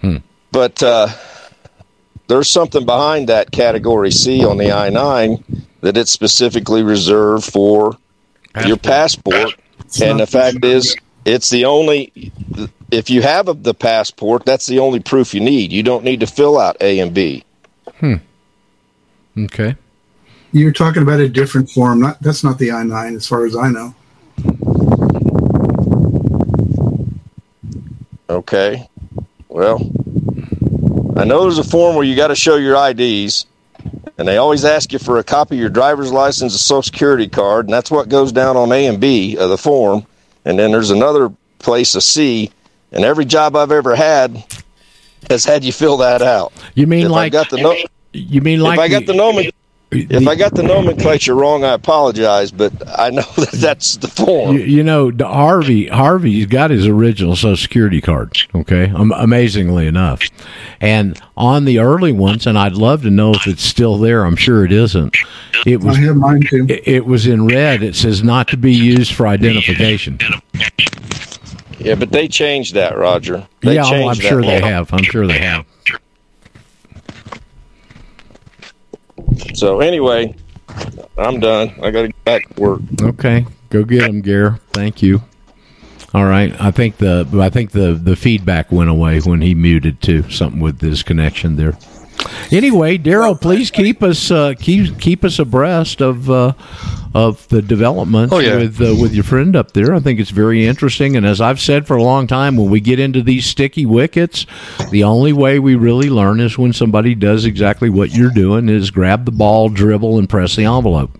Hmm. 0.00 0.16
But 0.52 0.82
uh, 0.82 1.08
there's 2.26 2.48
something 2.50 2.84
behind 2.86 3.28
that 3.28 3.50
category 3.50 4.10
C 4.10 4.44
on 4.44 4.56
the 4.58 4.72
I 4.72 4.88
9 4.90 5.44
that 5.82 5.96
it's 5.96 6.10
specifically 6.10 6.82
reserved 6.82 7.44
for 7.44 7.96
your 8.66 8.76
passport. 8.76 9.54
It's 9.80 10.00
And 10.00 10.18
the 10.18 10.22
not- 10.22 10.28
fact 10.28 10.64
is, 10.64 10.96
it's 11.24 11.50
the 11.50 11.66
only, 11.66 12.32
if 12.90 13.10
you 13.10 13.22
have 13.22 13.48
a, 13.48 13.54
the 13.54 13.74
passport, 13.74 14.44
that's 14.46 14.66
the 14.66 14.78
only 14.78 15.00
proof 15.00 15.34
you 15.34 15.40
need. 15.40 15.72
You 15.72 15.82
don't 15.82 16.02
need 16.04 16.20
to 16.20 16.26
fill 16.26 16.58
out 16.58 16.76
A 16.80 16.98
and 17.00 17.12
B. 17.14 17.44
Hmm. 18.00 18.14
Okay. 19.36 19.76
You're 20.52 20.72
talking 20.72 21.02
about 21.02 21.20
a 21.20 21.28
different 21.28 21.70
form. 21.70 22.00
Not 22.00 22.20
That's 22.22 22.42
not 22.42 22.58
the 22.58 22.72
I 22.72 22.82
9, 22.82 23.14
as 23.16 23.26
far 23.28 23.44
as 23.44 23.54
I 23.54 23.68
know. 23.68 23.94
Okay. 28.30 28.88
Well, 29.48 29.78
I 31.18 31.24
know 31.24 31.42
there's 31.42 31.58
a 31.58 31.64
form 31.64 31.96
where 31.96 32.04
you 32.04 32.14
got 32.14 32.28
to 32.28 32.36
show 32.36 32.54
your 32.54 32.76
IDs, 32.76 33.44
and 34.16 34.28
they 34.28 34.36
always 34.36 34.64
ask 34.64 34.92
you 34.92 35.00
for 35.00 35.18
a 35.18 35.24
copy 35.24 35.56
of 35.56 35.60
your 35.60 35.68
driver's 35.68 36.12
license 36.12 36.52
and 36.52 36.60
social 36.60 36.82
security 36.82 37.28
card, 37.28 37.66
and 37.66 37.74
that's 37.74 37.90
what 37.90 38.08
goes 38.08 38.30
down 38.30 38.56
on 38.56 38.70
A 38.70 38.86
and 38.86 39.00
B 39.00 39.36
of 39.36 39.50
the 39.50 39.58
form. 39.58 40.06
And 40.44 40.56
then 40.56 40.70
there's 40.70 40.90
another 40.90 41.32
place, 41.58 41.96
a 41.96 42.00
C, 42.00 42.52
and 42.92 43.04
every 43.04 43.24
job 43.24 43.56
I've 43.56 43.72
ever 43.72 43.96
had 43.96 44.44
has 45.28 45.44
had 45.44 45.64
you 45.64 45.72
fill 45.72 45.96
that 45.96 46.22
out. 46.22 46.52
You 46.76 46.86
mean 46.86 47.06
if 47.06 47.10
I 47.10 47.14
like 47.14 47.32
got 47.32 47.50
the 47.50 47.56
no- 47.56 47.76
you 48.12 48.40
mean 48.40 48.60
like 48.60 48.78
if 48.78 48.80
I 48.80 48.88
got 48.88 49.06
the 49.06 49.14
nomen- 49.14 49.50
if 49.90 50.28
I 50.28 50.34
got 50.34 50.54
the 50.54 50.62
nomenclature 50.62 51.34
wrong, 51.34 51.64
I 51.64 51.72
apologize, 51.72 52.50
but 52.50 52.72
I 52.98 53.10
know 53.10 53.22
that 53.36 53.50
that's 53.54 53.96
the 53.96 54.08
form. 54.08 54.56
You, 54.56 54.62
you 54.62 54.82
know, 54.82 55.10
Harvey 55.18 55.86
Harvey's 55.86 56.46
got 56.46 56.70
his 56.70 56.86
original 56.86 57.36
Social 57.36 57.56
Security 57.56 58.00
card. 58.00 58.36
Okay, 58.54 58.90
um, 58.90 59.12
amazingly 59.16 59.86
enough, 59.86 60.22
and 60.80 61.20
on 61.36 61.64
the 61.64 61.78
early 61.78 62.12
ones, 62.12 62.46
and 62.46 62.58
I'd 62.58 62.74
love 62.74 63.02
to 63.02 63.10
know 63.10 63.32
if 63.32 63.46
it's 63.46 63.62
still 63.62 63.96
there. 63.98 64.24
I'm 64.24 64.36
sure 64.36 64.64
it 64.64 64.72
isn't. 64.72 65.16
It 65.66 65.82
I 65.82 65.84
was 65.84 65.96
have 65.98 66.16
mine 66.16 66.42
too. 66.42 66.66
it, 66.68 66.86
it 66.86 67.06
was 67.06 67.26
in 67.26 67.46
red. 67.46 67.82
It 67.82 67.96
says 67.96 68.22
not 68.22 68.48
to 68.48 68.56
be 68.56 68.74
used 68.74 69.14
for 69.14 69.26
identification. 69.26 70.18
Yeah, 71.78 71.94
but 71.94 72.10
they 72.10 72.28
changed 72.28 72.74
that, 72.74 72.98
Roger. 72.98 73.46
They 73.60 73.76
yeah, 73.76 73.84
oh, 73.84 73.86
I'm 73.86 73.92
changed 73.92 74.22
that 74.22 74.28
sure 74.28 74.42
they 74.42 74.60
law. 74.60 74.68
have. 74.68 74.92
I'm 74.92 75.04
sure 75.04 75.26
they 75.26 75.38
have. 75.38 75.64
So 79.54 79.80
anyway, 79.80 80.34
I'm 81.16 81.40
done. 81.40 81.74
I 81.82 81.90
got 81.90 82.02
to 82.02 82.08
get 82.08 82.24
back 82.24 82.54
to 82.54 82.60
work. 82.60 82.80
Okay, 83.00 83.46
go 83.70 83.84
get 83.84 84.02
them, 84.02 84.20
Gare. 84.20 84.58
Thank 84.72 85.02
you. 85.02 85.22
All 86.14 86.24
right, 86.24 86.58
I 86.60 86.70
think 86.70 86.96
the 86.96 87.28
I 87.40 87.50
think 87.50 87.72
the 87.72 87.92
the 87.92 88.16
feedback 88.16 88.72
went 88.72 88.90
away 88.90 89.20
when 89.20 89.40
he 89.42 89.54
muted 89.54 90.00
too. 90.00 90.28
Something 90.30 90.60
with 90.60 90.80
his 90.80 91.02
connection 91.02 91.56
there. 91.56 91.76
Anyway, 92.50 92.98
Daryl, 92.98 93.40
please 93.40 93.70
keep 93.70 94.02
us 94.02 94.30
uh, 94.30 94.54
keep 94.58 94.98
keep 94.98 95.24
us 95.24 95.38
abreast 95.38 96.00
of 96.00 96.30
uh, 96.30 96.52
of 97.14 97.48
the 97.48 97.62
developments 97.62 98.32
Oh, 98.34 98.38
yeah. 98.38 98.56
with 98.56 98.80
uh, 98.80 98.94
with 99.00 99.14
your 99.14 99.24
friend 99.24 99.56
up 99.56 99.72
there. 99.72 99.94
I 99.94 100.00
think 100.00 100.20
it's 100.20 100.30
very 100.30 100.66
interesting, 100.66 101.16
and 101.16 101.24
as 101.26 101.40
I've 101.40 101.60
said 101.60 101.86
for 101.86 101.96
a 101.96 102.02
long 102.02 102.26
time, 102.26 102.56
when 102.56 102.70
we 102.70 102.80
get 102.80 102.98
into 103.00 103.22
these 103.22 103.46
sticky 103.46 103.86
wickets, 103.86 104.46
the 104.90 105.04
only 105.04 105.32
way 105.32 105.58
we 105.58 105.74
really 105.74 106.10
learn 106.10 106.40
is 106.40 106.58
when 106.58 106.72
somebody 106.72 107.14
does 107.14 107.44
exactly 107.44 107.88
what 107.90 108.10
you're 108.10 108.30
doing: 108.30 108.68
is 108.68 108.90
grab 108.90 109.24
the 109.24 109.32
ball, 109.32 109.68
dribble, 109.68 110.18
and 110.18 110.28
press 110.28 110.56
the 110.56 110.64
envelope. 110.64 111.10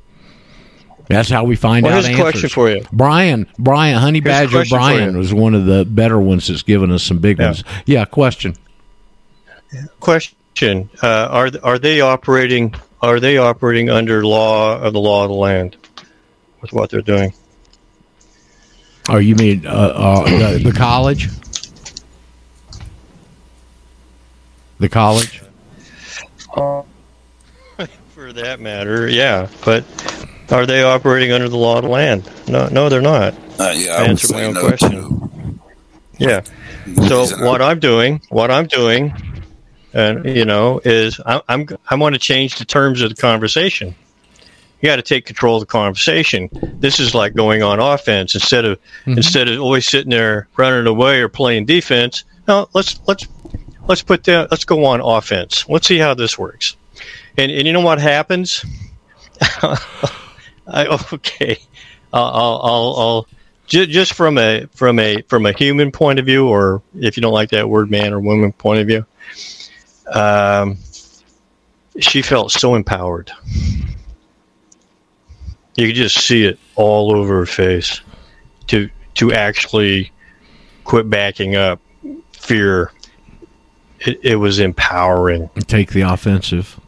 That's 1.08 1.30
how 1.30 1.44
we 1.44 1.56
find 1.56 1.84
Well, 1.84 1.92
out 1.96 2.04
here's 2.04 2.06
a 2.06 2.10
answers. 2.22 2.22
question 2.22 2.48
for 2.50 2.70
you. 2.70 2.84
Brian, 2.92 3.46
Brian, 3.58 3.96
Honey 3.98 4.20
Here's 4.20 4.50
Badger 4.52 4.64
Brian 4.68 5.16
was 5.16 5.32
one 5.32 5.54
of 5.54 5.64
the 5.64 5.86
better 5.86 6.20
ones 6.20 6.48
that's 6.48 6.62
given 6.62 6.92
us 6.92 7.02
some 7.02 7.16
big 7.18 7.38
Yeah. 7.38 7.46
ones. 7.46 7.64
Yeah, 7.86 8.04
question. 8.04 8.54
question: 10.00 10.90
uh, 11.02 11.28
Are 11.30 11.50
are 11.62 11.78
they 11.78 12.00
operating? 12.00 12.74
Are 13.00 13.20
they 13.20 13.38
operating 13.38 13.90
under 13.90 14.24
law 14.26 14.78
of 14.80 14.92
the 14.92 15.00
law 15.00 15.24
of 15.24 15.28
the 15.30 15.34
land 15.36 15.76
with 16.60 16.72
what 16.72 16.90
they're 16.90 17.00
doing? 17.02 17.32
Oh, 19.08 19.18
you 19.18 19.34
mean 19.36 19.66
uh, 19.66 19.70
uh, 19.70 20.24
the, 20.24 20.58
the 20.64 20.72
college? 20.72 21.28
The 24.78 24.88
college? 24.88 25.42
For 28.14 28.32
that 28.32 28.58
matter, 28.60 29.08
yeah. 29.08 29.48
But 29.64 29.84
are 30.50 30.66
they 30.66 30.82
operating 30.82 31.30
under 31.32 31.48
the 31.48 31.56
law 31.56 31.76
of 31.78 31.84
the 31.84 31.88
land? 31.90 32.28
No, 32.48 32.68
no, 32.68 32.88
they're 32.88 33.00
not. 33.00 33.34
Uh, 33.58 33.72
yeah, 33.76 33.92
I 33.92 34.00
would 34.02 34.10
Answer 34.10 34.32
my 34.34 34.44
own 34.44 34.54
no 34.54 34.60
question. 34.60 34.90
too. 34.90 35.60
Yeah. 36.18 36.40
So 37.06 37.26
what 37.44 37.62
I'm 37.62 37.78
doing, 37.78 38.20
what 38.28 38.50
I'm 38.50 38.66
doing, 38.66 39.14
and 39.98 40.24
you 40.24 40.44
know, 40.44 40.80
is 40.84 41.20
I, 41.24 41.42
I'm 41.48 41.66
I 41.88 41.96
want 41.96 42.14
to 42.14 42.20
change 42.20 42.56
the 42.56 42.64
terms 42.64 43.02
of 43.02 43.10
the 43.10 43.20
conversation. 43.20 43.94
You 44.80 44.86
got 44.86 44.96
to 44.96 45.02
take 45.02 45.26
control 45.26 45.56
of 45.56 45.62
the 45.62 45.66
conversation. 45.66 46.48
This 46.78 47.00
is 47.00 47.16
like 47.16 47.34
going 47.34 47.64
on 47.64 47.80
offense 47.80 48.34
instead 48.36 48.64
of 48.64 48.78
mm-hmm. 48.78 49.16
instead 49.16 49.48
of 49.48 49.60
always 49.60 49.86
sitting 49.86 50.10
there 50.10 50.46
running 50.56 50.86
away 50.86 51.20
or 51.20 51.28
playing 51.28 51.66
defense. 51.66 52.22
No, 52.46 52.68
let's 52.74 53.00
let's 53.08 53.26
let's 53.88 54.02
put 54.02 54.22
down. 54.22 54.46
Let's 54.52 54.64
go 54.64 54.84
on 54.84 55.00
offense. 55.00 55.68
Let's 55.68 55.88
see 55.88 55.98
how 55.98 56.14
this 56.14 56.38
works. 56.38 56.76
And 57.36 57.50
and 57.50 57.66
you 57.66 57.72
know 57.72 57.80
what 57.80 57.98
happens? 57.98 58.64
I, 60.70 60.86
okay, 61.12 61.58
I'll 62.12 62.24
I'll, 62.24 62.60
I'll, 62.62 62.96
I'll 62.96 63.26
just 63.66 64.14
from 64.14 64.38
a 64.38 64.66
from 64.74 65.00
a 65.00 65.22
from 65.22 65.44
a 65.44 65.52
human 65.52 65.90
point 65.90 66.20
of 66.20 66.26
view, 66.26 66.46
or 66.46 66.82
if 67.00 67.16
you 67.16 67.20
don't 67.20 67.32
like 67.32 67.50
that 67.50 67.68
word, 67.68 67.90
man 67.90 68.12
or 68.12 68.20
woman 68.20 68.52
point 68.52 68.80
of 68.80 68.86
view, 68.86 69.04
um, 70.12 70.78
she 71.98 72.22
felt 72.22 72.52
so 72.52 72.74
empowered. 72.74 73.30
You 75.76 75.86
could 75.88 75.96
just 75.96 76.18
see 76.26 76.44
it 76.44 76.58
all 76.76 77.14
over 77.14 77.38
her 77.38 77.46
face. 77.46 78.00
To 78.68 78.88
to 79.14 79.32
actually 79.32 80.12
quit 80.84 81.08
backing 81.08 81.56
up, 81.56 81.80
fear. 82.32 82.92
It, 84.00 84.20
it 84.22 84.36
was 84.36 84.60
empowering 84.60 85.50
Take 85.66 85.90
the 85.90 86.02
offensive. 86.02 86.78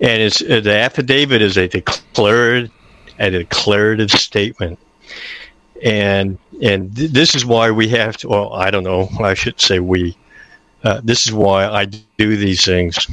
and 0.00 0.22
it's 0.22 0.40
uh, 0.40 0.60
the 0.60 0.72
affidavit 0.72 1.42
is 1.42 1.56
a 1.56 1.66
declared 1.66 2.70
a 3.18 3.30
declarative 3.30 4.12
statement 4.12 4.78
and 5.82 6.38
and 6.62 6.94
th- 6.96 7.10
this 7.10 7.34
is 7.34 7.44
why 7.44 7.72
we 7.72 7.88
have 7.88 8.16
to 8.18 8.28
well 8.28 8.52
i 8.52 8.70
don't 8.70 8.84
know 8.84 9.08
i 9.20 9.34
should 9.34 9.60
say 9.60 9.80
we 9.80 10.16
uh, 10.84 11.00
this 11.02 11.26
is 11.26 11.32
why 11.32 11.66
i 11.66 11.84
do 11.84 12.36
these 12.36 12.64
things. 12.64 13.06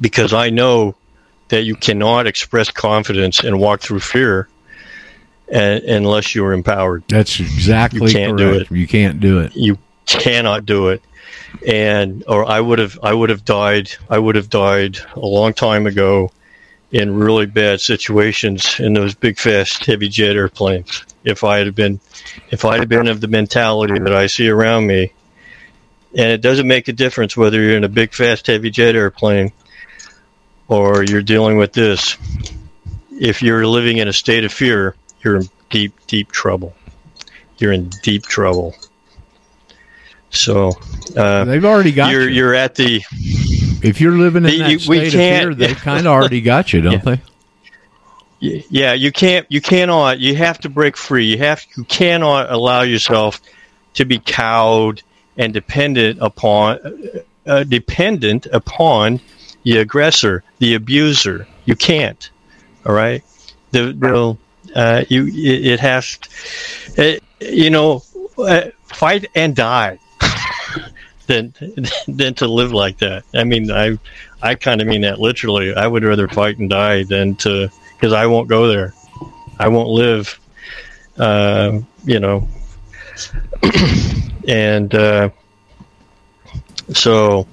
Because 0.00 0.32
i 0.32 0.50
know 0.50 0.94
that 1.48 1.62
you 1.62 1.76
cannot 1.76 2.26
express 2.26 2.70
confidence 2.70 3.40
and 3.44 3.58
walk 3.60 3.80
through 3.80 4.00
fear 4.00 4.48
uh, 5.54 5.78
unless 5.86 6.34
you're 6.34 6.52
empowered. 6.52 7.04
That's 7.08 7.38
exactly 7.38 8.08
You 8.08 8.12
can't 8.12 8.36
do 8.38 8.54
correct. 8.54 8.70
You 8.72 8.86
can't 8.86 9.20
do 9.20 9.38
it. 9.40 9.54
you 9.56 9.78
cannot 10.06 10.66
do 10.66 10.88
it. 10.88 11.02
And 11.66 12.24
or 12.28 12.44
i 12.44 12.60
would 12.60 12.78
have 12.78 12.98
i 13.02 13.12
would 13.12 13.30
have 13.30 13.44
died 13.44 13.90
i 14.10 14.18
would 14.18 14.34
have 14.36 14.50
died 14.50 14.98
a 15.14 15.26
long 15.26 15.52
time 15.52 15.86
ago 15.86 16.30
in 16.92 17.14
really 17.16 17.46
bad 17.46 17.80
situations 17.80 18.78
in 18.78 18.92
those 18.92 19.14
big 19.14 19.38
fast 19.38 19.84
heavy 19.86 20.08
jet 20.08 20.36
airplanes. 20.36 21.04
If 21.24 21.44
i 21.44 21.58
had 21.58 21.74
been 21.74 22.00
if 22.50 22.64
i 22.64 22.78
had 22.78 22.88
been 22.88 23.08
of 23.08 23.20
the 23.20 23.28
mentality 23.28 23.98
that 23.98 24.14
i 24.14 24.26
see 24.26 24.48
around 24.48 24.86
me 24.86 25.12
and 26.16 26.30
it 26.30 26.40
doesn't 26.40 26.66
make 26.66 26.88
a 26.88 26.92
difference 26.92 27.36
whether 27.36 27.60
you're 27.60 27.76
in 27.76 27.84
a 27.84 27.88
big 27.88 28.12
fast 28.12 28.46
heavy 28.46 28.70
jet 28.70 28.96
airplane 28.96 29.52
or 30.68 31.04
you're 31.04 31.22
dealing 31.22 31.56
with 31.58 31.72
this 31.72 32.16
if 33.12 33.42
you're 33.42 33.66
living 33.66 33.98
in 33.98 34.08
a 34.08 34.12
state 34.12 34.44
of 34.44 34.52
fear 34.52 34.94
you're 35.22 35.36
in 35.36 35.48
deep 35.70 35.92
deep 36.06 36.32
trouble 36.32 36.74
you're 37.58 37.72
in 37.72 37.88
deep 38.02 38.22
trouble 38.24 38.74
so 40.30 40.72
uh, 41.16 41.44
They've 41.44 41.64
already 41.64 41.92
got 41.92 42.10
you're 42.10 42.28
you. 42.28 42.34
you're 42.36 42.54
at 42.54 42.74
the 42.74 43.00
If 43.82 44.00
you're 44.00 44.12
living 44.18 44.44
in 44.44 44.50
You- 44.52 44.58
that 44.58 44.86
we 44.86 44.98
state 44.98 45.06
of 45.08 45.12
can't- 45.12 45.42
fear, 45.44 45.54
they've 45.54 45.76
kind 45.80 46.00
of 46.06 46.12
already 46.12 46.40
got 46.40 46.72
you, 46.72 46.82
don't 46.82 46.92
Yeah. 47.06 47.16
they? 47.16 47.20
Yeah 48.68 48.92
you 48.92 49.12
can't 49.12 49.46
you 49.48 49.62
cannot 49.62 50.18
you 50.20 50.36
have 50.36 50.58
to 50.60 50.68
break 50.68 50.96
free 50.98 51.24
you 51.24 51.38
have 51.38 51.64
you 51.74 51.84
cannot 51.84 52.52
allow 52.52 52.82
yourself 52.82 53.40
to 53.94 54.04
be 54.04 54.18
cowed 54.18 55.00
and 55.36 55.52
dependent 55.52 56.18
upon 56.20 56.78
uh, 57.46 57.64
dependent 57.64 58.46
upon 58.46 59.20
the 59.62 59.78
aggressor 59.78 60.42
the 60.58 60.74
abuser 60.74 61.46
you 61.64 61.76
can't 61.76 62.30
all 62.84 62.94
right 62.94 63.22
the, 63.70 63.92
the 63.92 64.36
uh, 64.74 65.04
you 65.08 65.26
it, 65.26 65.66
it 65.66 65.80
has 65.80 66.18
it, 66.96 67.22
you 67.40 67.70
know 67.70 68.02
uh, 68.38 68.62
fight 68.86 69.26
and 69.34 69.56
die 69.56 69.98
than 71.26 71.52
than 72.08 72.34
to 72.34 72.46
live 72.46 72.72
like 72.72 72.98
that 72.98 73.24
i 73.34 73.44
mean 73.44 73.70
i 73.70 73.98
i 74.42 74.54
kind 74.54 74.80
of 74.80 74.86
mean 74.86 75.02
that 75.02 75.20
literally 75.20 75.74
i 75.74 75.86
would 75.86 76.04
rather 76.04 76.28
fight 76.28 76.58
and 76.58 76.70
die 76.70 77.02
than 77.04 77.34
to 77.34 77.70
because 77.96 78.12
I 78.12 78.26
won't 78.26 78.48
go 78.48 78.68
there. 78.68 78.94
I 79.58 79.68
won't 79.68 79.88
live, 79.88 80.38
uh, 81.18 81.80
you 82.04 82.20
know. 82.20 82.48
and 84.48 84.94
uh, 84.94 85.30
so, 86.92 87.46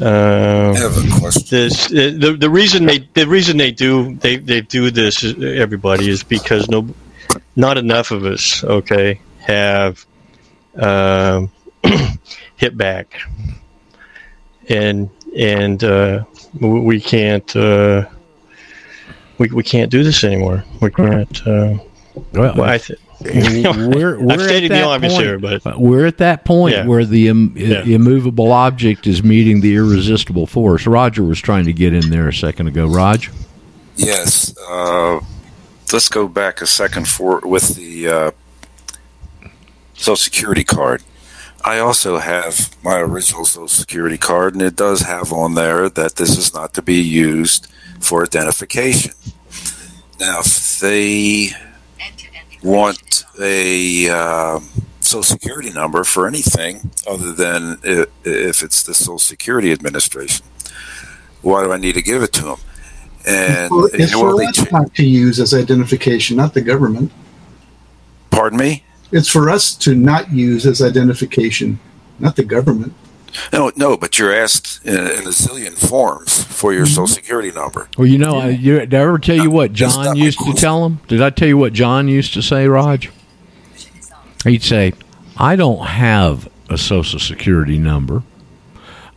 I 0.00 0.04
uh, 0.04 0.74
have 0.74 0.96
a 0.96 1.20
question. 1.20 1.42
this 1.50 1.88
the 1.88 2.36
the 2.38 2.48
reason 2.50 2.86
they 2.86 2.98
the 3.14 3.26
reason 3.26 3.56
they 3.56 3.70
do 3.70 4.14
they 4.16 4.36
they 4.36 4.60
do 4.62 4.90
this 4.90 5.24
everybody 5.24 6.08
is 6.08 6.22
because 6.22 6.68
no 6.70 6.88
not 7.56 7.76
enough 7.76 8.10
of 8.10 8.24
us 8.24 8.64
okay 8.64 9.20
have 9.40 10.06
um, 10.76 11.50
hit 12.56 12.76
back 12.76 13.20
and 14.68 15.10
and 15.36 15.84
uh, 15.84 16.24
we 16.60 16.80
we 16.80 17.00
can't 17.00 17.54
uh, 17.56 18.06
we, 19.38 19.48
we 19.48 19.62
can't 19.62 19.90
do 19.90 20.02
this 20.02 20.24
anymore 20.24 20.64
we 20.80 20.90
can't 20.90 21.46
uh, 21.46 21.76
Well, 22.32 22.54
well, 22.54 22.62
I 22.62 22.78
th- 22.78 22.98
we're, 23.24 24.18
we're 24.18 24.32
I've 24.32 24.40
at 24.40 24.44
stated 24.46 24.70
the 24.70 24.76
that 24.76 24.84
obvious 24.84 25.12
point. 25.14 25.24
here, 25.26 25.38
but 25.38 25.66
Uh, 25.66 25.74
we're 25.78 26.06
at 26.06 26.18
that 26.18 26.44
point 26.44 26.74
Yeah. 26.74 26.86
where 26.86 27.04
the 27.04 27.28
Im- 27.28 27.52
Yeah. 27.56 27.82
immovable 27.82 28.50
object 28.52 29.06
is 29.06 29.22
meeting 29.22 29.60
the 29.60 29.74
irresistible 29.76 30.46
force. 30.46 30.86
Roger 30.86 31.22
was 31.22 31.38
trying 31.40 31.64
to 31.66 31.72
get 31.72 31.92
in 31.92 32.08
there 32.10 32.28
a 32.28 32.32
second 32.34 32.68
ago. 32.68 32.86
Raj, 32.86 33.30
Yes. 33.96 34.54
Uh, 34.70 35.20
let's 35.92 36.08
go 36.08 36.26
back 36.26 36.62
a 36.62 36.66
second 36.66 37.06
for 37.06 37.40
with 37.40 37.74
the 37.76 38.08
uh, 38.08 38.30
Social 39.94 40.16
Security 40.16 40.64
card. 40.64 41.02
I 41.62 41.78
also 41.78 42.16
have 42.18 42.70
my 42.82 42.98
original 43.00 43.44
Social 43.44 43.68
Security 43.68 44.16
card, 44.16 44.54
and 44.54 44.62
it 44.62 44.76
does 44.76 45.02
have 45.02 45.30
on 45.32 45.54
there 45.54 45.90
that 45.90 46.16
this 46.16 46.38
is 46.38 46.54
not 46.54 46.72
to 46.74 46.80
be 46.82 46.96
used 47.02 47.66
for 47.98 48.22
identification. 48.22 49.12
Now, 50.18 50.40
if 50.40 50.80
they 50.80 51.50
want 52.62 53.24
a 53.40 54.08
um, 54.10 54.68
Social 55.00 55.22
Security 55.22 55.70
number 55.70 56.04
for 56.04 56.26
anything 56.26 56.90
other 57.08 57.32
than 57.32 57.78
if 57.82 58.62
it's 58.62 58.82
the 58.82 58.94
Social 58.94 59.18
Security 59.18 59.72
Administration, 59.72 60.44
why 61.42 61.62
do 61.64 61.72
I 61.72 61.78
need 61.78 61.94
to 61.94 62.02
give 62.02 62.22
it 62.22 62.32
to 62.34 62.42
them? 62.42 62.56
And 63.26 63.70
Well, 63.70 63.86
it's 63.86 64.12
you 64.12 64.22
know, 64.22 64.30
for 64.30 64.42
us 64.44 64.56
cha- 64.56 64.78
not 64.78 64.94
to 64.94 65.04
use 65.06 65.40
as 65.40 65.52
identification, 65.54 66.36
not 66.36 66.54
the 66.54 66.60
government. 66.60 67.10
pardon 68.30 68.58
me. 68.58 68.84
It's 69.12 69.28
for 69.28 69.50
us 69.50 69.74
to 69.76 69.94
not 69.94 70.32
use 70.32 70.66
as 70.66 70.80
identification, 70.82 71.78
not 72.18 72.36
the 72.36 72.44
government. 72.44 72.92
No, 73.52 73.70
no, 73.76 73.96
but 73.96 74.18
you're 74.18 74.32
asked 74.32 74.84
in, 74.84 74.94
in 74.94 75.00
a 75.00 75.30
zillion 75.30 75.76
forms 75.76 76.44
for 76.44 76.72
your 76.72 76.84
mm-hmm. 76.84 76.94
Social 76.94 77.06
Security 77.06 77.50
number. 77.50 77.88
well, 77.96 78.06
you 78.06 78.18
know, 78.18 78.36
I, 78.36 78.48
you, 78.48 78.80
did 78.80 78.94
I 78.94 78.98
ever 78.98 79.18
tell 79.18 79.36
you 79.36 79.50
what 79.50 79.72
John 79.72 80.16
used 80.16 80.38
to 80.40 80.52
tell 80.52 80.84
him? 80.84 81.00
Did 81.08 81.22
I 81.22 81.30
tell 81.30 81.48
you 81.48 81.56
what 81.56 81.72
John 81.72 82.08
used 82.08 82.34
to 82.34 82.42
say, 82.42 82.66
Raj? 82.66 83.10
He'd 84.44 84.62
say, 84.62 84.94
"I 85.36 85.56
don't 85.56 85.86
have 85.86 86.48
a 86.68 86.78
social 86.78 87.18
security 87.18 87.78
number. 87.78 88.22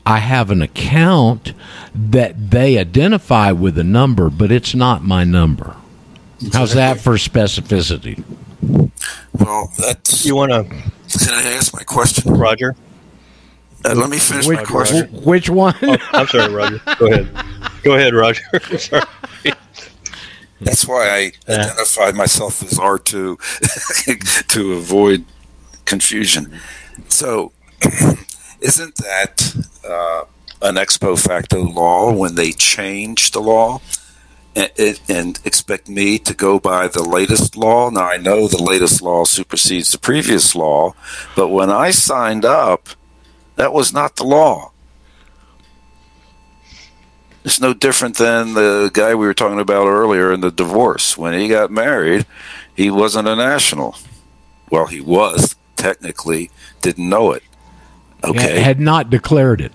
I 0.05 0.19
have 0.19 0.51
an 0.51 0.61
account 0.61 1.53
that 1.95 2.51
they 2.51 2.77
identify 2.77 3.51
with 3.51 3.77
a 3.77 3.83
number, 3.83 4.29
but 4.29 4.51
it's 4.51 4.75
not 4.75 5.03
my 5.03 5.23
number." 5.23 5.75
How's 6.51 6.73
that 6.73 6.99
for 6.99 7.13
specificity? 7.13 8.23
Well, 9.33 9.71
that's. 9.77 10.25
you 10.25 10.35
want 10.35 10.51
to 10.51 10.63
Can 10.63 11.33
I 11.33 11.53
ask 11.53 11.73
my 11.73 11.83
question? 11.83 12.33
Roger 12.33 12.75
Uh, 13.85 13.93
let 13.95 14.09
me 14.09 14.17
finish 14.17 14.47
my 14.47 14.55
Which, 14.61 14.67
question. 14.69 15.07
which 15.23 15.49
one? 15.49 15.75
oh, 15.81 15.97
I'm 16.13 16.27
sorry 16.27 16.53
Roger 16.53 16.81
go 16.97 17.05
ahead 17.07 17.27
go 17.83 17.95
ahead 17.95 18.13
Roger 18.13 18.43
sorry 18.77 19.03
That's 20.61 20.87
why 20.87 21.09
I 21.09 21.31
Yeah. 21.47 21.61
identified 21.65 22.15
myself 22.15 22.63
as 22.63 22.79
R2 22.79 24.47
to 24.47 24.73
avoid 24.73 25.25
confusion. 25.85 26.57
So, 27.09 27.51
isn't 28.61 28.95
that 28.95 29.65
uh, 29.85 30.23
an 30.61 30.77
ex 30.77 30.97
post 30.97 31.25
facto 31.27 31.61
law 31.63 32.13
when 32.13 32.35
they 32.35 32.53
change 32.53 33.31
the 33.31 33.41
law 33.41 33.81
and, 34.55 34.71
and 35.09 35.39
expect 35.43 35.89
me 35.89 36.17
to 36.19 36.33
go 36.33 36.59
by 36.59 36.87
the 36.87 37.03
latest 37.03 37.57
law? 37.57 37.89
Now, 37.89 38.05
I 38.07 38.15
know 38.17 38.47
the 38.47 38.63
latest 38.63 39.01
law 39.01 39.25
supersedes 39.25 39.91
the 39.91 39.97
previous 39.97 40.55
law, 40.55 40.93
but 41.35 41.49
when 41.49 41.69
I 41.69 41.91
signed 41.91 42.45
up, 42.45 42.87
that 43.55 43.73
was 43.73 43.93
not 43.93 44.15
the 44.15 44.23
law. 44.23 44.71
It's 47.43 47.59
no 47.59 47.73
different 47.73 48.17
than 48.17 48.53
the 48.53 48.89
guy 48.93 49.15
we 49.15 49.25
were 49.25 49.33
talking 49.33 49.59
about 49.59 49.87
earlier 49.87 50.31
in 50.31 50.41
the 50.41 50.51
divorce. 50.51 51.17
When 51.17 51.37
he 51.37 51.49
got 51.49 51.71
married, 51.71 52.25
he 52.73 52.89
wasn't 52.89 53.27
a 53.27 53.35
national. 53.35 53.97
Well, 54.71 54.87
he 54.87 55.01
was 55.01 55.55
technically, 55.75 56.49
didn't 56.81 57.09
know 57.09 57.33
it. 57.33 57.43
Okay. 58.23 58.59
Had 58.61 58.79
not 58.79 59.09
declared 59.09 59.59
it. 59.59 59.73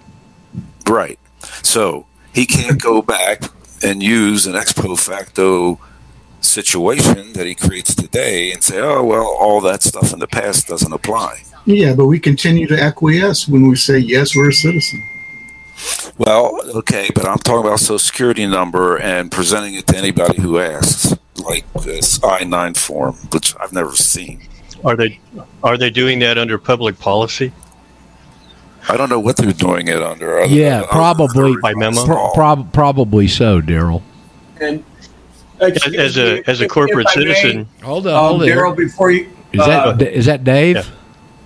Right. 0.88 1.18
So 1.62 2.06
he 2.32 2.46
can't 2.46 2.80
go 2.80 3.02
back 3.02 3.42
and 3.82 4.02
use 4.02 4.46
an 4.46 4.56
ex 4.56 4.72
post 4.72 5.06
facto 5.06 5.78
situation 6.40 7.34
that 7.34 7.46
he 7.46 7.54
creates 7.54 7.94
today 7.94 8.50
and 8.50 8.62
say, 8.62 8.80
oh, 8.80 9.04
well, 9.04 9.26
all 9.26 9.60
that 9.60 9.82
stuff 9.82 10.12
in 10.12 10.18
the 10.18 10.26
past 10.26 10.66
doesn't 10.68 10.92
apply. 10.92 11.42
Yeah, 11.68 11.92
but 11.94 12.06
we 12.06 12.18
continue 12.18 12.66
to 12.68 12.80
acquiesce 12.82 13.46
when 13.46 13.68
we 13.68 13.76
say 13.76 13.98
yes, 13.98 14.34
we're 14.34 14.48
a 14.48 14.52
citizen. 14.54 15.06
Well, 16.16 16.58
okay, 16.76 17.10
but 17.14 17.26
I'm 17.28 17.36
talking 17.36 17.66
about 17.66 17.78
social 17.80 17.98
security 17.98 18.46
number 18.46 18.96
and 18.96 19.30
presenting 19.30 19.74
it 19.74 19.86
to 19.88 19.96
anybody 19.98 20.40
who 20.40 20.58
asks, 20.58 21.14
like 21.36 21.70
this 21.84 22.24
I 22.24 22.44
9 22.44 22.72
form, 22.72 23.16
which 23.32 23.54
I've 23.60 23.74
never 23.74 23.94
seen. 23.94 24.48
Are 24.82 24.96
they 24.96 25.20
are 25.62 25.76
they 25.76 25.90
doing 25.90 26.20
that 26.20 26.38
under 26.38 26.56
public 26.56 26.98
policy? 26.98 27.52
I 28.88 28.96
don't 28.96 29.10
know 29.10 29.20
what 29.20 29.36
they're 29.36 29.52
doing 29.52 29.88
it 29.88 30.02
under. 30.02 30.40
other 30.40 30.46
Yeah, 30.54 30.80
than- 30.80 30.88
probably 30.88 31.54
By 31.60 31.74
memo? 31.74 32.06
Pro- 32.06 32.32
prob- 32.32 32.72
probably 32.72 33.28
so, 33.28 33.60
Daryl. 33.60 34.00
And 34.58 34.82
As, 35.60 35.76
as 35.94 36.16
a 36.16 36.48
as 36.48 36.62
a 36.62 36.68
corporate 36.68 37.10
citizen, 37.10 37.68
Hold 37.82 38.06
on, 38.06 38.14
um, 38.14 38.20
hold 38.24 38.42
on. 38.42 38.48
Daryl, 38.48 38.74
before 38.74 39.10
you, 39.10 39.28
Is 39.52 39.60
uh, 39.60 39.92
that 39.92 40.02
is 40.02 40.24
that 40.24 40.44
Dave? 40.44 40.76
Yeah. 40.76 40.84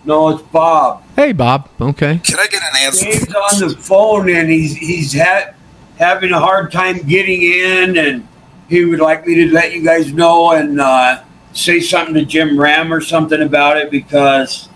No, 0.05 0.31
it's 0.31 0.43
Bob. 0.43 1.05
Hey, 1.15 1.33
Bob. 1.33 1.69
Okay. 1.81 2.21
Can 2.25 2.39
I 2.39 2.47
get 2.47 2.63
an 2.63 2.77
answer? 2.81 3.05
Dave's 3.05 3.35
on 3.35 3.69
the 3.69 3.77
phone 3.79 4.29
and 4.29 4.51
he's 4.51 4.77
he's 4.77 5.13
had 5.13 5.55
having 5.97 6.33
a 6.33 6.41
hard 6.41 6.73
time 6.73 6.99
getting 6.99 7.43
in, 7.43 7.97
and 7.97 8.27
he 8.69 8.85
would 8.85 9.01
like 9.01 9.27
me 9.27 9.35
to 9.37 9.53
let 9.53 9.73
you 9.73 9.85
guys 9.85 10.13
know 10.13 10.53
and 10.53 10.81
uh, 10.81 11.23
say 11.53 11.81
something 11.81 12.15
to 12.15 12.25
Jim 12.25 12.59
Ram 12.59 12.93
or 12.93 13.01
something 13.01 13.43
about 13.43 13.77
it 13.77 13.91
because 13.91 14.69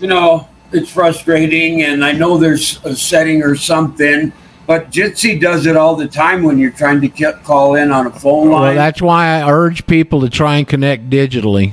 you 0.00 0.08
know 0.08 0.48
it's 0.72 0.90
frustrating, 0.90 1.82
and 1.82 2.04
I 2.04 2.12
know 2.12 2.38
there's 2.38 2.84
a 2.84 2.96
setting 2.96 3.42
or 3.42 3.54
something. 3.54 4.32
But 4.66 4.90
Jitsi 4.90 5.40
does 5.40 5.66
it 5.66 5.76
all 5.76 5.94
the 5.94 6.08
time 6.08 6.42
when 6.42 6.58
you're 6.58 6.72
trying 6.72 7.00
to 7.00 7.06
get, 7.06 7.44
call 7.44 7.76
in 7.76 7.92
on 7.92 8.08
a 8.08 8.10
phone 8.10 8.48
line. 8.48 8.50
Well, 8.50 8.62
line. 8.62 8.74
that's 8.74 9.00
why 9.00 9.28
I 9.40 9.48
urge 9.48 9.86
people 9.86 10.22
to 10.22 10.28
try 10.28 10.56
and 10.56 10.66
connect 10.66 11.08
digitally. 11.08 11.72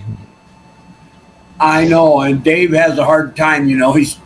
I 1.59 1.85
know, 1.85 2.21
and 2.21 2.43
Dave 2.43 2.71
has 2.73 2.97
a 2.97 3.05
hard 3.05 3.35
time. 3.35 3.67
You 3.69 3.77
know, 3.77 3.93
he's 3.93 4.17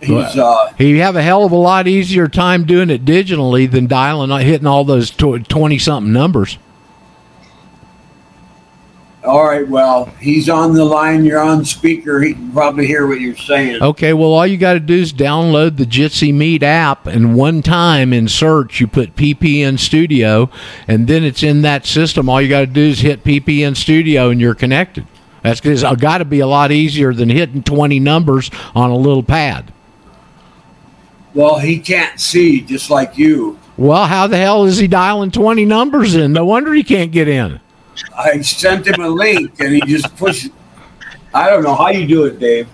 he's 0.00 0.36
uh, 0.36 0.72
You 0.78 1.00
have 1.00 1.16
a 1.16 1.22
hell 1.22 1.44
of 1.44 1.52
a 1.52 1.56
lot 1.56 1.86
easier 1.88 2.28
time 2.28 2.64
doing 2.64 2.90
it 2.90 3.04
digitally 3.04 3.70
than 3.70 3.86
dialing, 3.86 4.30
hitting 4.44 4.66
all 4.66 4.84
those 4.84 5.10
twenty 5.10 5.78
something 5.78 6.12
numbers. 6.12 6.58
all 9.24 9.44
right. 9.46 9.66
Well, 9.68 10.06
he's 10.20 10.48
on 10.48 10.74
the 10.74 10.84
line. 10.84 11.24
You're 11.24 11.38
on 11.38 11.64
speaker. 11.64 12.20
He 12.20 12.34
can 12.34 12.50
probably 12.50 12.86
hear 12.88 13.06
what 13.06 13.20
you're 13.20 13.36
saying. 13.36 13.80
Okay, 13.80 14.12
well, 14.12 14.32
all 14.32 14.46
you 14.46 14.56
got 14.58 14.72
to 14.72 14.80
do 14.80 14.94
is 14.96 15.12
download 15.12 15.76
the 15.76 15.84
Jitsi 15.84 16.34
Meet 16.34 16.64
app, 16.64 17.06
and 17.06 17.36
one 17.36 17.62
time 17.62 18.12
in 18.12 18.26
search, 18.26 18.80
you 18.80 18.88
put 18.88 19.14
PPN 19.14 19.78
Studio, 19.78 20.50
and 20.88 21.06
then 21.06 21.22
it's 21.22 21.44
in 21.44 21.62
that 21.62 21.86
system. 21.86 22.28
All 22.28 22.42
you 22.42 22.48
got 22.48 22.60
to 22.60 22.66
do 22.66 22.80
is 22.82 23.00
hit 23.00 23.22
PPN 23.22 23.76
Studio, 23.76 24.28
and 24.30 24.40
you're 24.40 24.56
connected. 24.56 25.06
That's 25.42 25.60
because 25.60 25.82
it's 25.82 26.00
got 26.00 26.18
to 26.18 26.24
be 26.24 26.40
a 26.40 26.46
lot 26.46 26.70
easier 26.70 27.12
than 27.12 27.28
hitting 27.28 27.62
20 27.62 27.98
numbers 28.00 28.50
on 28.74 28.90
a 28.90 28.96
little 28.96 29.22
pad. 29.22 29.72
Well, 31.34 31.58
he 31.58 31.78
can't 31.78 32.20
see, 32.20 32.60
just 32.60 32.90
like 32.90 33.16
you. 33.16 33.58
Well, 33.76 34.06
how 34.06 34.26
the 34.26 34.36
hell 34.36 34.64
is 34.64 34.78
he 34.78 34.86
dialing 34.86 35.30
20 35.30 35.64
numbers 35.64 36.14
in? 36.14 36.32
No 36.32 36.44
wonder 36.44 36.72
he 36.72 36.84
can't 36.84 37.10
get 37.10 37.26
in. 37.26 37.60
I 38.16 38.40
sent 38.42 38.86
him 38.86 39.00
a 39.02 39.08
link, 39.08 39.58
and 39.58 39.72
he 39.74 39.80
just 39.80 40.14
pushed. 40.16 40.46
it. 40.46 40.52
I 41.34 41.48
don't 41.48 41.62
know 41.62 41.74
how 41.74 41.88
you 41.88 42.06
do 42.06 42.24
it, 42.24 42.38
Dave. 42.38 42.68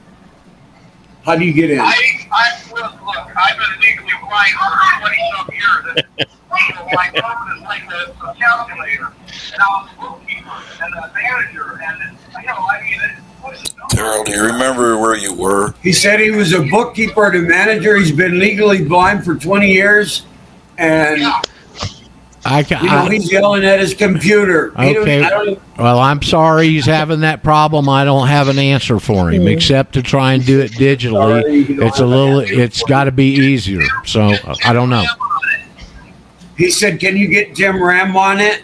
How 1.22 1.36
do 1.36 1.44
you 1.44 1.52
get 1.52 1.70
in? 1.70 1.78
I, 1.80 1.92
I 2.32 2.62
well, 2.72 2.98
look, 3.04 3.36
I've 3.36 3.56
been 3.56 3.80
legally 3.80 4.12
blind 4.26 4.52
for 4.52 5.00
20 5.00 5.16
some 5.36 5.48
years. 5.54 6.04
And, 6.18 6.28
you 6.68 6.74
know, 6.74 6.88
my 6.92 7.10
phone 7.20 7.56
is 7.56 7.62
like 7.62 7.82
a, 7.92 8.26
a 8.26 8.34
calculator, 8.34 9.12
and 9.52 9.62
I 9.62 9.68
was 9.68 9.90
a 9.96 10.00
bookkeeper 10.00 10.50
and 10.82 10.94
a 10.94 11.12
manager, 11.14 11.80
and 11.82 12.17
you 12.40 12.46
know, 12.46 12.54
I 12.54 12.82
mean, 12.82 13.00
it 13.00 13.10
pushes 13.42 13.74
Daryl, 13.90 14.24
do 14.24 14.32
you 14.32 14.42
remember 14.44 14.98
where 14.98 15.16
you 15.16 15.32
were? 15.34 15.74
He 15.82 15.92
said 15.92 16.20
he 16.20 16.30
was 16.30 16.52
a 16.52 16.60
bookkeeper 16.62 17.26
and 17.26 17.36
a 17.36 17.48
manager. 17.48 17.96
He's 17.96 18.12
been 18.12 18.38
legally 18.38 18.84
blind 18.84 19.24
for 19.24 19.34
20 19.34 19.70
years, 19.72 20.22
and 20.76 21.22
I, 22.44 22.62
ca- 22.62 22.80
you 22.80 22.86
know 22.88 22.96
I- 23.04 23.10
he's 23.10 23.32
yelling 23.32 23.64
at 23.64 23.80
his 23.80 23.94
computer. 23.94 24.72
Okay. 24.78 25.24
Even- 25.24 25.60
Well, 25.78 25.98
I'm 25.98 26.22
sorry 26.22 26.68
he's 26.68 26.86
having 26.86 27.20
that 27.20 27.42
problem. 27.42 27.88
I 27.88 28.04
don't 28.04 28.28
have 28.28 28.48
an 28.48 28.58
answer 28.58 28.98
for 29.00 29.30
him 29.30 29.42
hmm. 29.42 29.48
except 29.48 29.94
to 29.94 30.02
try 30.02 30.34
and 30.34 30.44
do 30.44 30.60
it 30.60 30.72
digitally. 30.72 31.42
Sorry, 31.42 31.62
It's 31.62 31.78
a 31.80 31.84
have 31.84 32.00
an 32.00 32.10
little. 32.10 32.40
answer 32.42 32.60
It's 32.60 32.80
for 32.82 32.88
got 32.88 33.04
to 33.04 33.12
be 33.12 33.34
easier. 33.34 33.82
So 34.04 34.32
I 34.64 34.72
don't 34.72 34.90
know. 34.90 35.04
he 36.56 36.70
said, 36.70 37.00
"Can 37.00 37.16
you 37.16 37.28
get 37.28 37.54
Jim 37.54 37.82
Ram 37.82 38.16
on 38.16 38.40
it 38.40 38.62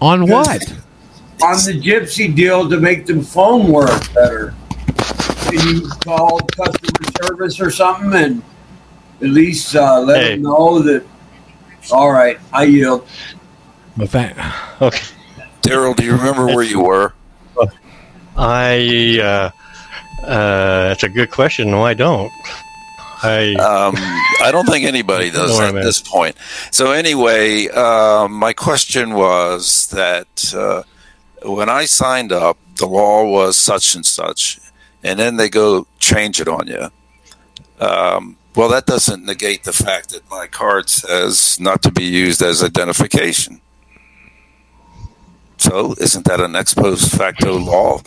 On 0.00 0.26
what? 0.28 0.72
On 1.42 1.54
the 1.64 1.78
Jitsi 1.80 2.34
deal 2.34 2.68
to 2.68 2.80
make 2.80 3.06
the 3.06 3.22
phone 3.22 3.70
work 3.70 4.12
better? 4.14 4.54
Can 5.50 5.68
you 5.76 5.88
call 6.04 6.40
customer 6.40 7.10
service 7.22 7.60
or 7.60 7.70
something 7.70 8.14
and 8.14 8.42
at 9.20 9.28
least 9.28 9.76
uh, 9.76 10.00
let 10.00 10.22
Hey. 10.22 10.30
them 10.34 10.42
know 10.42 10.80
that? 10.80 11.04
All 11.92 12.10
right, 12.10 12.38
I 12.52 12.64
yield. 12.64 13.06
But 13.96 14.10
that, 14.12 14.36
okay. 14.82 15.04
Daryl, 15.62 15.94
do 15.94 16.04
you 16.04 16.12
remember 16.16 16.46
where 16.46 16.64
you 16.64 16.80
were? 16.80 17.12
I 18.36 19.18
uh, 19.22 19.50
uh, 20.26 20.88
that's 20.88 21.04
a 21.04 21.08
good 21.08 21.30
question. 21.30 21.70
No, 21.70 21.82
I 21.84 21.94
don't. 21.94 22.30
I 23.22 23.54
Um, 23.54 23.94
I 24.44 24.50
don't 24.52 24.66
think 24.66 24.84
anybody 24.84 25.30
does 25.30 25.58
at 25.60 25.72
this 25.72 26.02
point. 26.02 26.36
So 26.70 26.90
anyway, 26.92 27.68
um, 27.68 28.32
my 28.32 28.52
question 28.52 29.14
was 29.14 29.86
that 29.88 30.54
uh, 30.54 30.82
when 31.42 31.68
I 31.68 31.84
signed 31.84 32.32
up, 32.32 32.58
the 32.76 32.86
law 32.86 33.24
was 33.24 33.56
such 33.56 33.94
and 33.94 34.04
such, 34.04 34.60
and 35.02 35.18
then 35.18 35.36
they 35.36 35.48
go 35.48 35.86
change 35.98 36.40
it 36.40 36.48
on 36.48 36.66
you. 36.66 36.90
Um, 37.80 38.36
well, 38.54 38.68
that 38.70 38.86
doesn't 38.86 39.24
negate 39.24 39.64
the 39.64 39.72
fact 39.72 40.10
that 40.10 40.28
my 40.30 40.46
card 40.46 40.88
says 40.88 41.60
not 41.60 41.82
to 41.82 41.92
be 41.92 42.04
used 42.04 42.40
as 42.40 42.64
identification. 42.64 43.60
So, 45.58 45.94
isn't 45.98 46.24
that 46.26 46.40
an 46.40 46.56
ex 46.56 46.74
post 46.74 47.14
facto 47.14 47.58
law? 47.58 48.00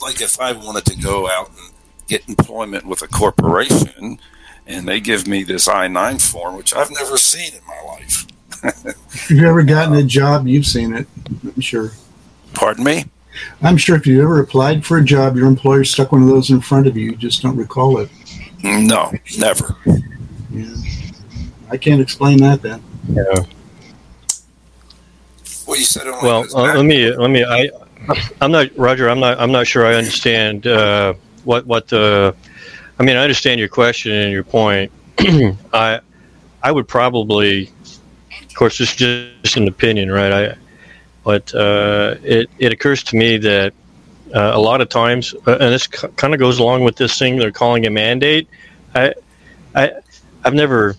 Like 0.00 0.20
if 0.20 0.40
I 0.40 0.52
wanted 0.52 0.86
to 0.86 0.96
go 0.96 1.28
out 1.28 1.50
and 1.50 1.72
get 2.08 2.28
employment 2.28 2.86
with 2.86 3.02
a 3.02 3.08
corporation, 3.08 4.18
and 4.66 4.88
they 4.88 5.00
give 5.00 5.26
me 5.26 5.42
this 5.42 5.68
I 5.68 5.88
nine 5.88 6.18
form, 6.18 6.56
which 6.56 6.74
I've 6.74 6.90
never 6.90 7.16
seen 7.18 7.52
in 7.54 7.60
my 7.66 7.80
life. 7.92 8.26
If 9.12 9.30
you've 9.30 9.44
ever 9.44 9.62
gotten 9.62 9.94
a 9.94 10.02
job, 10.02 10.46
you've 10.46 10.66
seen 10.66 10.94
it. 10.94 11.06
I'm 11.44 11.60
sure. 11.60 11.92
Pardon 12.54 12.84
me. 12.84 13.04
I'm 13.62 13.76
sure 13.76 13.96
if 13.96 14.06
you 14.06 14.22
ever 14.22 14.40
applied 14.40 14.84
for 14.84 14.98
a 14.98 15.04
job, 15.04 15.36
your 15.36 15.46
employer 15.46 15.84
stuck 15.84 16.12
one 16.12 16.22
of 16.22 16.28
those 16.28 16.50
in 16.50 16.60
front 16.60 16.86
of 16.86 16.96
you. 16.96 17.10
You 17.10 17.16
just 17.16 17.42
don't 17.42 17.56
recall 17.56 17.98
it. 17.98 18.10
No, 18.62 19.12
never. 19.38 19.76
Yeah. 20.50 20.74
I 21.70 21.76
can't 21.76 22.00
explain 22.00 22.38
that 22.38 22.62
then. 22.62 22.82
yeah. 23.08 23.44
Well, 25.66 25.78
you 25.78 25.84
said 25.84 26.08
it 26.08 26.14
Well, 26.22 26.44
uh, 26.54 26.74
let 26.74 26.84
me 26.84 27.12
let 27.12 27.30
me. 27.30 27.44
I 27.44 27.70
I'm 28.40 28.50
not 28.50 28.76
Roger. 28.76 29.08
I'm 29.08 29.20
not. 29.20 29.38
I'm 29.38 29.52
not 29.52 29.66
sure. 29.66 29.86
I 29.86 29.94
understand 29.94 30.66
uh, 30.66 31.14
what 31.44 31.64
what 31.66 31.86
the. 31.86 32.34
I 32.98 33.04
mean, 33.04 33.16
I 33.16 33.22
understand 33.22 33.60
your 33.60 33.68
question 33.68 34.12
and 34.12 34.32
your 34.32 34.42
point. 34.42 34.90
I 35.72 36.00
I 36.62 36.72
would 36.72 36.88
probably, 36.88 37.70
of 38.30 38.54
course, 38.54 38.78
this 38.78 38.90
is 38.90 38.96
just 39.42 39.56
an 39.56 39.68
opinion, 39.68 40.10
right? 40.10 40.32
I, 40.32 40.56
but 41.24 41.54
uh, 41.54 42.16
it 42.22 42.50
it 42.58 42.72
occurs 42.72 43.02
to 43.04 43.16
me 43.16 43.36
that 43.38 43.72
uh, 44.34 44.52
a 44.54 44.60
lot 44.60 44.80
of 44.80 44.88
times, 44.88 45.34
uh, 45.46 45.58
and 45.60 45.72
this 45.72 45.86
kind 45.86 46.34
of 46.34 46.40
goes 46.40 46.58
along 46.58 46.84
with 46.84 46.96
this 46.96 47.18
thing 47.18 47.36
they're 47.36 47.52
calling 47.52 47.86
a 47.86 47.90
mandate. 47.90 48.48
I 48.94 49.14
I 49.74 49.92
I've 50.44 50.54
never 50.54 50.96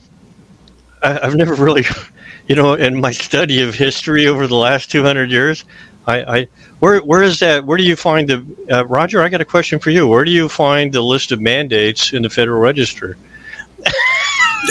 I, 1.02 1.20
I've 1.24 1.36
never 1.36 1.56
really, 1.56 1.86
you 2.48 2.56
know, 2.56 2.74
in 2.74 3.00
my 3.00 3.12
study 3.12 3.62
of 3.62 3.76
history 3.76 4.28
over 4.28 4.48
the 4.48 4.56
last 4.56 4.92
200 4.92 5.32
years, 5.32 5.66
I, 6.08 6.38
I 6.40 6.48
where 6.80 7.00
where 7.02 7.22
is 7.22 7.40
that? 7.40 7.66
Where 7.66 7.78
do 7.78 7.84
you 7.84 7.96
find 7.96 8.28
the 8.28 8.46
uh, 8.72 8.86
Roger? 8.88 9.22
I 9.22 9.30
got 9.30 9.42
a 9.42 9.46
question 9.46 9.80
for 9.80 9.92
you. 9.92 10.08
Where 10.08 10.26
do 10.26 10.32
you 10.32 10.50
find 10.50 10.92
the 10.92 11.02
list 11.02 11.32
of 11.32 11.40
mandates 11.40 12.12
in 12.14 12.24
the 12.24 12.30
Federal 12.30 12.60
Register? 12.60 13.18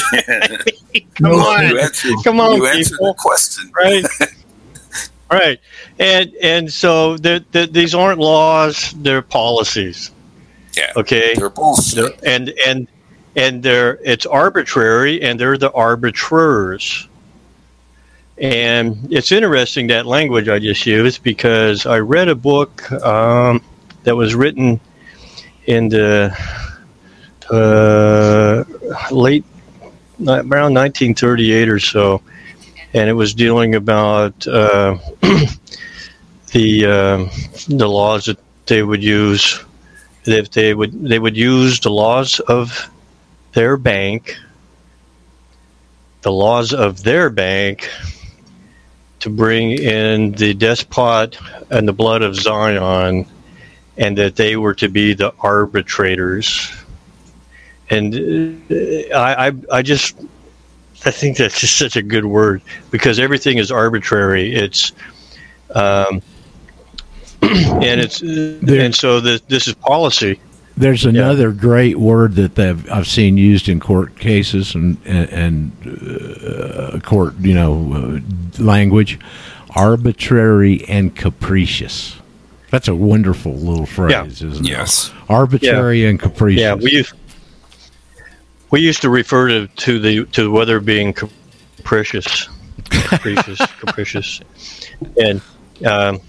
Come 1.14 1.32
on, 1.32 1.68
you 1.68 1.78
answered, 1.78 2.14
come 2.24 2.40
on, 2.40 2.56
you 2.56 2.66
answered 2.66 2.92
people. 2.92 3.06
the 3.08 3.14
question. 3.18 3.70
right? 3.76 4.04
Right, 5.38 5.60
and 5.98 6.34
and 6.42 6.72
so 6.72 7.16
the, 7.16 7.44
the, 7.52 7.66
these 7.66 7.94
aren't 7.94 8.18
laws; 8.18 8.92
they're 8.98 9.22
policies. 9.22 10.10
Yeah. 10.76 10.92
Okay, 10.96 11.34
They're 11.34 11.50
bullshit. 11.50 12.22
and 12.24 12.52
and 12.66 12.88
and 13.36 13.62
they're 13.62 13.98
it's 14.04 14.26
arbitrary, 14.26 15.22
and 15.22 15.38
they're 15.38 15.58
the 15.58 15.72
arbitrators. 15.72 17.08
And 18.38 19.12
it's 19.12 19.32
interesting 19.32 19.88
that 19.88 20.06
language 20.06 20.48
I 20.48 20.58
just 20.58 20.86
used 20.86 21.22
because 21.22 21.84
I 21.84 21.98
read 21.98 22.28
a 22.28 22.34
book 22.34 22.90
um, 22.92 23.62
that 24.04 24.16
was 24.16 24.34
written 24.34 24.80
in 25.66 25.90
the 25.90 26.34
uh, 27.50 28.64
late 29.10 29.44
around 30.20 30.74
1938 30.74 31.68
or 31.68 31.78
so, 31.78 32.22
and 32.94 33.08
it 33.08 33.12
was 33.12 33.34
dealing 33.34 33.74
about 33.74 34.46
uh, 34.46 34.98
the 36.52 36.86
uh, 36.86 37.28
the 37.68 37.88
laws 37.88 38.26
that 38.26 38.38
they 38.66 38.82
would 38.82 39.02
use. 39.02 39.62
If 40.24 40.50
they 40.50 40.74
would 40.74 40.92
they 40.92 41.18
would 41.18 41.36
use 41.36 41.80
the 41.80 41.90
laws 41.90 42.40
of 42.40 42.90
their 43.52 43.76
bank, 43.76 44.36
the 46.22 46.32
laws 46.32 46.72
of 46.72 47.02
their 47.02 47.30
bank, 47.30 47.88
to 49.20 49.30
bring 49.30 49.72
in 49.72 50.32
the 50.32 50.54
despot 50.54 51.38
and 51.70 51.86
the 51.86 51.92
blood 51.92 52.22
of 52.22 52.34
Zion, 52.34 53.26
and 53.96 54.18
that 54.18 54.36
they 54.36 54.56
were 54.56 54.74
to 54.74 54.88
be 54.88 55.14
the 55.14 55.32
arbitrators. 55.40 56.72
And 57.90 58.14
uh, 58.70 59.16
I, 59.16 59.48
I, 59.48 59.52
I 59.72 59.82
just, 59.82 60.16
I 61.04 61.10
think 61.10 61.36
that's 61.38 61.58
just 61.60 61.78
such 61.78 61.96
a 61.96 62.02
good 62.02 62.24
word 62.24 62.62
because 62.90 63.18
everything 63.18 63.58
is 63.58 63.70
arbitrary. 63.70 64.54
It's, 64.54 64.92
um, 65.74 66.20
and 67.42 68.00
it's, 68.00 68.20
and 68.20 68.94
so 68.94 69.20
the, 69.20 69.40
this 69.48 69.66
is 69.66 69.74
policy. 69.74 70.38
There's 70.76 71.04
another 71.04 71.52
great 71.52 71.98
word 71.98 72.36
that 72.36 72.54
they've, 72.54 72.90
I've 72.90 73.06
seen 73.06 73.36
used 73.36 73.68
in 73.68 73.80
court 73.80 74.18
cases 74.18 74.74
and 74.74 74.96
and, 75.04 75.28
and 75.84 76.42
uh, 76.94 77.00
court, 77.00 77.34
you 77.38 77.52
know, 77.54 77.92
uh, 77.92 78.62
language, 78.62 79.18
arbitrary 79.76 80.84
and 80.88 81.14
capricious. 81.14 82.16
That's 82.70 82.88
a 82.88 82.94
wonderful 82.94 83.54
little 83.56 83.84
phrase, 83.84 84.12
Yeah. 84.40 84.48
isn't 84.48 84.64
it? 84.64 84.70
Yes. 84.70 85.12
Arbitrary 85.28 86.06
and 86.06 86.18
capricious. 86.18 86.60
Yeah, 86.60 86.74
we 86.74 86.92
used 86.92 87.12
we 88.70 88.80
used 88.80 89.02
to 89.02 89.10
refer 89.10 89.48
to, 89.48 89.66
to 89.66 89.98
the 89.98 90.26
to 90.26 90.44
the 90.44 90.50
weather 90.50 90.80
being 90.80 91.12
capricious, 91.12 92.48
capricious, 92.84 93.58
capricious, 93.80 94.40
and 95.20 95.40
um, 95.84 96.20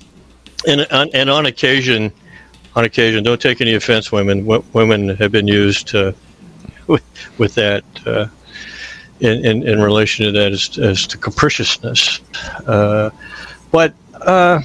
and 0.67 0.87
on, 0.91 1.09
and 1.13 1.29
on 1.29 1.45
occasion, 1.45 2.11
on 2.75 2.85
occasion, 2.85 3.23
don't 3.23 3.41
take 3.41 3.61
any 3.61 3.75
offense, 3.75 4.11
women. 4.11 4.41
W- 4.41 4.63
women 4.73 5.09
have 5.17 5.31
been 5.31 5.47
used 5.47 5.93
uh, 5.95 6.13
with 6.87 7.03
with 7.37 7.55
that 7.55 7.83
uh, 8.05 8.27
in, 9.19 9.45
in 9.45 9.67
in 9.67 9.81
relation 9.81 10.25
to 10.25 10.31
that 10.31 10.51
as 10.51 10.77
as 10.79 11.07
to 11.07 11.17
capriciousness, 11.17 12.21
uh, 12.67 13.11
but 13.71 13.93
uh, 14.13 14.61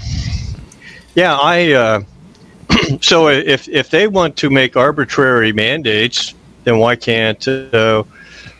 yeah, 1.14 1.36
I. 1.36 1.72
Uh, 1.72 2.02
so 3.00 3.28
if 3.28 3.68
if 3.68 3.90
they 3.90 4.08
want 4.08 4.36
to 4.36 4.50
make 4.50 4.76
arbitrary 4.76 5.52
mandates, 5.52 6.34
then 6.66 6.78
why 6.78 6.96
can't? 6.96 7.46
Uh, 7.48 8.02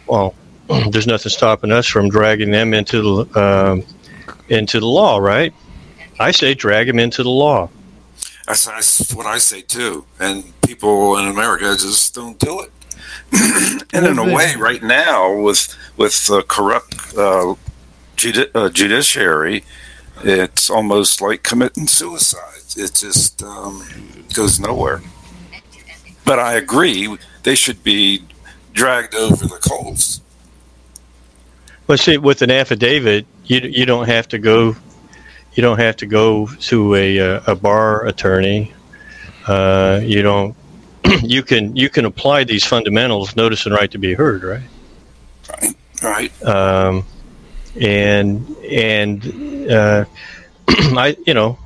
well, 0.07 0.35
there's 0.91 1.09
nothing 1.09 1.31
stopping 1.31 1.73
us 1.73 1.87
from 1.87 2.09
dragging 2.09 2.53
them 2.53 2.73
into 2.73 3.03
the 3.03 3.41
um, 3.41 3.85
into 4.49 4.81
the 4.81 4.87
law, 4.87 5.19
right? 5.19 5.53
I 6.19 6.31
say 6.31 6.55
drag 6.55 6.87
them 6.87 6.99
into 6.99 7.23
the 7.23 7.31
law. 7.31 7.69
That's, 8.47 8.65
that's 8.65 9.13
what 9.13 9.27
I 9.27 9.39
say 9.39 9.61
too. 9.61 10.07
And 10.21 10.59
people 10.63 11.19
in 11.19 11.27
America 11.27 11.65
just 11.77 12.15
don't 12.15 12.39
do 12.39 12.61
it. 12.61 12.71
and 13.93 14.07
in 14.07 14.19
a 14.19 14.35
way, 14.35 14.55
right 14.57 14.83
now, 14.83 15.35
with 15.35 15.77
with 15.97 16.27
the 16.29 16.43
corrupt 16.43 16.95
uh, 17.19 17.57
judi- 18.17 18.51
uh, 18.55 18.71
judiciary, 18.71 19.65
it's 20.23 20.71
almost 20.71 21.21
like 21.21 21.43
committing 21.43 21.89
suicide. 21.89 22.63
It 22.77 22.95
just 22.95 23.43
um, 23.43 23.85
goes 24.33 24.61
nowhere. 24.61 25.03
But 26.25 26.39
I 26.39 26.55
agree, 26.55 27.17
they 27.47 27.55
should 27.55 27.83
be 27.85 28.25
dragged 28.73 29.15
over 29.15 29.47
the 29.47 29.57
coals. 29.69 30.21
Well, 31.87 31.97
see, 31.97 32.19
with 32.19 32.43
an 32.43 32.51
affidavit, 32.51 33.25
you 33.45 33.61
you 33.61 33.87
don't 33.87 34.07
have 34.09 34.27
to 34.29 34.39
go, 34.39 34.75
you 35.55 35.63
don't 35.63 35.79
have 35.79 35.97
to 35.99 36.07
go 36.07 36.49
to 36.49 36.95
a 36.97 37.21
uh, 37.21 37.41
a 37.47 37.55
bar 37.55 38.05
attorney. 38.05 38.75
Uh, 39.47 40.01
you 40.03 40.23
don't. 40.23 40.57
you 41.23 41.45
can 41.45 41.77
you 41.77 41.89
can 41.89 42.05
apply 42.05 42.43
these 42.43 42.65
fundamentals, 42.67 43.37
notice 43.37 43.65
and 43.65 43.75
right 43.75 43.91
to 43.93 43.99
be 43.99 44.15
heard, 44.15 44.43
right? 44.43 44.63
Right. 45.49 45.77
Right. 46.03 46.45
um, 46.45 47.05
and 47.81 48.45
and 48.69 49.71
uh, 49.71 50.05
I 50.69 51.17
you 51.25 51.35
know 51.35 51.59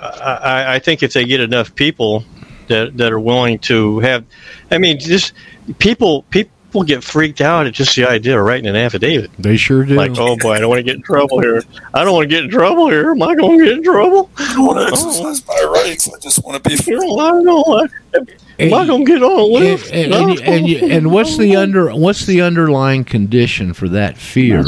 I, 0.00 0.38
I- 0.44 0.74
I 0.74 0.78
think 0.78 1.02
if 1.02 1.14
they 1.14 1.24
get 1.24 1.40
enough 1.40 1.74
people 1.74 2.24
that 2.68 2.96
that 2.96 3.12
are 3.12 3.20
willing 3.20 3.58
to 3.60 3.98
have, 4.00 4.24
I 4.70 4.78
mean, 4.78 4.98
just 4.98 5.32
people 5.78 6.22
people 6.30 6.50
get 6.84 7.02
freaked 7.02 7.40
out 7.40 7.66
at 7.66 7.72
just 7.72 7.96
the 7.96 8.04
idea 8.06 8.38
of 8.38 8.44
writing 8.44 8.66
an 8.66 8.76
affidavit. 8.76 9.30
They 9.38 9.56
sure 9.56 9.84
do. 9.84 9.94
Like, 9.94 10.18
oh 10.18 10.36
boy, 10.36 10.52
I 10.52 10.60
don't 10.60 10.68
want 10.68 10.80
to 10.80 10.82
get 10.82 10.96
in 10.96 11.02
trouble 11.02 11.40
here. 11.40 11.62
I 11.94 12.04
don't 12.04 12.14
want 12.14 12.24
to 12.24 12.28
get 12.28 12.44
in 12.44 12.50
trouble 12.50 12.88
here. 12.88 13.10
Am 13.10 13.22
I 13.22 13.34
going 13.34 13.58
to 13.58 13.64
get 13.64 13.78
in 13.78 13.84
trouble? 13.84 14.30
I 14.36 14.54
don't 14.54 14.66
want 14.66 14.78
to 14.78 14.84
oh. 14.84 14.88
exercise 14.88 15.46
my 15.46 15.70
rights. 15.74 16.08
I 16.12 16.18
just 16.18 16.44
want 16.44 16.62
to 16.62 16.68
be 16.68 16.76
free. 16.76 16.96
I 16.96 16.98
don't 16.98 17.44
know. 17.44 17.88
Am 18.60 18.74
I 18.74 18.86
going 18.86 19.04
to 19.06 19.12
get 19.12 19.22
on 19.22 19.38
a 19.38 19.44
And, 19.44 19.52
lift? 19.52 19.92
and, 19.92 20.12
and, 20.14 20.30
you- 20.32 20.40
and, 20.44 20.68
you- 20.68 20.78
and 20.88 21.12
what's 21.12 21.36
the 21.36 21.54
under 21.56 21.94
what's 21.94 22.26
the 22.26 22.40
underlying 22.40 23.04
condition 23.04 23.72
for 23.72 23.88
that 23.90 24.16
fear 24.16 24.64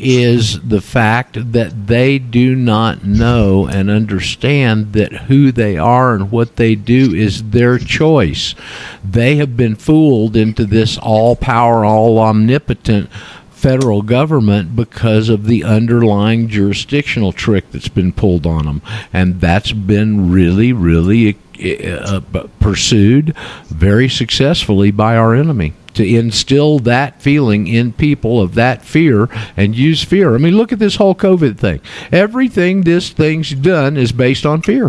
is 0.00 0.60
the 0.60 0.80
fact 0.80 1.52
that 1.52 1.86
they 1.88 2.18
do 2.18 2.54
not 2.54 3.04
know 3.04 3.66
and 3.66 3.90
understand 3.90 4.92
that 4.92 5.12
who 5.12 5.50
they 5.50 5.76
are 5.76 6.14
and 6.14 6.30
what 6.30 6.56
they 6.56 6.74
do 6.76 7.12
is 7.14 7.50
their 7.50 7.78
choice. 7.78 8.54
They 9.02 9.36
have 9.36 9.56
been 9.56 9.74
fooled 9.74 10.36
into 10.36 10.64
this 10.64 10.96
all 10.98 11.34
power, 11.34 11.84
all 11.84 12.18
omnipotent 12.18 13.10
federal 13.50 14.00
government 14.02 14.74
because 14.74 15.28
of 15.28 15.44
the 15.46 15.64
underlying 15.64 16.48
jurisdictional 16.48 17.32
trick 17.32 17.70
that's 17.72 17.88
been 17.88 18.10
pulled 18.12 18.46
on 18.46 18.64
them, 18.64 18.80
and 19.12 19.38
that's 19.40 19.72
been 19.72 20.30
really, 20.30 20.72
really 20.72 21.36
uh, 21.60 22.20
pursued 22.58 23.36
very 23.66 24.08
successfully 24.08 24.90
by 24.90 25.16
our 25.16 25.34
enemy 25.34 25.74
to 25.94 26.06
instill 26.06 26.78
that 26.80 27.20
feeling 27.20 27.66
in 27.66 27.92
people 27.92 28.40
of 28.40 28.54
that 28.54 28.84
fear 28.84 29.28
and 29.56 29.74
use 29.74 30.02
fear. 30.02 30.34
I 30.34 30.38
mean, 30.38 30.56
look 30.56 30.72
at 30.72 30.78
this 30.78 30.96
whole 30.96 31.14
COVID 31.14 31.58
thing. 31.58 31.80
Everything 32.12 32.82
this 32.82 33.10
thing's 33.10 33.50
done 33.50 33.96
is 33.96 34.12
based 34.12 34.46
on 34.46 34.62
fear. 34.62 34.88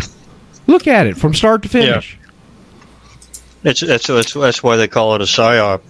Look 0.67 0.87
at 0.87 1.07
it 1.07 1.17
from 1.17 1.33
start 1.33 1.63
to 1.63 1.69
finish. 1.69 2.17
That's 3.63 3.81
that's 3.81 4.07
that's, 4.07 4.33
that's 4.33 4.63
why 4.63 4.75
they 4.75 4.87
call 4.87 5.15
it 5.15 5.21
a 5.21 5.25
psyop. 5.25 5.81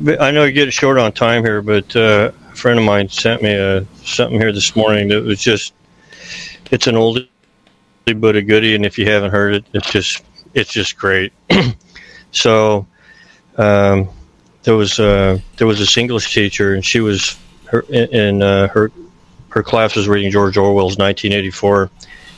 But 0.00 0.20
I 0.20 0.30
know 0.30 0.44
you're 0.44 0.52
getting 0.52 0.70
short 0.70 0.98
on 0.98 1.12
time 1.12 1.44
here, 1.44 1.60
but 1.60 1.94
uh, 1.96 2.30
a 2.52 2.54
friend 2.54 2.78
of 2.78 2.84
mine 2.84 3.08
sent 3.08 3.42
me 3.42 3.54
a, 3.54 3.84
something 4.04 4.38
here 4.38 4.52
this 4.52 4.76
morning 4.76 5.08
that 5.08 5.24
was 5.24 5.40
just 5.40 5.74
it's 6.70 6.86
an 6.86 6.94
oldie 6.94 7.28
but 8.14 8.36
a 8.36 8.42
goodie, 8.42 8.74
and 8.74 8.84
if 8.84 8.98
you 8.98 9.06
haven't 9.06 9.30
heard 9.30 9.54
it, 9.54 9.64
it's 9.72 9.90
just 9.90 10.24
it's 10.54 10.72
just 10.72 10.96
great. 10.96 11.32
so 12.32 12.86
um, 13.56 14.08
there 14.62 14.76
was 14.76 14.98
uh, 14.98 15.38
there 15.56 15.66
was 15.66 15.78
this 15.78 15.96
English 15.96 16.32
teacher, 16.32 16.74
and 16.74 16.84
she 16.84 17.00
was 17.00 17.38
her 17.66 17.80
in 17.90 18.42
uh, 18.42 18.68
her 18.68 18.90
her 19.50 19.62
class 19.62 19.96
was 19.96 20.08
reading 20.08 20.30
George 20.30 20.56
Orwell's 20.56 20.98
1984, 20.98 21.90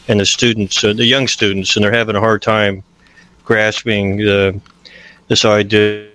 and 0.08 0.20
the 0.20 0.26
students, 0.26 0.82
uh, 0.84 0.92
the 0.92 1.04
young 1.04 1.26
students, 1.26 1.76
and 1.76 1.84
they're 1.84 1.92
having 1.92 2.16
a 2.16 2.20
hard 2.20 2.42
time 2.42 2.82
grasping 3.44 4.18
the 4.18 4.60
this 5.28 5.44
idea. 5.44 6.08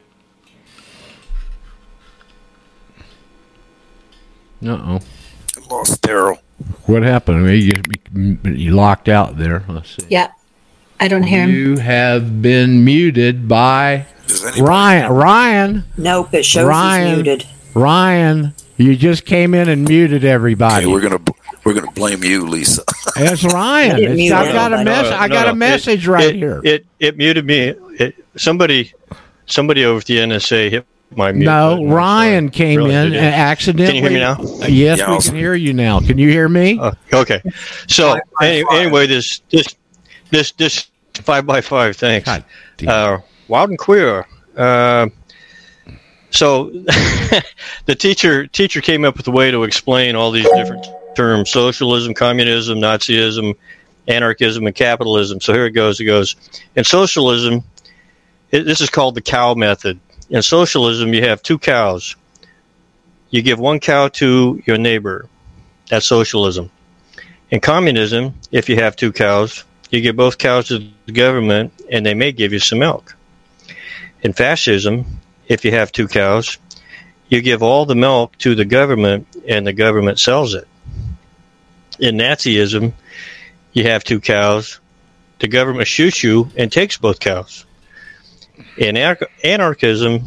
Uh 4.65 4.69
oh. 4.69 4.99
Lost 5.69 6.01
Daryl. 6.01 6.39
What 6.85 7.03
happened? 7.03 7.37
I 7.37 7.41
mean, 7.41 7.71
you, 8.43 8.51
you 8.51 8.71
locked 8.71 9.09
out 9.09 9.37
there. 9.37 9.63
Let's 9.67 9.95
see. 9.95 10.07
Yeah. 10.09 10.31
I 10.99 11.07
don't 11.09 11.23
hear 11.23 11.41
him. 11.43 11.49
You 11.51 11.77
have 11.77 12.41
been 12.41 12.85
muted 12.85 13.47
by 13.49 14.05
Ryan. 14.57 15.11
Ryan. 15.11 15.83
Nope, 15.97 16.33
it 16.33 16.45
shows 16.45 16.65
Ryan. 16.67 17.07
he's 17.07 17.23
muted. 17.25 17.47
Ryan, 17.73 18.53
you 18.77 18.95
just 18.95 19.25
came 19.25 19.53
in 19.53 19.67
and 19.67 19.85
muted 19.87 20.23
everybody. 20.23 20.85
Okay, 20.85 20.93
we're 20.93 21.01
gonna 21.01 21.19
we're 21.65 21.73
gonna 21.73 21.91
blame 21.91 22.23
you, 22.23 22.47
Lisa. 22.47 22.83
It's 23.17 23.43
Ryan. 23.43 23.95
I 23.97 23.99
It's- 23.99 24.31
I've 24.31 24.53
got 24.53 24.73
a 24.73 24.77
No, 24.77 24.83
mess. 24.85 25.05
Uh, 25.11 25.15
I 25.17 25.27
got 25.27 25.45
no. 25.47 25.51
a 25.51 25.55
message 25.55 26.07
It- 26.07 26.11
right 26.11 26.29
it, 26.29 26.35
here. 26.35 26.61
It 26.63 26.85
it 26.99 27.17
muted 27.17 27.45
me. 27.45 27.73
It, 27.99 28.15
somebody 28.37 28.93
somebody 29.45 29.83
over 29.85 29.99
at 29.99 30.05
the 30.05 30.17
NSA 30.17 30.69
hit 30.71 30.85
my 31.15 31.31
mute. 31.31 31.45
no, 31.45 31.75
button. 31.75 31.89
Ryan 31.91 32.49
came 32.49 32.77
Really, 32.77 32.91
in 32.95 33.01
and 33.01 33.13
did. 33.13 33.23
accidentally. 33.23 34.01
Can 34.01 34.11
you 34.13 34.19
hear 34.19 34.35
me 34.35 34.43
now? 34.59 34.67
Yes, 34.67 34.99
Yeah, 34.99 35.07
we 35.09 35.13
I'll- 35.15 35.21
can 35.21 35.35
hear 35.35 35.53
you 35.53 35.73
now. 35.73 35.99
Can 35.99 36.17
you 36.17 36.29
hear 36.29 36.47
me? 36.49 36.79
Uh, 36.79 36.91
okay. 37.13 37.41
So 37.87 38.17
any, 38.41 38.63
anyway, 38.71 39.07
this 39.07 39.41
this 39.51 39.75
this 40.31 40.51
this 40.53 40.87
five 41.15 41.45
by 41.45 41.61
five. 41.61 41.95
Thanks. 41.95 42.25
God. 42.25 42.43
Uh, 42.87 43.19
wild 43.47 43.69
and 43.69 43.79
queer. 43.79 44.25
Uh, 44.57 45.07
so 46.31 46.69
the 47.85 47.95
teacher 47.97 48.47
teacher 48.47 48.81
came 48.81 49.05
up 49.05 49.17
with 49.17 49.27
a 49.27 49.31
way 49.31 49.51
to 49.51 49.63
explain 49.63 50.15
all 50.15 50.31
these 50.31 50.49
different 50.55 50.85
terms: 51.15 51.49
socialism, 51.49 52.13
communism, 52.13 52.79
Nazism, 52.79 53.55
anarchism, 54.07 54.65
and 54.67 54.75
capitalism. 54.75 55.39
So 55.39 55.53
here 55.53 55.65
it 55.65 55.71
goes. 55.71 55.99
It 55.99 56.05
goes 56.05 56.35
in 56.75 56.83
socialism. 56.83 57.63
It, 58.51 58.63
this 58.63 58.81
is 58.81 58.89
called 58.89 59.15
the 59.15 59.21
cow 59.21 59.53
method. 59.53 59.99
In 60.29 60.41
socialism, 60.41 61.13
you 61.13 61.21
have 61.23 61.43
two 61.43 61.59
cows. 61.59 62.15
You 63.29 63.41
give 63.41 63.59
one 63.59 63.79
cow 63.79 64.07
to 64.09 64.61
your 64.65 64.77
neighbor. 64.77 65.27
That's 65.89 66.07
socialism. 66.07 66.71
In 67.51 67.59
communism, 67.59 68.33
if 68.51 68.69
you 68.69 68.77
have 68.77 68.95
two 68.95 69.11
cows, 69.11 69.63
you 69.91 70.01
give 70.01 70.15
both 70.15 70.37
cows 70.37 70.67
to 70.69 70.89
the 71.05 71.11
government, 71.11 71.73
and 71.91 72.05
they 72.05 72.15
may 72.15 72.31
give 72.31 72.53
you 72.53 72.59
some 72.59 72.79
milk. 72.79 73.15
In 74.23 74.33
fascism, 74.33 75.05
if 75.47 75.63
you 75.63 75.71
have 75.71 75.91
two 75.91 76.07
cows, 76.07 76.57
you 77.29 77.41
give 77.41 77.61
all 77.61 77.85
the 77.85 77.95
milk 77.95 78.37
to 78.39 78.55
the 78.55 78.65
government, 78.65 79.27
and 79.47 79.65
the 79.65 79.73
government 79.73 80.19
sells 80.19 80.55
it. 80.55 80.67
In 81.99 82.17
Nazism, 82.17 82.93
you 83.73 83.83
have 83.83 84.03
two 84.03 84.19
cows, 84.19 84.79
the 85.39 85.47
government 85.47 85.87
shoots 85.87 86.23
you 86.23 86.49
and 86.57 86.71
takes 86.71 86.97
both 86.97 87.19
cows. 87.19 87.65
In 88.77 88.95
anar- 88.95 89.27
anarchism, 89.43 90.23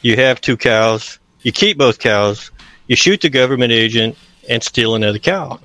you 0.00 0.16
have 0.16 0.40
two 0.40 0.56
cows, 0.56 1.18
you 1.42 1.52
keep 1.52 1.78
both 1.78 1.98
cows, 1.98 2.50
you 2.86 2.96
shoot 2.96 3.20
the 3.20 3.30
government 3.30 3.72
agent, 3.72 4.16
and 4.48 4.62
steal 4.62 4.94
another 4.94 5.18
cow. 5.18 5.60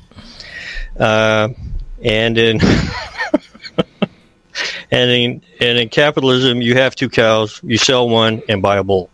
Uh, 1.00 1.50
and 2.04 2.38
in 2.38 2.60
and 4.92 5.12
in 5.12 5.42
and 5.60 5.78
in 5.78 5.90
capitalism, 5.90 6.62
you 6.62 6.76
have 6.76 6.96
two 6.96 7.10
cows, 7.10 7.60
you 7.64 7.78
sell 7.78 8.10
one 8.10 8.42
and 8.48 8.62
buy 8.62 8.78
a 8.78 8.84
bull. 8.84 9.10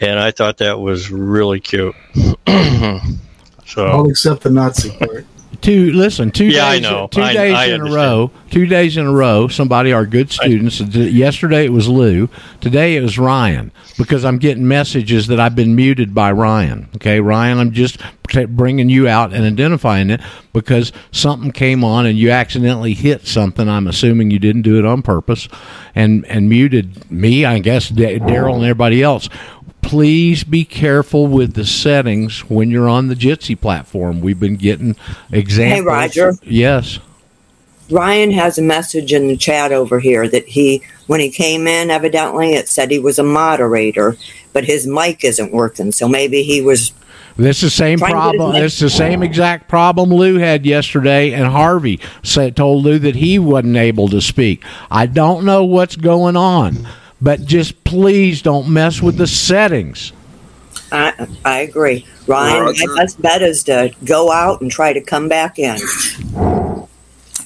And 0.00 0.18
I 0.18 0.30
thought 0.30 0.58
that 0.58 0.80
was 0.80 1.10
really 1.10 1.60
cute. 1.60 1.94
so 3.66 3.86
I'll 3.86 4.08
accept 4.08 4.42
the 4.42 4.50
Nazi. 4.50 4.96
Two 5.60 5.92
listen, 5.92 6.30
two 6.30 6.46
Yeah, 6.46 6.66
I 6.66 6.72
days, 6.78 6.82
know. 6.82 7.08
two 7.10 7.20
I- 7.20 7.32
days 7.34 7.54
I 7.54 7.64
in 7.66 7.72
understand. 7.74 7.92
a 7.92 7.96
row. 7.96 8.30
Two 8.50 8.66
days 8.66 8.96
in 8.96 9.06
a 9.06 9.12
row. 9.12 9.46
Somebody, 9.48 9.92
our 9.92 10.06
good 10.06 10.30
students. 10.32 10.80
yesterday 10.80 11.66
it 11.66 11.72
was 11.72 11.86
Lew. 11.86 12.28
Today 12.60 12.96
it 12.96 13.02
was 13.02 13.18
Ryan 13.18 13.70
because 13.98 14.24
I'm 14.24 14.38
getting 14.38 14.66
messages 14.66 15.26
that 15.26 15.38
I've 15.38 15.54
been 15.54 15.76
muted 15.76 16.14
by 16.14 16.32
Ryan. 16.32 16.88
Okay, 16.96 17.20
Ryan, 17.20 17.58
I'm 17.58 17.72
just 17.72 17.98
bringing 18.48 18.88
you 18.88 19.06
out 19.08 19.32
and 19.34 19.44
identifying 19.44 20.08
it 20.08 20.20
because 20.52 20.92
something 21.12 21.50
came 21.52 21.84
on 21.84 22.06
and 22.06 22.16
you 22.18 22.30
accidentally 22.30 22.94
hit 22.94 23.26
something. 23.26 23.68
I'm 23.68 23.86
assuming 23.86 24.30
you 24.30 24.38
didn't 24.38 24.62
do 24.62 24.78
it 24.78 24.86
on 24.86 25.02
purpose, 25.02 25.46
and 25.94 26.24
and 26.26 26.48
muted 26.48 27.10
me. 27.10 27.44
I 27.44 27.58
guess 27.58 27.88
Da- 27.90 28.18
Daryl 28.18 28.54
and 28.54 28.62
everybody 28.64 29.02
else 29.02 29.28
please 29.82 30.44
be 30.44 30.64
careful 30.64 31.26
with 31.26 31.54
the 31.54 31.64
settings 31.64 32.40
when 32.50 32.70
you're 32.70 32.88
on 32.88 33.08
the 33.08 33.14
Jitsi 33.14 33.58
platform. 33.60 34.20
We've 34.20 34.38
been 34.40 34.56
getting 34.56 34.96
examples. 35.32 35.80
Hey, 35.80 35.84
Roger. 35.84 36.34
Yes. 36.42 36.98
Ryan 37.90 38.30
has 38.30 38.56
a 38.56 38.62
message 38.62 39.12
in 39.12 39.26
the 39.26 39.36
chat 39.36 39.72
over 39.72 39.98
here 39.98 40.28
that 40.28 40.46
he, 40.46 40.82
when 41.08 41.18
he 41.18 41.28
came 41.30 41.66
in, 41.66 41.90
evidently 41.90 42.54
it 42.54 42.68
said 42.68 42.90
he 42.90 43.00
was 43.00 43.18
a 43.18 43.24
moderator, 43.24 44.16
but 44.52 44.64
his 44.64 44.86
mic 44.86 45.24
isn't 45.24 45.52
working. 45.52 45.90
So 45.90 46.06
maybe 46.08 46.42
he 46.44 46.62
was. 46.62 46.92
This 47.36 47.58
is 47.58 47.62
the 47.62 47.70
same 47.70 47.98
Trying 47.98 48.10
to 48.12 48.14
get 48.16 48.20
problem. 48.38 48.54
his- 48.54 48.72
It's 48.74 48.80
the 48.80 48.90
same 48.90 49.22
exact 49.24 49.68
problem 49.68 50.10
Lew 50.12 50.36
had 50.36 50.64
yesterday, 50.66 51.32
and 51.32 51.46
Harvey 51.46 51.98
said 52.22 52.54
told 52.54 52.84
Lew 52.84 52.98
that 53.00 53.16
he 53.16 53.38
wasn't 53.40 53.76
able 53.76 54.08
to 54.08 54.20
speak. 54.20 54.62
I 54.90 55.06
don't 55.06 55.44
know 55.44 55.64
what's 55.64 55.96
going 55.96 56.36
on, 56.36 56.86
but 57.20 57.44
just 57.44 57.84
please 57.84 58.42
don't 58.42 58.68
mess 58.68 59.02
with 59.02 59.16
the 59.16 59.26
settings. 59.26 60.12
I, 60.92 61.28
I 61.44 61.60
agree. 61.60 62.06
Ryan, 62.26 62.64
Roger. 62.64 62.86
my 62.88 63.02
best 63.02 63.22
bet 63.22 63.42
is 63.42 63.64
to 63.64 63.94
go 64.04 64.30
out 64.32 64.60
and 64.60 64.70
try 64.70 64.92
to 64.92 65.00
come 65.00 65.28
back 65.28 65.58
in. 65.58 65.78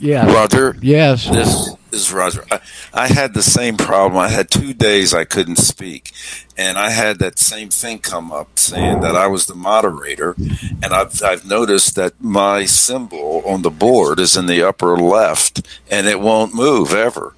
Yeah. 0.00 0.26
Roger. 0.32 0.76
Yes. 0.80 1.28
This 1.28 1.76
is 1.92 2.12
Roger. 2.12 2.44
I, 2.50 2.60
I 2.92 3.06
had 3.08 3.34
the 3.34 3.42
same 3.42 3.76
problem. 3.76 4.18
I 4.18 4.28
had 4.28 4.50
two 4.50 4.74
days 4.74 5.14
I 5.14 5.24
couldn't 5.24 5.56
speak, 5.56 6.12
and 6.56 6.76
I 6.76 6.90
had 6.90 7.18
that 7.20 7.38
same 7.38 7.70
thing 7.70 8.00
come 8.00 8.32
up 8.32 8.58
saying 8.58 9.00
that 9.00 9.16
I 9.16 9.28
was 9.28 9.46
the 9.46 9.54
moderator, 9.54 10.34
and 10.82 10.86
I've 10.86 11.22
I've 11.22 11.46
noticed 11.46 11.94
that 11.94 12.20
my 12.20 12.64
symbol 12.64 13.42
on 13.46 13.62
the 13.62 13.70
board 13.70 14.18
is 14.18 14.36
in 14.36 14.46
the 14.46 14.62
upper 14.62 14.96
left, 14.96 15.66
and 15.90 16.06
it 16.06 16.20
won't 16.20 16.54
move 16.54 16.92
ever. 16.92 17.34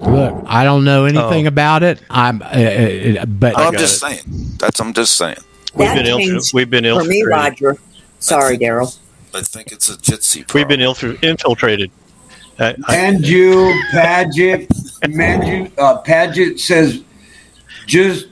Look, 0.00 0.44
I 0.46 0.62
don't 0.64 0.84
know 0.84 1.06
anything 1.06 1.46
Oh. 1.46 1.48
about 1.48 1.82
it. 1.82 2.00
I'm, 2.08 2.40
uh, 2.42 2.44
uh, 2.46 3.24
but 3.26 3.58
I'm 3.58 3.72
just 3.74 3.96
it. 3.96 3.98
saying. 3.98 4.20
That's 4.58 4.78
I'm 4.80 4.92
just 4.92 5.16
saying. 5.16 5.38
we've 5.74 5.88
That 5.88 5.96
been 5.96 6.06
ill, 6.06 6.40
we've 6.54 6.70
been 6.70 6.84
For 6.84 7.04
me. 7.04 7.22
Roger. 7.24 7.76
Sorry, 8.20 8.56
Daryl. 8.58 8.96
I 9.34 9.42
think 9.42 9.72
it's 9.72 9.88
a 9.88 9.96
jitsi. 9.96 10.46
Problem. 10.46 10.54
We've 10.54 10.68
been 10.68 10.80
infil- 10.80 11.22
infiltrated. 11.22 11.90
I, 12.58 12.70
I, 12.70 12.74
Manju, 12.96 13.80
Paget, 13.92 14.68
Manju, 15.04 15.70
uh, 15.78 15.98
Paget 15.98 16.58
says, 16.58 17.02
just 17.86 18.26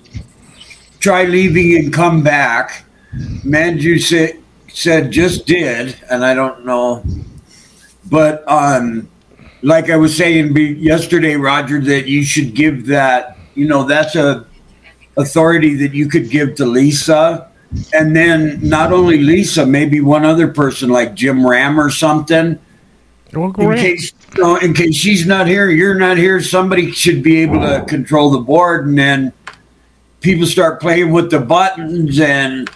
try 0.98 1.24
leaving 1.24 1.76
and 1.84 1.92
come 1.92 2.22
back. 2.22 2.84
Manju 3.44 4.00
said, 4.00 4.38
said 4.68 5.10
just 5.12 5.46
did, 5.46 5.96
and 6.10 6.24
I 6.24 6.34
don't 6.34 6.64
know. 6.66 7.04
But 8.10 8.42
um, 8.50 9.08
like 9.62 9.90
I 9.90 9.96
was 9.96 10.16
saying 10.16 10.56
yesterday, 10.56 11.36
Roger, 11.36 11.80
that 11.80 12.06
you 12.06 12.24
should 12.24 12.54
give 12.54 12.86
that, 12.86 13.38
you 13.54 13.66
know, 13.66 13.84
that's 13.84 14.14
a 14.14 14.46
authority 15.16 15.74
that 15.76 15.94
you 15.94 16.08
could 16.08 16.30
give 16.30 16.54
to 16.56 16.66
Lisa. 16.66 17.50
And 17.92 18.14
then 18.14 18.60
not 18.62 18.92
only 18.92 19.18
Lisa, 19.18 19.66
maybe 19.66 20.00
one 20.00 20.24
other 20.24 20.48
person 20.48 20.88
like 20.90 21.14
Jim 21.14 21.46
Ram 21.46 21.80
or 21.80 21.90
something 21.90 22.58
Well, 23.66 23.72
in 23.72 23.78
case 23.78 24.12
you 24.36 24.42
know, 24.42 24.56
in 24.56 24.74
case 24.74 24.94
she's 24.94 25.26
not 25.26 25.46
here, 25.46 25.68
you're 25.68 25.98
not 25.98 26.16
here. 26.16 26.40
Somebody 26.40 26.92
should 26.92 27.22
be 27.22 27.38
able 27.42 27.60
to 27.60 27.84
control 27.86 28.30
the 28.30 28.38
board, 28.38 28.86
and 28.86 28.96
then 28.96 29.32
people 30.20 30.46
start 30.46 30.80
playing 30.80 31.12
with 31.12 31.30
the 31.30 31.40
buttons, 31.40 32.20
and 32.20 32.70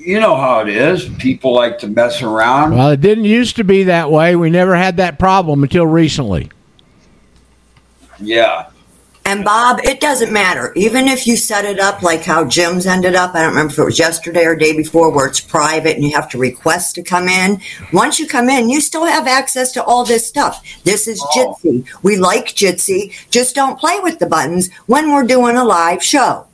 you 0.00 0.20
know 0.20 0.36
how 0.36 0.60
it 0.60 0.68
is. 0.68 1.08
People 1.18 1.54
like 1.54 1.78
to 1.80 1.88
mess 1.88 2.22
around. 2.22 2.76
Well, 2.76 2.90
it 2.90 3.00
didn't 3.00 3.24
used 3.24 3.56
to 3.56 3.64
be 3.64 3.84
that 3.84 4.10
way. 4.10 4.36
We 4.36 4.50
never 4.50 4.74
had 4.76 4.96
that 4.98 5.18
problem 5.18 5.62
until 5.62 5.86
recently. 5.86 6.50
Yeah, 8.20 8.70
And 9.24 9.44
Bob, 9.44 9.78
it 9.84 10.00
doesn't 10.00 10.32
matter. 10.32 10.72
Even 10.74 11.06
if 11.06 11.24
you 11.24 11.36
set 11.36 11.64
it 11.64 11.78
up 11.78 12.02
like 12.02 12.24
how 12.24 12.44
Jim's 12.44 12.84
ended 12.84 13.14
up, 13.14 13.32
I 13.32 13.42
don't 13.42 13.50
remember 13.50 13.72
if 13.72 13.78
it 13.78 13.84
was 13.84 13.98
yesterday 13.98 14.44
or 14.44 14.56
day 14.56 14.76
before, 14.76 15.10
where 15.10 15.28
it's 15.28 15.38
private 15.38 15.94
and 15.94 16.02
you 16.04 16.10
have 16.16 16.28
to 16.30 16.38
request 16.38 16.96
to 16.96 17.02
come 17.04 17.28
in. 17.28 17.60
Once 17.92 18.18
you 18.18 18.26
come 18.26 18.48
in, 18.48 18.68
you 18.68 18.80
still 18.80 19.04
have 19.04 19.28
access 19.28 19.70
to 19.72 19.84
all 19.84 20.04
this 20.04 20.26
stuff. 20.26 20.64
This 20.82 21.06
is 21.06 21.22
Oh. 21.22 21.56
Jitsi. 21.62 21.86
We 22.02 22.16
like 22.16 22.46
Jitsi. 22.48 23.12
Just 23.30 23.54
don't 23.54 23.78
play 23.78 24.00
with 24.02 24.18
the 24.18 24.26
buttons 24.26 24.68
when 24.86 25.12
we're 25.12 25.22
doing 25.26 25.56
a 25.56 25.64
live 25.64 26.02
show. 26.02 26.47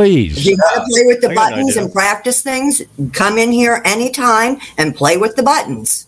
If 0.00 0.34
Please. 0.34 0.46
you 0.46 0.56
want 0.56 0.86
to 0.86 0.92
play 0.92 1.06
with 1.06 1.20
the 1.20 1.30
I 1.30 1.34
got 1.34 1.46
an 1.46 1.50
buttons 1.58 1.70
idea. 1.72 1.82
and 1.84 1.92
practice 1.92 2.42
things, 2.42 2.82
come 3.12 3.38
in 3.38 3.52
here 3.52 3.80
anytime 3.84 4.58
and 4.78 4.94
play 4.94 5.16
with 5.16 5.36
the 5.36 5.42
buttons 5.42 6.06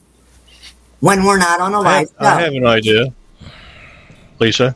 when 1.00 1.24
we're 1.24 1.38
not 1.38 1.60
on 1.60 1.72
a 1.74 1.80
I, 1.80 2.00
live 2.00 2.10
have, 2.10 2.10
I 2.18 2.24
show. 2.38 2.44
have 2.44 2.52
an 2.54 2.66
idea, 2.66 3.04
Lisa. 4.40 4.74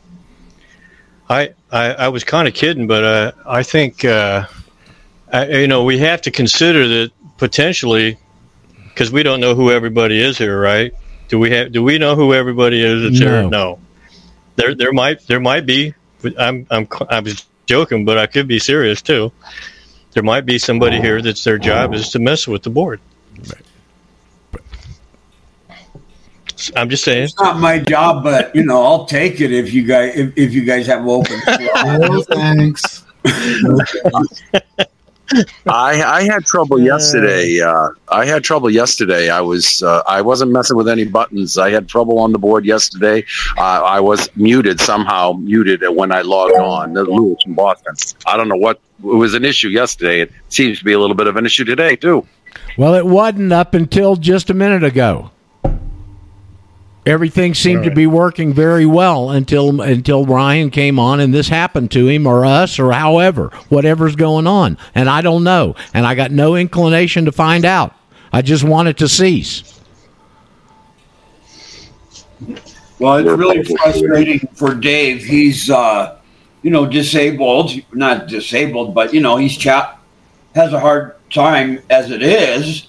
I 1.29 1.53
I, 1.71 1.93
I 1.93 2.07
was 2.09 2.23
kind 2.23 2.47
of 2.47 2.53
kidding, 2.53 2.87
but 2.87 3.03
uh, 3.03 3.31
I 3.45 3.63
think 3.63 4.03
uh, 4.05 4.45
I, 5.31 5.47
you 5.47 5.67
know 5.67 5.83
we 5.83 5.97
have 5.99 6.21
to 6.23 6.31
consider 6.31 6.87
that 6.87 7.11
potentially 7.37 8.17
because 8.89 9.11
we 9.11 9.23
don't 9.23 9.39
know 9.39 9.55
who 9.55 9.71
everybody 9.71 10.21
is 10.21 10.37
here, 10.37 10.59
right? 10.59 10.93
Do 11.29 11.39
we 11.39 11.49
have? 11.51 11.71
Do 11.71 11.81
we 11.83 11.97
know 11.97 12.15
who 12.15 12.33
everybody 12.33 12.83
is 12.83 13.03
that's 13.03 13.19
No. 13.19 13.25
here? 13.41 13.49
No. 13.49 13.79
There 14.57 14.75
there 14.75 14.91
might 14.93 15.25
there 15.27 15.39
might 15.39 15.65
be. 15.65 15.93
I'm 16.37 16.67
I'm 16.69 16.87
I 17.09 17.19
was 17.21 17.45
joking, 17.71 18.03
but 18.03 18.17
I 18.17 18.27
could 18.27 18.47
be 18.49 18.59
serious 18.59 19.01
too. 19.01 19.31
There 20.11 20.23
might 20.23 20.45
be 20.45 20.59
somebody 20.59 20.99
here 20.99 21.19
oh. 21.19 21.21
that's 21.21 21.41
their 21.45 21.57
job 21.57 21.93
is 21.93 22.09
to 22.09 22.19
mess 22.19 22.45
with 22.45 22.63
the 22.63 22.69
board. 22.69 22.99
I'm 26.75 26.89
just 26.89 27.05
saying. 27.05 27.23
it's 27.23 27.39
not 27.39 27.59
my 27.59 27.79
job, 27.79 28.23
but 28.23 28.53
you 28.53 28.63
know, 28.63 28.83
I'll 28.83 29.05
take 29.05 29.39
it 29.39 29.53
if 29.53 29.73
you 29.73 29.83
guys 29.83 30.15
if, 30.15 30.37
if 30.37 30.53
you 30.53 30.65
guys 30.65 30.85
have 30.87 31.07
open. 31.07 31.39
No 31.47 32.21
thanks. 32.23 33.03
I 35.67 36.03
I 36.03 36.23
had 36.23 36.45
trouble 36.45 36.79
yesterday. 36.79 37.59
Uh, 37.61 37.89
I 38.09 38.25
had 38.25 38.43
trouble 38.43 38.69
yesterday. 38.69 39.29
I 39.29 39.41
was 39.41 39.83
uh, 39.83 40.03
I 40.07 40.21
wasn't 40.21 40.51
messing 40.51 40.77
with 40.77 40.87
any 40.87 41.05
buttons. 41.05 41.57
I 41.57 41.71
had 41.71 41.87
trouble 41.87 42.19
on 42.19 42.31
the 42.31 42.39
board 42.39 42.65
yesterday. 42.65 43.25
Uh, 43.57 43.61
I 43.61 43.99
was 43.99 44.29
muted 44.35 44.79
somehow, 44.79 45.33
muted 45.33 45.83
when 45.89 46.11
I 46.11 46.21
logged 46.21 46.55
on. 46.55 46.93
The 46.93 47.03
Lewis 47.03 47.37
from 47.43 47.55
Boston. 47.55 47.95
I 48.25 48.37
don't 48.37 48.49
know 48.49 48.57
what 48.57 48.79
it 49.03 49.05
was 49.05 49.33
an 49.33 49.45
issue 49.45 49.69
yesterday. 49.69 50.21
It 50.21 50.31
seems 50.49 50.79
to 50.79 50.85
be 50.85 50.93
a 50.93 50.99
little 50.99 51.15
bit 51.15 51.27
of 51.27 51.35
an 51.37 51.45
issue 51.45 51.65
today 51.65 51.95
too. 51.95 52.27
Well, 52.77 52.95
it 52.95 53.05
wasn't 53.05 53.51
up 53.51 53.73
until 53.73 54.15
just 54.15 54.49
a 54.49 54.53
minute 54.53 54.83
ago. 54.83 55.31
Everything 57.05 57.55
seemed 57.55 57.83
to 57.85 57.91
be 57.91 58.05
working 58.05 58.53
very 58.53 58.85
well 58.85 59.31
until 59.31 59.81
until 59.81 60.23
Ryan 60.25 60.69
came 60.69 60.99
on 60.99 61.19
and 61.19 61.33
this 61.33 61.47
happened 61.47 61.89
to 61.91 62.07
him 62.07 62.27
or 62.27 62.45
us 62.45 62.77
or 62.77 62.91
however 62.91 63.49
whatever's 63.69 64.15
going 64.15 64.45
on 64.45 64.77
and 64.93 65.09
I 65.09 65.21
don't 65.21 65.43
know 65.43 65.75
and 65.95 66.05
I 66.05 66.13
got 66.13 66.29
no 66.29 66.55
inclination 66.55 67.25
to 67.25 67.31
find 67.31 67.65
out. 67.65 67.95
I 68.31 68.43
just 68.43 68.63
want 68.63 68.87
it 68.87 68.97
to 68.99 69.09
cease. 69.09 69.81
Well, 72.99 73.15
it's 73.15 73.29
really 73.29 73.63
frustrating 73.63 74.47
for 74.53 74.75
Dave. 74.75 75.23
He's, 75.23 75.71
uh, 75.71 76.19
you 76.61 76.69
know, 76.69 76.85
disabled, 76.85 77.71
not 77.91 78.27
disabled, 78.27 78.93
but, 78.93 79.11
you 79.11 79.21
know, 79.21 79.37
he's 79.37 79.57
chap 79.57 79.99
has 80.53 80.71
a 80.71 80.79
hard 80.79 81.15
time 81.31 81.81
as 81.89 82.11
it 82.11 82.21
is. 82.21 82.87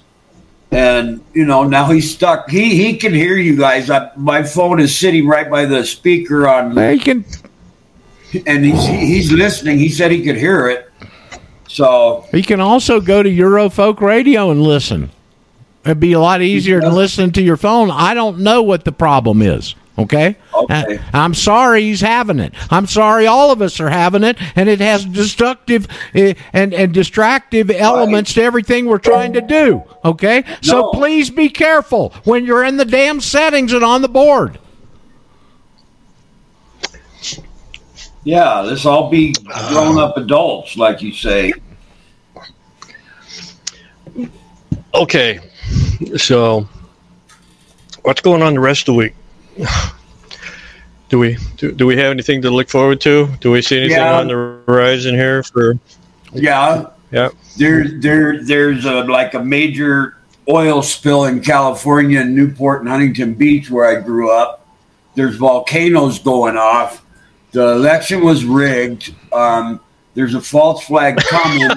And, 0.73 1.23
you 1.35 1.45
know, 1.45 1.65
now 1.65 1.91
he's 1.91 2.11
stuck. 2.11 2.49
He 2.49 2.75
he 2.75 2.97
can 2.97 3.13
hear 3.13 3.37
you 3.37 3.59
guys. 3.59 3.91
I, 3.91 4.11
my 4.17 4.43
phone 4.43 4.81
is 4.81 4.97
sitting 4.97 5.27
right 5.27 5.49
by 5.51 5.67
the 5.67 5.85
speaker 5.85 6.49
on. 6.49 6.77
He 6.77 6.99
can. 6.99 7.25
And 8.47 8.65
he's, 8.65 8.87
he's 8.87 9.33
listening. 9.33 9.79
He 9.79 9.91
said 9.91 10.11
he 10.11 10.25
could 10.25 10.37
hear 10.37 10.69
it. 10.69 10.91
So 11.69 12.27
he 12.31 12.43
can 12.43 12.61
also 12.61 13.01
go 13.01 13.23
to 13.23 13.29
Eurofolk 13.29 14.01
Radio 14.01 14.51
and 14.51 14.63
listen. 14.63 15.11
It'd 15.85 16.01
be 16.01 16.13
a 16.13 16.21
lot 16.21 16.41
easier 16.41 16.81
than 16.81 16.95
listening 16.95 17.33
to 17.33 17.43
your 17.43 17.57
phone. 17.57 17.91
I 17.91 18.15
don't 18.15 18.39
know 18.39 18.63
what 18.63 18.85
the 18.85 18.93
problem 18.93 19.43
is. 19.43 19.75
Okay? 19.99 20.37
Okay. 20.55 20.97
Uh, 20.97 21.03
I'm 21.13 21.35
sorry 21.35 21.83
he's 21.83 22.01
having 22.01 22.39
it. 22.39 22.55
I'm 22.71 22.87
sorry 22.87 23.27
all 23.27 23.51
of 23.51 23.61
us 23.61 23.79
are 23.79 23.91
having 23.91 24.25
it, 24.25 24.39
and 24.57 24.69
it 24.69 24.81
has 24.81 25.05
destructive 25.05 25.87
uh, 26.15 26.35
and, 26.53 26.73
and 26.73 26.95
distractive 26.95 27.71
elements 27.71 28.35
to 28.35 28.43
everything 28.43 28.87
we're 28.87 28.99
trying 28.99 29.35
to 29.35 29.43
do. 29.43 29.83
Okay? 30.05 30.45
So 30.63 30.91
please 30.93 31.31
be 31.31 31.49
careful 31.51 32.11
when 32.25 32.47
you're 32.47 32.65
in 32.65 32.79
the 32.79 32.87
damn 32.87 33.21
settings 33.21 33.73
and 33.73 33.85
on 33.85 34.03
the 34.03 34.09
board. 34.09 34.59
yeah, 38.25 38.61
let's 38.61 38.87
all 38.87 39.11
be 39.11 39.35
grown 39.69 39.99
up 39.99 40.17
adults, 40.17 40.77
like 40.77 41.03
you 41.03 41.13
say. 41.13 41.53
Okay, 44.95 45.41
so 46.17 46.69
what's 48.03 48.21
going 48.21 48.43
on 48.43 48.55
the 48.55 48.61
rest 48.61 48.83
of 48.83 48.95
the 48.95 48.99
week? 48.99 49.15
Do 51.09 51.19
we 51.19 51.37
do, 51.59 51.73
do 51.73 51.87
we 51.87 51.97
have 51.99 52.11
anything 52.11 52.41
to 52.43 52.51
look 52.51 52.71
forward 52.71 53.01
to? 53.03 53.29
Do 53.41 53.51
we 53.51 53.61
see 53.61 53.79
anything 53.79 53.99
Yeah. 53.99 54.19
on 54.19 54.29
the 54.29 54.61
horizon 54.67 55.15
here 55.15 55.43
for? 55.43 55.79
Yeah, 56.33 56.87
Yeah, 57.11 57.29
there 57.59 57.87
there 58.01 58.43
there's 58.43 58.87
a 58.87 59.03
like 59.05 59.35
a 59.35 59.45
major 59.45 60.17
oil 60.49 60.81
spill 60.83 61.27
in 61.27 61.41
California 61.43 62.21
in 62.21 62.35
Newport 62.35 62.81
and 62.81 62.89
Huntington 62.89 63.35
Beach 63.35 63.71
where 63.71 63.85
I 63.85 64.01
grew 64.01 64.31
up. 64.33 64.67
There's 65.15 65.37
volcanoes 65.37 66.19
going 66.19 66.57
off. 66.57 67.05
The 67.51 67.73
election 67.73 68.25
was 68.25 68.47
rigged. 68.47 69.15
Um, 69.35 69.81
there's 70.15 70.35
a 70.35 70.41
false 70.41 70.85
flag 70.85 71.19
coming. 71.19 71.69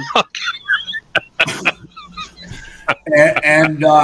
And 3.07 3.45
and 3.45 3.84
uh, 3.84 3.88
all 3.88 3.95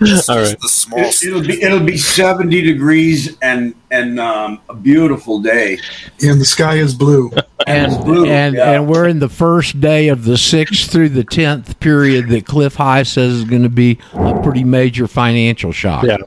right. 0.00 0.60
The 0.60 0.68
small 0.68 1.00
it, 1.00 1.32
will 1.32 1.42
be 1.42 1.62
it'll 1.62 1.80
be 1.80 1.96
70 1.96 2.62
degrees 2.62 3.36
and 3.40 3.74
and 3.90 4.18
um, 4.20 4.60
a 4.68 4.74
beautiful 4.74 5.40
day. 5.40 5.78
And 6.22 6.40
the 6.40 6.44
sky 6.44 6.76
is 6.76 6.94
blue. 6.94 7.30
And 7.66 7.92
blue, 8.04 8.26
and 8.26 8.54
yeah. 8.54 8.72
and 8.72 8.88
we're 8.88 9.08
in 9.08 9.18
the 9.18 9.28
first 9.28 9.80
day 9.80 10.08
of 10.08 10.24
the 10.24 10.38
sixth 10.38 10.90
through 10.90 11.10
the 11.10 11.24
tenth 11.24 11.78
period 11.80 12.28
that 12.28 12.46
Cliff 12.46 12.76
High 12.76 13.02
says 13.02 13.32
is 13.32 13.44
going 13.44 13.62
to 13.62 13.68
be 13.68 13.98
a 14.14 14.40
pretty 14.42 14.64
major 14.64 15.06
financial 15.06 15.72
shock. 15.72 16.04
Yeah. 16.04 16.18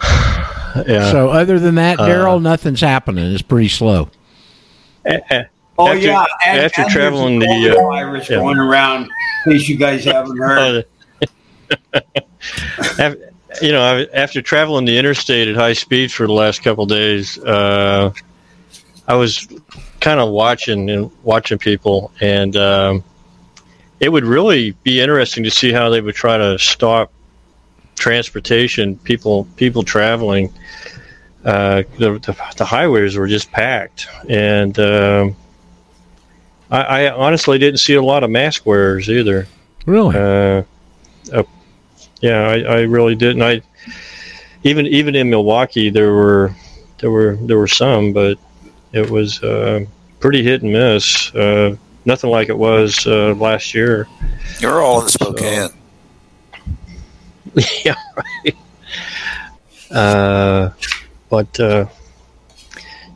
Yeah. 0.86 1.10
So 1.10 1.30
other 1.30 1.58
than 1.58 1.76
that, 1.76 1.98
Uh, 1.98 2.06
Daryl, 2.06 2.42
nothing's 2.42 2.82
happening. 2.82 3.32
It's 3.32 3.40
pretty 3.40 3.68
slow. 3.68 4.10
Oh 5.78 5.88
After- 5.88 5.98
yeah, 6.00 6.24
and, 6.46 6.60
after 6.60 6.82
and 6.82 6.90
traveling 6.90 7.38
the, 7.38 7.76
uh, 7.76 7.82
virus 7.82 8.30
yeah. 8.30 8.36
going 8.36 8.58
around. 8.58 9.10
In 9.44 9.52
case 9.52 9.68
you 9.68 9.76
guys 9.76 10.04
haven't 10.04 10.38
heard. 10.38 10.86
Af- 12.98 13.16
you 13.62 13.72
know, 13.72 14.06
after 14.12 14.42
traveling 14.42 14.84
the 14.84 14.98
interstate 14.98 15.48
at 15.48 15.56
high 15.56 15.72
speed 15.72 16.12
for 16.12 16.26
the 16.26 16.32
last 16.32 16.62
couple 16.62 16.86
days, 16.86 17.38
uh, 17.38 18.12
I 19.08 19.14
was 19.14 19.48
kind 20.00 20.20
of 20.20 20.30
watching 20.30 20.90
and 20.90 21.10
watching 21.22 21.58
people, 21.58 22.12
and 22.20 22.56
um, 22.56 23.04
it 24.00 24.10
would 24.10 24.24
really 24.24 24.72
be 24.82 25.00
interesting 25.00 25.44
to 25.44 25.50
see 25.50 25.72
how 25.72 25.88
they 25.88 26.00
would 26.00 26.14
try 26.14 26.36
to 26.36 26.58
stop 26.58 27.12
transportation, 27.96 28.96
people 28.98 29.46
people 29.56 29.82
traveling. 29.82 30.52
Uh, 31.44 31.84
the, 31.98 32.18
the 32.18 32.36
the 32.56 32.64
highways 32.64 33.16
were 33.16 33.28
just 33.28 33.52
packed, 33.52 34.08
and 34.28 34.78
um, 34.78 35.36
I, 36.70 36.80
I 36.80 37.12
honestly 37.12 37.58
didn't 37.58 37.78
see 37.78 37.94
a 37.94 38.02
lot 38.02 38.24
of 38.24 38.30
mask 38.30 38.66
wearers 38.66 39.08
either. 39.08 39.46
Really? 39.86 40.16
Uh, 40.16 40.62
uh, 41.32 41.42
yeah, 42.20 42.48
I, 42.48 42.58
I 42.60 42.80
really 42.82 43.14
didn't. 43.14 43.42
I 43.42 43.62
even 44.64 44.86
even 44.86 45.14
in 45.14 45.30
Milwaukee 45.30 45.90
there 45.90 46.12
were 46.12 46.54
there 46.98 47.10
were 47.10 47.36
there 47.36 47.58
were 47.58 47.68
some, 47.68 48.12
but 48.12 48.38
it 48.92 49.08
was 49.10 49.42
uh, 49.42 49.84
pretty 50.20 50.42
hit 50.42 50.62
and 50.62 50.72
miss. 50.72 51.34
Uh, 51.34 51.76
nothing 52.04 52.30
like 52.30 52.48
it 52.48 52.58
was 52.58 53.06
uh, 53.06 53.34
last 53.34 53.74
year. 53.74 54.08
You're 54.58 54.80
all 54.80 55.02
in 55.02 55.08
Spokane. 55.08 55.70
yeah, 57.84 57.94
right. 58.16 58.56
Uh, 59.90 60.70
but 61.28 61.60
uh, 61.60 61.86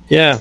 yeah. 0.09 0.41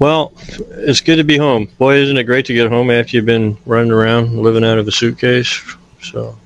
Well, 0.00 0.32
it's 0.70 1.00
good 1.00 1.16
to 1.16 1.24
be 1.24 1.36
home. 1.36 1.68
Boy, 1.78 1.96
isn't 1.96 2.16
it 2.16 2.24
great 2.24 2.46
to 2.46 2.54
get 2.54 2.70
home 2.70 2.90
after 2.90 3.16
you've 3.16 3.26
been 3.26 3.56
running 3.66 3.92
around 3.92 4.34
living 4.42 4.64
out 4.64 4.78
of 4.78 4.88
a 4.88 4.92
suitcase? 4.92 5.60
So 6.02 6.36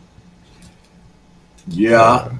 Yeah. 1.68 2.30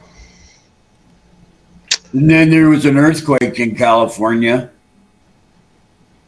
And 2.12 2.28
then 2.30 2.50
there 2.50 2.68
was 2.68 2.84
an 2.84 2.96
earthquake 2.98 3.58
in 3.60 3.76
California. 3.76 4.70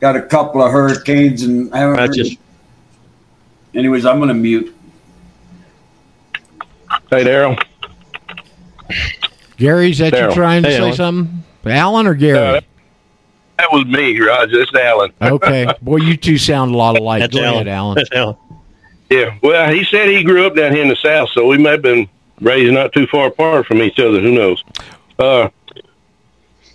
Got 0.00 0.16
a 0.16 0.22
couple 0.22 0.62
of 0.62 0.70
hurricanes, 0.70 1.42
and 1.42 1.72
I 1.74 1.78
haven't. 1.78 1.98
I 1.98 2.02
heard 2.02 2.14
just 2.14 2.38
Anyways, 3.74 4.06
I'm 4.06 4.16
going 4.18 4.28
to 4.28 4.34
mute. 4.34 4.74
Hey, 7.10 7.24
Daryl. 7.24 7.60
Gary, 9.58 9.90
is 9.90 9.98
that 9.98 10.12
you 10.14 10.32
trying 10.34 10.62
to 10.62 10.68
Hey, 10.68 10.76
say 10.76 10.80
Alan. 10.82 10.94
something? 10.94 11.44
Alan 11.66 12.06
or 12.06 12.14
Gary? 12.14 12.58
Uh, 12.58 12.60
That 13.58 13.72
was 13.72 13.86
me, 13.86 14.18
Roger. 14.20 14.60
It's 14.60 14.74
Alan. 14.74 15.12
okay. 15.22 15.66
Boy, 15.80 15.96
you 15.96 16.16
two 16.16 16.38
sound 16.38 16.74
a 16.74 16.76
lot 16.76 16.98
alike. 16.98 17.20
That's 17.20 17.34
Go 17.34 17.42
Alan. 17.42 17.54
ahead, 17.54 17.68
Alan. 17.68 17.94
That's 17.96 18.12
Alan. 18.12 18.36
Yeah. 19.10 19.38
Well, 19.42 19.72
he 19.72 19.84
said 19.84 20.08
he 20.08 20.22
grew 20.22 20.46
up 20.46 20.56
down 20.56 20.72
here 20.72 20.82
in 20.82 20.88
the 20.88 20.96
South, 20.96 21.30
so 21.30 21.46
we 21.46 21.58
may 21.58 21.70
have 21.70 21.82
been 21.82 22.08
raised 22.40 22.72
not 22.72 22.92
too 22.92 23.06
far 23.06 23.28
apart 23.28 23.66
from 23.66 23.80
each 23.80 23.98
other. 23.98 24.20
Who 24.20 24.32
knows? 24.32 24.62
Uh, 25.18 25.48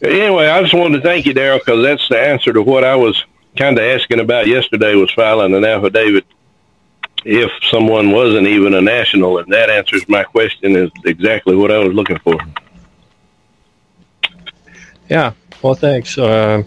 anyway, 0.01 0.47
I 0.47 0.61
just 0.61 0.73
wanted 0.73 0.97
to 0.97 1.03
thank 1.03 1.25
you, 1.25 1.33
Daryl, 1.33 1.59
because 1.59 1.83
that's 1.83 2.07
the 2.09 2.19
answer 2.19 2.53
to 2.53 2.61
what 2.61 2.83
I 2.83 2.95
was 2.95 3.23
kind 3.57 3.77
of 3.77 3.83
asking 3.83 4.19
about 4.19 4.47
yesterday 4.47 4.95
was 4.95 5.11
filing 5.11 5.53
an 5.53 5.65
affidavit 5.65 6.25
if 7.23 7.51
someone 7.69 8.11
wasn't 8.11 8.47
even 8.47 8.73
a 8.73 8.81
national, 8.81 9.37
and 9.37 9.51
that 9.53 9.69
answers 9.69 10.07
my 10.09 10.23
question 10.23 10.75
is 10.75 10.89
exactly 11.05 11.55
what 11.55 11.71
I 11.71 11.77
was 11.77 11.93
looking 11.93 12.17
for. 12.19 12.37
Yeah. 15.09 15.33
Well, 15.61 15.75
thanks. 15.75 16.17
Uh, 16.17 16.63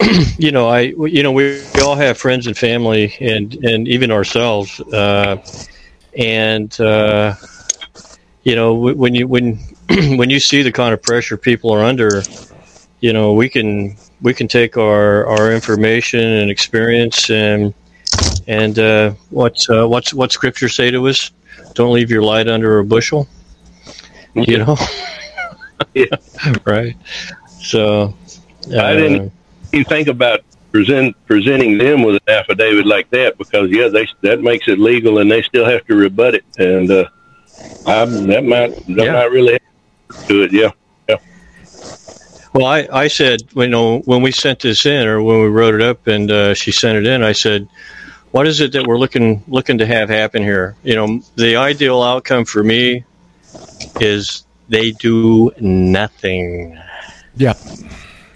you 0.38 0.52
know, 0.52 0.68
I 0.68 0.80
you 0.80 1.22
know 1.22 1.32
we, 1.32 1.62
we 1.74 1.80
all 1.82 1.94
have 1.96 2.18
friends 2.18 2.46
and 2.46 2.56
family 2.56 3.14
and 3.20 3.54
and 3.64 3.86
even 3.88 4.10
ourselves, 4.10 4.80
uh, 4.80 5.36
and 6.16 6.78
uh, 6.80 7.34
you 8.42 8.56
know 8.56 8.74
when 8.74 9.14
you 9.14 9.26
when 9.28 9.58
when 9.88 10.30
you 10.30 10.40
see 10.40 10.62
the 10.62 10.72
kind 10.72 10.94
of 10.94 11.02
pressure 11.02 11.36
people 11.36 11.70
are 11.72 11.84
under, 11.84 12.22
you 13.00 13.12
know 13.12 13.34
we 13.34 13.48
can 13.48 13.96
we 14.22 14.32
can 14.34 14.48
take 14.48 14.76
our 14.76 15.26
our 15.26 15.52
information 15.52 16.20
and 16.20 16.50
experience 16.50 17.30
and 17.30 17.74
and 18.46 18.78
uh, 18.78 19.12
what's 19.30 19.68
uh, 19.68 19.86
what's 19.86 20.14
what 20.14 20.32
scripture 20.32 20.68
say 20.68 20.90
to 20.90 21.06
us? 21.08 21.30
Don't 21.74 21.92
leave 21.92 22.10
your 22.10 22.22
light 22.22 22.48
under 22.48 22.78
a 22.78 22.84
bushel. 22.84 23.28
You 24.34 24.58
know, 24.58 24.76
yeah. 25.94 26.06
right? 26.64 26.96
So 27.64 28.14
I 28.76 28.94
didn't 28.94 29.32
even 29.72 29.84
think 29.86 30.08
about 30.08 30.40
present, 30.70 31.16
presenting 31.26 31.78
them 31.78 32.02
with 32.02 32.16
an 32.26 32.34
affidavit 32.34 32.86
like 32.86 33.08
that 33.10 33.38
because 33.38 33.70
yeah, 33.70 33.88
they 33.88 34.06
that 34.22 34.40
makes 34.42 34.68
it 34.68 34.78
legal 34.78 35.18
and 35.18 35.30
they 35.30 35.42
still 35.42 35.64
have 35.64 35.84
to 35.86 35.96
rebut 35.96 36.34
it, 36.34 36.44
and 36.58 36.90
uh, 36.90 37.08
I, 37.86 38.04
that 38.04 38.44
might 38.44 38.86
that 38.94 39.04
Yeah. 39.06 39.12
might 39.12 39.30
really 39.30 39.58
to 40.28 40.42
it. 40.42 40.52
Yeah, 40.52 40.70
yeah. 41.08 41.16
Well, 42.52 42.66
I, 42.66 42.86
I 42.92 43.08
said, 43.08 43.42
you 43.54 43.66
know, 43.66 44.00
when 44.00 44.22
we 44.22 44.30
sent 44.30 44.60
this 44.60 44.86
in 44.86 45.08
or 45.08 45.22
when 45.22 45.40
we 45.40 45.48
wrote 45.48 45.74
it 45.74 45.82
up 45.82 46.06
and 46.06 46.30
uh, 46.30 46.54
she 46.54 46.70
sent 46.70 46.98
it 46.98 47.06
in, 47.06 47.22
I 47.22 47.32
said, 47.32 47.68
what 48.30 48.46
is 48.46 48.60
it 48.60 48.72
that 48.72 48.86
we're 48.86 48.98
looking 48.98 49.42
looking 49.48 49.78
to 49.78 49.86
have 49.86 50.08
happen 50.08 50.42
here? 50.42 50.76
You 50.82 50.96
know, 50.96 51.20
the 51.36 51.56
ideal 51.56 52.02
outcome 52.02 52.44
for 52.44 52.62
me 52.62 53.04
is 54.00 54.44
they 54.68 54.92
do 54.92 55.50
nothing. 55.60 56.78
Yep. 57.36 57.58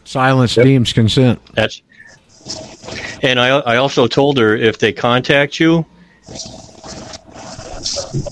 Silence 0.05 0.55
deems 0.55 0.93
consent. 0.93 1.41
That's 1.55 1.83
and 3.23 3.39
I 3.39 3.49
I 3.59 3.77
also 3.77 4.07
told 4.07 4.39
her 4.39 4.57
if 4.57 4.79
they 4.79 4.93
contact 4.93 5.61
you, 5.61 5.85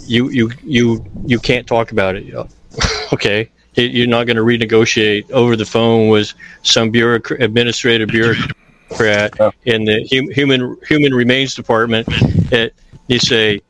you 0.07 0.29
you 0.31 0.51
you 0.65 1.05
you 1.27 1.39
can't 1.39 1.67
talk 1.67 1.93
about 1.93 2.17
it. 2.17 2.33
Okay, 3.13 3.49
You- 3.77 3.85
you're 3.85 4.07
not 4.09 4.27
going 4.27 4.37
to 4.37 4.43
renegotiate 4.43 5.31
over 5.31 5.55
the 5.57 5.65
phone 5.65 6.09
with 6.09 6.33
some 6.63 6.91
bureaucrat, 6.91 7.41
administrative 7.41 8.09
bureaucrat 8.09 9.33
in 9.65 9.85
the 9.85 10.07
hum, 10.13 10.29
human 10.33 10.77
human 10.89 11.15
remains 11.15 11.55
department. 11.55 12.07
It, 12.53 12.75
you 13.07 13.19
say, 13.21 13.61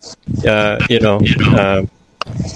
uh, 0.48 0.84
you 0.88 1.00
know. 1.00 1.20
Um, 1.58 1.90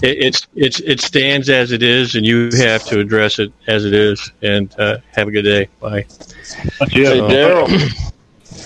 it, 0.02 0.18
it's 0.24 0.46
it's 0.54 0.80
it 0.80 1.00
stands 1.00 1.48
as 1.48 1.72
it 1.72 1.82
is, 1.82 2.14
and 2.14 2.24
you 2.26 2.50
have 2.58 2.84
to 2.86 3.00
address 3.00 3.38
it 3.38 3.52
as 3.66 3.84
it 3.84 3.94
is. 3.94 4.32
And 4.42 4.74
uh, 4.78 4.98
have 5.12 5.28
a 5.28 5.30
good 5.30 5.42
day. 5.42 5.68
Bye. 5.80 6.02
Hey, 6.88 7.20
Daryl. 7.20 7.66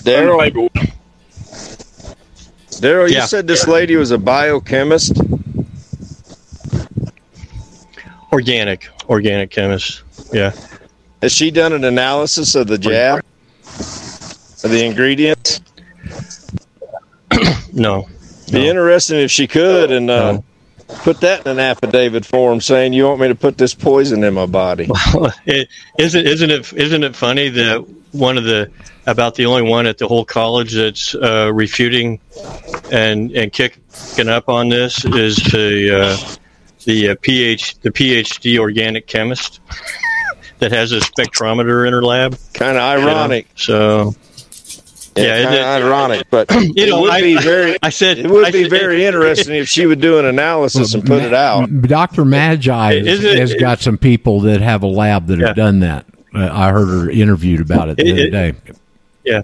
Daryl. 0.03 0.69
Daryl, 2.81 3.09
you 3.09 3.15
Yeah. 3.15 3.25
said 3.25 3.47
this 3.47 3.67
lady 3.67 3.95
was 3.95 4.11
a 4.11 4.17
biochemist. 4.17 5.13
Organic, 8.33 8.89
organic 9.07 9.49
chemist. 9.49 10.03
Yeah. 10.33 10.51
Has 11.21 11.31
she 11.31 11.51
done 11.51 11.71
an 11.73 11.85
analysis 11.85 12.53
of 12.55 12.67
the 12.67 12.77
jab? 12.77 13.23
Of 14.63 14.71
the 14.71 14.83
ingredients? 14.85 15.61
No. 17.73 18.07
Be 18.53 18.69
interesting 18.69 19.19
if 19.19 19.29
she 19.29 19.47
could 19.47 19.91
and 19.91 20.09
uh, 20.09 20.39
put 20.99 21.21
that 21.21 21.45
in 21.45 21.51
an 21.53 21.59
affidavit 21.59 22.25
form 22.25 22.61
saying 22.61 22.93
you 22.93 23.05
want 23.05 23.19
me 23.19 23.27
to 23.27 23.35
put 23.35 23.57
this 23.57 23.73
poison 23.73 24.23
in 24.23 24.33
my 24.33 24.45
body. 24.45 24.87
it, 25.45 25.69
isn't 25.97 26.25
isn't 26.25 26.49
it 26.49 26.73
isn't 26.73 27.03
it 27.03 27.15
funny 27.15 27.49
that 27.49 27.85
one 28.11 28.37
of 28.37 28.43
the 28.43 28.71
about 29.05 29.35
the 29.35 29.45
only 29.45 29.61
one 29.61 29.85
at 29.85 29.97
the 29.97 30.07
whole 30.07 30.25
college 30.25 30.73
that's 30.73 31.13
uh, 31.15 31.51
refuting 31.53 32.19
and 32.91 33.31
and 33.31 33.51
kicking 33.51 34.29
up 34.29 34.49
on 34.49 34.69
this 34.69 35.05
is 35.05 35.37
the 35.37 35.91
uh, 35.91 36.35
the 36.85 37.09
uh, 37.09 37.15
PH 37.21 37.79
the 37.79 37.91
PhD 37.91 38.57
organic 38.57 39.07
chemist 39.07 39.59
that 40.59 40.71
has 40.71 40.91
a 40.91 40.99
spectrometer 40.99 41.85
in 41.85 41.93
her 41.93 42.01
lab. 42.01 42.37
Kind 42.53 42.77
of 42.77 42.83
ironic. 42.83 43.47
So. 43.55 44.15
Yeah, 45.15 45.23
Yeah, 45.23 45.43
kind 45.43 45.55
it- 45.55 45.61
of 45.61 45.67
ironic, 45.67 46.27
but 46.29 46.51
You 46.51 46.87
know, 46.87 46.97
it 46.97 47.01
would 47.01 47.11
I- 47.11 47.21
be 47.21 47.37
very. 47.37 47.77
I 47.81 47.89
said 47.89 48.17
it 48.19 48.29
would 48.29 48.45
I 48.45 48.51
be 48.51 48.63
said- 48.63 48.71
very 48.71 49.05
interesting 49.07 49.55
if 49.55 49.69
she 49.69 49.85
would 49.85 50.01
do 50.01 50.19
an 50.19 50.25
analysis 50.25 50.93
and 50.93 51.05
put 51.05 51.23
it 51.23 51.33
out. 51.33 51.69
Dr. 51.83 52.23
Madej 52.25 52.97
has, 53.07 53.19
Is 53.19 53.23
it- 53.23 53.39
has 53.39 53.53
got 53.55 53.79
some 53.79 53.97
people 53.97 54.41
that 54.41 54.61
have 54.61 54.83
a 54.83 54.87
lab 54.87 55.27
that 55.27 55.39
Yeah. 55.39 55.47
have 55.47 55.55
done 55.55 55.79
that. 55.79 56.05
Uh, 56.33 56.49
I 56.51 56.71
heard 56.71 56.87
her 56.87 57.09
interviewed 57.09 57.61
about 57.61 57.87
it 57.89 57.97
the 57.97 58.07
It- 58.07 58.11
other 58.11 58.21
it- 58.23 58.31
day. 58.31 58.53
Yeah. 59.23 59.41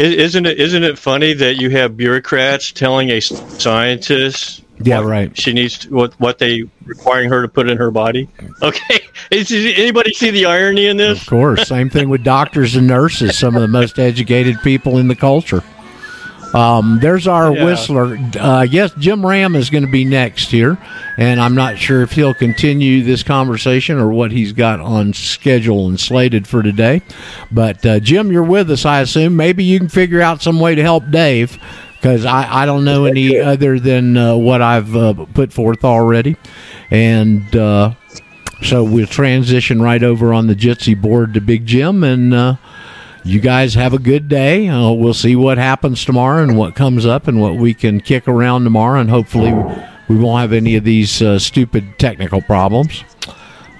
I- 0.00 0.02
Isn't 0.02 0.44
it 0.46 0.58
isn't 0.58 0.82
it 0.82 0.98
funny 0.98 1.34
that 1.34 1.54
you 1.60 1.70
have 1.70 1.96
bureaucrats 1.96 2.72
telling 2.72 3.10
a 3.10 3.20
scientist 3.20 4.63
Yeah, 4.82 5.00
right. 5.02 5.36
she 5.38 5.52
needs 5.52 5.78
to, 5.80 5.90
what 5.94 6.14
what 6.20 6.38
they 6.38 6.64
requiring 6.84 7.28
her 7.30 7.42
to 7.42 7.48
put 7.48 7.68
in 7.70 7.78
her 7.78 7.90
body? 7.90 8.28
Okay, 8.62 9.00
Is, 9.30 9.50
anybody 9.52 10.12
see 10.12 10.30
the 10.30 10.46
irony 10.46 10.86
in 10.86 10.96
this? 10.96 11.20
Of 11.22 11.28
course. 11.28 11.68
Same 11.68 11.88
thing 11.90 12.08
with 12.08 12.24
doctors 12.24 12.74
and 12.76 12.86
nurses, 12.86 13.38
some 13.38 13.54
of 13.56 13.62
the 13.62 13.68
most 13.68 13.98
educated 13.98 14.56
people 14.62 14.98
in 14.98 15.08
the 15.08 15.16
culture. 15.16 15.62
Um, 16.54 17.00
there's 17.00 17.26
our 17.26 17.52
Yeah. 17.52 17.64
whistler. 17.64 18.16
Uh, 18.38 18.66
guess 18.66 18.92
Jim 18.98 19.26
Ram 19.26 19.56
is 19.56 19.70
going 19.70 19.84
to 19.84 19.90
be 19.90 20.04
next 20.04 20.50
here, 20.52 20.78
and 21.18 21.40
I'm 21.40 21.56
not 21.56 21.78
sure 21.78 22.02
if 22.02 22.12
he'll 22.12 22.34
continue 22.34 23.02
this 23.02 23.24
conversation 23.24 23.98
or 23.98 24.08
what 24.10 24.30
he's 24.30 24.52
got 24.52 24.78
on 24.78 25.12
schedule 25.14 25.88
and 25.88 25.98
slated 25.98 26.46
for 26.46 26.62
today. 26.62 27.02
But 27.50 27.84
uh, 27.84 27.98
Jim, 27.98 28.30
you're 28.30 28.44
with 28.44 28.70
us, 28.70 28.84
I 28.86 29.00
assume. 29.00 29.34
Maybe 29.36 29.64
you 29.64 29.78
can 29.80 29.88
figure 29.88 30.20
out 30.20 30.42
some 30.42 30.60
way 30.60 30.76
to 30.76 30.82
help 30.82 31.10
Dave 31.10 31.58
because 32.04 32.26
I, 32.26 32.64
I 32.64 32.66
don't 32.66 32.84
know 32.84 33.06
any 33.06 33.40
other 33.40 33.80
than 33.80 34.14
uh, 34.14 34.36
what 34.36 34.60
I've 34.60 34.94
uh, 34.94 35.14
put 35.32 35.52
forth 35.54 35.84
already, 35.84 36.36
and. 36.90 37.56
Uh, 37.56 37.94
so 38.62 38.82
we'll 38.82 39.06
transition 39.06 39.82
right 39.82 40.02
over 40.02 40.32
on 40.32 40.46
the 40.46 40.54
Jitsi 40.54 40.98
board 40.98 41.34
to 41.34 41.40
Big 41.40 41.66
Jim, 41.66 42.02
and 42.02 42.32
uh, 42.32 42.56
you 43.22 43.38
guys 43.38 43.74
have 43.74 43.92
a 43.92 43.98
good 43.98 44.26
day. 44.26 44.68
Uh, 44.68 44.90
we'll 44.90 45.12
see 45.12 45.36
what 45.36 45.58
happens 45.58 46.02
tomorrow 46.02 46.42
and 46.42 46.56
what 46.56 46.74
comes 46.74 47.04
up 47.04 47.28
and 47.28 47.42
what 47.42 47.56
we 47.56 47.74
can 47.74 48.00
kick 48.00 48.26
around 48.26 48.64
tomorrow, 48.64 49.00
and 49.00 49.10
hopefully 49.10 49.52
we 50.08 50.16
won't 50.16 50.40
have 50.40 50.54
any 50.54 50.76
of 50.76 50.84
these 50.84 51.20
uh, 51.20 51.38
stupid 51.38 51.98
technical 51.98 52.40
problems. 52.40 53.04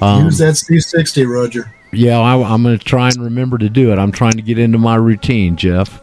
Um, 0.02 0.26
Use 0.26 0.38
that 0.38 0.54
C60, 0.54 1.26
Roger. 1.26 1.72
yeah, 1.92 2.18
I, 2.18 2.34
I'm 2.42 2.62
going 2.62 2.78
to 2.78 2.84
try 2.84 3.08
and 3.08 3.22
remember 3.24 3.56
to 3.56 3.70
do 3.70 3.90
it. 3.90 3.98
I'm 3.98 4.12
trying 4.12 4.34
to 4.34 4.42
get 4.42 4.58
into 4.58 4.76
my 4.76 4.96
routine, 4.96 5.56
Jeff. 5.56 6.02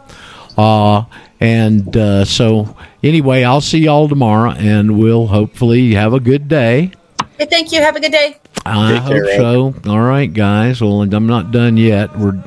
Uh, 0.58 1.04
and 1.42 1.98
uh, 1.98 2.24
so, 2.24 2.78
anyway, 3.04 3.44
I'll 3.44 3.62
see 3.62 3.80
y'all 3.80 4.08
tomorrow, 4.08 4.52
and 4.52 4.98
we'll 5.00 5.28
hopefully 5.28 5.94
have 5.96 6.14
a 6.14 6.20
good 6.20 6.48
day. 6.48 6.92
Hey, 7.38 7.48
thank 7.48 7.72
you. 7.72 7.82
Have 7.82 7.96
a 7.96 8.00
good 8.00 8.12
day. 8.12 8.38
I 8.66 8.94
Take 9.00 9.08
care, 9.08 9.42
hope 9.42 9.74
so. 9.84 9.90
All 9.92 10.02
right, 10.02 10.32
guys. 10.32 10.82
Well, 10.82 11.02
I'm 11.02 11.28
not 11.28 11.52
done 11.52 11.78
yet. 11.78 12.16
We're 12.18 12.42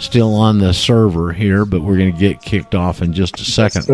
still 0.00 0.34
on 0.34 0.58
the 0.58 0.74
server 0.74 1.32
here, 1.32 1.64
but 1.64 1.82
we're 1.82 1.96
going 1.96 2.12
to 2.12 2.18
get 2.18 2.42
kicked 2.42 2.74
off 2.74 3.02
in 3.02 3.12
just 3.12 3.38
a 3.38 3.44
second. 3.44 3.86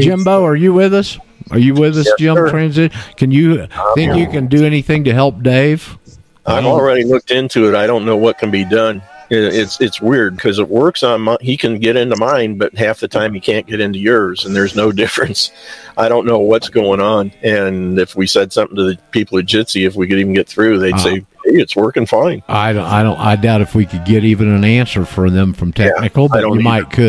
Jimbo, 0.00 0.42
are 0.44 0.56
you 0.56 0.72
with 0.72 0.94
us? 0.94 1.18
Are 1.50 1.58
you 1.58 1.74
with 1.74 1.98
us, 1.98 2.06
Yes, 2.06 2.14
Jim? 2.18 2.34
sir. 2.36 2.48
Transit? 2.50 2.92
Can 3.16 3.30
you 3.30 3.66
think 3.94 4.16
you 4.16 4.26
can 4.28 4.46
do 4.46 4.64
anything 4.64 5.04
to 5.04 5.12
help 5.12 5.42
Dave? 5.42 5.98
I've 6.46 6.64
already 6.64 7.04
looked 7.04 7.30
into 7.30 7.68
it. 7.68 7.74
I 7.74 7.86
don't 7.86 8.06
know 8.06 8.16
what 8.16 8.38
can 8.38 8.50
be 8.50 8.64
done. 8.64 9.02
It- 9.30 9.54
It's 9.54 9.80
it's 9.80 10.00
weird 10.00 10.36
because 10.36 10.58
it 10.58 10.68
works 10.68 11.02
on 11.02 11.20
my, 11.22 11.36
he 11.40 11.56
can 11.56 11.78
get 11.78 11.96
into 11.96 12.16
mine, 12.16 12.56
but 12.58 12.76
half 12.76 13.00
the 13.00 13.08
time 13.08 13.34
he 13.34 13.40
can't 13.40 13.66
get 13.66 13.80
into 13.80 13.98
yours, 13.98 14.44
and 14.44 14.54
there's 14.56 14.74
no 14.74 14.90
difference. 15.02 15.50
I 15.96 16.08
don't 16.08 16.26
know 16.26 16.38
what's 16.38 16.68
going 16.68 17.00
on. 17.00 17.32
And 17.42 17.98
if 17.98 18.14
we 18.16 18.26
said 18.26 18.52
something 18.52 18.76
to 18.76 18.84
the 18.84 18.98
people 19.10 19.38
at 19.38 19.46
Jitsi, 19.46 19.86
if 19.86 19.96
we 19.96 20.06
could 20.08 20.18
even 20.18 20.32
get 20.34 20.48
through, 20.48 20.78
they'd 20.78 20.94
Uh, 20.94 20.98
say, 20.98 21.14
"Hey, 21.16 21.24
it's 21.44 21.74
working 21.76 22.06
fine." 22.06 22.42
I 22.48 22.72
don't, 22.72 22.84
I 22.84 23.02
don't. 23.02 23.18
I 23.18 23.36
doubt 23.36 23.60
if 23.60 23.74
we 23.74 23.84
could 23.84 24.04
get 24.04 24.24
even 24.24 24.48
an 24.48 24.64
answer 24.64 25.04
for 25.04 25.28
them 25.30 25.52
from 25.52 25.72
technical, 25.72 26.24
I 26.26 26.28
but 26.28 26.40
you 26.42 26.54
either. 26.54 26.62
might 26.62 26.90
could. 26.90 27.04